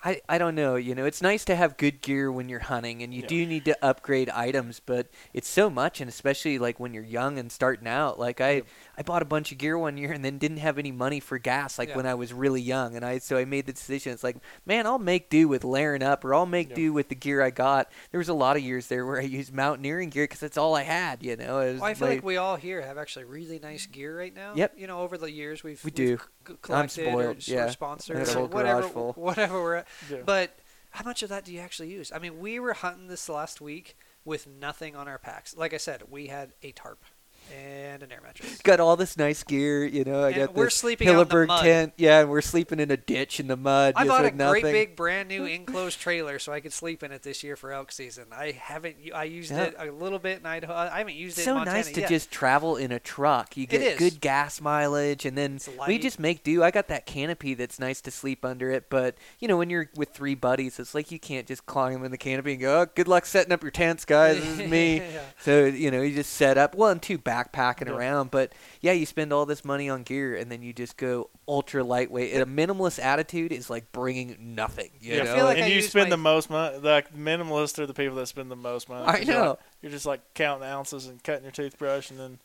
I, 0.04 0.20
I 0.28 0.38
don't 0.38 0.56
know. 0.56 0.74
You 0.74 0.96
know, 0.96 1.04
it's 1.04 1.22
nice 1.22 1.44
to 1.44 1.54
have 1.54 1.76
good 1.76 2.00
gear 2.00 2.32
when 2.32 2.48
you're 2.48 2.58
hunting, 2.58 3.02
and 3.04 3.14
you 3.14 3.22
Yeah. 3.22 3.28
do 3.28 3.46
need 3.46 3.64
to 3.66 3.84
upgrade 3.84 4.28
items, 4.30 4.80
but 4.84 5.06
it's 5.32 5.46
so 5.48 5.70
much, 5.70 6.00
and 6.00 6.08
especially 6.08 6.58
like 6.58 6.80
when 6.80 6.92
you're 6.92 7.04
young 7.04 7.38
and 7.38 7.52
starting 7.52 7.86
out. 7.86 8.18
Like 8.18 8.40
I, 8.40 8.50
Yep. 8.50 8.66
I 8.96 9.02
bought 9.02 9.22
a 9.22 9.24
bunch 9.24 9.52
of 9.52 9.58
gear 9.58 9.78
one 9.78 9.96
year 9.96 10.12
and 10.12 10.22
then 10.24 10.36
didn't 10.38 10.58
have 10.58 10.78
any 10.78 10.92
money 10.92 11.18
for 11.18 11.38
gas, 11.38 11.78
like 11.78 11.88
Yeah. 11.90 11.96
when 11.96 12.06
I 12.06 12.14
was 12.14 12.32
really 12.32 12.60
young, 12.60 12.94
and 12.94 13.04
I 13.04 13.18
so 13.18 13.36
I 13.38 13.44
made 13.46 13.66
the 13.66 13.72
decision. 13.72 14.12
It's 14.12 14.22
like, 14.22 14.36
man, 14.66 14.86
I'll 14.86 14.98
make 14.98 15.30
do 15.30 15.48
with 15.48 15.64
layering 15.64 16.02
up, 16.02 16.24
or 16.24 16.34
I'll 16.34 16.44
make 16.46 16.68
Yep. 16.68 16.76
do 16.76 16.92
with 16.92 17.08
the 17.08 17.14
gear 17.14 17.40
I 17.42 17.50
got. 17.50 17.90
There 18.10 18.18
was 18.18 18.28
a 18.28 18.34
lot 18.34 18.56
of 18.56 18.62
years 18.62 18.88
there 18.88 19.06
where 19.06 19.18
I 19.18 19.24
used 19.24 19.52
mountaineering 19.54 20.10
gear 20.10 20.24
because 20.24 20.40
that's 20.40 20.58
all 20.58 20.74
I 20.74 20.82
had. 20.82 21.22
You 21.22 21.36
know, 21.36 21.56
Well, 21.58 21.84
I 21.84 21.94
feel 21.94 22.08
like 22.08 22.22
we 22.22 22.36
all 22.36 22.56
here 22.56 22.82
have 22.82 22.98
actually 22.98 23.24
really 23.24 23.58
nice 23.58 23.86
gear 23.86 24.16
right 24.18 24.34
now. 24.34 24.52
Yep. 24.54 24.74
You 24.76 24.86
know, 24.86 25.00
over 25.00 25.16
the 25.16 25.30
years 25.30 25.62
we've 25.64 25.82
We 25.84 25.88
we've 25.88 25.94
do. 25.94 26.18
c- 26.46 26.54
I'm 26.72 26.88
spoiled, 26.88 27.46
yeah. 27.48 27.64
or 27.66 27.70
sponsored 27.70 28.16
I 28.18 28.24
got 28.24 28.34
a 28.36 28.38
or 28.40 28.46
whatever 28.46 28.82
full. 28.82 29.12
whatever 29.14 29.62
we're 29.62 29.74
at. 29.76 29.88
Yeah. 30.10 30.18
But 30.24 30.58
how 30.90 31.04
much 31.04 31.22
of 31.22 31.30
that 31.30 31.44
do 31.46 31.52
you 31.54 31.60
actually 31.60 31.88
use? 31.90 32.12
I 32.14 32.18
mean, 32.18 32.38
we 32.40 32.60
were 32.60 32.74
hunting 32.74 33.08
this 33.08 33.26
last 33.30 33.60
week 33.62 33.96
with 34.24 34.46
nothing 34.46 34.94
on 34.94 35.08
our 35.08 35.18
packs. 35.18 35.56
Like 35.56 35.72
I 35.72 35.78
said, 35.78 36.02
we 36.10 36.26
had 36.26 36.52
a 36.62 36.72
tarp 36.72 37.02
and 37.50 38.02
an 38.02 38.12
air 38.12 38.20
mattress. 38.22 38.58
got 38.62 38.80
all 38.80 38.96
this 38.96 39.16
nice 39.16 39.42
gear. 39.42 39.84
You 39.84 40.04
know, 40.04 40.22
I 40.24 40.28
And 40.28 40.36
got 40.36 40.54
we're 40.54 40.64
this 40.66 40.74
sleeping 40.76 41.08
out 41.08 41.12
in 41.12 41.16
the 41.18 41.24
Hilleberg 41.34 41.60
tent. 41.62 41.92
Yeah, 41.96 42.20
and 42.20 42.30
we're 42.30 42.40
sleeping 42.40 42.80
in 42.80 42.90
a 42.90 42.96
ditch 42.96 43.40
in 43.40 43.46
the 43.48 43.56
mud. 43.56 43.94
I 43.96 44.06
bought 44.06 44.24
a 44.24 44.30
nothing. 44.30 44.62
great 44.62 44.72
big 44.72 44.96
brand 44.96 45.28
new 45.28 45.44
enclosed 45.44 46.00
trailer 46.00 46.38
so 46.38 46.52
I 46.52 46.60
could 46.60 46.72
sleep 46.72 47.02
in 47.02 47.12
it 47.12 47.22
this 47.22 47.42
year 47.42 47.56
for 47.56 47.72
elk 47.72 47.92
season. 47.92 48.26
I 48.32 48.52
haven't. 48.52 48.96
I 49.14 49.24
used 49.24 49.50
Yeah. 49.50 49.64
it 49.64 49.74
a 49.78 49.90
little 49.90 50.18
bit 50.18 50.38
in 50.40 50.46
Idaho. 50.46 50.72
I 50.74 50.98
haven't 50.98 51.14
used 51.14 51.38
it 51.38 51.42
so 51.42 51.52
in 51.52 51.56
Montana 51.58 51.78
nice 51.78 51.92
to 51.92 52.00
yet. 52.00 52.08
just 52.08 52.30
travel 52.30 52.76
in 52.76 52.92
a 52.92 52.98
truck. 52.98 53.56
You 53.56 53.66
get 53.66 53.98
good 53.98 54.20
gas 54.20 54.60
mileage, 54.60 55.24
and 55.26 55.36
then 55.36 55.58
we 55.86 55.98
just 55.98 56.18
make 56.18 56.42
do. 56.42 56.62
I 56.62 56.70
got 56.70 56.88
that 56.88 57.06
canopy 57.06 57.54
that's 57.54 57.78
nice 57.78 58.00
to 58.02 58.10
sleep 58.10 58.44
under 58.44 58.70
it, 58.70 58.88
but 58.90 59.16
you 59.38 59.48
know 59.48 59.56
when 59.56 59.70
you're 59.70 59.90
with 59.96 60.10
three 60.10 60.34
buddies, 60.34 60.78
it's 60.78 60.94
like 60.94 61.10
you 61.10 61.18
can't 61.18 61.46
just 61.46 61.66
climb 61.66 62.04
in 62.04 62.10
the 62.10 62.18
canopy 62.18 62.52
and 62.52 62.60
go, 62.60 62.80
oh, 62.82 62.86
"Good 62.94 63.08
luck 63.08 63.26
setting 63.26 63.52
up 63.52 63.62
your 63.62 63.70
tents, 63.70 64.04
guys. 64.04 64.36
This 64.40 64.58
is 64.60 64.70
me." 64.70 65.02
Yeah. 65.12 65.20
So 65.40 65.64
you 65.64 65.90
know 65.90 66.00
you 66.02 66.14
just 66.14 66.32
set 66.32 66.56
up. 66.56 66.74
Well, 66.74 66.90
and 66.90 67.02
two 67.02 67.18
backpacking 67.52 67.86
Yeah. 67.88 67.94
around, 67.94 68.30
but 68.30 68.52
yeah, 68.80 68.92
you 68.92 69.06
spend 69.06 69.32
all 69.32 69.46
this 69.46 69.64
money 69.64 69.88
on 69.88 70.02
gear, 70.02 70.36
and 70.36 70.50
then 70.50 70.62
you 70.62 70.72
just 70.72 70.96
go 70.96 71.30
ultra 71.48 71.82
lightweight. 71.84 72.32
And 72.34 72.42
a 72.42 72.46
minimalist 72.66 73.02
attitude 73.02 73.52
is 73.52 73.68
like 73.70 73.90
bringing 73.92 74.54
nothing. 74.54 74.90
You 75.00 75.14
Yeah, 75.16 75.22
know? 75.24 75.32
I 75.32 75.34
feel 75.36 75.44
like 75.44 75.56
and 75.58 75.64
I 75.66 75.68
you 75.68 75.82
spend 75.82 76.06
my- 76.06 76.10
the 76.10 76.16
most 76.18 76.50
money. 76.50 76.78
Like 76.78 77.14
minimalists 77.14 77.78
are 77.78 77.86
the 77.86 77.94
people 77.94 78.16
that 78.16 78.26
spend 78.26 78.50
the 78.50 78.56
most 78.56 78.88
money. 78.88 79.06
I 79.06 79.18
'cause 79.18 79.26
you're 79.26 79.36
know. 79.38 79.50
like- 79.50 79.58
you're 79.82 79.92
just 79.92 80.06
like 80.06 80.20
counting 80.34 80.68
ounces 80.68 81.06
and 81.06 81.22
cutting 81.22 81.42
your 81.44 81.52
toothbrush, 81.52 82.10
and 82.10 82.18
then 82.20 82.38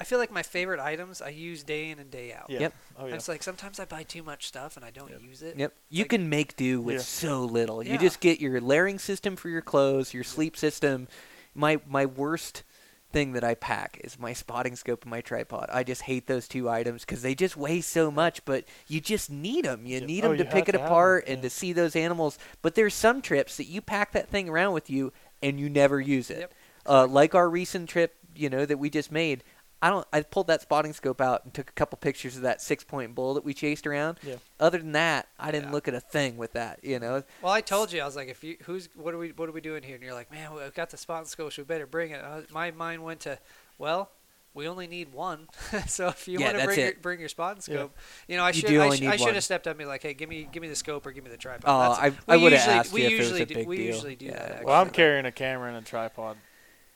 I 0.00 0.04
feel 0.04 0.18
like 0.18 0.32
my 0.32 0.42
favorite 0.42 0.80
items 0.80 1.22
I 1.22 1.28
use 1.28 1.62
day 1.62 1.90
in 1.90 2.00
and 2.00 2.10
day 2.10 2.32
out. 2.32 2.46
yeah. 2.50 2.60
Yep. 2.60 2.74
Oh 2.98 3.06
yeah. 3.06 3.14
It's 3.14 3.28
like 3.28 3.42
sometimes 3.42 3.78
I 3.78 3.84
buy 3.84 4.02
too 4.02 4.22
much 4.24 4.48
stuff 4.48 4.76
and 4.76 4.84
I 4.84 4.90
don't 4.90 5.10
Yep. 5.10 5.22
use 5.22 5.42
it. 5.42 5.56
Yep. 5.56 5.72
You 5.90 6.02
like- 6.02 6.08
can 6.10 6.28
make 6.28 6.56
do 6.56 6.80
with 6.80 6.96
Yeah. 6.96 7.02
so 7.02 7.44
little. 7.44 7.82
You 7.84 7.98
just 7.98 8.18
get 8.18 8.40
your 8.40 8.60
layering 8.60 8.98
system 8.98 9.36
for 9.36 9.48
your 9.48 9.60
clothes, 9.62 10.12
your 10.12 10.24
sleep 10.24 10.56
system. 10.56 11.06
My 11.54 11.78
my 11.86 12.04
worst 12.04 12.64
thing 13.12 13.32
that 13.32 13.44
I 13.44 13.54
pack 13.54 14.00
is 14.02 14.18
my 14.18 14.32
spotting 14.32 14.76
scope 14.76 15.02
and 15.02 15.10
my 15.10 15.20
tripod. 15.20 15.68
I 15.72 15.82
just 15.84 16.02
hate 16.02 16.26
those 16.26 16.48
two 16.48 16.68
items 16.68 17.04
because 17.04 17.22
they 17.22 17.34
just 17.34 17.56
weigh 17.56 17.80
so 17.80 18.10
much, 18.10 18.44
but 18.44 18.64
you 18.88 19.00
just 19.00 19.30
need 19.30 19.64
them. 19.64 19.86
You 19.86 20.00
need 20.00 20.24
Oh, 20.24 20.28
them 20.28 20.38
to 20.38 20.44
pick 20.44 20.68
it 20.68 20.72
to 20.72 20.84
apart 20.84 21.24
and 21.26 21.36
yeah. 21.38 21.42
to 21.42 21.50
see 21.50 21.72
those 21.72 21.94
animals. 21.96 22.38
But 22.62 22.74
there's 22.74 22.94
some 22.94 23.22
trips 23.22 23.56
that 23.56 23.66
you 23.66 23.80
pack 23.80 24.12
that 24.12 24.28
thing 24.28 24.48
around 24.48 24.72
with 24.72 24.90
you 24.90 25.12
and 25.42 25.58
you 25.60 25.68
never 25.68 26.00
use 26.00 26.30
it. 26.30 26.38
Yep. 26.40 26.54
Uh, 26.84 27.06
like 27.06 27.34
our 27.34 27.48
recent 27.48 27.88
trip, 27.88 28.14
you 28.34 28.48
know, 28.50 28.64
that 28.66 28.78
we 28.78 28.90
just 28.90 29.12
made. 29.12 29.44
I 29.82 29.90
don't. 29.90 30.06
I 30.12 30.22
pulled 30.22 30.46
that 30.46 30.62
spotting 30.62 30.92
scope 30.92 31.20
out 31.20 31.44
and 31.44 31.52
took 31.52 31.68
a 31.68 31.72
couple 31.72 31.98
pictures 31.98 32.36
of 32.36 32.42
that 32.42 32.62
six 32.62 32.84
point 32.84 33.14
bull 33.16 33.34
that 33.34 33.44
we 33.44 33.52
chased 33.52 33.84
around. 33.86 34.18
Yeah. 34.22 34.36
Other 34.60 34.78
than 34.78 34.92
that, 34.92 35.26
I 35.40 35.50
didn't 35.50 35.66
Yeah. 35.70 35.72
look 35.72 35.88
at 35.88 35.94
a 35.94 36.00
thing 36.00 36.36
with 36.36 36.52
that. 36.52 36.78
You 36.84 37.00
know. 37.00 37.24
Well, 37.42 37.52
I 37.52 37.60
told 37.60 37.92
you 37.92 38.00
I 38.00 38.04
was 38.06 38.14
like, 38.16 38.28
if 38.28 38.44
you 38.44 38.56
who's 38.62 38.88
what 38.94 39.12
are 39.12 39.18
we 39.18 39.30
what 39.32 39.48
are 39.48 39.52
we 39.52 39.60
doing 39.60 39.82
here? 39.82 39.96
And 39.96 40.04
you're 40.04 40.14
like, 40.14 40.30
man, 40.30 40.54
we've 40.54 40.72
got 40.72 40.90
the 40.90 40.96
spotting 40.96 41.22
and 41.22 41.28
scope. 41.28 41.56
We 41.58 41.64
better 41.64 41.86
bring 41.86 42.12
it. 42.12 42.22
Uh, 42.24 42.42
my 42.52 42.70
mind 42.70 43.02
went 43.02 43.20
to, 43.20 43.38
well, 43.76 44.10
we 44.54 44.68
only 44.68 44.86
need 44.86 45.12
one. 45.12 45.48
so 45.88 46.08
if 46.08 46.28
you 46.28 46.38
Yeah, 46.38 46.44
want 46.46 46.52
to 46.52 46.56
that's 46.58 46.66
bring 46.66 46.78
your, 46.78 46.88
it. 46.88 47.02
bring 47.02 47.20
your 47.20 47.28
spot 47.28 47.56
and 47.56 47.66
Yeah. 47.68 47.74
scope, 47.80 47.96
you 48.28 48.36
know, 48.36 48.44
I 48.44 48.52
should 48.52 48.70
I, 48.70 48.94
sh- 48.94 49.02
I 49.02 49.16
should 49.16 49.34
have 49.34 49.42
stepped 49.42 49.66
up 49.66 49.72
and 49.72 49.78
be 49.78 49.84
like, 49.84 50.02
hey, 50.04 50.14
give 50.14 50.28
me 50.28 50.46
give 50.52 50.62
me 50.62 50.68
the 50.68 50.76
scope 50.76 51.04
or 51.06 51.10
give 51.10 51.24
me 51.24 51.30
the 51.30 51.36
tripod. 51.36 51.64
Oh, 51.66 51.94
That's- 51.94 51.98
I- 52.28 52.32
we 52.32 52.34
I 52.34 52.36
would've 52.44 52.58
usually- 52.60 52.74
asked 52.76 52.92
we 52.92 53.00
you 53.00 53.06
if 53.08 53.12
it 53.14 53.16
was 53.18 53.26
usually 53.26 53.42
a 53.42 53.46
do, 53.46 53.54
big 53.56 53.66
we 53.66 53.76
deal. 53.78 53.86
usually 53.86 54.14
do 54.16 54.26
Yeah. 54.26 54.32
that. 54.48 54.64
well, 54.64 54.80
I'm 54.80 54.90
carrying 54.90 55.24
a 55.26 55.32
camera 55.32 55.68
and 55.68 55.76
a 55.78 55.80
tripod 55.88 56.36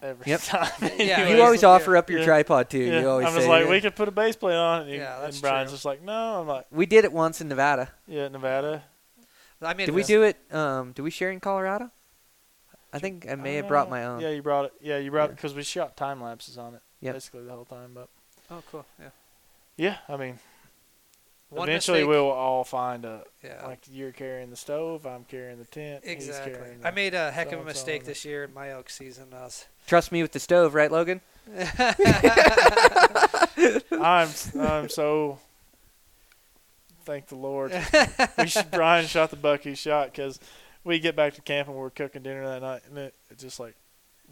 every 0.07 0.25
Yep. 0.31 0.41
time. 0.45 0.71
Yeah, 0.81 0.89
anyways. 1.19 1.37
You 1.37 1.43
always 1.43 1.63
yeah. 1.63 1.69
offer 1.69 1.97
up 1.97 2.09
your 2.11 2.21
Yeah. 2.21 2.25
tripod 2.27 2.71
too. 2.71 2.79
Yeah. 2.79 3.01
You 3.01 3.09
always 3.11 3.27
I'm 3.27 3.35
just 3.35 3.45
say, 3.47 3.51
like, 3.51 3.65
yeah. 3.65 3.71
we 3.71 3.81
could 3.81 3.95
put 3.97 4.09
a 4.09 4.11
base 4.13 4.37
plate 4.37 4.55
on 4.57 4.79
it. 4.81 4.83
And, 4.85 4.91
you- 4.93 4.99
Yeah, 4.99 5.19
that's 5.21 5.37
and 5.37 5.43
Brian's 5.43 5.71
true. 5.71 5.77
just 5.77 5.85
like, 5.85 6.03
no. 6.03 6.41
I'm 6.41 6.47
like, 6.47 6.67
We 6.71 6.87
did 6.87 7.05
it 7.05 7.13
once 7.13 7.41
in 7.41 7.49
Nevada. 7.49 7.91
yeah, 8.07 8.29
Nevada. 8.29 8.83
I 9.63 9.75
mean, 9.75 9.87
Did 9.87 9.95
we 9.95 10.03
do 10.03 10.23
it? 10.23 10.37
Um, 10.53 10.93
did 10.93 11.03
we 11.03 11.11
share 11.11 11.31
in 11.31 11.41
Colorado? 11.41 11.91
I 12.93 12.99
think 12.99 13.27
I 13.29 13.35
may 13.35 13.55
have 13.57 13.69
brought 13.69 13.89
Uh, 13.89 13.91
my 13.91 14.05
own. 14.05 14.21
Yeah, 14.21 14.31
you 14.31 14.43
brought 14.43 14.67
it. 14.67 14.73
Yeah, 14.81 14.99
you 14.99 15.11
brought 15.11 15.25
Yeah. 15.29 15.33
it 15.33 15.37
because 15.37 15.55
we 15.55 15.63
shot 15.63 15.97
time 15.97 16.23
lapses 16.23 16.57
on 16.59 16.75
it 16.75 16.83
Yep. 17.01 17.15
basically 17.15 17.45
the 17.45 17.53
whole 17.53 17.65
time. 17.65 17.93
But 17.95 18.09
Oh, 18.51 18.63
cool. 18.71 18.87
Yeah. 19.01 19.09
yeah, 19.77 19.97
I 20.09 20.17
mean, 20.17 20.39
One 21.57 21.69
eventually 21.69 21.99
mistake- 22.01 22.09
we'll 22.11 22.31
all 22.31 22.65
find 22.65 23.05
a 23.05 23.25
Yeah. 23.43 23.67
like 23.67 23.81
you're 23.91 24.13
carrying 24.13 24.51
the 24.51 24.57
stove, 24.57 25.07
I'm 25.07 25.25
carrying 25.25 25.59
the 25.59 25.65
tent. 25.65 26.05
he's 26.05 26.29
Exactly. 26.29 26.53
carrying 26.55 26.85
I 26.85 26.91
made 26.91 27.15
a 27.15 27.31
heck 27.31 27.53
of 27.53 27.61
a 27.61 27.65
mistake 27.65 28.05
this 28.05 28.25
year 28.25 28.45
in 28.45 28.53
my 28.55 28.71
elk 28.71 28.91
season. 28.91 29.29
I 29.33 29.43
was 29.45 29.67
Trust 29.87 30.11
me 30.13 30.23
with 30.23 30.33
the 30.33 30.41
stove, 30.41 30.75
right, 30.75 30.91
Logan? 30.93 31.21
I'm 33.93 34.29
I'm 34.59 34.89
so 34.89 35.39
thank 37.05 37.27
the 37.29 37.37
Lord. 37.37 37.73
we 38.39 38.47
sh- 38.47 38.57
Brian 38.73 39.07
shot 39.07 39.31
the 39.31 39.37
buck 39.37 39.63
he 39.63 39.75
shot 39.75 40.11
because 40.13 40.39
we 40.85 40.99
get 40.99 41.15
back 41.17 41.35
to 41.35 41.41
camp 41.43 41.69
and 41.69 41.77
we're 41.77 41.91
cooking 41.91 42.23
dinner 42.23 42.47
that 42.47 42.63
night 42.63 42.83
and 42.89 42.99
it, 42.99 43.15
it 43.31 43.39
just 43.39 43.59
like 43.61 43.75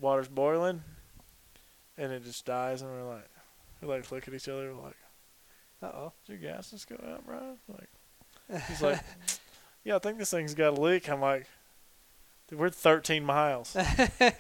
water's 0.01 0.29
boiling 0.29 0.83
and 1.97 2.13
it 2.13 2.25
just 2.25 2.45
dies 2.45 2.83
and 2.83 2.91
we're 2.91 3.05
like 3.05 3.29
we 3.81 3.89
like 3.89 4.11
look 4.11 4.27
at 4.27 4.35
each 4.35 4.49
other 4.49 4.75
we're 4.75 4.83
like 4.83 4.97
Uh 5.85 5.97
oh. 5.97 6.13
did 6.27 6.41
your 6.41 6.53
gas 6.53 6.71
just 6.71 6.89
go 6.89 6.97
out, 7.07 7.27
Brian? 7.27 7.59
Like 7.69 8.63
he's 8.69 8.83
like 8.83 9.01
yeah 9.85 9.97
I 9.97 9.99
think 9.99 10.19
this 10.19 10.31
thing's 10.31 10.55
got 10.55 10.79
a 10.79 10.81
leak. 10.81 11.09
I'm 11.11 11.21
like 11.21 11.47
dude, 12.49 12.59
we're 12.59 12.69
13 12.71 13.25
miles. 13.25 13.75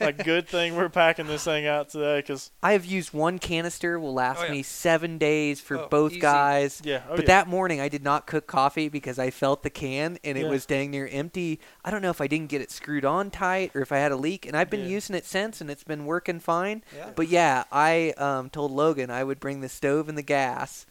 like 0.01 0.23
good 0.25 0.47
thing 0.47 0.77
we're 0.77 0.89
packing 0.91 1.27
this 1.27 1.45
thing 1.45 1.67
out 1.67 1.89
today 1.89 2.19
because 2.19 2.51
I 2.63 2.73
have 2.73 2.85
used 2.85 3.13
one 3.15 3.39
canister. 3.39 3.99
Will 3.99 4.13
last 4.15 4.41
Oh, 4.41 4.45
yeah. 4.45 4.53
me 4.53 4.63
seven 4.63 5.17
days 5.19 5.61
for 5.61 5.79
Oh, 5.79 5.89
both 5.89 6.13
easy. 6.13 6.21
guys. 6.21 6.83
yeah 6.85 7.03
oh 7.09 7.17
but 7.17 7.21
yeah. 7.21 7.27
that 7.27 7.49
morning 7.49 7.81
I 7.81 7.89
did 7.89 8.03
not 8.05 8.27
cook 8.27 8.47
coffee 8.47 8.89
because 8.91 9.19
I 9.19 9.31
felt 9.31 9.63
the 9.63 9.71
can 9.71 10.19
and 10.25 10.37
it 10.39 10.45
Yeah. 10.45 10.51
was 10.51 10.65
dang 10.67 10.91
near 10.91 11.09
empty. 11.11 11.61
I 11.85 11.91
don't 11.91 12.03
know 12.03 12.11
if 12.11 12.21
I 12.21 12.27
didn't 12.27 12.49
get 12.51 12.61
it 12.63 12.71
screwed 12.71 13.05
on 13.07 13.31
tight 13.31 13.71
or 13.75 13.81
if 13.83 13.91
I 13.93 13.99
had 13.99 14.13
a 14.13 14.17
leak, 14.17 14.47
and 14.47 14.55
I've 14.57 14.71
been 14.71 14.81
Yeah. 14.81 14.87
using 14.89 15.17
it 15.17 15.25
since 15.25 15.61
and 15.63 15.71
it's 15.71 15.85
been 15.85 16.05
working 16.05 16.41
fine. 16.41 16.83
Yeah. 16.95 17.11
But 17.17 17.29
yeah, 17.29 17.65
I 17.73 18.13
um, 18.19 18.51
told 18.51 18.71
Logan 18.71 19.11
I 19.11 19.25
would 19.25 19.41
bring 19.41 19.61
the 19.63 19.69
stove 19.71 20.09
and 20.11 20.17
the 20.19 20.23
gas, 20.23 20.85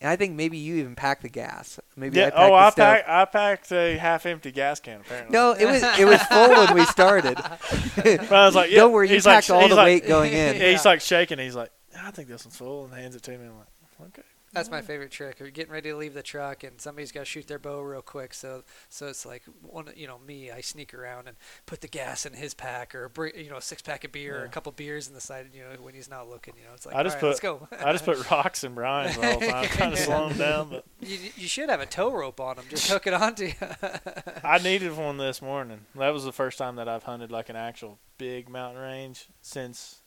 and 0.00 0.10
I 0.10 0.16
think 0.16 0.34
maybe 0.34 0.56
you 0.56 0.76
even 0.76 0.94
packed 0.94 1.22
the 1.22 1.28
gas. 1.28 1.78
Maybe 1.96 2.18
yeah 2.18 2.26
I 2.26 2.30
packed 2.30 2.38
oh 2.38 2.48
the 2.48 2.54
I 2.54 2.70
packed 2.70 3.08
I 3.08 3.24
packed 3.24 3.72
a 3.72 3.96
half 3.98 4.26
empty 4.26 4.50
gas 4.50 4.80
can 4.80 5.00
apparently. 5.00 5.32
No, 5.32 5.52
it 5.52 5.66
was 5.66 5.82
it 5.98 6.06
was 6.06 6.22
full 6.24 6.48
when 6.48 6.74
we 6.74 6.84
started. 6.86 7.36
Brian's 8.28 8.54
like, 8.54 8.70
yeah. 8.70 8.76
Don't 8.78 8.92
worry, 8.92 9.08
you 9.08 9.14
he's 9.14 9.26
like, 9.26 9.36
packed 9.36 9.50
all 9.50 9.68
the 9.68 9.74
like- 9.74 9.84
weight 9.84 10.06
going 10.08 10.32
in. 10.32 10.56
Yeah, 10.56 10.70
he's 10.70 10.84
like 10.84 11.00
shaking. 11.00 11.38
He's 11.38 11.56
like, 11.56 11.70
I 11.98 12.10
think 12.10 12.28
this 12.28 12.44
one's 12.44 12.56
full, 12.56 12.84
and 12.84 12.94
hands 12.94 13.14
it 13.14 13.22
to 13.24 13.30
me. 13.32 13.46
I'm 13.46 13.58
like, 13.58 14.08
okay. 14.18 14.22
That's 14.52 14.70
my 14.70 14.82
favorite 14.82 15.12
trick. 15.12 15.36
We're 15.40 15.50
getting 15.50 15.72
ready 15.72 15.90
to 15.90 15.96
leave 15.96 16.14
the 16.14 16.22
truck, 16.22 16.64
and 16.64 16.80
somebody's 16.80 17.12
got 17.12 17.20
to 17.20 17.24
shoot 17.24 17.46
their 17.46 17.58
bow 17.60 17.80
real 17.82 18.02
quick. 18.02 18.34
So, 18.34 18.64
so 18.88 19.06
it's 19.06 19.24
like 19.24 19.42
one, 19.62 19.88
you 19.94 20.08
know, 20.08 20.18
me. 20.18 20.50
I 20.50 20.60
sneak 20.60 20.92
around 20.92 21.28
and 21.28 21.36
put 21.66 21.80
the 21.82 21.88
gas 21.88 22.26
in 22.26 22.32
his 22.32 22.52
pack, 22.52 22.94
or 22.94 23.08
bring, 23.08 23.32
you 23.36 23.48
know, 23.48 23.58
a 23.58 23.62
six 23.62 23.80
pack 23.80 24.04
of 24.04 24.10
beer, 24.10 24.40
or 24.40 24.44
a 24.44 24.48
couple 24.48 24.72
beers 24.72 25.06
in 25.06 25.14
the 25.14 25.20
side. 25.20 25.46
You 25.54 25.62
know, 25.62 25.80
when 25.80 25.94
he's 25.94 26.10
not 26.10 26.28
looking. 26.28 26.54
You 26.58 26.64
know, 26.64 26.74
it's 26.74 26.84
like, 26.84 26.96
I 26.96 27.02
just 27.04 27.16
"All 27.16 27.22
right, 27.22 27.28
let's 27.28 27.40
go. 27.40 27.68
I 27.84 27.92
just 27.92 28.04
put 28.04 28.30
rocks 28.30 28.64
in 28.64 28.74
Brian's 28.74 29.16
the 29.16 29.26
whole 29.26 29.40
time, 29.40 29.64
trying 29.68 29.90
to 29.92 29.96
slow 29.96 30.28
him 30.28 30.36
down. 30.38 30.70
But 30.70 30.84
you, 31.00 31.18
you 31.36 31.46
should 31.46 31.70
have 31.70 31.80
a 31.80 31.86
tow 31.86 32.10
rope 32.12 32.40
on 32.40 32.56
him. 32.56 32.64
Just 32.68 32.90
hook 32.90 33.06
it 33.06 33.14
onto 33.14 33.46
you. 33.46 33.52
I 34.44 34.58
needed 34.58 34.96
one 34.96 35.16
this 35.16 35.40
morning. 35.40 35.82
That 35.94 36.12
was 36.12 36.24
the 36.24 36.32
first 36.32 36.58
time 36.58 36.74
that 36.76 36.88
I've 36.88 37.04
hunted 37.04 37.30
like 37.30 37.50
an 37.50 37.56
actual 37.56 37.98
big 38.18 38.48
mountain 38.48 38.82
range 38.82 39.28
since 39.42 40.00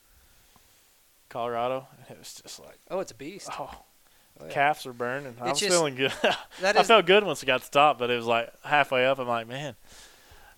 Colorado, 1.30 1.88
and 1.98 2.12
it 2.18 2.20
was 2.20 2.42
just 2.44 2.60
like, 2.60 2.80
oh, 2.92 3.00
it's 3.00 3.12
a 3.12 3.16
beast. 3.16 3.50
oh, 3.58 3.84
Oh, 4.42 4.46
yeah. 4.46 4.52
calves 4.52 4.86
are 4.86 4.94
burning. 4.94 5.36
I 5.40 5.50
It's 5.50 5.52
was 5.52 5.60
just- 5.62 5.72
feeling 5.72 5.96
good. 5.96 6.12
That 6.62 6.78
I 6.78 6.84
felt 6.84 7.06
good 7.06 7.24
once 7.24 7.44
I 7.44 7.48
got 7.48 7.62
to 7.62 7.72
the 7.72 7.74
top, 7.80 8.00
but 8.00 8.10
it 8.10 8.16
was 8.16 8.26
like 8.26 8.52
halfway 8.64 9.06
up. 9.06 9.20
I'm 9.20 9.28
like, 9.28 9.48
man, 9.48 9.76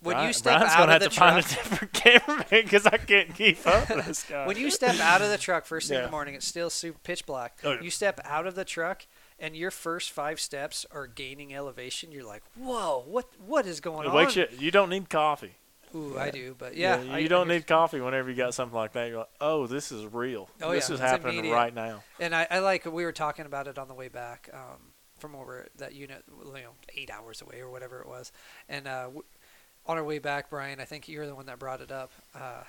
when 0.01 0.13
Brian, 0.15 0.27
you 0.27 0.33
step 0.33 0.57
Brian's 0.59 0.73
out 0.73 0.77
gonna 0.79 0.95
of 0.95 1.01
have 1.01 1.01
the 1.01 1.09
to 1.09 1.15
find 1.15 1.37
a 1.39 1.41
truck. 1.41 1.63
different 1.63 1.93
cameraman 1.93 2.63
because 2.63 2.85
I 2.85 2.97
can't 2.97 3.35
keep 3.35 3.65
up 3.67 3.89
with 3.89 4.05
this 4.05 4.23
guy. 4.29 4.47
When 4.47 4.57
you 4.57 4.71
step 4.71 4.97
out 4.99 5.21
of 5.21 5.29
the 5.29 5.37
truck 5.37 5.65
first 5.65 5.89
thing 5.89 5.97
in 5.97 6.05
the 6.05 6.11
morning, 6.11 6.35
it's 6.35 6.45
still 6.47 6.69
super 6.69 6.99
pitch 6.99 7.25
black. 7.25 7.57
Oh, 7.63 7.73
yeah. 7.73 7.81
You 7.81 7.89
step 7.89 8.19
out 8.23 8.47
of 8.47 8.55
the 8.55 8.65
truck, 8.65 9.05
and 9.39 9.55
your 9.55 9.71
first 9.71 10.11
five 10.11 10.39
steps 10.39 10.85
are 10.91 11.07
gaining 11.07 11.53
elevation. 11.53 12.11
You're 12.11 12.23
like, 12.25 12.43
"Whoa, 12.55 13.03
what 13.07 13.25
what 13.45 13.65
is 13.65 13.79
going 13.81 14.07
it 14.07 14.11
on?" 14.15 14.31
you. 14.33 14.47
You 14.57 14.71
don't 14.71 14.89
need 14.89 15.09
coffee. 15.09 15.55
Ooh, 15.95 16.17
I 16.19 16.29
do, 16.29 16.55
but 16.57 16.75
yeah, 16.75 17.01
you 17.01 17.11
I- 17.11 17.17
I 17.19 17.27
don't 17.27 17.47
hear- 17.47 17.55
need 17.57 17.67
coffee 17.67 18.01
whenever 18.01 18.29
you 18.29 18.35
got 18.35 18.53
something 18.53 18.75
like 18.77 18.91
that. 18.93 19.07
You're 19.09 19.19
like, 19.19 19.29
oh, 19.39 19.65
this 19.67 19.91
is 19.91 20.05
real. 20.13 20.49
Oh, 20.61 20.71
this 20.71 20.89
yeah, 20.89 20.95
is 20.95 20.99
it's 20.99 21.09
happening 21.09 21.37
immediate. 21.39 21.53
right 21.55 21.73
now. 21.73 22.03
And 22.19 22.35
I, 22.35 22.47
I 22.51 22.59
like 22.59 22.85
we 22.85 23.05
were 23.05 23.11
talking 23.13 23.45
about 23.45 23.67
it 23.67 23.77
on 23.77 23.87
the 23.87 23.93
way 23.93 24.09
back 24.09 24.49
um, 24.53 24.91
from 25.17 25.35
over 25.35 25.67
that 25.77 25.93
unit, 25.95 26.23
you 26.45 26.51
know, 26.53 26.71
eight 26.95 27.09
hours 27.09 27.41
away 27.41 27.59
or 27.61 27.69
whatever 27.69 28.01
it 28.01 28.07
was. 28.07 28.31
And 28.67 28.87
uh, 28.87 29.03
w- 29.05 29.23
on 29.85 29.97
our 29.97 30.03
way 30.03 30.19
back, 30.19 30.49
Brian, 30.49 30.79
I 30.81 30.85
think 30.85 31.07
you're 31.07 31.27
the 31.27 31.35
one 31.35 31.45
that 31.45 31.59
brought 31.59 31.79
it 31.81 31.91
up. 31.91 32.11
Uh, 32.33 32.63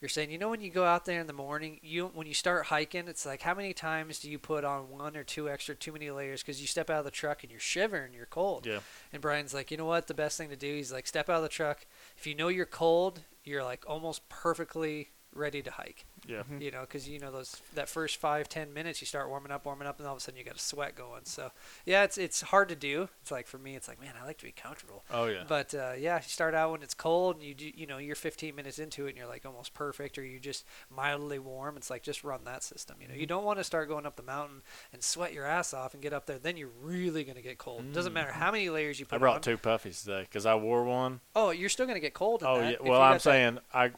you're 0.00 0.08
saying, 0.08 0.30
you 0.30 0.38
know, 0.38 0.48
when 0.48 0.60
you 0.60 0.70
go 0.70 0.84
out 0.84 1.06
there 1.06 1.20
in 1.20 1.26
the 1.26 1.32
morning, 1.32 1.80
you 1.82 2.06
when 2.14 2.28
you 2.28 2.32
start 2.32 2.66
hiking, 2.66 3.08
it's 3.08 3.26
like 3.26 3.42
how 3.42 3.52
many 3.52 3.72
times 3.72 4.20
do 4.20 4.30
you 4.30 4.38
put 4.38 4.62
on 4.64 4.90
one 4.90 5.16
or 5.16 5.24
two 5.24 5.48
extra 5.50 5.74
too 5.74 5.90
many 5.90 6.08
layers 6.12 6.40
because 6.40 6.60
you 6.60 6.68
step 6.68 6.88
out 6.88 7.00
of 7.00 7.04
the 7.04 7.10
truck 7.10 7.42
and 7.42 7.50
you're 7.50 7.58
shivering, 7.58 8.14
you're 8.14 8.24
cold. 8.26 8.64
Yeah. 8.64 8.78
And 9.12 9.20
Brian's 9.20 9.52
like, 9.52 9.72
you 9.72 9.76
know 9.76 9.86
what? 9.86 10.06
The 10.06 10.14
best 10.14 10.38
thing 10.38 10.50
to 10.50 10.56
do. 10.56 10.72
He's 10.72 10.92
like, 10.92 11.08
step 11.08 11.28
out 11.28 11.38
of 11.38 11.42
the 11.42 11.48
truck. 11.48 11.84
If 12.18 12.26
you 12.26 12.34
know 12.34 12.48
you're 12.48 12.66
cold, 12.66 13.20
you're 13.44 13.62
like 13.62 13.84
almost 13.86 14.28
perfectly 14.28 15.10
ready 15.34 15.62
to 15.62 15.70
hike. 15.70 16.06
Yeah. 16.26 16.38
Mm-hmm. 16.38 16.60
You 16.60 16.70
know, 16.70 16.80
because 16.82 17.08
you 17.08 17.18
know 17.18 17.30
those 17.30 17.60
that 17.74 17.88
first 17.88 18.16
five 18.16 18.48
ten 18.48 18.72
minutes, 18.72 19.00
you 19.00 19.06
start 19.06 19.28
warming 19.28 19.52
up, 19.52 19.64
warming 19.64 19.88
up, 19.88 19.98
and 19.98 20.06
all 20.06 20.14
of 20.14 20.18
a 20.18 20.20
sudden 20.20 20.38
you 20.38 20.44
got 20.44 20.56
a 20.56 20.60
sweat 20.60 20.94
going. 20.94 21.24
So 21.24 21.50
yeah, 21.86 22.04
it's 22.04 22.18
it's 22.18 22.40
hard 22.40 22.68
to 22.68 22.76
do. 22.76 23.08
It's 23.22 23.30
like 23.30 23.46
for 23.46 23.58
me, 23.58 23.76
it's 23.76 23.88
like 23.88 24.00
man, 24.00 24.14
I 24.20 24.26
like 24.26 24.38
to 24.38 24.44
be 24.44 24.52
comfortable. 24.52 25.04
Oh 25.10 25.26
yeah. 25.26 25.44
But 25.46 25.74
uh, 25.74 25.92
yeah, 25.98 26.16
you 26.16 26.28
start 26.28 26.54
out 26.54 26.72
when 26.72 26.82
it's 26.82 26.94
cold, 26.94 27.36
and 27.36 27.44
you 27.44 27.54
do, 27.54 27.70
you 27.74 27.86
know 27.86 27.98
you're 27.98 28.16
15 28.16 28.54
minutes 28.54 28.78
into 28.78 29.06
it, 29.06 29.10
and 29.10 29.18
you're 29.18 29.26
like 29.26 29.46
almost 29.46 29.74
perfect, 29.74 30.18
or 30.18 30.24
you 30.24 30.38
just 30.38 30.64
mildly 30.94 31.38
warm. 31.38 31.76
It's 31.76 31.90
like 31.90 32.02
just 32.02 32.24
run 32.24 32.40
that 32.44 32.62
system. 32.62 32.96
You 33.00 33.08
know, 33.08 33.14
you 33.14 33.20
mm-hmm. 33.20 33.28
don't 33.28 33.44
want 33.44 33.58
to 33.58 33.64
start 33.64 33.88
going 33.88 34.06
up 34.06 34.16
the 34.16 34.22
mountain 34.22 34.62
and 34.92 35.02
sweat 35.02 35.32
your 35.32 35.46
ass 35.46 35.72
off 35.72 35.94
and 35.94 36.02
get 36.02 36.12
up 36.12 36.26
there. 36.26 36.38
Then 36.38 36.56
you're 36.56 36.70
really 36.82 37.24
gonna 37.24 37.42
get 37.42 37.58
cold. 37.58 37.80
It 37.80 37.92
doesn't 37.92 38.12
mm. 38.12 38.16
matter 38.16 38.32
how 38.32 38.50
many 38.50 38.68
layers 38.70 39.00
you 39.00 39.06
put 39.06 39.16
on. 39.16 39.20
I 39.20 39.20
brought 39.20 39.36
on. 39.36 39.42
two 39.42 39.56
puffies 39.58 40.02
today 40.02 40.22
because 40.22 40.46
I 40.46 40.56
wore 40.56 40.84
one. 40.84 41.20
Oh, 41.34 41.50
you're 41.50 41.68
still 41.68 41.86
gonna 41.86 42.00
get 42.00 42.14
cold. 42.14 42.42
In 42.42 42.48
Oh 42.48 42.58
that 42.60 42.70
yeah. 42.72 42.76
Well, 42.88 43.00
I'm 43.00 43.12
got 43.12 43.14
that- 43.14 43.22
saying 43.22 43.58
I 43.72 43.92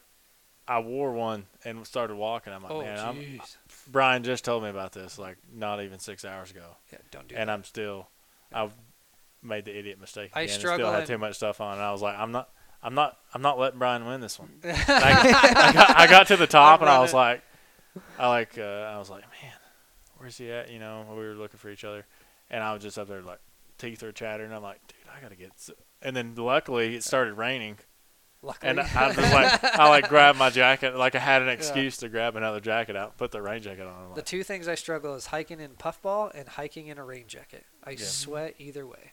I 0.68 0.80
wore 0.80 1.12
one 1.12 1.46
and 1.64 1.86
started 1.86 2.16
walking. 2.16 2.52
I'm 2.52 2.62
like, 2.62 2.72
Oh 2.72 2.82
man, 2.82 2.98
I'm. 2.98 3.40
Brian 3.90 4.22
just 4.22 4.44
told 4.44 4.62
me 4.62 4.68
about 4.68 4.92
this 4.92 5.18
like 5.18 5.36
not 5.52 5.82
even 5.82 5.98
six 5.98 6.24
hours 6.24 6.50
ago, 6.50 6.76
Yeah, 6.92 6.98
don't 7.10 7.28
do 7.28 7.34
and 7.34 7.48
that. 7.48 7.52
I'm 7.52 7.64
still 7.64 8.08
I've 8.52 8.72
made 9.42 9.64
the 9.64 9.76
idiot 9.76 10.00
mistake 10.00 10.30
I 10.34 10.46
struggle 10.46 10.86
still 10.86 10.92
had 10.92 11.06
too 11.06 11.18
much 11.18 11.36
stuff 11.36 11.60
on, 11.60 11.74
and 11.74 11.82
I 11.82 11.92
was 11.92 12.02
like, 12.02 12.18
I'm 12.18 12.32
not. 12.32 12.50
I'm 12.82 12.94
not. 12.94 13.18
I'm 13.34 13.42
not 13.42 13.58
letting 13.58 13.78
Brian 13.78 14.06
win 14.06 14.22
this 14.22 14.38
one. 14.38 14.48
I, 14.64 14.70
I, 14.70 15.72
got, 15.72 15.98
I 15.98 16.06
got 16.06 16.26
to 16.28 16.36
the 16.38 16.46
top, 16.46 16.80
and 16.80 16.88
I 16.88 16.98
was 17.00 17.12
like, 17.12 17.42
I 18.18 18.28
like, 18.28 18.56
uh, 18.56 18.62
I 18.62 18.98
was 18.98 19.10
like, 19.10 19.20
man, 19.20 19.52
where's 20.16 20.38
he 20.38 20.50
at? 20.50 20.70
You 20.70 20.78
know, 20.78 21.04
we 21.10 21.16
were 21.16 21.34
looking 21.34 21.58
for 21.58 21.68
each 21.68 21.84
other, 21.84 22.06
and 22.50 22.62
I 22.62 22.72
was 22.72 22.82
just 22.82 22.98
up 22.98 23.08
there 23.08 23.20
like 23.20 23.40
teeth 23.76 24.02
are 24.02 24.12
chattering. 24.12 24.52
I'm 24.52 24.62
like, 24.62 24.80
dude, 24.86 24.96
I 25.14 25.20
gotta 25.20 25.36
get. 25.36 25.52
And 26.00 26.16
then 26.16 26.34
luckily 26.36 26.96
it 26.96 27.04
started 27.04 27.34
raining, 27.34 27.78
Luckily. 28.42 28.70
and 28.70 28.80
I, 28.80 28.88
I 28.94 29.08
was 29.08 29.16
like, 29.18 29.64
I 29.64 29.88
like 29.90 30.08
grabbed 30.08 30.38
my 30.38 30.48
jacket, 30.48 30.96
like 30.96 31.14
I 31.14 31.18
had 31.18 31.42
an 31.42 31.48
excuse 31.48 31.98
to 31.98 32.08
grab 32.08 32.36
another 32.36 32.58
jacket 32.60 32.96
out, 32.96 33.18
put 33.18 33.30
the 33.32 33.42
rain 33.42 33.60
jacket 33.62 33.82
on. 33.86 34.08
I'm 34.10 34.14
The 34.14 34.22
two 34.22 34.42
things 34.42 34.66
I 34.66 34.76
struggle 34.76 35.14
is 35.14 35.26
hiking 35.26 35.60
in 35.60 35.72
puffball 35.72 36.30
and 36.34 36.48
hiking 36.48 36.86
in 36.86 36.96
a 36.96 37.04
rain 37.04 37.24
jacket. 37.26 37.66
I 37.84 37.90
Yeah. 37.90 37.96
sweat 37.98 38.54
either 38.58 38.86
way. 38.86 39.12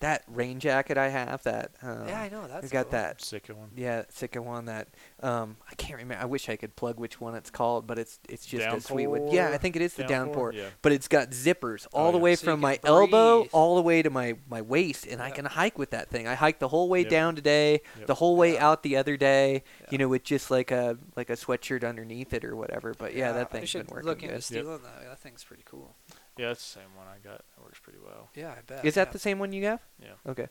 That 0.00 0.24
rain 0.28 0.60
jacket 0.60 0.98
I 0.98 1.08
have, 1.08 1.42
that 1.44 1.70
um, 1.80 2.06
yeah, 2.06 2.20
I 2.20 2.28
know 2.28 2.46
that's. 2.46 2.66
I 2.66 2.68
got 2.68 2.84
cool. 2.84 2.92
that. 2.92 3.22
sick 3.22 3.48
of 3.48 3.56
one. 3.56 3.70
Yeah, 3.74 4.02
Sitka 4.10 4.42
one 4.42 4.66
that 4.66 4.88
um 5.22 5.56
I 5.70 5.74
can't 5.76 5.98
remember. 5.98 6.22
I 6.22 6.26
wish 6.26 6.50
I 6.50 6.56
could 6.56 6.76
plug 6.76 7.00
which 7.00 7.18
one 7.18 7.34
it's 7.34 7.48
called, 7.48 7.86
but 7.86 7.98
it's 7.98 8.20
it's 8.28 8.44
just 8.44 8.66
a 8.66 8.78
sweet 8.82 9.06
one. 9.06 9.28
Yeah, 9.32 9.48
I 9.52 9.56
think 9.56 9.74
it 9.74 9.80
is 9.80 9.94
the 9.94 10.04
Downpour? 10.04 10.52
downpour. 10.52 10.52
Yeah. 10.52 10.68
But 10.82 10.92
it's 10.92 11.08
got 11.08 11.30
zippers 11.30 11.86
all 11.94 12.08
Oh, 12.08 12.12
the 12.12 12.18
yeah. 12.18 12.24
way 12.24 12.36
So 12.36 12.44
from 12.44 12.54
can 12.56 12.60
my 12.60 12.78
elbow 12.84 13.46
all 13.52 13.76
the 13.76 13.80
way 13.82 14.02
to 14.02 14.10
my 14.10 14.36
my 14.50 14.60
waist, 14.60 15.06
and 15.06 15.22
I 15.22 15.30
can 15.30 15.46
hike 15.46 15.78
with 15.78 15.92
that 15.92 16.10
thing. 16.10 16.28
I 16.28 16.34
hiked 16.34 16.60
the 16.60 16.68
whole 16.68 16.90
way 16.90 17.00
Yep. 17.00 17.08
down 17.10 17.34
today, 17.34 17.80
Yep. 17.98 18.06
the 18.06 18.14
whole 18.16 18.36
way 18.36 18.52
Yeah. 18.54 18.68
out 18.68 18.82
the 18.82 18.96
other 18.96 19.16
day. 19.16 19.62
Yeah. 19.80 19.86
You 19.92 19.98
know, 19.98 20.08
with 20.08 20.24
just 20.24 20.50
like 20.50 20.70
a 20.72 20.98
like 21.16 21.30
a 21.30 21.36
sweatshirt 21.36 21.88
underneath 21.88 22.34
it 22.34 22.44
or 22.44 22.54
whatever. 22.54 22.92
But 22.92 23.14
yeah, 23.14 23.32
that 23.32 23.50
thing's 23.50 23.72
been 23.72 23.86
working 23.88 24.06
look 24.06 24.22
into 24.22 24.34
good. 24.34 24.44
stealing 24.44 24.82
that. 24.82 25.04
That 25.08 25.18
thing's 25.20 25.42
pretty 25.42 25.62
cool. 25.64 25.96
Yeah, 26.36 26.50
it's 26.50 26.72
the 26.72 26.80
same 26.80 26.94
one 26.94 27.06
I 27.06 27.18
got. 27.26 27.40
It 27.40 27.62
works 27.62 27.78
pretty 27.78 27.98
well. 28.04 28.28
Yeah, 28.34 28.50
I 28.50 28.60
bet. 28.66 28.84
Is 28.84 28.94
that 28.94 29.08
yeah. 29.08 29.12
the 29.12 29.18
same 29.18 29.38
one 29.38 29.52
you 29.52 29.64
have? 29.64 29.80
Yeah. 30.02 30.30
Okay. 30.30 30.48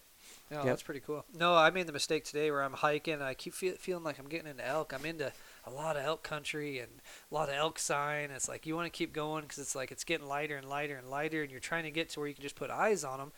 Yeah, 0.49 0.57
Yep. 0.57 0.65
that's 0.65 0.83
pretty 0.83 0.99
cool. 0.99 1.25
No, 1.37 1.55
I 1.55 1.69
made 1.69 1.85
the 1.85 1.93
mistake 1.93 2.23
today 2.23 2.49
where 2.49 2.63
I'm 2.63 2.73
hiking. 2.73 3.15
And 3.15 3.23
I 3.23 3.35
keep 3.35 3.53
feel, 3.53 3.75
feeling 3.75 4.03
like 4.03 4.17
I'm 4.17 4.27
getting 4.27 4.47
into 4.47 4.65
elk. 4.65 4.93
I'm 4.93 5.05
into 5.05 5.31
a 5.65 5.69
lot 5.69 5.95
of 5.95 6.03
elk 6.03 6.23
country 6.23 6.79
and 6.79 6.89
a 7.31 7.33
lot 7.33 7.49
of 7.49 7.55
elk 7.55 7.77
sign. 7.77 8.31
It's 8.31 8.49
like 8.49 8.65
you 8.65 8.75
want 8.75 8.91
to 8.91 8.97
keep 8.97 9.13
going 9.13 9.43
because 9.43 9.59
it's 9.59 9.75
like 9.75 9.91
it's 9.91 10.03
getting 10.03 10.27
lighter 10.27 10.57
and 10.57 10.67
lighter 10.67 10.97
and 10.97 11.09
lighter, 11.09 11.43
and 11.43 11.51
you're 11.51 11.59
trying 11.59 11.83
to 11.83 11.91
get 11.91 12.09
to 12.09 12.19
where 12.19 12.27
you 12.27 12.35
can 12.35 12.43
just 12.43 12.55
put 12.55 12.71
eyes 12.71 13.03
on 13.03 13.19
them. 13.19 13.31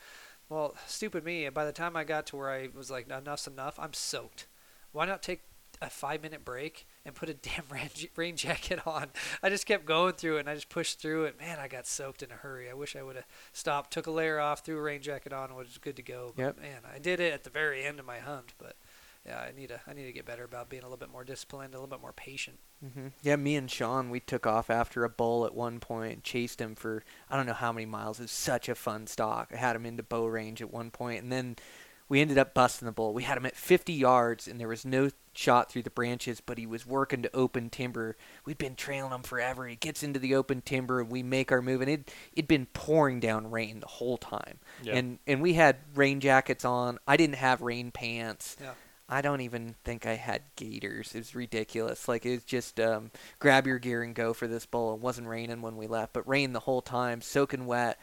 Well, 0.50 0.76
stupid 0.88 1.26
me. 1.26 1.48
By 1.50 1.66
the 1.66 1.74
time 1.74 1.98
I 1.98 2.06
got 2.06 2.26
to 2.28 2.38
where 2.38 2.50
I 2.50 2.70
was 2.74 2.90
like, 2.90 3.10
enough's 3.10 3.48
enough, 3.48 3.78
I'm 3.78 3.94
soaked. 3.94 4.48
Why 4.94 5.06
not 5.06 5.22
take 5.22 5.42
a 5.82 5.90
five 5.90 6.22
minute 6.22 6.46
break 6.46 6.88
and 7.08 7.16
put 7.16 7.30
a 7.30 7.34
damn 7.50 7.64
rain, 7.72 7.90
rain 8.16 8.36
jacket 8.36 8.86
on? 8.86 9.08
I 9.42 9.50
just 9.50 9.66
kept 9.66 9.86
going 9.86 10.14
through 10.14 10.38
it 10.38 10.42
and 10.42 10.50
I 10.50 10.54
just 10.56 10.70
pushed 10.70 11.00
through 11.00 11.26
it. 11.26 11.40
Man, 11.40 11.58
I 11.60 11.68
got 11.68 11.88
soaked 11.88 12.22
in 12.22 12.30
a 12.32 12.36
hurry. 12.36 12.70
I 12.70 12.74
wish 12.76 12.96
I 12.96 13.02
would 13.02 13.16
have 13.16 13.26
stopped, 13.54 13.92
took 13.92 14.06
a 14.06 14.12
layer 14.12 14.40
off, 14.40 14.64
threw 14.64 14.78
a 14.78 14.82
rain 14.82 15.02
jacket 15.02 15.34
on, 15.34 15.50
and 15.50 15.58
was 15.58 15.80
good 15.80 15.96
to 15.96 16.04
go. 16.04 16.34
But 16.36 16.44
Yep. 16.44 16.62
man, 16.62 16.82
I 16.94 17.00
did 17.00 17.20
it 17.20 17.34
at 17.34 17.44
the 17.44 17.50
very 17.50 17.84
end 17.84 18.00
of 18.00 18.06
my 18.06 18.20
hunt. 18.20 18.54
But 18.60 18.76
yeah, 19.26 19.40
I 19.40 19.52
need 19.58 19.70
to 19.70 19.82
I 19.88 19.94
need 19.94 20.06
to 20.06 20.14
get 20.14 20.26
better 20.26 20.44
about 20.46 20.70
being 20.70 20.84
a 20.84 20.86
little 20.86 20.98
bit 20.98 21.12
more 21.12 21.24
disciplined, 21.26 21.74
a 21.74 21.78
little 21.78 21.90
bit 21.90 22.00
more 22.02 22.14
patient. 22.14 22.60
hmm 22.82 23.08
Yeah, 23.24 23.36
me 23.36 23.56
and 23.58 23.70
Sean, 23.70 24.10
we 24.10 24.20
took 24.22 24.46
off 24.48 24.70
after 24.70 25.04
a 25.04 25.10
bull 25.10 25.46
at 25.46 25.54
one 25.54 25.80
point, 25.82 26.24
chased 26.24 26.62
him 26.62 26.76
for 26.76 27.04
I 27.30 27.36
don't 27.36 27.46
know 27.46 27.54
how 27.54 27.74
many 27.74 27.86
miles. 27.86 28.20
It 28.20 28.24
was 28.24 28.32
such 28.32 28.70
a 28.70 28.76
fun 28.76 29.06
stalk. 29.08 29.50
I 29.54 29.58
had 29.58 29.76
him 29.76 29.86
into 29.86 30.04
bow 30.04 30.26
range 30.28 30.62
at 30.62 30.72
one 30.72 30.92
point, 30.92 31.24
and 31.24 31.32
then 31.32 31.58
we 32.10 32.22
ended 32.22 32.38
up 32.38 32.54
busting 32.54 32.86
the 32.86 32.94
bull. 32.94 33.14
We 33.14 33.24
had 33.24 33.38
him 33.38 33.46
at 33.46 33.58
50 33.58 33.92
yards, 33.92 34.48
and 34.48 34.62
there 34.62 34.70
was 34.70 34.86
no 34.86 35.10
shot 35.38 35.72
through 35.72 35.84
the 35.84 35.90
branches, 35.90 36.42
but 36.42 36.58
he 36.58 36.66
was 36.66 36.86
working 36.86 37.22
to 37.22 37.36
open 37.36 37.70
timber. 37.70 38.18
We'd 38.44 38.58
been 38.58 38.76
trailing 38.76 39.12
him 39.12 39.22
forever. 39.22 39.68
He 39.68 39.76
gets 39.76 40.02
into 40.02 40.20
the 40.20 40.36
open 40.36 40.62
timber, 40.62 41.00
and 41.00 41.12
we 41.12 41.22
make 41.22 41.52
our 41.52 41.62
move, 41.62 41.82
and 41.82 41.90
it 41.90 42.12
it'd 42.34 42.48
been 42.48 42.68
pouring 42.74 43.20
down 43.20 43.52
rain 43.52 43.80
the 43.80 43.88
whole 43.88 44.18
time. 44.18 44.58
Yeah. 44.82 44.96
And 44.96 45.20
and 45.28 45.42
we 45.42 45.54
had 45.54 45.78
rain 45.96 46.20
jackets 46.20 46.66
on. 46.66 46.98
I 47.08 47.18
didn't 47.18 47.36
have 47.36 47.62
rain 47.62 47.92
pants. 47.92 48.58
Yeah. 48.60 48.74
I 49.10 49.22
don't 49.22 49.42
even 49.42 49.76
think 49.86 50.06
I 50.06 50.16
had 50.16 50.42
gaiters. 50.58 51.16
It 51.16 51.20
was 51.20 51.36
ridiculous. 51.36 52.08
Like 52.08 52.26
it 52.26 52.32
was 52.32 52.44
just 52.44 52.80
um, 52.80 53.12
grab 53.40 53.66
your 53.66 53.80
gear 53.80 54.04
and 54.04 54.14
go 54.14 54.34
for 54.34 54.48
this 54.48 54.66
bull. 54.66 54.96
It 54.96 55.00
wasn't 55.00 55.28
raining 55.28 55.62
when 55.62 55.78
we 55.78 55.88
left, 55.88 56.14
but 56.14 56.28
rain 56.28 56.52
the 56.52 56.60
whole 56.62 56.82
time, 56.82 57.22
soaking 57.22 57.68
wet. 57.68 58.00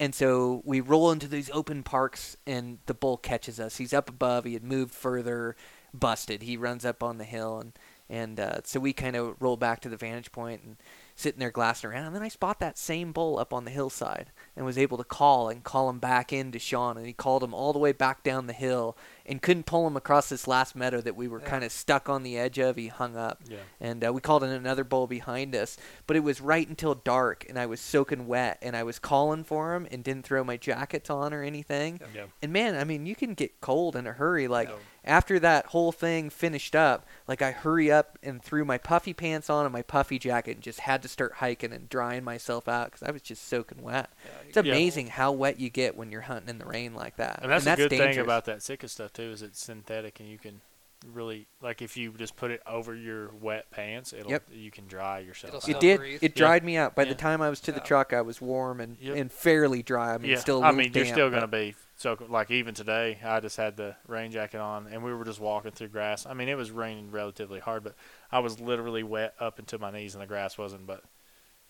And 0.00 0.14
so 0.14 0.62
we 0.64 0.80
roll 0.80 1.10
into 1.10 1.28
these 1.28 1.50
open 1.50 1.82
parks, 1.82 2.36
and 2.46 2.78
the 2.86 2.94
bull 2.94 3.16
catches 3.16 3.60
us. 3.60 3.76
He's 3.76 3.92
up 3.92 4.08
above. 4.08 4.44
He 4.44 4.54
had 4.54 4.62
moved 4.62 4.94
further, 4.94 5.56
busted. 5.94 6.42
He 6.42 6.56
runs 6.56 6.84
up 6.84 7.02
on 7.02 7.18
the 7.18 7.24
hill, 7.24 7.60
and 7.60 7.72
and 8.10 8.40
uh, 8.40 8.60
so 8.64 8.80
we 8.80 8.92
kind 8.92 9.16
of 9.16 9.36
roll 9.40 9.56
back 9.56 9.80
to 9.80 9.88
the 9.88 9.96
vantage 9.96 10.32
point 10.32 10.62
and 10.62 10.76
sitting 11.14 11.40
there 11.40 11.50
glassing 11.50 11.90
around. 11.90 12.06
And 12.06 12.16
then 12.16 12.22
I 12.22 12.28
spot 12.28 12.58
that 12.60 12.78
same 12.78 13.12
bull 13.12 13.38
up 13.38 13.52
on 13.52 13.64
the 13.64 13.70
hillside, 13.70 14.30
and 14.58 14.66
was 14.66 14.76
able 14.76 14.98
to 14.98 15.04
call 15.04 15.48
and 15.48 15.62
call 15.62 15.88
him 15.88 16.00
back 16.00 16.32
in 16.32 16.50
to 16.50 16.58
Sean, 16.58 16.96
and 16.96 17.06
he 17.06 17.12
called 17.12 17.44
him 17.44 17.54
all 17.54 17.72
the 17.72 17.78
way 17.78 17.92
back 17.92 18.24
down 18.24 18.48
the 18.48 18.52
hill, 18.52 18.96
and 19.24 19.40
couldn't 19.40 19.66
pull 19.66 19.86
him 19.86 19.96
across 19.96 20.28
this 20.28 20.48
last 20.48 20.74
meadow 20.74 21.00
that 21.00 21.14
we 21.14 21.28
were 21.28 21.38
Yeah. 21.38 21.46
kind 21.48 21.62
of 21.64 21.70
stuck 21.70 22.08
on 22.08 22.24
the 22.24 22.36
edge 22.36 22.58
of. 22.58 22.74
He 22.76 22.88
hung 22.88 23.16
up 23.16 23.40
Yeah. 23.48 23.58
and 23.80 24.04
uh, 24.04 24.12
we 24.12 24.20
called 24.20 24.42
in 24.42 24.50
another 24.50 24.82
bull 24.84 25.06
behind 25.06 25.54
us. 25.54 25.76
But 26.08 26.16
it 26.16 26.20
was 26.24 26.40
right 26.40 26.68
until 26.68 26.94
dark, 26.96 27.46
and 27.48 27.56
I 27.58 27.66
was 27.66 27.80
soaking 27.80 28.26
wet, 28.26 28.58
and 28.60 28.76
I 28.76 28.82
was 28.82 28.98
calling 28.98 29.44
for 29.44 29.74
him, 29.76 29.86
and 29.92 30.02
didn't 30.02 30.24
throw 30.26 30.42
my 30.42 30.56
jackets 30.56 31.08
on 31.08 31.32
or 31.32 31.42
anything. 31.44 32.00
Yeah. 32.12 32.24
And 32.42 32.52
man, 32.52 32.74
I 32.74 32.82
mean, 32.84 33.06
you 33.06 33.14
can 33.14 33.34
get 33.34 33.60
cold 33.60 33.94
in 33.94 34.06
a 34.08 34.12
hurry. 34.12 34.48
Like 34.48 34.68
Yeah. 34.70 34.74
after 35.04 35.38
that 35.38 35.66
whole 35.66 35.92
thing 35.92 36.30
finished 36.30 36.74
up, 36.74 37.06
like 37.28 37.42
I 37.42 37.52
hurry 37.52 37.92
up 37.92 38.18
and 38.22 38.42
threw 38.42 38.64
my 38.64 38.78
puffy 38.78 39.12
pants 39.14 39.48
on 39.48 39.64
and 39.66 39.72
my 39.72 39.82
puffy 39.82 40.18
jacket, 40.18 40.52
and 40.56 40.62
just 40.62 40.80
had 40.80 41.02
to 41.02 41.08
start 41.08 41.34
hiking 41.34 41.72
and 41.72 41.88
drying 41.88 42.24
myself 42.24 42.66
out 42.66 42.86
because 42.92 43.06
I 43.06 43.10
was 43.12 43.22
just 43.22 43.46
soaking 43.46 43.82
wet. 43.82 44.10
Yeah, 44.24 44.47
It's 44.48 44.54
get- 44.56 44.66
amazing 44.66 45.06
how 45.08 45.32
wet 45.32 45.58
you 45.60 45.70
get 45.70 45.96
when 45.96 46.10
you're 46.10 46.22
hunting 46.22 46.48
in 46.48 46.58
the 46.58 46.66
rain 46.66 46.94
like 46.94 47.16
that. 47.16 47.40
And 47.42 47.50
that's, 47.50 47.66
a 47.66 47.76
good 47.76 47.88
dangerous. 47.90 48.16
thing 48.16 48.24
about 48.24 48.44
that 48.46 48.62
Sitka 48.62 48.88
stuff 48.88 49.12
too 49.12 49.30
is 49.30 49.42
it's 49.42 49.60
synthetic 49.64 50.20
and 50.20 50.28
you 50.28 50.38
can 50.38 50.60
really 51.06 51.46
like 51.62 51.80
if 51.80 51.96
you 51.96 52.12
just 52.18 52.34
put 52.34 52.50
it 52.50 52.60
over 52.66 52.92
your 52.94 53.30
wet 53.40 53.70
pants, 53.70 54.12
it'll 54.12 54.30
Yep. 54.32 54.44
you 54.52 54.70
can 54.72 54.88
dry 54.88 55.20
yourself. 55.20 55.54
It'll 55.68 55.76
out. 55.76 55.76
It 55.76 55.80
did. 55.86 55.98
breathe. 56.00 56.22
It 56.24 56.32
Yeah. 56.34 56.38
dried 56.46 56.64
me 56.64 56.76
out. 56.76 56.96
By 56.96 57.04
the 57.04 57.14
time 57.14 57.40
I 57.40 57.48
was 57.50 57.60
to 57.60 57.72
the 57.72 57.78
Yeah. 57.78 57.84
truck, 57.84 58.12
I 58.12 58.20
was 58.22 58.40
warm 58.40 58.80
and, 58.80 58.96
Yep. 58.98 59.16
and 59.16 59.32
fairly 59.32 59.82
dry. 59.82 60.14
I 60.14 60.18
mean, 60.18 60.32
yeah, 60.32 60.38
still 60.38 60.58
a 60.58 60.62
I 60.62 60.70
little 60.70 60.78
mean 60.82 60.92
you're 60.92 61.04
still 61.06 61.30
gonna 61.30 61.46
be 61.46 61.76
so 61.96 62.16
like 62.28 62.50
even 62.50 62.74
today 62.74 63.18
I 63.24 63.38
just 63.40 63.56
had 63.56 63.76
the 63.76 63.94
rain 64.08 64.32
jacket 64.32 64.58
on 64.58 64.88
and 64.88 65.04
we 65.04 65.14
were 65.14 65.24
just 65.24 65.38
walking 65.40 65.70
through 65.70 65.88
grass. 65.88 66.26
I 66.26 66.34
mean 66.34 66.48
it 66.48 66.56
was 66.56 66.72
raining 66.72 67.12
relatively 67.12 67.60
hard, 67.60 67.84
but 67.84 67.94
I 68.32 68.40
was 68.40 68.58
literally 68.58 69.04
wet 69.04 69.34
up 69.38 69.60
into 69.60 69.78
my 69.78 69.92
knees 69.92 70.16
and 70.16 70.22
the 70.22 70.26
grass 70.26 70.58
wasn't 70.58 70.84
but 70.86 71.04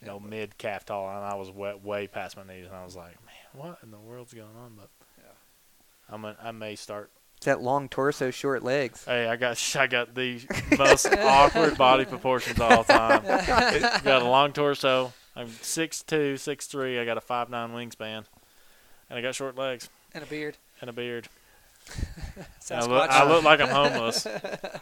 you 0.01 0.07
know 0.07 0.21
mid 0.21 0.57
calf 0.59 0.85
tall 0.85 1.09
and 1.09 1.25
I 1.25 1.35
was 1.35 1.51
wet 1.51 1.83
way 1.85 2.07
past 2.07 2.37
my 2.37 2.45
knees 2.45 2.67
and 2.67 2.75
I 2.75 2.85
was 2.85 2.97
like, 2.97 3.17
man, 3.25 3.35
what 3.63 3.79
in 3.83 3.91
the 3.91 3.99
world's 3.99 4.33
going 4.35 4.57
on? 4.57 4.75
But 4.77 4.89
Yeah. 5.19 6.15
I'm 6.15 6.25
a, 6.25 6.37
I 6.43 6.53
may 6.53 6.77
start 6.77 7.11
It's 7.37 7.47
that 7.47 7.61
long 7.63 7.89
torso, 7.89 8.31
short 8.31 8.63
legs. 8.63 9.05
Hey, 9.05 9.27
I 9.27 9.37
got 9.37 9.77
I 9.77 9.87
got 9.87 10.15
the 10.15 10.41
most 10.79 11.07
awkward 11.07 11.77
body 11.77 12.05
proportions 12.05 12.61
all 12.61 12.83
the 12.85 12.93
time. 12.93 13.23
It- 13.25 13.83
got 14.05 14.23
a 14.23 14.29
long 14.29 14.53
torso. 14.53 15.13
I'm 15.37 15.49
6'2", 15.49 16.35
6'3". 16.35 17.01
I 17.01 17.05
got 17.05 17.17
a 17.17 17.21
five 17.21 17.49
nine 17.49 17.71
wingspan, 17.71 18.25
and 19.09 19.19
I 19.19 19.21
got 19.23 19.35
short 19.37 19.57
legs 19.57 19.89
and 20.13 20.25
a 20.25 20.27
beard. 20.27 20.57
and 20.81 20.91
a 20.91 20.93
beard. 20.93 21.29
I 22.71 22.85
look, 22.85 23.11
I 23.11 23.27
look 23.29 23.45
like 23.45 23.61
I'm 23.61 23.69
homeless. 23.69 24.27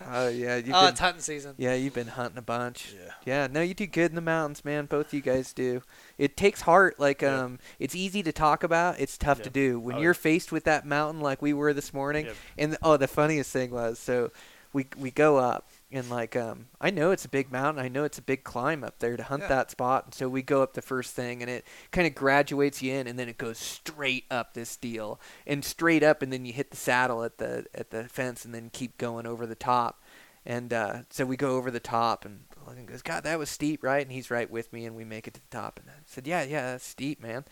Oh 0.09 0.29
yeah, 0.29 0.57
you've 0.57 0.75
oh, 0.75 0.83
been, 0.83 0.91
it's 0.91 1.01
hunting 1.01 1.21
season. 1.21 1.55
yeah, 1.59 1.75
you've 1.75 1.95
been 1.95 2.07
hunting 2.07 2.39
a 2.39 2.43
bunch. 2.43 2.95
Yeah. 2.97 3.11
Yeah, 3.25 3.47
no, 3.51 3.61
you 3.61 3.75
do 3.75 3.87
good 3.87 4.11
in 4.11 4.15
the 4.15 4.21
mountains, 4.21 4.65
man. 4.65 4.87
Both 4.87 5.13
you 5.13 5.21
guys 5.21 5.53
do. 5.53 5.83
It 6.17 6.37
takes 6.37 6.63
heart. 6.63 6.99
Like, 6.99 7.23
Yeah. 7.23 7.43
um, 7.43 7.59
it's 7.79 7.95
easy 7.95 8.23
to 8.23 8.33
talk 8.33 8.63
about. 8.63 8.99
It's 9.01 9.19
tough 9.19 9.43
to 9.43 9.51
do. 9.51 9.79
When 9.81 9.97
Oh, 9.97 10.01
you're 10.01 10.13
yeah. 10.13 10.19
faced 10.19 10.53
with 10.53 10.65
that 10.65 10.87
mountain, 10.87 11.21
like 11.21 11.43
we 11.43 11.53
were 11.53 11.73
this 11.75 11.93
morning, 11.93 12.27
Yep. 12.27 12.37
and 12.59 12.79
oh, 12.83 12.97
the 12.97 13.09
funniest 13.09 13.51
thing 13.53 13.71
was, 13.71 13.99
so 13.99 14.31
we 14.73 14.87
we 14.97 15.11
go 15.11 15.37
up, 15.39 15.69
and 15.93 16.11
like, 16.11 16.35
um, 16.37 16.67
I 16.81 16.91
know 16.91 17.13
it's 17.13 17.25
a 17.25 17.29
big 17.29 17.53
mountain. 17.53 17.85
I 17.85 17.89
know 17.89 18.05
it's 18.05 18.19
a 18.19 18.23
big 18.23 18.43
climb 18.45 18.83
up 18.83 18.99
there 18.99 19.17
to 19.17 19.23
hunt 19.23 19.43
Yeah. 19.43 19.49
that 19.49 19.71
spot. 19.71 20.05
And 20.07 20.15
so 20.15 20.29
we 20.29 20.43
go 20.43 20.63
up 20.63 20.75
the 20.75 20.83
first 20.83 21.15
thing, 21.15 21.43
and 21.43 21.51
it 21.51 21.65
kind 21.93 22.07
of 22.07 22.15
graduates 22.15 22.83
you 22.83 22.93
in, 22.95 23.07
and 23.07 23.19
then 23.19 23.29
it 23.29 23.39
goes 23.39 23.59
straight 23.59 24.25
up 24.31 24.55
this 24.55 24.77
deal, 24.77 25.21
and 25.47 25.65
straight 25.65 26.03
up, 26.03 26.23
and 26.23 26.33
then 26.33 26.45
you 26.45 26.53
hit 26.53 26.71
the 26.71 26.77
saddle 26.77 27.23
at 27.23 27.39
the 27.39 27.67
at 27.75 27.91
the 27.91 28.05
fence, 28.09 28.45
and 28.45 28.55
then 28.55 28.71
keep 28.73 28.99
going 28.99 29.27
over 29.27 29.47
the 29.47 29.55
top. 29.55 30.03
And 30.45 30.73
uh, 30.73 31.03
so 31.11 31.25
we 31.25 31.37
go 31.37 31.57
over 31.57 31.71
the 31.71 31.81
top, 31.81 32.25
and 32.25 32.45
Logan 32.67 32.87
goes, 32.87 33.03
"God, 33.03 33.25
that 33.25 33.39
was 33.39 33.51
steep, 33.51 33.83
right?" 33.83 34.03
And 34.03 34.13
he's 34.13 34.31
right 34.31 34.51
with 34.51 34.73
me, 34.73 34.87
and 34.87 34.95
we 34.97 35.05
make 35.05 35.27
it 35.29 35.35
to 35.35 35.41
the 35.41 35.57
top. 35.57 35.79
And 35.81 35.89
I 35.91 35.95
said, 36.07 36.27
"Yeah, 36.27 36.43
yeah, 36.45 36.73
that's 36.73 36.87
steep, 36.87 37.21
man." 37.21 37.45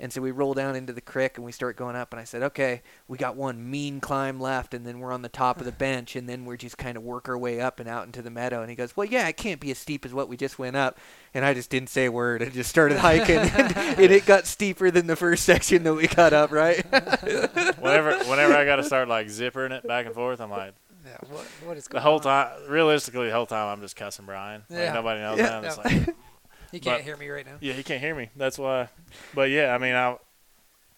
And 0.00 0.12
so 0.12 0.20
we 0.20 0.30
roll 0.32 0.54
down 0.54 0.74
into 0.74 0.92
the 0.92 1.00
creek, 1.00 1.36
and 1.36 1.44
we 1.44 1.52
start 1.52 1.76
going 1.76 1.94
up. 1.96 2.12
And 2.12 2.20
I 2.20 2.24
said, 2.24 2.42
"Okay, 2.42 2.82
we 3.08 3.18
got 3.18 3.36
one 3.36 3.70
mean 3.70 4.00
climb 4.00 4.40
left, 4.40 4.74
and 4.74 4.84
then 4.86 4.98
we're 4.98 5.12
on 5.12 5.22
the 5.22 5.28
top 5.28 5.58
of 5.58 5.64
the 5.64 5.72
bench, 5.86 6.16
and 6.16 6.28
then 6.28 6.44
we're 6.44 6.56
just 6.56 6.76
kind 6.78 6.96
of 6.96 7.02
work 7.02 7.28
our 7.28 7.38
way 7.38 7.60
up 7.60 7.78
and 7.80 7.88
out 7.88 8.06
into 8.06 8.22
the 8.22 8.30
meadow." 8.30 8.60
And 8.62 8.70
he 8.70 8.76
goes, 8.76 8.96
"Well, 8.96 9.06
yeah, 9.06 9.28
it 9.28 9.36
can't 9.36 9.60
be 9.60 9.70
as 9.70 9.78
steep 9.78 10.04
as 10.04 10.12
what 10.12 10.28
we 10.28 10.36
just 10.36 10.58
went 10.58 10.76
up." 10.76 10.98
And 11.34 11.44
I 11.44 11.54
just 11.54 11.70
didn't 11.70 11.88
say 11.88 12.06
a 12.06 12.12
word. 12.12 12.42
I 12.42 12.46
just 12.50 12.68
started 12.70 12.98
hiking, 13.00 13.38
and, 13.38 13.76
and 13.76 14.00
it 14.12 14.26
got 14.26 14.46
steeper 14.46 14.90
than 14.90 15.06
the 15.06 15.16
first 15.16 15.44
section 15.52 15.82
that 15.84 15.94
we 15.94 16.08
got 16.08 16.32
up, 16.32 16.50
right? 16.50 16.84
whenever, 17.78 18.18
whenever 18.24 18.54
I 18.54 18.64
got 18.64 18.76
to 18.76 18.84
start 18.84 19.08
like 19.08 19.26
zippering 19.28 19.70
it 19.70 19.86
back 19.86 20.06
and 20.06 20.14
forth, 20.14 20.40
I'm 20.40 20.50
like, 20.50 20.74
Yeah. 21.04 21.16
What, 21.30 21.44
what 21.64 21.76
is 21.76 21.86
the 21.88 22.00
whole 22.00 22.16
on? 22.16 22.20
time. 22.22 22.48
Realistically, 22.68 23.26
the 23.28 23.34
whole 23.34 23.46
time 23.46 23.68
I'm 23.68 23.80
just 23.80 23.96
cussing 23.96 24.26
Brian. 24.26 24.62
Like, 24.70 24.78
Yeah. 24.78 24.92
nobody 24.92 25.20
knows 25.20 25.38
Yeah. 25.38 25.46
that. 25.48 25.54
I'm 25.56 25.62
just 25.64 25.78
Yeah. 25.84 25.98
like, 26.06 26.16
You 26.72 26.80
can't 26.80 26.98
but- 26.98 27.04
hear 27.04 27.16
me 27.16 27.28
right 27.28 27.46
now. 27.46 27.56
yeah, 27.60 27.74
he 27.74 27.82
can't 27.82 28.00
hear 28.00 28.14
me. 28.14 28.30
That's 28.36 28.58
why. 28.58 28.88
But 29.34 29.50
yeah, 29.50 29.74
I 29.74 29.78
mean, 29.78 29.94
I. 29.94 30.16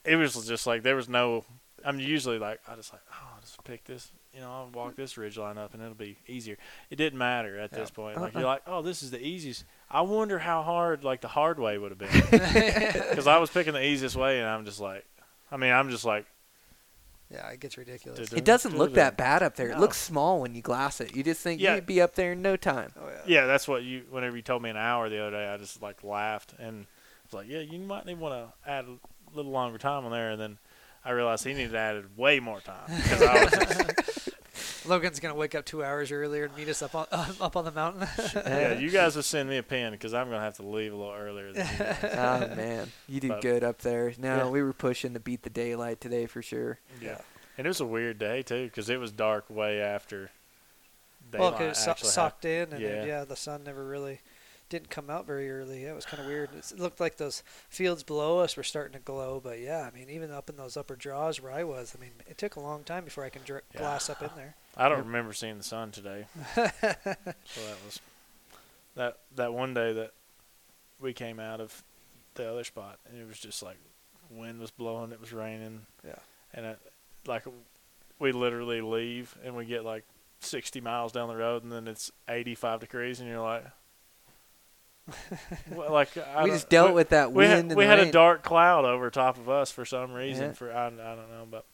It 0.05 0.17
was 0.17 0.47
just 0.47 0.67
like 0.67 0.83
there 0.83 0.97
was 0.97 1.09
no. 1.09 1.45
I'm 1.85 1.99
usually 2.01 2.39
like 2.39 2.61
I 2.67 2.75
just 2.77 2.93
like 2.93 3.03
oh 3.13 3.29
I'll 3.35 3.41
just 3.43 3.63
pick 3.65 3.85
this 3.85 4.11
you 4.33 4.41
know 4.41 4.51
I'll 4.51 4.71
walk 4.73 4.97
this 4.97 5.19
ridge 5.19 5.37
line 5.37 5.59
up 5.59 5.75
and 5.75 5.83
it'll 5.83 5.95
be 5.95 6.17
easier. 6.27 6.57
It 6.91 6.97
didn't 6.97 7.19
matter 7.19 7.59
at 7.59 7.71
this 7.73 7.91
point. 7.91 8.19
Like 8.19 8.35
Uh-uh. 8.35 8.41
you're 8.41 8.49
like 8.49 8.63
oh 8.67 8.81
this 8.83 9.03
is 9.03 9.11
the 9.11 9.23
easiest. 9.25 9.65
I 9.91 10.01
wonder 10.01 10.39
how 10.39 10.63
hard 10.63 11.05
like 11.05 11.21
the 11.21 11.29
hard 11.29 11.59
way 11.59 11.77
would 11.77 11.91
have 11.91 11.99
been 11.99 12.11
because 12.31 13.27
I 13.27 13.37
was 13.39 13.51
picking 13.51 13.75
the 13.75 13.85
easiest 13.85 14.17
way 14.17 14.41
and 14.41 14.49
I'm 14.49 14.65
just 14.65 14.81
like, 14.81 15.05
I 15.53 15.57
mean 15.59 15.73
I'm 15.73 15.91
just 15.91 16.05
like 16.07 16.25
Yeah, 17.31 17.49
it 17.49 17.59
gets 17.61 17.77
ridiculous. 17.79 18.29
Dude, 18.29 18.39
It 18.39 18.45
doesn't 18.45 18.77
look 18.77 18.95
that 18.95 19.17
bad 19.17 19.43
up 19.43 19.57
there. 19.57 19.69
It 19.69 19.75
No. 19.75 19.81
looks 19.81 19.97
small 19.97 20.41
when 20.41 20.55
you 20.55 20.63
glass 20.63 21.01
it. 21.01 21.17
You 21.17 21.23
just 21.23 21.41
think 21.41 21.61
Yeah. 21.61 21.75
you'd 21.77 21.87
be 21.87 22.01
up 22.01 22.15
there 22.15 22.33
in 22.33 22.43
no 22.43 22.57
time. 22.57 22.93
Oh 23.01 23.09
yeah. 23.09 23.23
yeah 23.27 23.47
that's 23.47 23.67
what 23.67 23.83
you 23.83 24.05
whenever 24.11 24.37
you 24.37 24.43
told 24.43 24.63
me 24.63 24.71
an 24.71 24.77
hour 24.77 25.09
the 25.09 25.21
other 25.21 25.31
day 25.33 25.49
I 25.49 25.57
just 25.57 25.81
like 25.83 26.05
laughed 26.05 26.55
and 26.59 26.87
was 27.25 27.33
like 27.33 27.49
yeah 27.49 27.61
you 27.61 27.79
might 27.79 28.05
need 28.07 28.19
want 28.19 28.35
to 28.35 28.71
add 28.71 28.85
a 28.85 29.37
little 29.37 29.51
longer 29.53 29.79
time 29.79 30.05
on 30.05 30.13
there 30.13 30.31
and 30.31 30.41
then 30.41 30.59
I 31.05 31.11
realized 31.11 31.45
he 31.45 31.53
needed 31.55 31.73
to 31.73 31.79
add 31.79 32.17
way 32.17 32.41
more 32.41 32.61
time 32.61 32.87
because 32.89 33.23
I 33.23 33.45
was 33.45 33.53
just, 33.53 34.11
Logan's 34.87 35.21
gonna 35.21 35.35
wake 35.35 35.55
up 35.55 35.65
two 35.65 35.83
hours 35.85 36.13
earlier 36.13 36.45
and 36.45 36.57
meet 36.57 36.69
us 36.69 36.83
up 36.83 36.95
on 36.95 37.07
up 37.41 37.57
on 37.57 37.65
the 37.65 37.73
mountain. 37.73 38.07
yeah 38.35 38.73
you 38.79 38.91
guys 38.91 39.17
would 39.17 39.25
send 39.25 39.49
me 39.49 39.57
a 39.59 39.63
pin 39.63 39.93
because 39.93 40.13
I'm 40.15 40.27
gonna 40.29 40.41
have 40.41 40.57
to 40.57 40.63
leave 40.63 40.93
a 40.93 40.97
little 40.97 41.13
earlier 41.15 41.53
than 41.53 41.67
you 41.67 41.79
guys. 41.79 41.97
oh 42.53 42.55
man, 42.57 42.93
you 43.09 43.21
did 43.21 43.29
But- 43.29 43.43
good 43.43 43.65
up 43.65 43.79
there. 43.79 44.13
No, 44.19 44.37
Yeah. 44.37 44.49
we 44.49 44.63
were 44.63 44.73
pushing 44.73 45.15
to 45.15 45.21
beat 45.21 45.43
the 45.43 45.51
daylight 45.51 46.01
today 46.01 46.27
for 46.27 46.43
sure. 46.43 46.79
Yeah. 47.01 47.19
And 47.57 47.67
it 47.67 47.71
was 47.71 47.81
a 47.81 47.87
weird 47.87 48.19
day 48.19 48.43
too, 48.43 48.65
because 48.67 48.91
it 48.91 48.99
was 48.99 49.13
dark 49.13 49.49
way 49.49 49.81
after. 49.81 50.31
well, 51.33 51.51
daylight 51.51 51.59
because 51.59 51.79
it 51.79 51.81
so- 51.85 51.91
actually 51.93 52.09
socked 52.11 52.45
in, 52.45 52.73
and 52.73 52.81
Yeah. 52.83 52.89
then, 52.91 53.09
yeah, 53.09 53.25
the 53.25 53.37
sun 53.37 53.63
never 53.65 53.85
really 53.85 54.21
didn't 54.69 54.91
come 54.91 55.11
out 55.11 55.27
very 55.27 55.51
early. 55.51 55.85
It 55.85 55.95
was 55.95 56.07
kind 56.07 56.21
of 56.21 56.27
weird. 56.27 56.51
It 56.57 56.79
looked 56.79 56.99
like 57.01 57.17
those 57.17 57.43
fields 57.69 58.03
below 58.03 58.39
us 58.39 58.57
were 58.57 58.63
starting 58.63 58.95
to 58.95 58.99
glow, 58.99 59.41
but 59.43 59.61
yeah, 59.61 59.89
I 59.91 59.97
mean, 59.97 60.09
even 60.11 60.31
up 60.31 60.49
in 60.49 60.57
those 60.57 60.77
upper 60.77 60.97
draws 60.97 61.41
where 61.41 61.53
I 61.53 61.65
was, 61.65 61.95
I 61.97 62.01
mean, 62.01 62.13
it 62.27 62.39
took 62.39 62.57
a 62.57 62.61
long 62.61 62.83
time 62.83 63.05
before 63.05 63.25
I 63.25 63.29
can 63.29 63.43
dr- 63.45 63.63
Yeah. 63.75 63.81
glass 63.81 64.09
up 64.09 64.23
in 64.23 64.31
there. 64.37 64.57
I 64.77 64.89
don't 64.89 65.05
remember 65.07 65.33
seeing 65.33 65.59
the 65.59 65.65
sun 65.65 65.91
today, 65.93 66.27
so 66.55 66.63
that 66.65 67.29
was 67.85 68.01
that 68.97 69.19
that 69.37 69.53
one 69.53 69.75
day 69.75 69.93
that 69.93 70.13
we 71.01 71.13
came 71.13 71.39
out 71.39 71.61
of 71.61 71.85
the 72.35 72.51
other 72.51 72.65
spot, 72.65 72.99
and 73.09 73.21
it 73.21 73.27
was 73.29 73.39
just 73.39 73.63
like 73.63 73.77
wind 74.31 74.59
was 74.61 74.71
blowing, 74.71 75.13
it 75.13 75.21
was 75.21 75.33
raining. 75.33 75.83
Yeah. 76.05 76.15
And 76.55 76.67
it, 76.67 76.79
like 77.27 77.45
we 78.19 78.33
literally 78.33 78.81
leave 78.81 79.37
and 79.45 79.55
we 79.57 79.65
get 79.67 79.85
like 79.85 80.05
60 80.41 80.81
miles 80.81 81.13
down 81.13 81.29
the 81.29 81.37
road, 81.37 81.63
and 81.63 81.71
then 81.71 81.87
it's 81.87 82.11
85 82.29 82.81
degrees, 82.81 83.21
and 83.21 83.29
you're 83.29 83.41
like. 83.41 83.65
well, 85.71 85.93
like 85.93 86.17
I 86.17 86.45
we 86.45 86.51
just 86.51 86.69
dealt 86.69 86.89
we- 86.91 86.95
with 86.95 87.11
that 87.11 87.31
we 87.33 87.39
wind 87.45 87.51
had, 87.51 87.59
and 87.61 87.77
we 87.77 87.85
the 87.85 87.91
had 87.91 87.99
a 88.01 88.11
dark 88.11 88.43
cloud 88.43 88.85
over 88.85 89.11
top 89.11 89.37
of 89.37 89.49
us 89.49 89.71
for 89.71 89.85
some 89.85 90.13
reason. 90.13 90.47
Yeah. 90.47 90.53
For 90.53 90.73
I, 90.73 90.87
I 90.87 90.91
don't 90.91 91.31
know, 91.31 91.47
but 91.51 91.67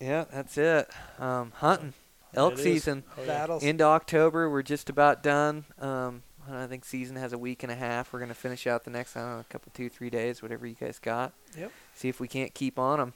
Yeah, 0.00 0.24
that's 0.32 0.58
it. 0.58 0.88
Um, 1.18 1.52
hunting, 1.56 1.94
elk 2.34 2.54
It 2.54 2.58
is. 2.58 2.64
season 2.64 3.04
oh, 3.16 3.20
yeah. 3.22 3.26
Battles. 3.26 3.62
into 3.62 3.84
October. 3.84 4.50
We're 4.50 4.62
just 4.62 4.90
about 4.90 5.22
done. 5.22 5.64
Um, 5.78 6.22
I 6.50 6.66
think 6.66 6.84
season 6.84 7.16
has 7.16 7.32
a 7.32 7.38
week 7.38 7.62
and 7.62 7.72
a 7.72 7.76
half. 7.76 8.12
We're 8.12 8.20
gonna 8.20 8.34
finish 8.34 8.66
out 8.66 8.84
the 8.84 8.90
next 8.90 9.16
I 9.16 9.20
don't 9.20 9.30
know, 9.34 9.40
a 9.40 9.44
couple 9.44 9.72
two 9.74 9.88
three 9.88 10.10
days, 10.10 10.42
whatever 10.42 10.66
you 10.66 10.74
guys 10.74 10.98
got. 10.98 11.32
Yep. 11.58 11.72
See 11.94 12.08
if 12.08 12.20
we 12.20 12.28
can't 12.28 12.52
keep 12.52 12.78
on 12.78 12.98
them. 12.98 13.14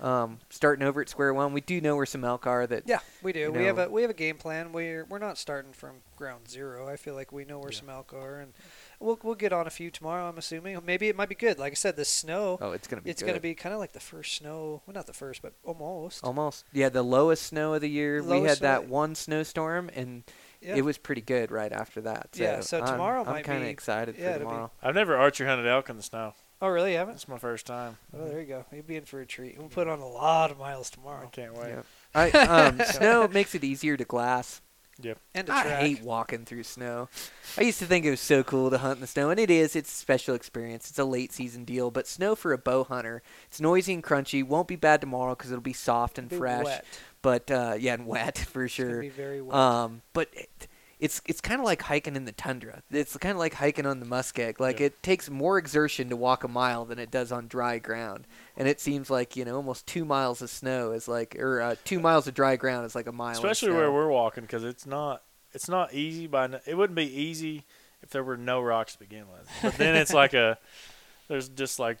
Um, 0.00 0.38
starting 0.48 0.82
over 0.86 1.02
at 1.02 1.08
square 1.10 1.34
one. 1.34 1.52
We 1.52 1.60
do 1.60 1.78
know 1.80 1.94
where 1.94 2.06
some 2.06 2.24
elk 2.24 2.46
are 2.46 2.66
that 2.66 2.84
Yeah, 2.86 3.00
we 3.22 3.32
do. 3.34 3.40
you 3.40 3.52
we 3.52 3.64
have 3.66 3.78
a 3.78 3.90
we 3.90 4.00
have 4.00 4.10
a 4.10 4.14
game 4.14 4.36
plan. 4.38 4.72
We're 4.72 5.04
we're 5.04 5.18
not 5.18 5.36
starting 5.36 5.72
from 5.72 5.96
ground 6.16 6.48
zero. 6.48 6.88
I 6.88 6.96
feel 6.96 7.14
like 7.14 7.32
we 7.32 7.44
know 7.44 7.58
where 7.58 7.70
Yeah. 7.70 7.80
some 7.80 7.90
elk 7.90 8.14
are, 8.14 8.40
and 8.40 8.54
we'll 8.98 9.18
we'll 9.22 9.34
get 9.34 9.52
on 9.52 9.66
a 9.66 9.70
few 9.70 9.90
tomorrow. 9.90 10.26
I'm 10.26 10.38
assuming. 10.38 10.78
Maybe 10.86 11.08
it 11.08 11.16
might 11.16 11.28
be 11.28 11.34
good. 11.34 11.58
Like 11.58 11.72
I 11.72 11.74
said, 11.74 11.96
the 11.96 12.06
snow. 12.06 12.56
Oh, 12.62 12.72
it's 12.72 12.88
gonna 12.88 13.02
be. 13.02 13.10
it's 13.10 13.20
good. 13.20 13.26
going 13.26 13.36
to 13.36 13.42
be 13.42 13.54
kind 13.54 13.74
of 13.74 13.78
like 13.78 13.92
the 13.92 14.00
first 14.00 14.36
snow. 14.36 14.80
Well, 14.86 14.94
not 14.94 15.06
the 15.06 15.12
first, 15.12 15.42
but 15.42 15.52
almost. 15.64 16.24
almost. 16.24 16.64
Yeah, 16.72 16.88
the 16.88 17.02
lowest 17.02 17.42
snow 17.44 17.74
of 17.74 17.82
the 17.82 17.90
year. 17.90 18.22
Lowest 18.22 18.42
we 18.42 18.48
had 18.48 18.58
that 18.60 18.80
snow. 18.84 18.88
one 18.90 19.14
snowstorm, 19.14 19.90
and 19.94 20.22
yeah. 20.62 20.76
it 20.76 20.84
was 20.84 20.96
pretty 20.96 21.20
good 21.22 21.50
right 21.50 21.72
after 21.72 22.00
that. 22.00 22.30
So 22.36 22.42
Yeah, 22.42 22.60
so 22.60 22.78
I'm- 22.78 22.86
tomorrow 22.86 23.20
I'm, 23.20 23.26
might 23.26 23.44
kind 23.44 23.58
of 23.58 23.64
be- 23.66 23.70
excited 23.70 24.16
yeah, 24.16 24.30
for 24.30 24.30
it'll 24.36 24.38
be- 24.38 24.44
tomorrow. 24.52 24.70
I've 24.82 24.94
never 24.94 25.14
archery 25.16 25.46
hunted 25.46 25.66
elk 25.66 25.90
in 25.90 25.96
the 25.98 26.02
snow. 26.02 26.32
Oh, 26.62 26.68
really? 26.68 26.92
You 26.92 26.98
haven't? 26.98 27.14
It's 27.14 27.28
my 27.28 27.38
first 27.38 27.66
time. 27.66 27.98
Oh, 28.16 28.26
there 28.28 28.40
you 28.40 28.46
go. 28.46 28.64
You'll 28.72 28.82
be 28.82 28.96
in 28.96 29.04
for 29.04 29.20
a 29.20 29.26
treat. 29.26 29.58
We'll 29.58 29.68
put 29.68 29.88
on 29.88 29.98
a 30.00 30.08
lot 30.08 30.50
of 30.50 30.58
miles 30.58 30.90
tomorrow. 30.90 31.26
I 31.26 31.30
tomorrow. 31.30 31.52
can't 31.54 31.84
wait. 32.14 32.24
Yep. 32.24 32.34
I, 32.36 32.46
um, 32.46 32.80
snow 32.84 33.28
makes 33.32 33.54
it 33.54 33.64
easier 33.64 33.96
to 33.96 34.04
glass. 34.04 34.60
Yep. 35.02 35.18
And 35.34 35.48
a 35.48 35.52
I 35.54 35.62
track. 35.62 35.72
I 35.74 35.80
hate 35.86 36.02
walking 36.02 36.44
through 36.44 36.64
snow. 36.64 37.08
I 37.56 37.62
used 37.62 37.78
to 37.78 37.86
think 37.86 38.04
it 38.04 38.10
was 38.10 38.20
so 38.20 38.42
cool 38.42 38.68
to 38.68 38.76
hunt 38.76 38.96
in 38.96 39.00
the 39.00 39.06
snow, 39.06 39.30
and 39.30 39.40
it 39.40 39.50
is. 39.50 39.74
It's 39.74 39.90
a 39.90 39.96
special 39.96 40.34
experience. 40.34 40.90
It's 40.90 40.98
a 40.98 41.04
late 41.04 41.32
season 41.32 41.64
deal, 41.64 41.90
but 41.90 42.06
snow 42.06 42.34
for 42.34 42.52
a 42.52 42.58
bow 42.58 42.84
hunter, 42.84 43.22
it's 43.46 43.62
noisy 43.62 43.94
and 43.94 44.04
crunchy. 44.04 44.44
Won't 44.44 44.68
be 44.68 44.76
bad 44.76 45.00
tomorrow 45.00 45.34
because 45.34 45.50
it'll 45.50 45.62
be 45.62 45.72
soft 45.72 46.18
and 46.18 46.28
Be 46.28 46.36
fresh. 46.36 46.64
Wet. 46.66 46.84
But 47.22 47.50
uh, 47.50 47.76
yeah, 47.78 47.94
and 47.94 48.06
wet 48.06 48.36
for 48.52 48.64
It's 48.64 48.74
sure. 48.74 49.00
be 49.00 49.08
very 49.08 49.40
wet. 49.40 49.54
Um, 49.56 50.02
but 50.12 50.28
it, 50.34 50.68
it's 51.00 51.20
it's 51.26 51.40
kind 51.40 51.58
of 51.60 51.64
like 51.64 51.82
hiking 51.82 52.14
in 52.14 52.26
the 52.26 52.32
tundra. 52.32 52.82
It's 52.90 53.16
kind 53.16 53.32
of 53.32 53.38
like 53.38 53.54
hiking 53.54 53.86
on 53.86 54.00
the 54.00 54.06
muskeg. 54.06 54.60
Like 54.60 54.78
Yeah. 54.80 54.86
it 54.86 55.02
takes 55.02 55.28
more 55.30 55.58
exertion 55.58 56.08
to 56.10 56.16
walk 56.16 56.44
a 56.44 56.48
mile 56.48 56.84
than 56.84 56.98
it 56.98 57.10
does 57.10 57.32
on 57.32 57.48
dry 57.48 57.78
ground. 57.78 58.26
And 58.56 58.68
it 58.68 58.80
seems 58.80 59.08
like 59.10 59.34
you 59.34 59.44
know 59.44 59.56
almost 59.56 59.86
two 59.86 60.04
miles 60.04 60.42
of 60.42 60.50
snow 60.50 60.92
is 60.92 61.08
like, 61.08 61.36
or 61.38 61.60
uh, 61.62 61.74
two 61.84 61.98
miles 62.00 62.26
of 62.28 62.34
dry 62.34 62.56
ground 62.56 62.84
is 62.86 62.94
like 62.94 63.06
a 63.06 63.12
mile. 63.12 63.32
Especially 63.32 63.72
where 63.72 63.90
we're 63.90 64.10
walking, 64.10 64.42
because 64.44 64.62
it's 64.62 64.84
not 64.86 65.22
it's 65.52 65.68
not 65.68 65.92
easy 65.94 66.26
by 66.26 66.44
n- 66.44 66.60
it 66.66 66.76
wouldn't 66.76 66.96
be 66.96 67.04
easy 67.10 67.64
if 68.02 68.10
there 68.10 68.22
were 68.22 68.36
no 68.36 68.60
rocks 68.60 68.92
to 68.92 68.98
begin 68.98 69.24
with. 69.32 69.48
But 69.62 69.74
then 69.78 69.96
it's 69.96 70.12
like 70.12 70.34
a 70.34 70.58
there's 71.28 71.48
just 71.48 71.78
like 71.78 71.98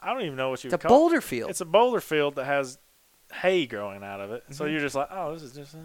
I 0.00 0.12
don't 0.12 0.22
even 0.22 0.36
know 0.36 0.50
what 0.50 0.64
you 0.64 0.70
It's 0.72 0.84
a 0.84 0.88
boulder 0.88 1.20
field. 1.20 1.50
It's 1.50 1.60
a 1.60 1.64
boulder 1.66 2.00
field 2.00 2.36
that 2.36 2.44
has 2.46 2.78
hay 3.42 3.66
growing 3.66 4.02
out 4.02 4.20
of 4.20 4.30
it. 4.30 4.44
So 4.52 4.64
Mhm. 4.64 4.70
you're 4.72 4.80
just 4.80 4.94
like, 4.94 5.08
oh, 5.10 5.34
this 5.34 5.42
is 5.42 5.52
just 5.54 5.74
a 5.74 5.78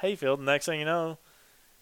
hay 0.00 0.16
field. 0.16 0.38
And 0.40 0.46
next 0.46 0.66
thing 0.66 0.78
you 0.80 0.84
know, 0.86 1.18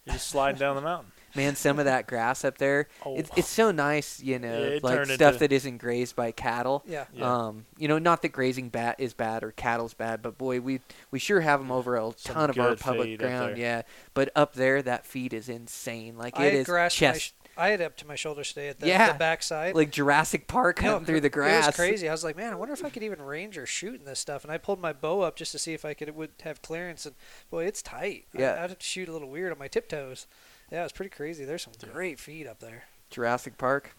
you're 0.09 0.15
just 0.15 0.29
sliding 0.29 0.59
down 0.59 0.75
the 0.77 0.83
mountain. 0.83 1.13
Man, 1.37 1.55
some 1.57 1.79
of 1.79 1.85
that 1.85 2.07
grass 2.07 2.43
up 2.43 2.57
there, 2.57 2.89
Oh, 3.05 3.15
it's 3.15 3.31
it's 3.37 3.49
so 3.49 3.71
nice. 3.71 4.19
You 4.21 4.39
know, 4.39 4.59
Yeah, 4.73 4.79
like 4.83 5.05
stuff 5.07 5.35
into- 5.35 5.39
that 5.41 5.53
isn't 5.53 5.77
grazed 5.77 6.17
by 6.17 6.33
cattle. 6.33 6.83
yeah. 6.87 7.05
Yeah. 7.13 7.33
Um, 7.49 7.67
you 7.77 7.87
know, 7.87 7.99
not 7.99 8.23
that 8.23 8.31
grazing 8.31 8.71
bat 8.71 8.97
is 8.99 9.13
bad 9.13 9.45
or 9.45 9.53
cattle's 9.53 9.93
bad, 9.93 10.23
but 10.23 10.39
boy, 10.39 10.61
we 10.61 10.81
we 11.11 11.19
sure 11.19 11.43
have 11.43 11.61
them 11.61 11.71
over 11.71 11.97
a 11.97 12.13
Some 12.17 12.35
ton 12.35 12.51
of 12.51 12.59
our 12.59 12.75
public 12.77 13.19
ground. 13.19 13.59
Yeah, 13.59 13.83
but 14.15 14.31
up 14.35 14.55
there, 14.55 14.81
that 14.83 15.05
feed 15.05 15.35
is 15.35 15.51
insane. 15.51 16.17
Like 16.17 16.39
I 16.41 16.47
it 16.47 16.53
had 16.53 16.61
is 16.61 16.67
grass 16.67 16.97
to 16.97 17.05
my 17.05 17.13
chest, 17.13 17.21
sh- 17.23 17.33
I 17.59 17.71
had 17.71 17.83
up 17.83 17.97
to 17.97 18.07
my 18.07 18.15
shoulders 18.15 18.49
today 18.51 18.69
at 18.69 18.79
the, 18.79 18.87
Yeah. 18.87 19.13
the 19.13 19.19
backside. 19.19 19.75
like 19.75 19.91
Jurassic 19.91 20.47
Park 20.47 20.81
No, 20.81 20.93
hunting 20.93 21.07
through 21.07 21.21
the 21.23 21.29
grass. 21.29 21.65
It 21.65 21.67
was 21.69 21.77
crazy. 21.77 22.09
I 22.09 22.13
was 22.13 22.23
like, 22.23 22.37
man, 22.37 22.53
I 22.53 22.57
wonder 22.57 22.73
if 22.73 22.85
I 22.85 22.91
could 22.91 23.03
even 23.03 23.21
range 23.21 23.59
or 23.59 23.67
shoot 23.67 23.99
in 23.99 24.07
this 24.07 24.21
stuff. 24.21 24.45
And 24.45 24.53
I 24.53 24.59
pulled 24.59 24.81
my 24.81 24.93
bow 24.93 25.23
up 25.23 25.35
just 25.37 25.51
to 25.53 25.59
see 25.59 25.75
if 25.75 25.85
I 25.85 25.93
could 25.93 26.07
it 26.07 26.15
would 26.15 26.31
have 26.43 26.63
clearance. 26.63 27.05
And 27.05 27.17
boy, 27.51 27.65
it's 27.65 27.83
tight. 27.83 28.27
I- 28.35 28.41
Yeah. 28.41 28.55
I, 28.55 28.61
had 28.63 28.79
to 28.79 28.87
shoot 28.87 29.09
a 29.09 29.13
little 29.13 29.29
weird 29.29 29.51
on 29.53 29.59
my 29.59 29.69
tiptoes. 29.69 30.29
Yeah, 30.71 30.85
it's 30.85 30.93
pretty 30.93 31.11
crazy. 31.11 31.45
There's 31.45 31.63
some 31.63 31.73
great 31.93 32.21
feed 32.21 32.47
up 32.47 32.61
there. 32.61 32.85
Jurassic 33.11 33.59
Park. 33.59 33.97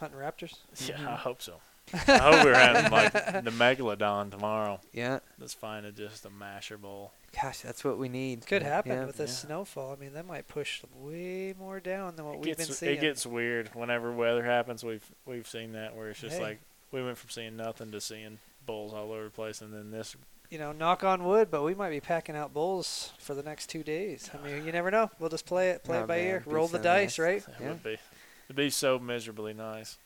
Hunting 0.00 0.18
raptors. 0.18 0.54
Yeah, 0.86 0.94
I 0.94 0.98
mm-hmm. 0.98 1.14
hope 1.16 1.42
so. 1.42 1.60
I 1.92 2.18
hope 2.18 2.44
we're 2.44 2.54
having 2.54 2.90
like 2.90 3.12
the 3.12 3.50
megalodon 3.50 4.30
tomorrow. 4.30 4.80
Yeah. 4.92 5.18
Let's 5.38 5.54
find 5.54 5.84
a, 5.84 5.92
just 5.92 6.24
a 6.24 6.30
masher 6.30 6.78
bowl. 6.78 7.12
Gosh, 7.40 7.60
that's 7.60 7.84
what 7.84 7.98
we 7.98 8.08
need. 8.08 8.46
Could 8.46 8.62
happen 8.62 8.92
Yeah. 8.92 9.04
with 9.04 9.16
this 9.18 9.30
yeah. 9.42 9.48
snowfall. 9.48 9.92
I 9.92 9.96
mean, 9.96 10.14
that 10.14 10.26
might 10.26 10.48
push 10.48 10.82
way 10.94 11.54
more 11.58 11.78
down 11.78 12.16
than 12.16 12.24
what 12.24 12.36
It 12.36 12.40
we've 12.40 12.56
been 12.56 12.66
gets, 12.66 12.78
seeing. 12.78 12.96
it 12.96 13.00
gets 13.00 13.26
weird 13.26 13.74
whenever 13.74 14.10
weather 14.12 14.42
happens. 14.44 14.82
We've 14.82 15.04
we've 15.26 15.46
seen 15.46 15.72
that 15.72 15.94
where 15.94 16.08
it's 16.10 16.20
just 16.20 16.36
Hey. 16.36 16.42
like 16.42 16.60
we 16.90 17.02
went 17.04 17.18
from 17.18 17.28
seeing 17.30 17.56
nothing 17.56 17.90
to 17.92 18.00
seeing 18.00 18.38
bulls 18.64 18.92
all 18.94 19.12
over 19.12 19.24
the 19.24 19.30
place, 19.30 19.60
and 19.60 19.72
then 19.72 19.90
this. 19.90 20.16
you 20.50 20.58
know, 20.58 20.72
knock 20.72 21.04
on 21.04 21.24
wood, 21.24 21.50
but 21.50 21.62
we 21.62 21.74
might 21.74 21.90
be 21.90 22.00
packing 22.00 22.34
out 22.34 22.54
bulls 22.54 23.12
for 23.18 23.34
the 23.34 23.42
next 23.42 23.66
two 23.68 23.82
days. 23.82 24.30
I 24.32 24.38
mean, 24.46 24.64
you 24.64 24.72
never 24.72 24.90
know. 24.90 25.10
We'll 25.18 25.28
just 25.28 25.44
play 25.44 25.70
it, 25.70 25.84
play 25.84 25.98
Oh, 25.98 26.04
it 26.04 26.06
by 26.06 26.16
man, 26.16 26.26
ear, 26.26 26.42
roll 26.46 26.66
the 26.68 26.78
so 26.78 26.82
dice, 26.84 27.18
nice. 27.18 27.18
right? 27.18 27.42
It 27.46 27.54
Yeah. 27.60 27.68
would 27.68 27.82
be. 27.82 27.98
It'd 28.46 28.56
be 28.56 28.70
so 28.70 28.98
miserably 28.98 29.52
nice. 29.52 29.98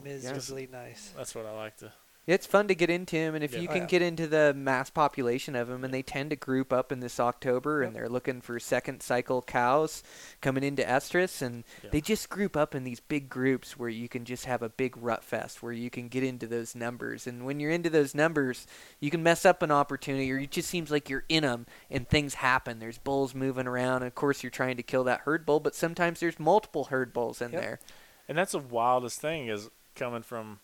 Miserably 0.00 0.68
nice. 0.70 1.12
That's 1.16 1.34
what 1.34 1.44
I 1.46 1.50
like 1.52 1.76
to. 1.78 1.92
It's 2.28 2.44
fun 2.44 2.68
to 2.68 2.74
get 2.74 2.90
into 2.90 3.16
them, 3.16 3.34
and 3.34 3.42
if 3.42 3.54
Yeah. 3.54 3.60
you 3.60 3.68
Oh, 3.68 3.72
can 3.72 3.82
yeah. 3.82 3.86
get 3.88 4.02
into 4.02 4.26
the 4.26 4.52
mass 4.54 4.90
population 4.90 5.56
of 5.56 5.66
them, 5.68 5.82
and 5.82 5.94
they 5.94 6.02
tend 6.02 6.28
to 6.28 6.36
group 6.36 6.74
up 6.74 6.92
in 6.92 7.00
this 7.00 7.18
October, 7.18 7.80
and 7.80 7.96
they're 7.96 8.06
looking 8.08 8.42
for 8.42 8.60
second 8.60 9.02
cycle 9.02 9.40
cows 9.40 10.02
coming 10.42 10.62
into 10.62 10.82
estrus, 10.82 11.40
and 11.40 11.64
Yeah. 11.82 11.88
they 11.90 12.02
just 12.02 12.28
group 12.28 12.54
up 12.54 12.74
in 12.74 12.84
these 12.84 13.00
big 13.00 13.30
groups 13.30 13.78
where 13.78 13.88
you 13.88 14.10
can 14.10 14.26
just 14.26 14.44
have 14.44 14.62
a 14.62 14.68
big 14.68 14.94
rut 14.98 15.24
fest 15.24 15.62
where 15.62 15.72
you 15.72 15.88
can 15.88 16.08
get 16.08 16.22
into 16.22 16.46
those 16.46 16.74
numbers, 16.74 17.26
and 17.26 17.46
when 17.46 17.60
you're 17.60 17.70
into 17.70 17.88
those 17.88 18.14
numbers, 18.14 18.66
you 19.00 19.10
can 19.10 19.22
mess 19.22 19.46
up 19.46 19.62
an 19.62 19.70
opportunity, 19.70 20.30
or 20.30 20.38
it 20.38 20.50
just 20.50 20.68
seems 20.68 20.90
like 20.90 21.08
you're 21.08 21.24
in 21.30 21.44
them, 21.44 21.66
and 21.90 22.10
things 22.10 22.34
happen. 22.34 22.78
There's 22.78 22.98
bulls 22.98 23.34
moving 23.34 23.66
around, 23.66 24.02
and 24.02 24.06
of 24.06 24.14
course 24.14 24.42
you're 24.42 24.50
trying 24.50 24.76
to 24.76 24.82
kill 24.82 25.04
that 25.04 25.20
herd 25.20 25.46
bull, 25.46 25.60
but 25.60 25.74
sometimes 25.74 26.20
there's 26.20 26.38
multiple 26.38 26.84
herd 26.84 27.14
bulls 27.14 27.40
in 27.40 27.52
Yep. 27.52 27.62
there. 27.62 27.80
And 28.28 28.36
that's 28.36 28.52
the 28.52 28.58
wildest 28.58 29.18
thing 29.18 29.48
is 29.48 29.70
coming 29.94 30.20
from 30.22 30.60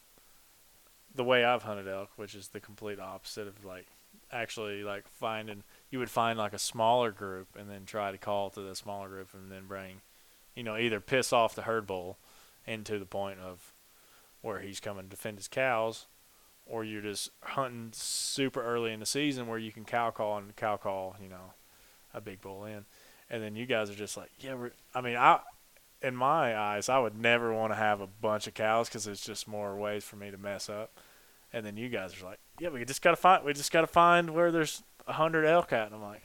the 1.15 1.24
way 1.24 1.45
I've 1.45 1.62
hunted 1.62 1.89
elk, 1.89 2.11
which 2.16 2.35
is 2.35 2.49
the 2.49 2.61
complete 2.61 2.99
opposite 2.99 3.47
of 3.47 3.65
like 3.65 3.86
actually 4.32 4.82
like 4.82 5.07
finding 5.07 5.62
you 5.91 5.99
would 5.99 6.11
find 6.11 6.39
like 6.39 6.53
a 6.53 6.59
smaller 6.59 7.11
group 7.11 7.49
and 7.59 7.70
then 7.70 7.85
try 7.85 8.11
to 8.11 8.19
call 8.19 8.51
to 8.51 8.61
the 8.61 8.74
smaller 8.74 9.09
group 9.09 9.28
and 9.32 9.51
then 9.51 9.66
bring 9.66 10.01
you 10.55 10.62
know 10.62 10.77
either 10.77 10.99
piss 11.01 11.32
off 11.32 11.55
the 11.55 11.62
herd 11.62 11.86
bull 11.86 12.16
into 12.66 12.99
the 12.99 13.07
point 13.07 13.39
of 13.39 13.73
where 14.41 14.61
he's 14.61 14.81
coming 14.81 15.05
to 15.05 15.11
defend 15.11 15.39
his 15.39 15.49
cows 15.49 16.07
or 16.66 16.85
you're 16.85 17.03
just 17.03 17.31
hunting 17.43 17.91
super 17.93 18.62
early 18.62 18.93
in 18.93 19.01
the 19.01 19.07
season 19.07 19.47
where 19.47 19.59
you 19.59 19.70
can 19.70 19.85
cow 19.85 20.11
call 20.11 20.39
and 20.39 20.57
cow 20.57 20.77
call 20.77 21.16
you 21.23 21.28
know 21.28 21.53
a 22.12 22.20
big 22.20 22.41
bull 22.41 22.65
in. 22.65 22.85
And 23.31 23.43
then 23.43 23.57
you 23.57 23.66
guys 23.66 23.91
are 23.91 23.95
just 23.95 24.16
like 24.16 24.31
yeah 24.39 24.55
we're 24.55 24.73
I 24.95 25.01
mean 25.01 25.16
I 25.16 25.41
in 26.05 26.14
my 26.16 26.56
eyes, 26.56 26.89
I 26.89 26.98
would 26.98 27.16
never 27.18 27.52
want 27.52 27.72
to 27.72 27.76
have 27.76 28.01
a 28.01 28.06
bunch 28.06 28.47
of 28.47 28.55
cows 28.55 28.89
because 28.89 29.06
it's 29.06 29.24
just 29.24 29.48
more 29.48 29.74
ways 29.76 30.05
for 30.05 30.16
me 30.16 30.31
to 30.31 30.39
mess 30.39 30.68
up. 30.68 30.90
And 31.52 31.64
then 31.64 31.76
you 31.76 31.89
guys 31.89 32.20
are 32.20 32.24
like, 32.24 32.39
"Yeah, 32.59 32.68
we 32.70 32.85
just 32.85 33.01
gotta 33.02 33.16
find. 33.16 33.44
We 33.44 33.52
just 33.52 33.72
gotta 33.72 33.86
find 33.86 34.31
where 34.31 34.51
there's 34.52 34.82
a 35.06 35.12
hundred 35.14 35.44
elk 35.47 35.72
at." 35.72 35.86
And 35.86 35.94
I'm 35.94 36.02
like, 36.02 36.22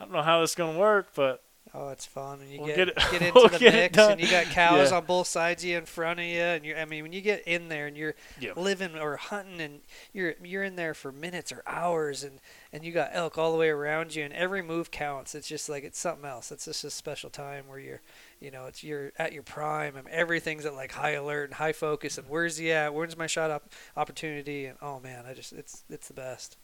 I 0.00 0.04
don't 0.04 0.12
know 0.12 0.22
how 0.22 0.40
this 0.40 0.50
is 0.50 0.56
gonna 0.56 0.78
work, 0.78 1.08
but 1.14 1.42
Oh, 1.74 1.90
it's 1.90 2.06
fun 2.06 2.38
when 2.38 2.48
you 2.48 2.60
We'll 2.62 2.74
get 2.74 2.94
get 2.96 3.10
get, 3.10 3.12
into 3.22 3.32
we'll 3.34 3.48
the 3.50 3.58
get 3.58 3.74
mix 3.74 3.98
and 3.98 4.18
you 4.18 4.30
got 4.30 4.46
cows 4.46 4.90
Yeah. 4.90 4.96
on 4.96 5.04
both 5.04 5.26
sides 5.26 5.62
of 5.62 5.68
you 5.68 5.76
in 5.76 5.84
front 5.84 6.18
of 6.18 6.24
you, 6.24 6.40
and 6.40 6.64
you're 6.64 6.78
I 6.78 6.86
mean 6.86 7.02
when 7.02 7.12
you 7.12 7.20
get 7.20 7.46
in 7.46 7.68
there 7.68 7.86
and 7.86 7.94
you're 7.94 8.14
Yeah. 8.40 8.52
living 8.56 8.96
or 8.98 9.16
hunting 9.18 9.60
and 9.60 9.80
you're 10.14 10.34
you're 10.42 10.64
in 10.64 10.76
there 10.76 10.94
for 10.94 11.12
minutes 11.12 11.52
or 11.52 11.62
hours 11.66 12.24
and 12.24 12.40
and 12.72 12.84
you 12.86 12.92
got 12.92 13.10
elk 13.12 13.36
all 13.36 13.52
the 13.52 13.58
way 13.58 13.68
around 13.68 14.14
you 14.14 14.24
and 14.24 14.32
every 14.32 14.62
move 14.62 14.90
counts. 14.90 15.34
It's 15.34 15.46
just 15.48 15.68
like 15.68 15.84
it's 15.84 15.98
something 15.98 16.24
else. 16.24 16.50
It's 16.50 16.64
just 16.64 16.84
a 16.84 16.90
special 16.90 17.28
time 17.28 17.68
where 17.68 17.78
you're 17.78 18.00
you 18.40 18.50
know 18.50 18.66
it's 18.66 18.82
you're 18.84 19.12
at 19.18 19.32
your 19.32 19.42
prime 19.42 19.96
and 19.96 20.08
everything's 20.08 20.64
at 20.66 20.74
like 20.74 20.92
high 20.92 21.10
alert 21.12 21.44
and 21.44 21.54
high 21.54 21.72
focus 21.72 22.18
and 22.18 22.28
where's 22.28 22.56
he 22.56 22.70
at? 22.72 22.94
Where's 22.94 23.16
my 23.16 23.26
shot 23.26 23.50
up 23.50 23.70
opportunity? 23.96 24.66
And 24.66 24.78
oh 24.82 25.00
man, 25.00 25.24
I 25.26 25.34
just 25.34 25.52
it's 25.52 25.84
it's 25.90 26.08
the 26.08 26.14
best. 26.14 26.56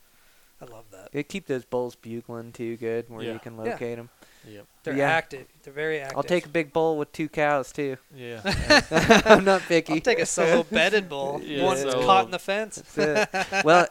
I 0.60 0.66
love 0.66 0.84
that. 0.92 1.10
They 1.12 1.22
keep 1.24 1.46
those 1.46 1.64
bulls 1.64 1.96
bugling 1.96 2.52
too 2.52 2.76
good 2.76 3.10
where 3.10 3.24
Yeah. 3.24 3.32
you 3.34 3.38
can 3.40 3.56
Yeah. 3.56 3.62
locate 3.64 3.96
them. 3.96 4.08
yep, 4.46 4.66
They're 4.84 4.96
Yeah. 4.96 5.08
active. 5.10 5.46
They're 5.62 5.72
very 5.72 6.00
active. 6.00 6.16
I'll 6.18 6.22
take 6.22 6.44
a 6.44 6.48
big 6.50 6.72
bull 6.74 6.98
with 6.98 7.10
two 7.12 7.28
cows 7.28 7.72
too. 7.72 7.96
yeah, 8.14 8.40
I'm 9.24 9.44
not 9.44 9.62
picky. 9.62 9.94
I'll 9.94 10.00
take 10.00 10.18
a 10.18 10.26
solo 10.26 10.62
bedded 10.70 11.08
bull. 11.08 11.40
Yeah, 11.44 11.64
one 11.64 11.76
that's 11.76 11.90
solo. 11.92 12.04
caught 12.06 12.24
in 12.26 12.30
the 12.32 12.38
fence. 12.38 12.82
Well, 13.64 13.86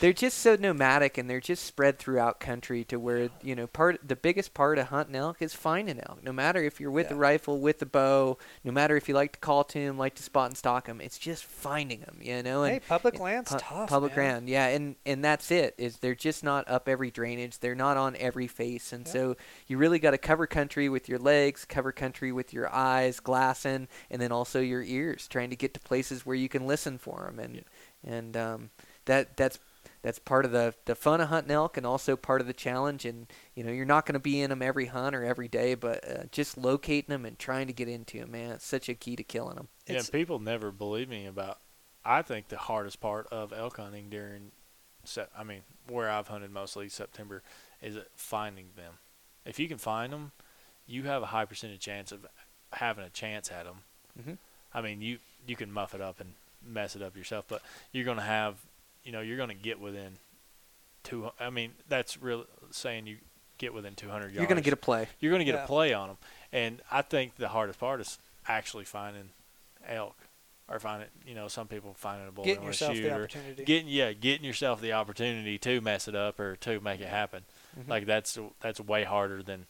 they're 0.00 0.12
just 0.12 0.38
so 0.38 0.56
nomadic 0.56 1.18
and 1.18 1.28
they're 1.30 1.40
just 1.40 1.64
spread 1.64 1.98
throughout 1.98 2.40
country 2.40 2.84
to 2.84 2.96
where 2.98 3.30
you 3.42 3.54
know 3.54 3.66
part 3.66 4.00
the 4.06 4.16
biggest 4.16 4.52
part 4.54 4.78
of 4.78 4.88
hunting 4.88 5.14
elk 5.16 5.40
is 5.40 5.54
finding 5.54 6.00
elk. 6.00 6.22
No 6.24 6.32
matter 6.32 6.62
if 6.62 6.80
you're 6.80 6.90
with 6.90 7.08
Yeah. 7.10 7.14
a 7.16 7.18
rifle, 7.18 7.60
with 7.60 7.80
a 7.82 7.86
bow, 7.86 8.36
no 8.64 8.72
matter 8.72 8.96
if 8.96 9.08
you 9.08 9.14
like 9.14 9.32
to 9.32 9.38
call 9.38 9.64
to 9.64 9.78
them, 9.78 9.96
like 9.98 10.14
to 10.16 10.22
spot 10.22 10.48
and 10.50 10.56
stalk 10.56 10.86
them, 10.86 11.00
it's 11.00 11.18
just 11.18 11.44
finding 11.44 12.00
them. 12.00 12.18
You 12.20 12.42
know, 12.42 12.64
and 12.64 12.74
hey, 12.74 12.80
public 12.80 13.14
yeah, 13.14 13.22
land's 13.22 13.52
pu- 13.52 13.58
tough. 13.58 13.88
public 13.88 14.16
man. 14.16 14.32
land, 14.34 14.48
yeah, 14.48 14.66
and 14.66 14.96
and 15.06 15.24
that's 15.24 15.50
it. 15.52 15.74
Is 15.78 15.98
they're 15.98 16.14
just 16.16 16.42
not 16.42 16.68
up 16.68 16.88
every 16.88 17.10
drainage. 17.12 17.58
They're 17.60 17.74
not 17.76 17.96
on 17.96 18.16
every 18.16 18.48
face, 18.48 18.92
and 18.92 19.06
Yeah. 19.06 19.12
so 19.12 19.36
you 19.68 19.78
really 19.78 19.98
got 20.00 20.10
to 20.12 20.18
cover 20.32 20.46
country 20.46 20.88
with 20.88 21.10
your 21.10 21.18
legs, 21.18 21.66
cover 21.66 21.92
country 21.92 22.32
with 22.32 22.54
your 22.54 22.72
eyes, 22.74 23.20
glassing, 23.20 23.86
and 24.10 24.22
then 24.22 24.32
also 24.32 24.60
your 24.60 24.82
ears, 24.82 25.28
trying 25.28 25.50
to 25.50 25.56
get 25.56 25.74
to 25.74 25.80
places 25.80 26.24
where 26.24 26.34
you 26.34 26.48
can 26.48 26.66
listen 26.66 26.96
for 26.96 27.24
them, 27.26 27.38
and 27.38 27.64
and 28.02 28.34
um, 28.34 28.70
that 29.04 29.36
that's 29.36 29.58
that's 30.00 30.18
part 30.18 30.46
of 30.46 30.50
the 30.52 30.72
the 30.86 30.94
fun 30.94 31.20
of 31.20 31.28
hunting 31.28 31.50
elk, 31.52 31.76
and 31.76 31.84
also 31.84 32.16
part 32.16 32.40
of 32.40 32.46
the 32.46 32.54
challenge. 32.54 33.04
And 33.04 33.26
you 33.54 33.62
know, 33.62 33.70
you're 33.70 33.84
not 33.84 34.06
going 34.06 34.14
to 34.14 34.20
be 34.20 34.40
in 34.40 34.48
them 34.48 34.62
every 34.62 34.86
hunt 34.86 35.14
or 35.14 35.22
every 35.22 35.48
day, 35.48 35.74
but 35.74 36.08
uh, 36.08 36.24
just 36.32 36.56
locating 36.56 37.10
them 37.10 37.26
and 37.26 37.38
trying 37.38 37.66
to 37.66 37.74
get 37.74 37.88
into 37.88 38.18
them, 38.20 38.30
man, 38.30 38.52
it's 38.52 38.64
such 38.64 38.88
a 38.88 38.94
key 38.94 39.16
to 39.16 39.22
killing 39.22 39.56
them. 39.56 39.68
yeah. 39.86 39.92
It's- 39.96 40.06
and 40.06 40.12
people 40.12 40.38
never 40.38 40.72
believe 40.72 41.10
me 41.10 41.26
about. 41.26 41.58
I 42.06 42.22
think 42.22 42.48
the 42.48 42.56
hardest 42.56 43.00
part 43.02 43.26
of 43.30 43.52
elk 43.52 43.76
hunting 43.76 44.08
during, 44.08 44.50
Sep- 45.04 45.30
I 45.38 45.44
mean, 45.44 45.60
where 45.88 46.08
I've 46.08 46.28
hunted 46.28 46.50
mostly 46.50 46.88
September, 46.88 47.42
is 47.82 47.96
finding 48.16 48.70
them. 48.76 48.94
If 49.44 49.58
you 49.58 49.68
can 49.68 49.78
find 49.78 50.12
them, 50.12 50.32
you 50.86 51.04
have 51.04 51.22
a 51.22 51.26
high 51.26 51.44
percentage 51.44 51.80
chance 51.80 52.12
of 52.12 52.26
having 52.72 53.04
a 53.04 53.10
chance 53.10 53.50
at 53.50 53.64
them. 53.64 53.82
Mhm. 54.20 54.38
I 54.74 54.80
mean, 54.80 55.02
you 55.02 55.18
you 55.46 55.56
can 55.56 55.72
muff 55.72 55.94
it 55.94 56.00
up 56.00 56.20
and 56.20 56.34
mess 56.64 56.94
it 56.94 57.02
up 57.02 57.16
yourself, 57.16 57.44
but 57.48 57.62
you're 57.90 58.04
gonna 58.04 58.22
have, 58.22 58.56
you 59.04 59.10
know, 59.12 59.20
you're 59.20 59.36
gonna 59.36 59.54
get 59.54 59.80
within 59.80 60.18
two. 61.02 61.32
I 61.40 61.50
mean, 61.50 61.74
that's 61.88 62.16
real 62.16 62.46
saying 62.70 63.06
you 63.06 63.18
get 63.58 63.74
within 63.74 63.94
200 63.94 64.26
yards. 64.26 64.36
You're 64.36 64.46
going 64.46 64.56
to 64.56 64.62
get 64.62 64.72
a 64.72 64.76
play. 64.76 65.06
You're 65.20 65.30
going 65.30 65.38
to 65.40 65.44
get 65.44 65.54
Yeah. 65.54 65.64
a 65.64 65.66
play 65.68 65.92
on 65.92 66.08
them, 66.08 66.18
and 66.52 66.82
I 66.90 67.02
think 67.02 67.36
the 67.36 67.48
hardest 67.50 67.78
part 67.78 68.00
is 68.00 68.18
actually 68.48 68.84
finding 68.84 69.30
elk, 69.86 70.16
or 70.68 70.80
finding 70.80 71.08
you 71.26 71.34
know 71.34 71.46
some 71.48 71.68
people 71.68 71.94
finding 71.94 72.26
a 72.28 72.32
bull 72.32 72.44
Getting 72.44 72.60
wanna 72.62 72.70
yourself 72.70 72.96
shoot, 72.96 73.02
the 73.02 73.10
or 73.12 73.14
opportunity. 73.24 73.64
getting 73.64 73.88
yeah 73.88 74.12
getting 74.12 74.44
yourself 74.44 74.80
the 74.80 74.92
opportunity 74.92 75.58
to 75.58 75.80
mess 75.80 76.08
it 76.08 76.14
up 76.16 76.40
or 76.40 76.56
to 76.56 76.80
make 76.80 77.00
it 77.00 77.08
happen. 77.08 77.44
Mm-hmm. 77.72 77.86
Mhm. 77.86 77.90
Like 77.90 78.06
that's 78.06 78.38
that's 78.60 78.80
way 78.80 79.04
harder 79.04 79.42
than 79.42 79.66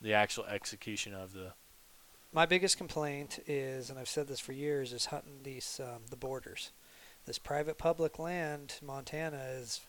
the 0.00 0.14
actual 0.14 0.44
execution 0.46 1.14
of 1.14 1.32
the. 1.32 1.52
My 2.32 2.44
biggest 2.44 2.76
complaint 2.76 3.38
is, 3.46 3.88
and 3.88 3.98
I've 3.98 4.08
said 4.08 4.28
this 4.28 4.40
for 4.40 4.52
years, 4.52 4.92
is 4.92 5.06
hunting 5.06 5.40
these 5.42 5.80
um, 5.82 6.02
the 6.10 6.16
borders. 6.16 6.72
This 7.24 7.38
private 7.38 7.78
public 7.78 8.18
land, 8.18 8.74
Montana 8.82 9.42
is 9.58 9.80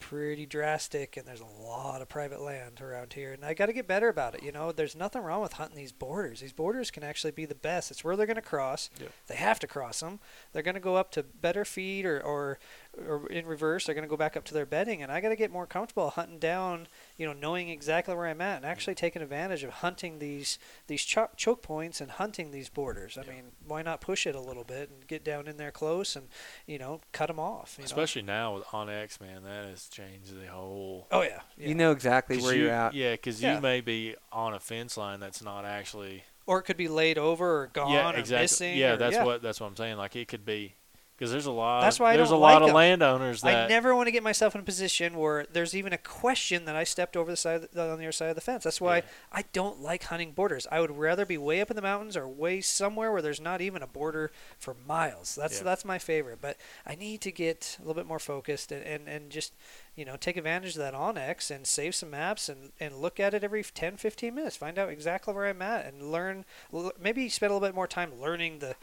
pretty 0.00 0.44
drastic, 0.46 1.16
and 1.16 1.28
there's 1.28 1.40
a 1.40 1.62
lot 1.62 2.02
of 2.02 2.08
private 2.08 2.40
land 2.40 2.80
around 2.80 3.12
here, 3.12 3.32
and 3.32 3.44
I 3.44 3.54
got 3.54 3.66
to 3.66 3.72
get 3.72 3.86
better 3.86 4.08
about 4.08 4.34
it. 4.34 4.42
You 4.42 4.50
know, 4.50 4.72
there's 4.72 4.96
nothing 4.96 5.22
wrong 5.22 5.40
with 5.42 5.52
hunting 5.52 5.76
these 5.76 5.92
borders. 5.92 6.40
These 6.40 6.52
borders 6.52 6.90
can 6.90 7.04
actually 7.04 7.30
be 7.30 7.44
the 7.44 7.54
best. 7.54 7.92
It's 7.92 8.02
where 8.02 8.16
they're 8.16 8.26
going 8.26 8.34
to 8.34 8.42
cross. 8.42 8.90
Yep. 9.00 9.12
They 9.28 9.36
have 9.36 9.60
to 9.60 9.68
cross 9.68 10.00
them. 10.00 10.18
They're 10.52 10.64
going 10.64 10.74
to 10.74 10.80
go 10.80 10.96
up 10.96 11.12
to 11.12 11.22
better 11.22 11.64
feed, 11.64 12.04
or 12.04 12.20
or, 12.20 12.58
or 12.98 13.26
in 13.28 13.46
reverse, 13.46 13.86
they're 13.86 13.94
going 13.94 14.04
to 14.04 14.10
go 14.10 14.16
back 14.16 14.36
up 14.36 14.44
to 14.44 14.54
their 14.54 14.66
bedding, 14.66 15.02
and 15.02 15.10
I 15.10 15.20
got 15.20 15.30
to 15.30 15.36
get 15.36 15.50
more 15.50 15.66
comfortable 15.66 16.10
hunting 16.10 16.38
down. 16.38 16.88
You 17.16 17.26
know, 17.26 17.32
knowing 17.32 17.68
exactly 17.68 18.14
where 18.14 18.26
I'm 18.26 18.40
at, 18.40 18.56
and 18.56 18.66
actually 18.66 18.94
mm-hmm. 18.94 19.06
taking 19.06 19.22
advantage 19.22 19.64
of 19.64 19.70
hunting 19.70 20.18
these 20.18 20.58
these 20.86 21.02
cho- 21.02 21.30
choke 21.36 21.62
points 21.62 22.00
and 22.00 22.10
hunting 22.10 22.50
these 22.50 22.68
borders. 22.68 23.16
I 23.16 23.22
mean, 23.28 23.52
why 23.66 23.82
not 23.82 24.00
push 24.00 24.26
it 24.26 24.34
a 24.34 24.40
little 24.40 24.64
bit 24.64 24.90
and 24.90 25.06
get 25.06 25.24
down 25.24 25.48
in 25.48 25.56
there 25.56 25.70
close 25.70 26.16
and 26.16 26.28
you 26.66 26.78
know 26.78 27.00
cut 27.12 27.28
them 27.28 27.40
off? 27.40 27.74
You 27.78 27.82
know? 27.82 27.86
Especially 27.86 28.22
now 28.22 28.54
with 28.54 28.64
onX, 28.64 29.20
man, 29.20 29.42
that 29.44 29.68
has 29.68 29.88
changed 29.88 30.38
the 30.38 30.46
whole. 30.46 31.06
Oh 31.10 31.22
yeah, 31.22 31.40
yeah. 31.56 31.68
You 31.68 31.74
know 31.74 31.92
exactly 31.92 32.38
where 32.38 32.54
you, 32.54 32.64
you're 32.64 32.72
at. 32.72 32.94
Yeah, 32.94 33.12
because 33.12 33.42
Yeah. 33.42 33.56
you 33.56 33.60
may 33.60 33.80
be 33.80 34.16
on 34.30 34.54
a 34.54 34.60
fence 34.60 34.96
line 34.96 35.20
that's 35.20 35.42
not 35.42 35.64
actually. 35.64 36.24
or 36.46 36.58
it 36.58 36.64
could 36.64 36.76
be 36.76 36.88
laid 36.88 37.18
over 37.18 37.62
or 37.62 37.66
gone 37.68 37.92
yeah, 37.92 38.10
or 38.10 38.16
exactly. 38.16 38.42
missing. 38.42 38.76
yeah, 38.76 38.92
or- 38.92 38.96
that's 38.96 39.16
yeah. 39.16 39.24
what 39.24 39.42
that's 39.42 39.60
what 39.60 39.68
I'm 39.68 39.76
saying. 39.76 39.96
Like 39.96 40.16
it 40.16 40.28
could 40.28 40.44
be, 40.44 40.74
because 41.22 41.30
there's 41.30 41.46
a 41.46 41.52
lot. 41.52 41.82
That's 41.82 42.00
why 42.00 42.14
I 42.14 42.16
there's 42.16 42.32
a 42.32 42.36
lot 42.36 42.62
like 42.62 42.68
of 42.70 42.74
landowners 42.74 43.42
that 43.42 43.66
I 43.66 43.68
never 43.68 43.94
want 43.94 44.08
to 44.08 44.10
get 44.10 44.24
myself 44.24 44.56
in 44.56 44.60
a 44.60 44.64
position 44.64 45.16
where 45.16 45.46
there's 45.52 45.72
even 45.72 45.92
a 45.92 45.98
question 45.98 46.64
that 46.64 46.74
I 46.74 46.82
stepped 46.82 47.16
over 47.16 47.30
the 47.30 47.36
side 47.36 47.62
of 47.62 47.70
the, 47.70 47.80
on 47.92 47.98
the 47.98 48.04
other 48.04 48.10
side 48.10 48.30
of 48.30 48.34
the 48.34 48.40
fence. 48.40 48.64
That's 48.64 48.80
why 48.80 48.96
Yeah. 48.96 49.02
I 49.30 49.44
don't 49.52 49.80
like 49.80 50.02
hunting 50.02 50.32
borders. 50.32 50.66
I 50.72 50.80
would 50.80 50.90
rather 50.90 51.24
be 51.24 51.38
way 51.38 51.60
up 51.60 51.70
in 51.70 51.76
the 51.76 51.82
mountains 51.82 52.16
or 52.16 52.26
way 52.26 52.60
somewhere 52.60 53.12
where 53.12 53.22
there's 53.22 53.40
not 53.40 53.60
even 53.60 53.82
a 53.82 53.86
border 53.86 54.32
for 54.58 54.74
miles. 54.84 55.36
That's 55.36 55.58
Yeah. 55.58 55.62
that's 55.64 55.84
my 55.84 56.00
favorite. 56.00 56.40
But 56.40 56.56
I 56.84 56.96
need 56.96 57.20
to 57.20 57.30
get 57.30 57.76
a 57.78 57.82
little 57.82 57.94
bit 57.94 58.06
more 58.08 58.18
focused 58.18 58.72
and, 58.72 58.84
and, 58.84 59.06
and 59.08 59.30
just 59.30 59.52
you 59.94 60.04
know 60.04 60.16
take 60.16 60.36
advantage 60.36 60.72
of 60.72 60.78
that 60.78 60.94
onX 60.94 61.52
and 61.54 61.66
save 61.68 61.94
some 61.94 62.10
maps 62.10 62.48
and, 62.48 62.72
and 62.80 62.96
look 62.96 63.20
at 63.20 63.32
it 63.32 63.44
every 63.44 63.62
10, 63.62 63.96
15 63.96 64.34
minutes. 64.34 64.56
Find 64.56 64.76
out 64.76 64.88
exactly 64.88 65.32
where 65.32 65.46
I'm 65.46 65.62
at 65.62 65.86
and 65.86 66.10
learn. 66.10 66.44
l- 66.74 66.90
Maybe 67.00 67.28
spend 67.28 67.52
a 67.52 67.54
little 67.54 67.68
bit 67.68 67.76
more 67.76 67.86
time 67.86 68.20
learning 68.20 68.58
the 68.58 68.74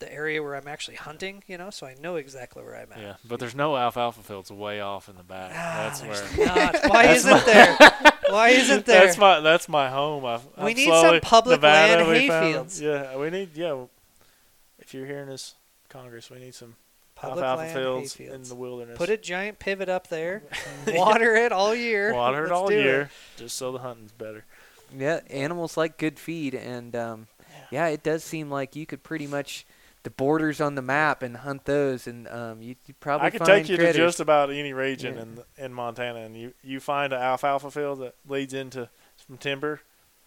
the 0.00 0.12
area 0.12 0.42
where 0.42 0.54
I'm 0.56 0.66
actually 0.68 0.96
hunting, 0.96 1.42
you 1.46 1.56
know, 1.56 1.70
so 1.70 1.86
I 1.86 1.94
know 2.00 2.16
exactly 2.16 2.62
where 2.62 2.74
I'm 2.76 2.90
at. 2.92 2.98
Yeah, 3.00 3.14
but 3.26 3.38
there's 3.40 3.54
no 3.54 3.76
alfalfa 3.76 4.22
fields 4.22 4.50
way 4.50 4.80
off 4.80 5.08
in 5.08 5.16
the 5.16 5.22
back. 5.22 5.52
Ah, 5.54 5.84
that's 5.88 6.00
there's 6.00 6.20
where. 6.36 6.46
not. 6.46 6.76
Why 6.90 7.04
isn't 7.14 7.44
there? 7.46 7.76
Why 8.28 8.48
isn't 8.50 8.86
there? 8.86 9.06
That's 9.06 9.18
my 9.18 9.40
that's 9.40 9.68
my 9.68 9.88
home. 9.88 10.24
I've, 10.24 10.44
We 10.58 10.70
I've 10.72 10.76
need 10.76 10.88
some 10.88 11.20
public 11.20 11.58
Nevada, 11.60 12.04
land 12.04 12.08
we 12.10 12.28
found- 12.28 12.68
hayfields. 12.68 12.80
Yeah, 12.80 13.16
we 13.16 13.30
need. 13.30 13.50
Yeah, 13.54 13.84
if 14.78 14.92
you're 14.94 15.06
hearing 15.06 15.28
this, 15.28 15.54
Congress, 15.88 16.30
we 16.30 16.38
need 16.40 16.54
some 16.54 16.74
Public 17.14 17.44
alfalfa 17.44 17.62
land 17.78 17.78
fields 18.10 18.16
in 18.18 18.42
the 18.44 18.54
wilderness. 18.54 18.96
Put 18.96 19.10
a 19.10 19.16
giant 19.18 19.58
pivot 19.58 19.90
up 19.90 20.08
there, 20.08 20.42
water 20.88 21.34
it 21.36 21.52
all 21.52 21.74
year. 21.74 22.14
water 22.14 22.46
it 22.46 22.50
all 22.52 22.68
do 22.68 22.74
year, 22.74 23.10
just 23.36 23.56
so 23.58 23.72
the 23.72 23.78
hunting's 23.80 24.12
better. 24.12 24.44
Yeah, 24.96 25.20
animals 25.28 25.76
like 25.76 25.98
good 25.98 26.18
feed, 26.18 26.54
and 26.54 26.96
um, 26.96 27.26
yeah, 27.70 27.88
it 27.88 28.02
does 28.02 28.24
seem 28.24 28.50
like 28.50 28.74
you 28.74 28.86
could 28.86 29.02
pretty 29.02 29.26
much 29.26 29.66
the 30.02 30.10
borders 30.10 30.60
on 30.60 30.74
the 30.76 30.82
map 30.82 31.22
and 31.22 31.36
hunt 31.38 31.64
those, 31.66 32.06
and 32.06 32.26
um, 32.28 32.62
you 32.62 32.76
you 32.86 32.94
probably 33.00 33.26
I 33.26 33.30
could 33.30 33.40
find 33.40 33.50
take 33.64 33.68
you 33.68 33.76
critters. 33.76 33.96
to 33.96 34.02
just 34.02 34.20
about 34.20 34.50
any 34.50 34.72
region 34.72 35.14
Yeah. 35.16 35.22
in 35.22 35.64
in 35.66 35.74
Montana, 35.74 36.20
and 36.20 36.36
you 36.36 36.54
you 36.62 36.80
find 36.80 37.12
an 37.12 37.20
alfalfa 37.20 37.70
field 37.70 38.00
that 38.00 38.14
leads 38.28 38.54
into 38.54 38.88
some 39.26 39.36
timber. 39.36 39.80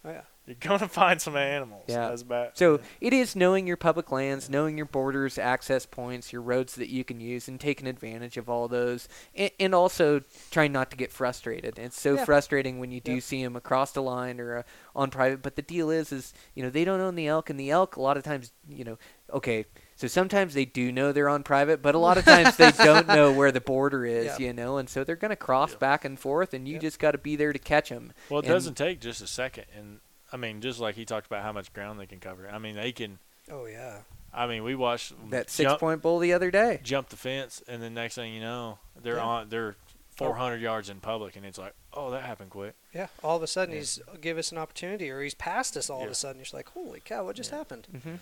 Oh, 0.05 0.09
yeah. 0.11 0.21
You're 0.45 0.57
gonna 0.59 0.89
find 0.89 1.21
some 1.21 1.37
animals. 1.37 1.85
Yeah. 1.87 2.09
That's 2.09 2.21
about. 2.21 2.57
So 2.57 2.81
it 2.99 3.13
is 3.13 3.33
knowing 3.33 3.65
your 3.65 3.77
public 3.77 4.11
lands, 4.11 4.49
knowing 4.49 4.75
your 4.75 4.85
borders, 4.85 5.37
access 5.37 5.85
points, 5.85 6.33
your 6.33 6.41
roads 6.41 6.75
that 6.75 6.89
you 6.89 7.05
can 7.05 7.21
use, 7.21 7.47
and 7.47 7.57
taking 7.57 7.87
advantage 7.87 8.35
of 8.35 8.49
all 8.49 8.67
those, 8.67 9.07
and, 9.33 9.51
and 9.57 9.73
also 9.73 10.19
trying 10.51 10.73
not 10.73 10.91
to 10.91 10.97
get 10.97 11.13
frustrated. 11.13 11.79
It's 11.79 11.97
so 11.97 12.15
Yeah. 12.15 12.25
frustrating 12.25 12.79
when 12.79 12.91
you 12.91 12.99
do 12.99 13.13
Yep. 13.13 13.23
see 13.23 13.41
them 13.41 13.55
across 13.55 13.93
the 13.93 14.01
line 14.03 14.41
or 14.41 14.57
uh, 14.57 14.63
on 14.93 15.09
private. 15.11 15.41
But 15.41 15.55
the 15.55 15.61
deal 15.61 15.89
is, 15.89 16.11
is 16.11 16.33
you 16.55 16.61
know 16.61 16.69
they 16.69 16.83
don't 16.83 16.99
own 16.99 17.15
the 17.15 17.27
elk, 17.29 17.49
and 17.49 17.57
the 17.57 17.71
elk 17.71 17.95
a 17.95 18.01
lot 18.01 18.17
of 18.17 18.23
times, 18.23 18.51
you 18.67 18.83
know, 18.83 18.97
okay. 19.33 19.65
So 19.95 20.07
sometimes 20.07 20.53
they 20.53 20.65
do 20.65 20.91
know 20.91 21.11
they're 21.11 21.29
on 21.29 21.43
private, 21.43 21.81
but 21.81 21.93
a 21.95 21.97
lot 22.07 22.17
of 22.17 22.25
times 22.25 22.57
they 22.57 22.71
don't 22.71 23.07
know 23.07 23.31
where 23.31 23.51
the 23.51 23.61
border 23.61 24.05
is, 24.19 24.25
Yep. 24.25 24.39
you 24.39 24.53
know, 24.53 24.77
and 24.77 24.89
so 24.89 25.03
they're 25.03 25.15
going 25.15 25.29
to 25.29 25.35
cross 25.35 25.71
Yep. 25.71 25.79
back 25.79 26.05
and 26.05 26.19
forth, 26.19 26.53
and 26.53 26.67
you 26.67 26.73
Yep. 26.75 26.81
just 26.81 26.99
got 26.99 27.11
to 27.11 27.17
be 27.17 27.35
there 27.35 27.53
to 27.53 27.59
catch 27.59 27.89
them. 27.89 28.11
well, 28.29 28.39
it 28.39 28.45
and- 28.45 28.53
doesn't 28.53 28.75
take 28.75 28.99
just 28.99 29.21
a 29.21 29.27
second, 29.27 29.65
and 29.77 29.99
I 30.31 30.37
mean, 30.37 30.61
just 30.61 30.79
like 30.79 30.95
he 30.95 31.05
talked 31.05 31.27
about 31.27 31.43
how 31.43 31.51
much 31.51 31.71
ground 31.73 31.99
they 31.99 32.07
can 32.07 32.19
cover. 32.19 32.49
I 32.49 32.57
mean, 32.57 32.75
they 32.75 32.91
can. 32.91 33.19
Oh 33.51 33.65
yeah. 33.65 33.99
I 34.33 34.47
mean, 34.47 34.63
we 34.63 34.73
watched 34.73 35.13
That 35.29 35.51
six 35.51 35.69
jump, 35.69 35.79
point 35.79 36.01
bull 36.01 36.17
the 36.17 36.33
other 36.33 36.49
day. 36.49 36.79
jump 36.83 37.09
the 37.09 37.15
fence, 37.17 37.61
and 37.67 37.83
then 37.83 37.93
next 37.93 38.15
thing 38.15 38.33
you 38.33 38.41
know, 38.41 38.79
they're 38.99 39.17
Yeah. 39.17 39.23
on. 39.23 39.49
They're 39.49 39.75
400 40.17 40.59
yards 40.59 40.89
in 40.89 40.99
public, 41.01 41.35
and 41.35 41.45
it's 41.45 41.57
like, 41.59 41.73
oh, 41.93 42.09
that 42.11 42.23
happened 42.23 42.49
quick. 42.49 42.73
Yeah. 42.93 43.07
All 43.23 43.37
of 43.37 43.43
a 43.43 43.47
sudden 43.47 43.73
Yeah. 43.75 43.79
he's 43.81 43.99
give 44.21 44.39
us 44.39 44.51
an 44.51 44.57
opportunity, 44.57 45.11
or 45.11 45.21
he's 45.21 45.35
passed 45.35 45.77
us 45.77 45.87
all 45.89 46.03
of 46.03 46.09
a 46.09 46.15
sudden. 46.15 46.37
You're 46.37 46.45
just 46.45 46.53
like, 46.55 46.69
holy 46.69 46.99
cow, 46.99 47.25
what 47.25 47.35
just 47.35 47.51
Yeah. 47.51 47.57
happened? 47.59 47.87
Mm-hmm. 47.93 48.15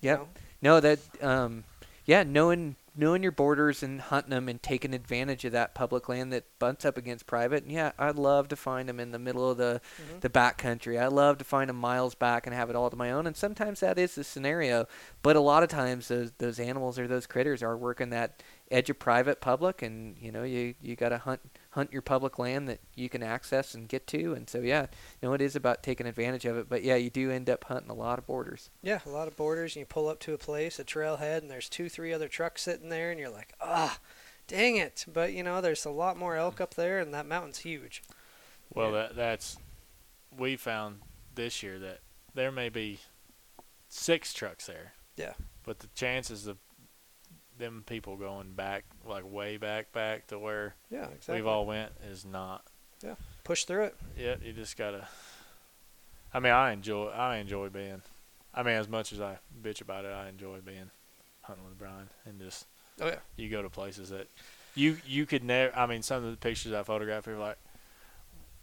Yep. 0.00 0.18
know? 0.18 0.28
No, 0.62 0.80
that 0.80 0.98
um, 1.22 1.64
yeah, 2.04 2.22
knowing 2.22 2.76
knowing 2.96 3.22
your 3.22 3.32
borders 3.32 3.82
and 3.84 4.00
hunting 4.00 4.30
them 4.30 4.48
and 4.48 4.60
taking 4.62 4.92
advantage 4.92 5.44
of 5.44 5.52
that 5.52 5.74
public 5.74 6.08
land 6.08 6.32
that 6.32 6.44
butts 6.58 6.84
up 6.84 6.98
against 6.98 7.24
private. 7.26 7.62
And 7.62 7.72
yeah, 7.72 7.92
I'd 7.98 8.16
love 8.16 8.48
to 8.48 8.56
find 8.56 8.88
them 8.88 8.98
in 8.98 9.12
the 9.12 9.18
middle 9.18 9.48
of 9.48 9.56
the 9.58 9.80
Mhm. 10.16 10.20
the 10.20 10.28
back 10.28 10.58
country. 10.58 10.98
I 10.98 11.06
love 11.06 11.38
to 11.38 11.44
find 11.44 11.68
them 11.70 11.76
miles 11.76 12.14
back 12.14 12.46
and 12.46 12.54
have 12.54 12.68
it 12.68 12.76
all 12.76 12.90
to 12.90 12.96
my 12.96 13.10
own. 13.12 13.26
And 13.26 13.36
sometimes 13.36 13.80
that 13.80 13.96
is 13.98 14.16
the 14.16 14.24
scenario, 14.24 14.86
but 15.22 15.36
a 15.36 15.40
lot 15.40 15.62
of 15.62 15.68
times 15.70 16.08
those 16.08 16.32
those 16.38 16.58
animals 16.58 16.98
or 16.98 17.06
those 17.06 17.26
critters 17.26 17.62
are 17.62 17.76
working 17.76 18.10
that 18.10 18.42
edge 18.70 18.88
of 18.88 18.98
private 18.98 19.40
public, 19.40 19.82
and 19.82 20.16
you 20.18 20.30
know 20.30 20.42
you 20.42 20.74
you 20.80 20.96
got 20.96 21.10
to 21.10 21.18
hunt 21.18 21.40
hunt 21.70 21.92
your 21.92 22.02
public 22.02 22.38
land 22.38 22.68
that 22.68 22.80
you 22.94 23.08
can 23.08 23.22
access 23.22 23.74
and 23.74 23.88
get 23.88 24.06
to. 24.08 24.34
And 24.34 24.48
so 24.48 24.60
yeah, 24.60 24.86
you 25.20 25.28
know 25.28 25.34
it 25.34 25.40
is 25.40 25.56
about 25.56 25.82
taking 25.82 26.06
advantage 26.06 26.44
of 26.44 26.56
it. 26.56 26.68
But 26.68 26.82
yeah, 26.82 26.96
you 26.96 27.10
do 27.10 27.30
end 27.30 27.50
up 27.50 27.64
hunting 27.64 27.90
a 27.90 27.94
lot 27.94 28.18
of 28.18 28.26
borders. 28.26 28.70
Yeah, 28.82 29.00
a 29.06 29.10
lot 29.10 29.28
of 29.28 29.36
borders, 29.36 29.74
and 29.74 29.80
you 29.80 29.86
pull 29.86 30.08
up 30.08 30.20
to 30.20 30.34
a 30.34 30.38
place, 30.38 30.78
a 30.78 30.84
trailhead, 30.84 31.38
and 31.38 31.50
there's 31.50 31.68
two, 31.68 31.88
three 31.88 32.12
other 32.12 32.28
trucks 32.28 32.62
sitting 32.62 32.88
there, 32.88 33.10
and 33.10 33.18
you're 33.18 33.30
like, 33.30 33.54
ah, 33.60 33.98
dang 34.46 34.76
it. 34.76 35.04
But 35.12 35.32
you 35.32 35.42
know, 35.42 35.60
there's 35.60 35.84
a 35.84 35.90
lot 35.90 36.16
more 36.16 36.36
elk 36.36 36.60
up 36.60 36.74
there, 36.74 36.98
and 36.98 37.12
that 37.14 37.26
mountain's 37.26 37.58
huge. 37.58 38.02
Well, 38.72 38.92
that 38.92 39.16
that's 39.16 39.56
we 40.36 40.56
found 40.56 41.00
this 41.34 41.62
year 41.62 41.78
that 41.78 42.00
there 42.34 42.52
may 42.52 42.68
be 42.68 43.00
six 43.88 44.32
trucks 44.32 44.66
there. 44.66 44.92
Yeah. 45.16 45.32
But 45.64 45.80
the 45.80 45.88
chances 45.88 46.46
of 46.46 46.58
them 47.60 47.84
people 47.86 48.16
going 48.16 48.52
back, 48.52 48.84
like 49.06 49.24
way 49.24 49.56
back, 49.56 49.92
back 49.92 50.26
to 50.28 50.38
where 50.38 50.74
Yeah, 50.90 51.06
exactly. 51.06 51.36
we've 51.36 51.46
all 51.46 51.66
went, 51.66 51.92
is 52.10 52.24
not. 52.24 52.64
Yeah. 53.02 53.14
Push 53.44 53.64
through 53.64 53.84
it. 53.84 53.96
Yeah, 54.18 54.34
you 54.42 54.52
just 54.52 54.76
gotta. 54.76 55.08
I 56.34 56.40
mean, 56.40 56.52
I 56.52 56.72
enjoy. 56.72 57.06
I 57.08 57.36
enjoy 57.36 57.68
being. 57.68 58.02
I 58.54 58.62
mean, 58.62 58.74
as 58.74 58.88
much 58.88 59.12
as 59.12 59.20
I 59.20 59.38
bitch 59.62 59.80
about 59.80 60.04
it, 60.04 60.12
I 60.12 60.28
enjoy 60.28 60.58
being 60.60 60.90
hunting 61.42 61.64
with 61.64 61.78
Brian 61.78 62.08
and 62.26 62.40
just. 62.40 62.66
Oh 63.00 63.06
yeah. 63.06 63.20
You 63.36 63.48
go 63.48 63.62
to 63.62 63.70
places 63.70 64.10
that 64.10 64.28
you 64.74 64.98
you 65.06 65.26
could 65.26 65.44
never. 65.44 65.74
I 65.76 65.86
mean, 65.86 66.02
some 66.02 66.24
of 66.24 66.30
the 66.30 66.36
pictures 66.36 66.72
I 66.72 66.82
photographed, 66.82 67.26
are 67.28 67.38
like, 67.38 67.58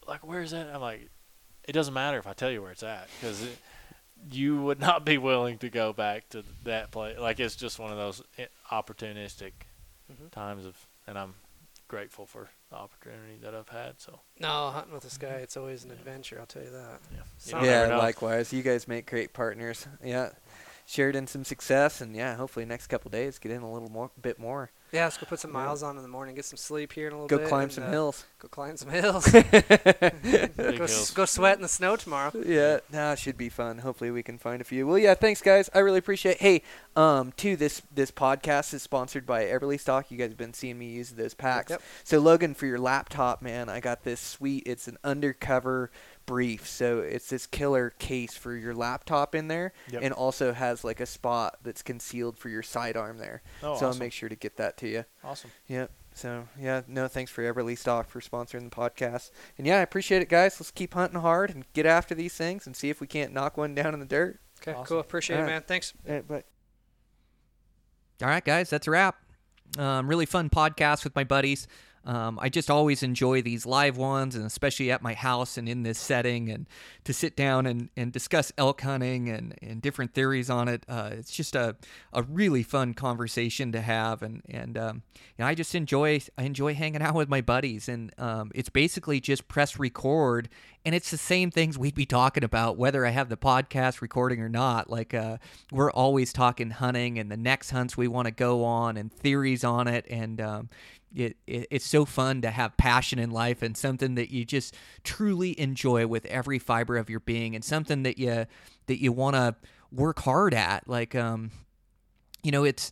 like 0.07 0.26
where's 0.26 0.52
that? 0.52 0.68
I'm 0.74 0.82
like, 0.82 1.10
it 1.68 1.72
doesn't 1.74 1.94
matter 1.94 2.18
if 2.18 2.28
I 2.28 2.34
tell 2.34 2.52
you 2.52 2.61
where 2.61 2.72
it's 2.72 2.84
at 2.84 3.07
because 3.19 3.48
you 4.31 4.61
would 4.61 4.80
not 4.80 5.06
be 5.06 5.18
willing 5.18 5.57
to 5.60 5.69
go 5.69 5.94
back 5.94 6.27
to 6.30 6.44
that 6.64 6.91
place. 6.91 7.18
Like 7.18 7.39
it's 7.39 7.56
just 7.56 7.80
one 7.80 7.91
of 7.91 7.98
those 7.98 8.22
i- 8.38 8.48
opportunistic 8.76 9.53
Mhm. 10.11 10.31
times 10.31 10.65
of, 10.65 10.88
and 11.06 11.18
I'm 11.18 11.35
grateful 11.88 12.26
for 12.26 12.49
the 12.69 12.76
opportunity 12.76 13.38
that 13.41 13.56
I've 13.56 13.69
had. 13.69 13.99
So 14.02 14.19
No, 14.39 14.69
hunting 14.72 14.94
with 14.94 15.03
this 15.03 15.18
guy, 15.18 15.35
it's 15.35 15.56
always 15.56 15.84
an 15.85 15.91
adventure. 15.91 16.38
I'll 16.39 16.45
tell 16.45 16.64
you 16.64 16.72
that. 16.72 16.99
yeah, 17.14 17.22
So- 17.38 17.64
yeah, 17.64 17.95
likewise. 17.95 18.52
You 18.52 18.61
guys 18.64 18.88
make 18.88 19.10
great 19.10 19.31
partners. 19.34 19.88
Yeah, 20.03 20.31
shared 20.85 21.15
in 21.15 21.27
some 21.27 21.44
success, 21.45 22.02
and 22.02 22.15
yeah, 22.15 22.35
hopefully 22.35 22.65
next 22.65 22.88
couple 22.88 23.10
days 23.11 23.39
get 23.39 23.52
in 23.52 23.61
a 23.61 23.72
little 23.72 23.89
more, 23.89 24.11
bit 24.22 24.38
more. 24.39 24.72
Yeah, 24.92 25.04
let's 25.04 25.18
go 25.18 25.26
put 25.26 25.40
some 25.40 25.52
Yeah. 25.52 25.66
miles 25.66 25.84
on 25.84 25.98
in 25.98 26.02
the 26.04 26.08
morning, 26.10 26.36
get 26.36 26.46
some 26.46 26.58
sleep 26.58 26.94
here 26.94 27.08
in 27.08 27.14
a 27.14 27.16
little 27.16 27.28
Go 27.28 27.38
bit. 27.38 27.44
Go 27.44 27.50
climb 27.50 27.64
and, 27.64 27.72
some 27.74 27.84
uh, 27.86 27.90
hills. 27.92 28.26
Go 28.40 28.48
climb 28.48 28.78
some 28.78 28.90
hills. 28.90 29.26
Go, 29.32 29.42
hills. 30.74 31.12
go 31.12 31.26
sweat 31.26 31.56
in 31.58 31.62
the 31.62 31.68
snow 31.68 31.96
tomorrow. 31.96 32.32
yeah, 32.46 32.80
nah, 32.92 33.12
it 33.14 33.20
should 33.20 33.38
be 33.38 33.50
fun. 33.50 33.80
Hopefully 33.80 34.12
we 34.12 34.24
can 34.24 34.38
find 34.38 34.62
a 34.62 34.64
few. 34.64 34.88
Well, 34.88 34.98
yeah, 34.98 35.14
thanks 35.14 35.42
guys. 35.42 35.70
I 35.74 35.80
really 35.80 36.00
appreciate. 36.00 36.38
Hey, 36.38 36.62
um, 36.96 37.34
too, 37.36 37.56
this 37.56 37.82
this 37.94 38.12
podcast 38.12 38.74
is 38.74 38.82
sponsored 38.82 39.26
by 39.26 39.44
Eberlestock. 39.46 40.06
You 40.10 40.18
guys 40.18 40.30
have 40.30 40.38
been 40.38 40.54
seeing 40.54 40.78
me 40.80 40.88
use 40.88 41.12
those 41.12 41.34
packs. 41.34 41.72
Yep. 41.72 41.82
So 42.04 42.20
Logan, 42.20 42.54
for 42.54 42.66
your 42.66 42.80
laptop, 42.80 43.42
man, 43.42 43.70
I 43.70 43.80
got 43.80 44.04
this 44.04 44.20
sweet. 44.22 44.64
It's 44.66 44.88
an 44.88 44.98
undercover 45.04 45.92
brief. 46.28 46.68
So 46.68 46.99
it's 46.99 47.30
this 47.30 47.48
killer 47.48 47.90
case 47.90 48.36
for 48.36 48.56
your 48.56 48.76
laptop 48.76 49.34
in 49.34 49.48
there, 49.48 49.74
Yep. 49.90 50.02
and 50.04 50.14
also 50.14 50.54
has 50.54 50.84
like 50.84 50.99
a 50.99 51.08
spot 51.08 51.58
that's 51.64 51.82
concealed 51.82 52.38
for 52.38 52.49
your 52.49 52.62
sidearm 52.62 53.18
there. 53.18 53.41
Oh, 53.64 53.76
so 53.80 53.88
I'll 53.88 53.95
make 53.95 54.14
sure 54.14 54.30
to 54.30 54.36
get 54.36 54.58
that 54.58 54.78
to 54.78 54.88
you. 54.88 55.06
awesome. 55.24 55.49
Yep. 55.68 55.90
So 56.14 56.48
yeah, 56.60 56.82
no 56.88 57.08
thanks 57.08 57.32
for 57.32 57.41
Eberlestock 57.44 58.08
for 58.08 58.20
sponsoring 58.22 58.70
the 58.70 58.76
podcast. 58.76 59.32
And 59.58 59.66
yeah, 59.66 59.78
I 59.78 59.82
appreciate 59.82 60.22
it, 60.22 60.30
guys. 60.30 60.60
Let's 60.60 60.72
keep 60.72 60.94
hunting 60.94 61.22
hard 61.22 61.49
and 61.52 61.66
get 61.74 61.86
after 61.86 62.14
these 62.16 62.34
things 62.34 62.66
and 62.68 62.76
see 62.76 62.90
if 62.90 62.99
we 63.02 63.08
can't 63.08 63.34
knock 63.34 63.56
one 63.58 63.74
down 63.76 63.94
in 63.94 63.99
the 63.99 64.06
dirt. 64.06 64.40
Okay, 64.62 64.72
Awesome. 64.74 64.86
cool. 64.86 64.99
Appreciate 64.99 65.36
All 65.38 65.41
it, 65.44 65.45
right. 65.45 65.52
man. 65.54 65.64
Thanks. 65.68 65.94
Uh, 66.08 66.20
but 66.28 66.45
All 68.22 68.28
right, 68.30 68.44
guys, 68.44 68.70
that's 68.70 68.88
a 68.88 68.91
wrap. 68.91 69.16
Um, 69.78 70.08
really 70.08 70.26
fun 70.26 70.49
podcast 70.49 71.04
with 71.04 71.16
my 71.16 71.24
buddies. 71.24 71.68
Um, 72.08 72.40
I 72.42 72.48
just 72.48 72.72
always 72.72 73.04
enjoy 73.04 73.42
these 73.42 73.66
live 73.66 73.98
ones, 73.98 74.34
and 74.34 74.46
especially 74.46 74.90
at 74.92 75.02
my 75.02 75.14
house 75.14 75.58
and 75.58 75.68
in 75.68 75.84
this 75.84 76.00
setting, 76.00 76.50
and 76.50 76.66
to 77.04 77.12
sit 77.12 77.36
down 77.36 77.66
and, 77.66 77.90
and 77.98 78.14
discuss 78.14 78.54
elk 78.58 78.80
hunting 78.80 79.28
and, 79.28 79.54
and 79.62 79.82
different 79.82 80.14
theories 80.14 80.50
on 80.50 80.70
it. 80.70 80.86
Uh, 80.88 81.10
it's 81.12 81.32
just 81.32 81.54
a, 81.54 81.76
a 82.14 82.24
really 82.24 82.64
fun 82.64 82.94
conversation 82.94 83.74
to 83.74 83.82
have, 83.82 84.22
and 84.24 84.42
and 84.50 84.78
um, 84.78 85.02
you 85.16 85.44
know, 85.44 85.48
I 85.48 85.54
just 85.54 85.76
enjoy 85.76 86.22
I 86.38 86.44
enjoy 86.44 86.74
hanging 86.76 87.02
out 87.02 87.14
with 87.14 87.28
my 87.28 87.42
buddies, 87.42 87.90
and 87.90 88.14
um, 88.18 88.52
it's 88.56 88.70
basically 88.70 89.20
just 89.20 89.50
press 89.50 89.78
record, 89.78 90.48
and 90.86 90.96
it's 90.96 91.12
the 91.12 91.18
same 91.18 91.52
things 91.52 91.78
we'd 91.78 91.94
be 91.94 92.06
talking 92.06 92.46
about 92.46 92.78
whether 92.78 93.06
I 93.06 93.10
have 93.10 93.28
the 93.28 93.36
podcast 93.36 94.00
recording 94.00 94.40
or 94.40 94.48
not. 94.50 94.90
Like 94.90 95.14
uh, 95.14 95.40
we're 95.74 95.92
always 95.92 96.32
talking 96.32 96.70
hunting 96.70 97.20
and 97.20 97.30
the 97.30 97.36
next 97.36 97.72
hunts 97.72 97.98
we 97.98 98.08
want 98.08 98.28
to 98.28 98.32
go 98.32 98.64
on 98.64 98.96
and 98.96 99.12
theories 99.12 99.66
on 99.66 99.90
it, 99.90 100.06
and 100.10 100.40
um, 100.40 100.70
it, 101.16 101.38
it 101.46 101.68
it's 101.72 101.86
so 101.86 102.06
fun 102.06 102.42
to 102.42 102.52
have 102.52 102.78
passion 102.78 103.20
in 103.20 103.32
life 103.32 103.62
and 103.62 103.76
something 103.76 104.16
that 104.16 104.32
you 104.32 104.46
just 104.46 104.76
truly 105.04 105.60
enjoy 105.60 106.08
with 106.08 106.26
every 106.26 106.60
fiber 106.60 106.98
of 106.98 107.10
your 107.10 107.20
being, 107.20 107.56
and 107.56 107.64
something 107.64 108.04
that 108.04 108.18
you 108.18 108.46
that 108.88 109.02
you 109.02 109.12
want 109.12 109.36
to 109.36 109.56
work 109.92 110.20
hard 110.20 110.54
at. 110.54 110.88
Like 110.88 111.16
um, 111.16 111.52
you 112.44 112.52
know, 112.52 112.64
it's 112.64 112.92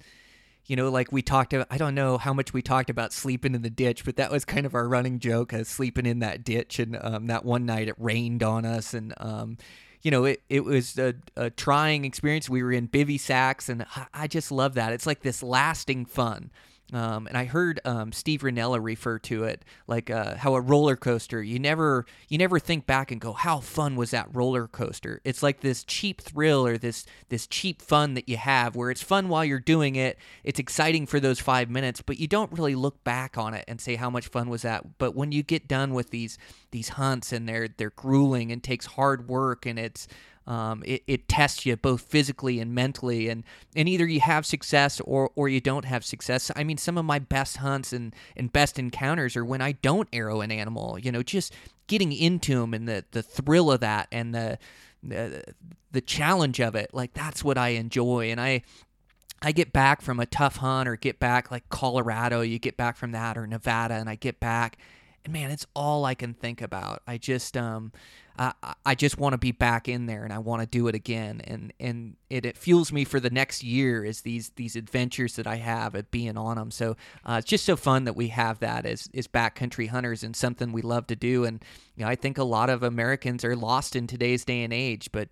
you 0.67 0.75
know, 0.75 0.89
like 0.89 1.11
we 1.11 1.21
talked 1.21 1.53
about, 1.53 1.67
I 1.69 1.77
don't 1.77 1.93
know 1.93 2.17
how 2.17 2.33
much 2.33 2.53
we 2.53 2.61
talked 2.61 2.89
about 2.89 3.13
sleeping 3.13 3.53
in 3.53 3.61
the 3.61 3.69
ditch, 3.69 4.03
but 4.03 4.15
that 4.15 4.31
was 4.31 4.45
kind 4.45 4.65
of 4.65 4.73
our 4.73 4.87
running 4.87 5.19
joke, 5.19 5.53
uh, 5.53 5.63
sleeping 5.63 6.05
in 6.05 6.19
that 6.19 6.43
ditch. 6.43 6.79
And 6.79 6.97
um, 6.99 7.27
that 7.27 7.45
one 7.45 7.65
night 7.65 7.87
it 7.87 7.95
rained 7.99 8.41
on 8.41 8.65
us. 8.65 8.93
And, 8.93 9.13
um, 9.17 9.57
you 10.01 10.09
know, 10.09 10.25
it, 10.25 10.41
it 10.49 10.63
was 10.63 10.97
a, 10.97 11.13
a 11.35 11.51
trying 11.51 12.03
experience. 12.05 12.49
We 12.49 12.63
were 12.63 12.71
in 12.71 12.87
bivy 12.87 13.19
sacks, 13.19 13.69
and 13.69 13.85
I, 13.95 14.07
I 14.13 14.27
just 14.27 14.51
love 14.51 14.73
that. 14.75 14.91
It's 14.91 15.05
like 15.05 15.21
this 15.21 15.43
lasting 15.43 16.05
fun. 16.05 16.51
Um, 16.93 17.25
and 17.25 17.35
I 17.35 17.45
heard 17.45 17.79
um, 17.83 18.11
Steve 18.11 18.41
Rinella 18.41 18.79
refer 18.81 19.17
to 19.19 19.45
it 19.45 19.65
like 19.87 20.11
uh, 20.11 20.35
how 20.35 20.53
a 20.53 20.61
roller 20.61 20.95
coaster. 20.95 21.41
You 21.41 21.57
never 21.57 22.05
you 22.29 22.37
never 22.37 22.59
think 22.59 22.85
back 22.85 23.11
and 23.11 23.19
go, 23.19 23.33
how 23.33 23.59
fun 23.59 23.95
was 23.95 24.11
that 24.11 24.27
roller 24.31 24.67
coaster? 24.67 25.19
It's 25.23 25.41
like 25.41 25.61
this 25.61 25.83
cheap 25.83 26.21
thrill 26.21 26.65
or 26.65 26.77
this 26.77 27.05
this 27.29 27.47
cheap 27.47 27.81
fun 27.81 28.13
that 28.13 28.29
you 28.29 28.37
have, 28.37 28.75
where 28.75 28.91
it's 28.91 29.01
fun 29.01 29.29
while 29.29 29.43
you're 29.43 29.59
doing 29.59 29.95
it. 29.95 30.19
It's 30.43 30.59
exciting 30.59 31.07
for 31.07 31.19
those 31.19 31.39
five 31.39 31.71
minutes, 31.71 32.01
but 32.01 32.19
you 32.19 32.27
don't 32.27 32.51
really 32.51 32.75
look 32.75 33.03
back 33.03 33.35
on 33.35 33.55
it 33.55 33.65
and 33.67 33.81
say 33.81 33.95
how 33.95 34.11
much 34.11 34.27
fun 34.27 34.49
was 34.49 34.61
that. 34.61 34.99
But 34.99 35.15
when 35.15 35.31
you 35.31 35.41
get 35.41 35.67
done 35.67 35.93
with 35.95 36.11
these 36.11 36.37
these 36.69 36.89
hunts 36.89 37.33
and 37.33 37.49
they're 37.49 37.67
they're 37.67 37.89
grueling 37.89 38.51
and 38.51 38.61
takes 38.61 38.85
hard 38.85 39.27
work 39.27 39.65
and 39.65 39.79
it's 39.79 40.07
um, 40.47 40.83
it, 40.85 41.03
it 41.07 41.27
tests 41.27 41.65
you 41.65 41.75
both 41.75 42.01
physically 42.01 42.59
and 42.59 42.73
mentally, 42.73 43.29
and, 43.29 43.43
and 43.75 43.89
either 43.89 44.05
you 44.05 44.19
have 44.19 44.45
success 44.45 45.01
or, 45.01 45.31
or 45.35 45.49
you 45.49 45.59
don't 45.59 45.85
have 45.85 46.05
success. 46.05 46.51
I 46.55 46.63
mean, 46.63 46.77
some 46.77 46.97
of 46.97 47.05
my 47.05 47.19
best 47.19 47.57
hunts 47.57 47.93
and, 47.93 48.13
and 48.37 48.53
best 48.53 48.77
encounters 48.77 49.35
are 49.35 49.45
when 49.45 49.61
I 49.61 49.73
don't 49.73 50.07
arrow 50.13 50.41
an 50.41 50.51
animal, 50.51 50.99
you 50.99 51.11
know, 51.11 51.23
just 51.23 51.53
getting 51.87 52.11
into 52.11 52.59
them 52.59 52.73
and 52.73 52.87
the, 52.87 53.05
the 53.11 53.23
thrill 53.23 53.71
of 53.71 53.79
that 53.79 54.07
and 54.11 54.35
the, 54.35 54.57
the, 55.03 55.43
the 55.91 56.01
challenge 56.01 56.59
of 56.59 56.75
it. 56.75 56.93
Like, 56.93 57.13
that's 57.13 57.43
what 57.43 57.57
I 57.57 57.69
enjoy. 57.69 58.31
And 58.31 58.39
I, 58.39 58.61
I 59.41 59.51
get 59.51 59.73
back 59.73 60.01
from 60.01 60.19
a 60.19 60.25
tough 60.25 60.57
hunt 60.57 60.87
or 60.87 60.95
get 60.95 61.19
back 61.19 61.51
like 61.51 61.69
Colorado, 61.69 62.41
you 62.41 62.59
get 62.59 62.77
back 62.77 62.97
from 62.97 63.11
that 63.11 63.37
or 63.37 63.45
Nevada, 63.45 63.95
and 63.95 64.09
I 64.09 64.15
get 64.15 64.39
back, 64.39 64.77
and 65.25 65.33
man, 65.33 65.51
it's 65.51 65.65
all 65.75 66.05
I 66.05 66.13
can 66.13 66.33
think 66.33 66.61
about. 66.61 67.01
I 67.05 67.17
just 67.17 67.57
um, 67.57 67.91
I, 68.37 68.53
I 68.85 68.95
just 68.95 69.17
want 69.17 69.33
to 69.33 69.37
be 69.37 69.51
back 69.51 69.89
in 69.89 70.05
there 70.05 70.23
and 70.23 70.31
I 70.31 70.37
want 70.37 70.61
to 70.61 70.67
do 70.67 70.87
it 70.87 70.95
again. 70.95 71.41
And 71.43 71.73
and 71.79 72.15
it, 72.29 72.45
it 72.45 72.57
fuels 72.57 72.91
me 72.91 73.03
for 73.03 73.19
the 73.19 73.29
next 73.29 73.63
year 73.63 74.05
is 74.05 74.21
these 74.21 74.51
these 74.51 74.75
adventures 74.75 75.35
that 75.35 75.47
I 75.47 75.55
have 75.55 75.95
at 75.95 76.11
being 76.11 76.37
on 76.37 76.57
them 76.57 76.71
so 76.71 76.95
uh, 77.25 77.37
it's 77.39 77.49
just 77.49 77.65
so 77.65 77.75
fun 77.75 78.03
that 78.05 78.15
we 78.15 78.29
have 78.29 78.59
that 78.59 78.85
as 78.85 79.09
as 79.15 79.27
backcountry 79.27 79.89
hunters 79.89 80.23
and 80.23 80.35
something 80.35 80.71
we 80.71 80.81
love 80.81 81.07
to 81.07 81.15
do. 81.15 81.43
And 81.43 81.63
you 81.95 82.05
know 82.05 82.09
I 82.09 82.15
think 82.15 82.37
a 82.37 82.43
lot 82.43 82.69
of 82.69 82.83
Americans 82.83 83.43
are 83.43 83.55
lost 83.55 83.95
in 83.95 84.07
today's 84.07 84.45
day 84.45 84.63
and 84.63 84.71
age 84.73 85.11
but 85.11 85.29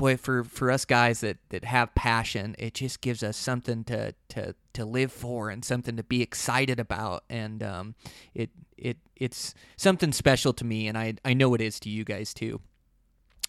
boy 0.00 0.16
for 0.16 0.44
for 0.44 0.70
us 0.70 0.86
guys 0.86 1.20
that 1.20 1.36
that 1.50 1.62
have 1.62 1.94
passion 1.94 2.56
it 2.58 2.72
just 2.72 3.02
gives 3.02 3.22
us 3.22 3.36
something 3.36 3.84
to 3.84 4.14
to 4.30 4.54
to 4.72 4.86
live 4.86 5.12
for 5.12 5.50
and 5.50 5.62
something 5.62 5.94
to 5.94 6.02
be 6.02 6.22
excited 6.22 6.80
about 6.80 7.22
and 7.28 7.62
um, 7.62 7.94
it 8.32 8.48
it 8.78 8.96
it's 9.14 9.54
something 9.76 10.10
special 10.10 10.54
to 10.54 10.64
me 10.64 10.88
and 10.88 10.96
I 10.96 11.14
I 11.22 11.34
know 11.34 11.52
it 11.52 11.60
is 11.60 11.78
to 11.80 11.90
you 11.90 12.04
guys 12.04 12.32
too. 12.32 12.60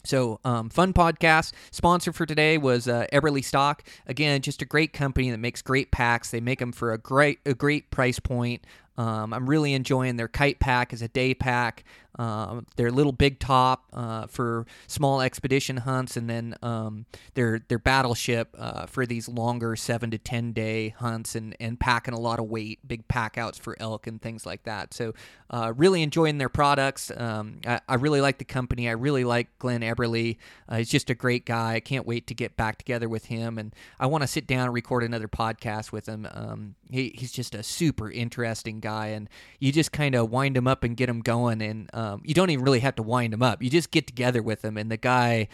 So, 0.03 0.39
um, 0.43 0.69
fun 0.71 0.93
podcast. 0.93 1.53
Sponsor 1.69 2.11
for 2.11 2.25
today 2.25 2.57
was 2.57 2.87
uh, 2.87 3.05
Eberlestock. 3.13 3.81
Again, 4.07 4.41
just 4.41 4.61
a 4.63 4.65
great 4.65 4.93
company 4.93 5.29
that 5.29 5.37
makes 5.37 5.61
great 5.61 5.91
packs. 5.91 6.31
They 6.31 6.41
make 6.41 6.57
them 6.57 6.71
for 6.71 6.91
a 6.91 6.97
great 6.97 7.39
a 7.45 7.53
great 7.53 7.91
price 7.91 8.19
point. 8.19 8.65
Um, 8.97 9.33
I'm 9.33 9.47
really 9.47 9.73
enjoying 9.73 10.17
their 10.17 10.27
kite 10.27 10.59
pack 10.59 10.91
as 10.91 11.01
a 11.01 11.07
day 11.07 11.33
pack. 11.33 11.83
Uh, 12.21 12.61
their 12.75 12.91
little 12.91 13.11
big 13.11 13.39
top 13.39 13.85
uh, 13.93 14.27
for 14.27 14.67
small 14.85 15.21
expedition 15.21 15.77
hunts, 15.77 16.15
and 16.15 16.29
then 16.29 16.53
um, 16.61 17.07
their 17.33 17.59
their 17.67 17.79
battleship 17.79 18.55
uh, 18.59 18.85
for 18.85 19.07
these 19.07 19.27
longer 19.27 19.75
seven 19.75 20.11
to 20.11 20.19
ten 20.19 20.51
day 20.51 20.89
hunts 20.89 21.33
and 21.33 21.57
and 21.59 21.79
packing 21.79 22.13
a 22.13 22.19
lot 22.19 22.37
of 22.37 22.45
weight, 22.45 22.77
big 22.87 23.07
pack 23.07 23.39
outs 23.39 23.57
for 23.57 23.75
elk 23.79 24.05
and 24.05 24.21
things 24.21 24.45
like 24.45 24.61
that. 24.65 24.93
So 24.93 25.15
uh, 25.51 25.73
really 25.75 26.01
enjoying 26.01 26.37
their 26.37 26.47
products. 26.47 27.11
Um, 27.15 27.59
I, 27.67 27.81
I, 27.87 27.95
really 27.95 28.21
like 28.21 28.37
the 28.37 28.45
company. 28.45 28.87
I 28.87 28.93
really 28.93 29.25
like 29.25 29.47
Glen 29.59 29.81
Eberle. 29.81 30.37
Uh, 30.69 30.77
he's 30.77 30.89
just 30.89 31.09
a 31.09 31.13
great 31.13 31.45
guy. 31.45 31.73
I 31.73 31.79
can't 31.81 32.07
wait 32.07 32.25
to 32.27 32.33
get 32.33 32.55
back 32.55 32.77
together 32.77 33.09
with 33.09 33.25
him, 33.25 33.57
and 33.57 33.75
I 33.99 34.05
want 34.05 34.21
to 34.21 34.27
sit 34.27 34.47
down 34.47 34.65
and 34.65 34.73
record 34.73 35.03
another 35.03 35.27
podcast 35.27 35.91
with 35.91 36.07
him. 36.07 36.25
Um, 36.31 36.75
he, 36.89 37.13
he's 37.17 37.33
just 37.33 37.53
a 37.53 37.63
super 37.63 38.09
interesting 38.09 38.79
guy, 38.79 39.07
and 39.07 39.27
you 39.59 39.73
just 39.73 39.91
kind 39.91 40.15
of 40.15 40.31
wind 40.31 40.55
him 40.55 40.67
up 40.67 40.85
and 40.85 40.95
get 40.95 41.09
him 41.09 41.19
going 41.19 41.61
and 41.61 41.89
um, 42.11 42.21
you 42.25 42.33
don't 42.33 42.49
even 42.49 42.63
really 42.63 42.79
have 42.79 42.95
to 42.95 43.03
wind 43.03 43.33
him 43.33 43.43
up. 43.43 43.61
You 43.61 43.69
just 43.69 43.91
get 43.91 44.07
together 44.07 44.41
with 44.41 44.63
him, 44.63 44.77
and 44.77 44.91
the 44.91 44.97
guy, 44.97 45.47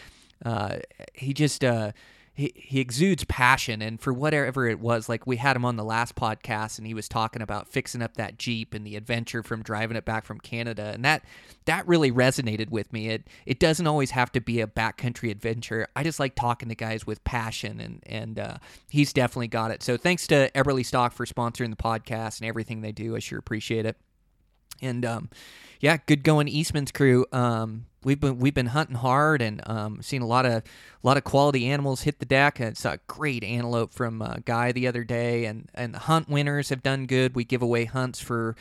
uh, 0.46 0.78
he 1.14 1.34
just 1.34 1.64
uh, 1.64 1.92
he 2.34 2.54
he 2.56 2.80
exudes 2.80 3.24
passion, 3.26 3.82
and 3.82 4.00
for 4.00 4.14
whatever 4.14 4.68
it 4.68 4.80
was, 4.80 5.10
like 5.10 5.26
we 5.26 5.38
had 5.38 5.56
him 5.56 5.66
on 5.66 5.76
the 5.76 5.84
last 5.84 6.16
podcast, 6.16 6.78
and 6.78 6.86
he 6.86 6.94
was 6.94 7.10
talking 7.10 7.42
about 7.42 7.68
fixing 7.68 8.02
up 8.02 8.16
that 8.16 8.38
Jeep 8.38 8.74
and 8.74 8.86
the 8.86 8.96
adventure 8.96 9.44
from 9.44 9.64
driving 9.64 9.98
it 9.98 10.06
back 10.06 10.26
from 10.26 10.40
Canada, 10.40 10.92
and 10.94 11.04
that 11.04 11.24
that 11.66 11.88
really 11.88 12.12
resonated 12.12 12.70
with 12.70 12.94
me. 12.94 13.10
It 13.10 13.28
it 13.46 13.60
doesn't 13.60 13.88
always 13.88 14.12
have 14.12 14.32
to 14.34 14.42
be 14.42 14.62
a 14.62 14.68
backcountry 14.68 15.32
adventure. 15.32 15.88
I 15.96 16.04
just 16.04 16.20
like 16.20 16.36
talking 16.36 16.70
to 16.70 16.76
guys 16.76 17.08
with 17.08 17.24
passion, 17.24 17.80
and 17.80 18.04
and 18.06 18.40
uh, 18.40 18.58
he's 18.90 19.14
definitely 19.14 19.48
got 19.48 19.72
it. 19.72 19.82
So 19.84 19.98
thanks 19.98 20.28
to 20.28 20.52
Eberlestock 20.52 21.14
for 21.14 21.26
sponsoring 21.26 21.72
the 21.72 21.76
podcast 21.76 22.40
and 22.40 22.48
everything 22.48 22.82
they 22.82 22.92
do. 22.92 23.16
I 23.16 23.20
sure 23.20 23.40
appreciate 23.40 23.86
it. 23.86 23.98
And 24.82 25.06
um, 25.06 25.30
yeah, 25.80 25.98
good 26.06 26.24
going 26.24 26.48
Eastman's 26.48 26.92
crew. 26.92 27.26
Um, 27.32 27.86
we've 28.04 28.20
been 28.20 28.40
we've 28.40 28.54
been 28.54 28.68
hunting 28.68 28.96
hard 28.96 29.42
and 29.42 29.62
um, 29.68 30.02
seen 30.02 30.22
a 30.22 30.28
lot 30.28 30.46
of 30.46 30.54
a 30.54 30.64
lot 31.04 31.18
of 31.18 31.24
quality 31.24 31.68
animals 31.68 32.02
hit 32.02 32.20
the 32.20 32.26
deck. 32.26 32.60
I 32.62 32.74
saw 32.74 32.94
a 32.94 33.00
great 33.08 33.44
antelope 33.44 33.94
from 33.94 34.22
uh, 34.22 34.38
Guy 34.46 34.72
the 34.72 34.88
other 34.88 35.04
day, 35.04 35.46
and 35.46 35.70
and 35.74 35.94
the 35.94 36.00
hunt 36.00 36.30
winners 36.30 36.70
have 36.70 36.84
done 36.84 37.06
good. 37.06 37.36
We 37.36 37.44
give 37.44 37.62
away 37.62 37.86
hunts 37.86 38.20
for 38.20 38.56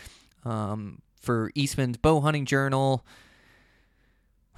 um, 0.44 1.00
for 1.20 1.50
Eastman's 1.54 1.96
Bow 1.96 2.20
Hunting 2.20 2.44
Journal. 2.44 3.04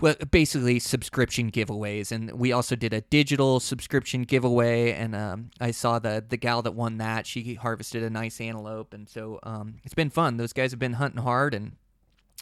Well, 0.00 0.14
basically 0.30 0.78
subscription 0.78 1.50
giveaways, 1.50 2.12
and 2.12 2.30
we 2.32 2.52
also 2.52 2.76
did 2.76 2.92
a 2.92 3.00
digital 3.00 3.58
subscription 3.58 4.22
giveaway. 4.22 4.92
And 4.92 5.16
um, 5.16 5.50
I 5.60 5.72
saw 5.72 5.98
the 5.98 6.24
the 6.26 6.36
gal 6.36 6.62
that 6.62 6.72
won 6.72 6.98
that; 6.98 7.26
she 7.26 7.54
harvested 7.54 8.02
a 8.04 8.10
nice 8.10 8.40
antelope, 8.40 8.94
and 8.94 9.08
so 9.08 9.40
um, 9.42 9.76
it's 9.84 9.94
been 9.94 10.10
fun. 10.10 10.36
Those 10.36 10.52
guys 10.52 10.70
have 10.70 10.78
been 10.78 10.94
hunting 10.94 11.22
hard, 11.22 11.52
and 11.52 11.72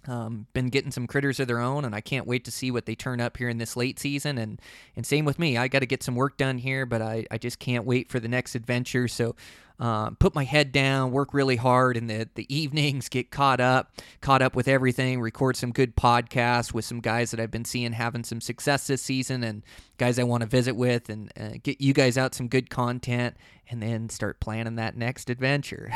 um, 0.06 0.46
been 0.52 0.68
getting 0.68 0.90
some 0.90 1.06
critters 1.06 1.40
of 1.40 1.48
their 1.48 1.60
own, 1.60 1.84
and 1.84 1.94
I 1.94 2.00
can't 2.00 2.26
wait 2.26 2.44
to 2.44 2.50
see 2.50 2.70
what 2.70 2.86
they 2.86 2.94
turn 2.94 3.20
up 3.20 3.38
here 3.38 3.48
in 3.48 3.58
this 3.58 3.74
late 3.74 3.98
season. 3.98 4.36
And 4.36 4.60
and 4.94 5.06
same 5.06 5.24
with 5.24 5.38
me, 5.38 5.56
I 5.56 5.68
got 5.68 5.80
to 5.80 5.86
get 5.86 6.02
some 6.02 6.14
work 6.14 6.36
done 6.36 6.58
here, 6.58 6.84
but 6.84 7.00
I, 7.00 7.26
I 7.30 7.38
just 7.38 7.58
can't 7.58 7.86
wait 7.86 8.10
for 8.10 8.20
the 8.20 8.28
next 8.28 8.54
adventure. 8.54 9.08
So 9.08 9.34
um, 9.78 10.16
put 10.16 10.34
my 10.34 10.44
head 10.44 10.72
down, 10.72 11.10
work 11.10 11.34
really 11.34 11.56
hard 11.56 11.96
in 11.96 12.06
the, 12.06 12.28
the 12.34 12.52
evenings, 12.54 13.08
get 13.08 13.30
caught 13.30 13.60
up, 13.60 13.92
caught 14.20 14.40
up 14.40 14.56
with 14.56 14.68
everything, 14.68 15.20
record 15.20 15.56
some 15.56 15.70
good 15.70 15.96
podcasts 15.96 16.72
with 16.72 16.84
some 16.84 17.00
guys 17.00 17.30
that 17.30 17.40
I've 17.40 17.50
been 17.50 17.64
seeing 17.64 17.92
having 17.92 18.24
some 18.24 18.40
success 18.40 18.86
this 18.86 19.02
season 19.02 19.44
and 19.44 19.62
guys 19.98 20.18
I 20.18 20.24
want 20.24 20.42
to 20.42 20.48
visit 20.48 20.76
with 20.76 21.08
and 21.10 21.30
uh, 21.38 21.58
get 21.62 21.80
you 21.80 21.92
guys 21.92 22.16
out 22.16 22.34
some 22.34 22.48
good 22.48 22.70
content 22.70 23.36
and 23.68 23.82
then 23.82 24.08
start 24.08 24.40
planning 24.40 24.76
that 24.76 24.96
next 24.96 25.28
adventure. 25.28 25.90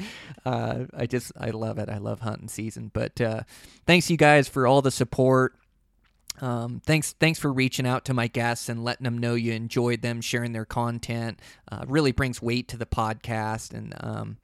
uh, 0.44 0.84
I 0.94 1.06
just, 1.06 1.32
I 1.38 1.50
love 1.50 1.78
it. 1.78 1.88
I 1.88 1.98
love 1.98 2.20
hunting 2.20 2.48
season. 2.48 2.90
But 2.92 3.20
uh, 3.20 3.42
thanks 3.86 4.10
you 4.10 4.16
guys 4.16 4.48
for 4.48 4.66
all 4.66 4.82
the 4.82 4.90
support. 4.90 5.54
Um, 6.40 6.80
thanks, 6.86 7.12
thanks 7.20 7.38
for 7.38 7.52
reaching 7.52 7.86
out 7.86 8.04
to 8.06 8.14
my 8.14 8.26
guests 8.26 8.68
and 8.68 8.82
letting 8.82 9.04
them 9.04 9.18
know 9.18 9.34
you 9.34 9.52
enjoyed 9.52 10.02
them, 10.02 10.20
sharing 10.20 10.52
their 10.52 10.64
content. 10.64 11.38
Uh, 11.70 11.84
really 11.86 12.12
brings 12.12 12.40
weight 12.40 12.68
to 12.68 12.76
the 12.76 12.86
podcast, 12.86 13.74
and 13.74 13.94
um, 14.00 14.38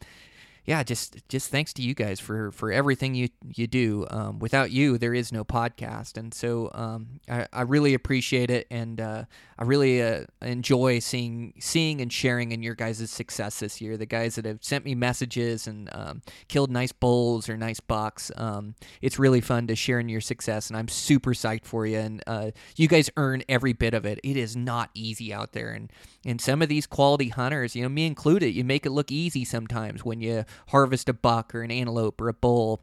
yeah, 0.67 0.83
just 0.83 1.17
just 1.29 1.51
thanks 1.51 1.73
to 1.75 1.83
you 1.83 1.95
guys 1.95 2.19
for 2.19 2.51
for 2.51 2.73
everything 2.73 3.15
you 3.15 3.29
you 3.55 3.69
do. 3.69 4.05
Um, 4.11 4.41
without 4.41 4.73
you, 4.73 4.99
there 4.99 5.15
is 5.15 5.33
no 5.33 5.45
podcast, 5.45 6.17
and 6.17 6.35
so 6.35 6.71
um, 6.75 7.21
I, 7.31 7.47
I 7.53 7.63
really 7.63 7.95
appreciate 7.95 8.51
it, 8.51 8.67
and 8.69 9.01
uh, 9.01 9.25
I 9.59 9.63
really 9.65 10.03
uh, 10.03 10.25
enjoy 10.43 10.99
seeing 10.99 11.55
seeing 11.61 12.01
and 12.01 12.13
sharing 12.13 12.51
in 12.51 12.65
your 12.65 12.75
guys' 12.75 13.09
success 13.13 13.61
this 13.61 13.81
year. 13.81 13.97
The 13.97 14.07
guys 14.07 14.35
that 14.35 14.45
have 14.45 14.59
sent 14.61 14.85
me 14.85 14.97
messages 14.97 15.69
and 15.69 15.89
um, 15.93 16.23
killed 16.49 16.73
nice 16.73 16.93
bulls 16.93 17.49
or 17.49 17.57
nice 17.57 17.79
bucks. 17.79 18.33
Um, 18.37 18.75
it's 19.01 19.21
really 19.21 19.41
fun 19.41 19.69
to 19.69 19.77
share 19.77 20.01
in 20.01 20.09
your 20.09 20.21
success, 20.21 20.69
and 20.69 20.77
I'm 20.77 20.89
super 20.89 21.33
psyched 21.33 21.65
for 21.65 21.87
you. 21.87 21.99
And 21.99 22.25
uh, 22.27 22.51
you 22.75 22.89
guys 22.89 23.09
earn 23.17 23.45
every 23.49 23.73
bit 23.73 23.95
of 23.95 24.05
it. 24.05 24.19
It 24.25 24.37
is 24.37 24.57
not 24.57 24.91
easy 24.95 25.33
out 25.33 25.53
there, 25.53 25.71
and 25.71 25.93
and 26.25 26.41
some 26.41 26.61
of 26.61 26.69
these 26.69 26.89
quality 26.89 27.29
hunters, 27.29 27.77
you 27.77 27.85
know, 27.85 27.89
me 27.89 28.05
included, 28.05 28.53
you 28.53 28.65
make 28.65 28.85
it 28.85 28.91
look 28.91 29.13
easy 29.13 29.45
sometimes 29.45 30.05
when 30.05 30.21
you 30.21 30.45
harvest 30.69 31.09
a 31.09 31.13
buck 31.13 31.55
or 31.55 31.63
an 31.63 31.71
antelope 31.71 32.21
or 32.21 32.29
a 32.29 32.35
bull. 32.35 32.83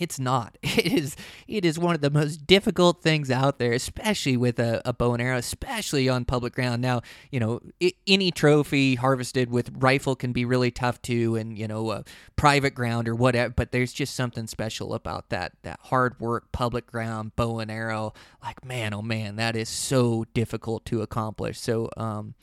It's 0.00 0.18
not. 0.18 0.56
It 0.80 0.86
is. 0.86 1.16
It 1.46 1.64
is 1.66 1.78
one 1.78 1.94
of 1.94 2.00
the 2.00 2.10
most 2.10 2.46
difficult 2.46 3.02
things 3.02 3.30
out 3.30 3.58
there, 3.58 3.72
especially 3.72 4.36
with 4.36 4.58
a, 4.58 4.80
a 4.86 4.94
bow 4.94 5.12
and 5.12 5.20
arrow, 5.20 5.36
especially 5.36 6.08
on 6.08 6.24
public 6.24 6.54
ground. 6.54 6.80
Now, 6.80 7.02
you 7.30 7.38
know, 7.38 7.60
it, 7.80 7.96
any 8.06 8.30
trophy 8.30 8.94
harvested 8.94 9.50
with 9.50 9.70
rifle 9.76 10.16
can 10.16 10.32
be 10.32 10.46
really 10.46 10.70
tough 10.70 11.02
too, 11.02 11.36
and 11.36 11.58
you 11.58 11.68
know, 11.68 11.90
uh, 11.90 12.02
private 12.36 12.74
ground 12.74 13.08
or 13.08 13.14
whatever. 13.14 13.52
But 13.52 13.72
there's 13.72 13.92
just 13.92 14.14
something 14.14 14.46
special 14.46 14.94
about 14.94 15.28
that 15.28 15.52
that 15.62 15.80
hard 15.82 16.18
work 16.18 16.50
public 16.50 16.86
ground 16.86 17.36
bow 17.36 17.58
and 17.58 17.70
arrow. 17.70 18.14
Like 18.42 18.64
man, 18.64 18.94
oh 18.94 19.02
man, 19.02 19.36
that 19.36 19.54
is 19.54 19.68
so 19.68 20.24
difficult 20.32 20.86
to 20.86 21.02
accomplish. 21.02 21.60
So, 21.60 21.90
um, 21.98 22.34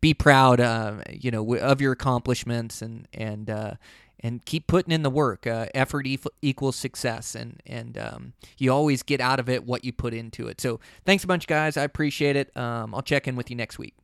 be 0.00 0.12
proud, 0.12 0.60
uh, 0.60 0.96
you 1.10 1.30
know, 1.30 1.54
of 1.56 1.80
your 1.80 1.92
accomplishments 1.92 2.82
and 2.82 3.08
and 3.14 3.48
uh, 3.48 3.74
and 4.20 4.44
keep 4.44 4.66
putting 4.66 4.92
in 4.92 5.02
the 5.02 5.10
work. 5.10 5.46
Uh, 5.46 5.66
effort 5.74 6.06
e- 6.06 6.18
equals 6.42 6.76
success, 6.76 7.34
and 7.34 7.60
and 7.66 7.98
um, 7.98 8.32
you 8.58 8.72
always 8.72 9.02
get 9.02 9.20
out 9.20 9.40
of 9.40 9.48
it 9.48 9.64
what 9.64 9.84
you 9.84 9.92
put 9.92 10.14
into 10.14 10.48
it. 10.48 10.60
So 10.60 10.80
thanks 11.04 11.24
a 11.24 11.26
bunch, 11.26 11.46
guys. 11.46 11.76
I 11.76 11.84
appreciate 11.84 12.36
it. 12.36 12.56
Um, 12.56 12.94
I'll 12.94 13.02
check 13.02 13.28
in 13.28 13.36
with 13.36 13.50
you 13.50 13.56
next 13.56 13.78
week. 13.78 13.94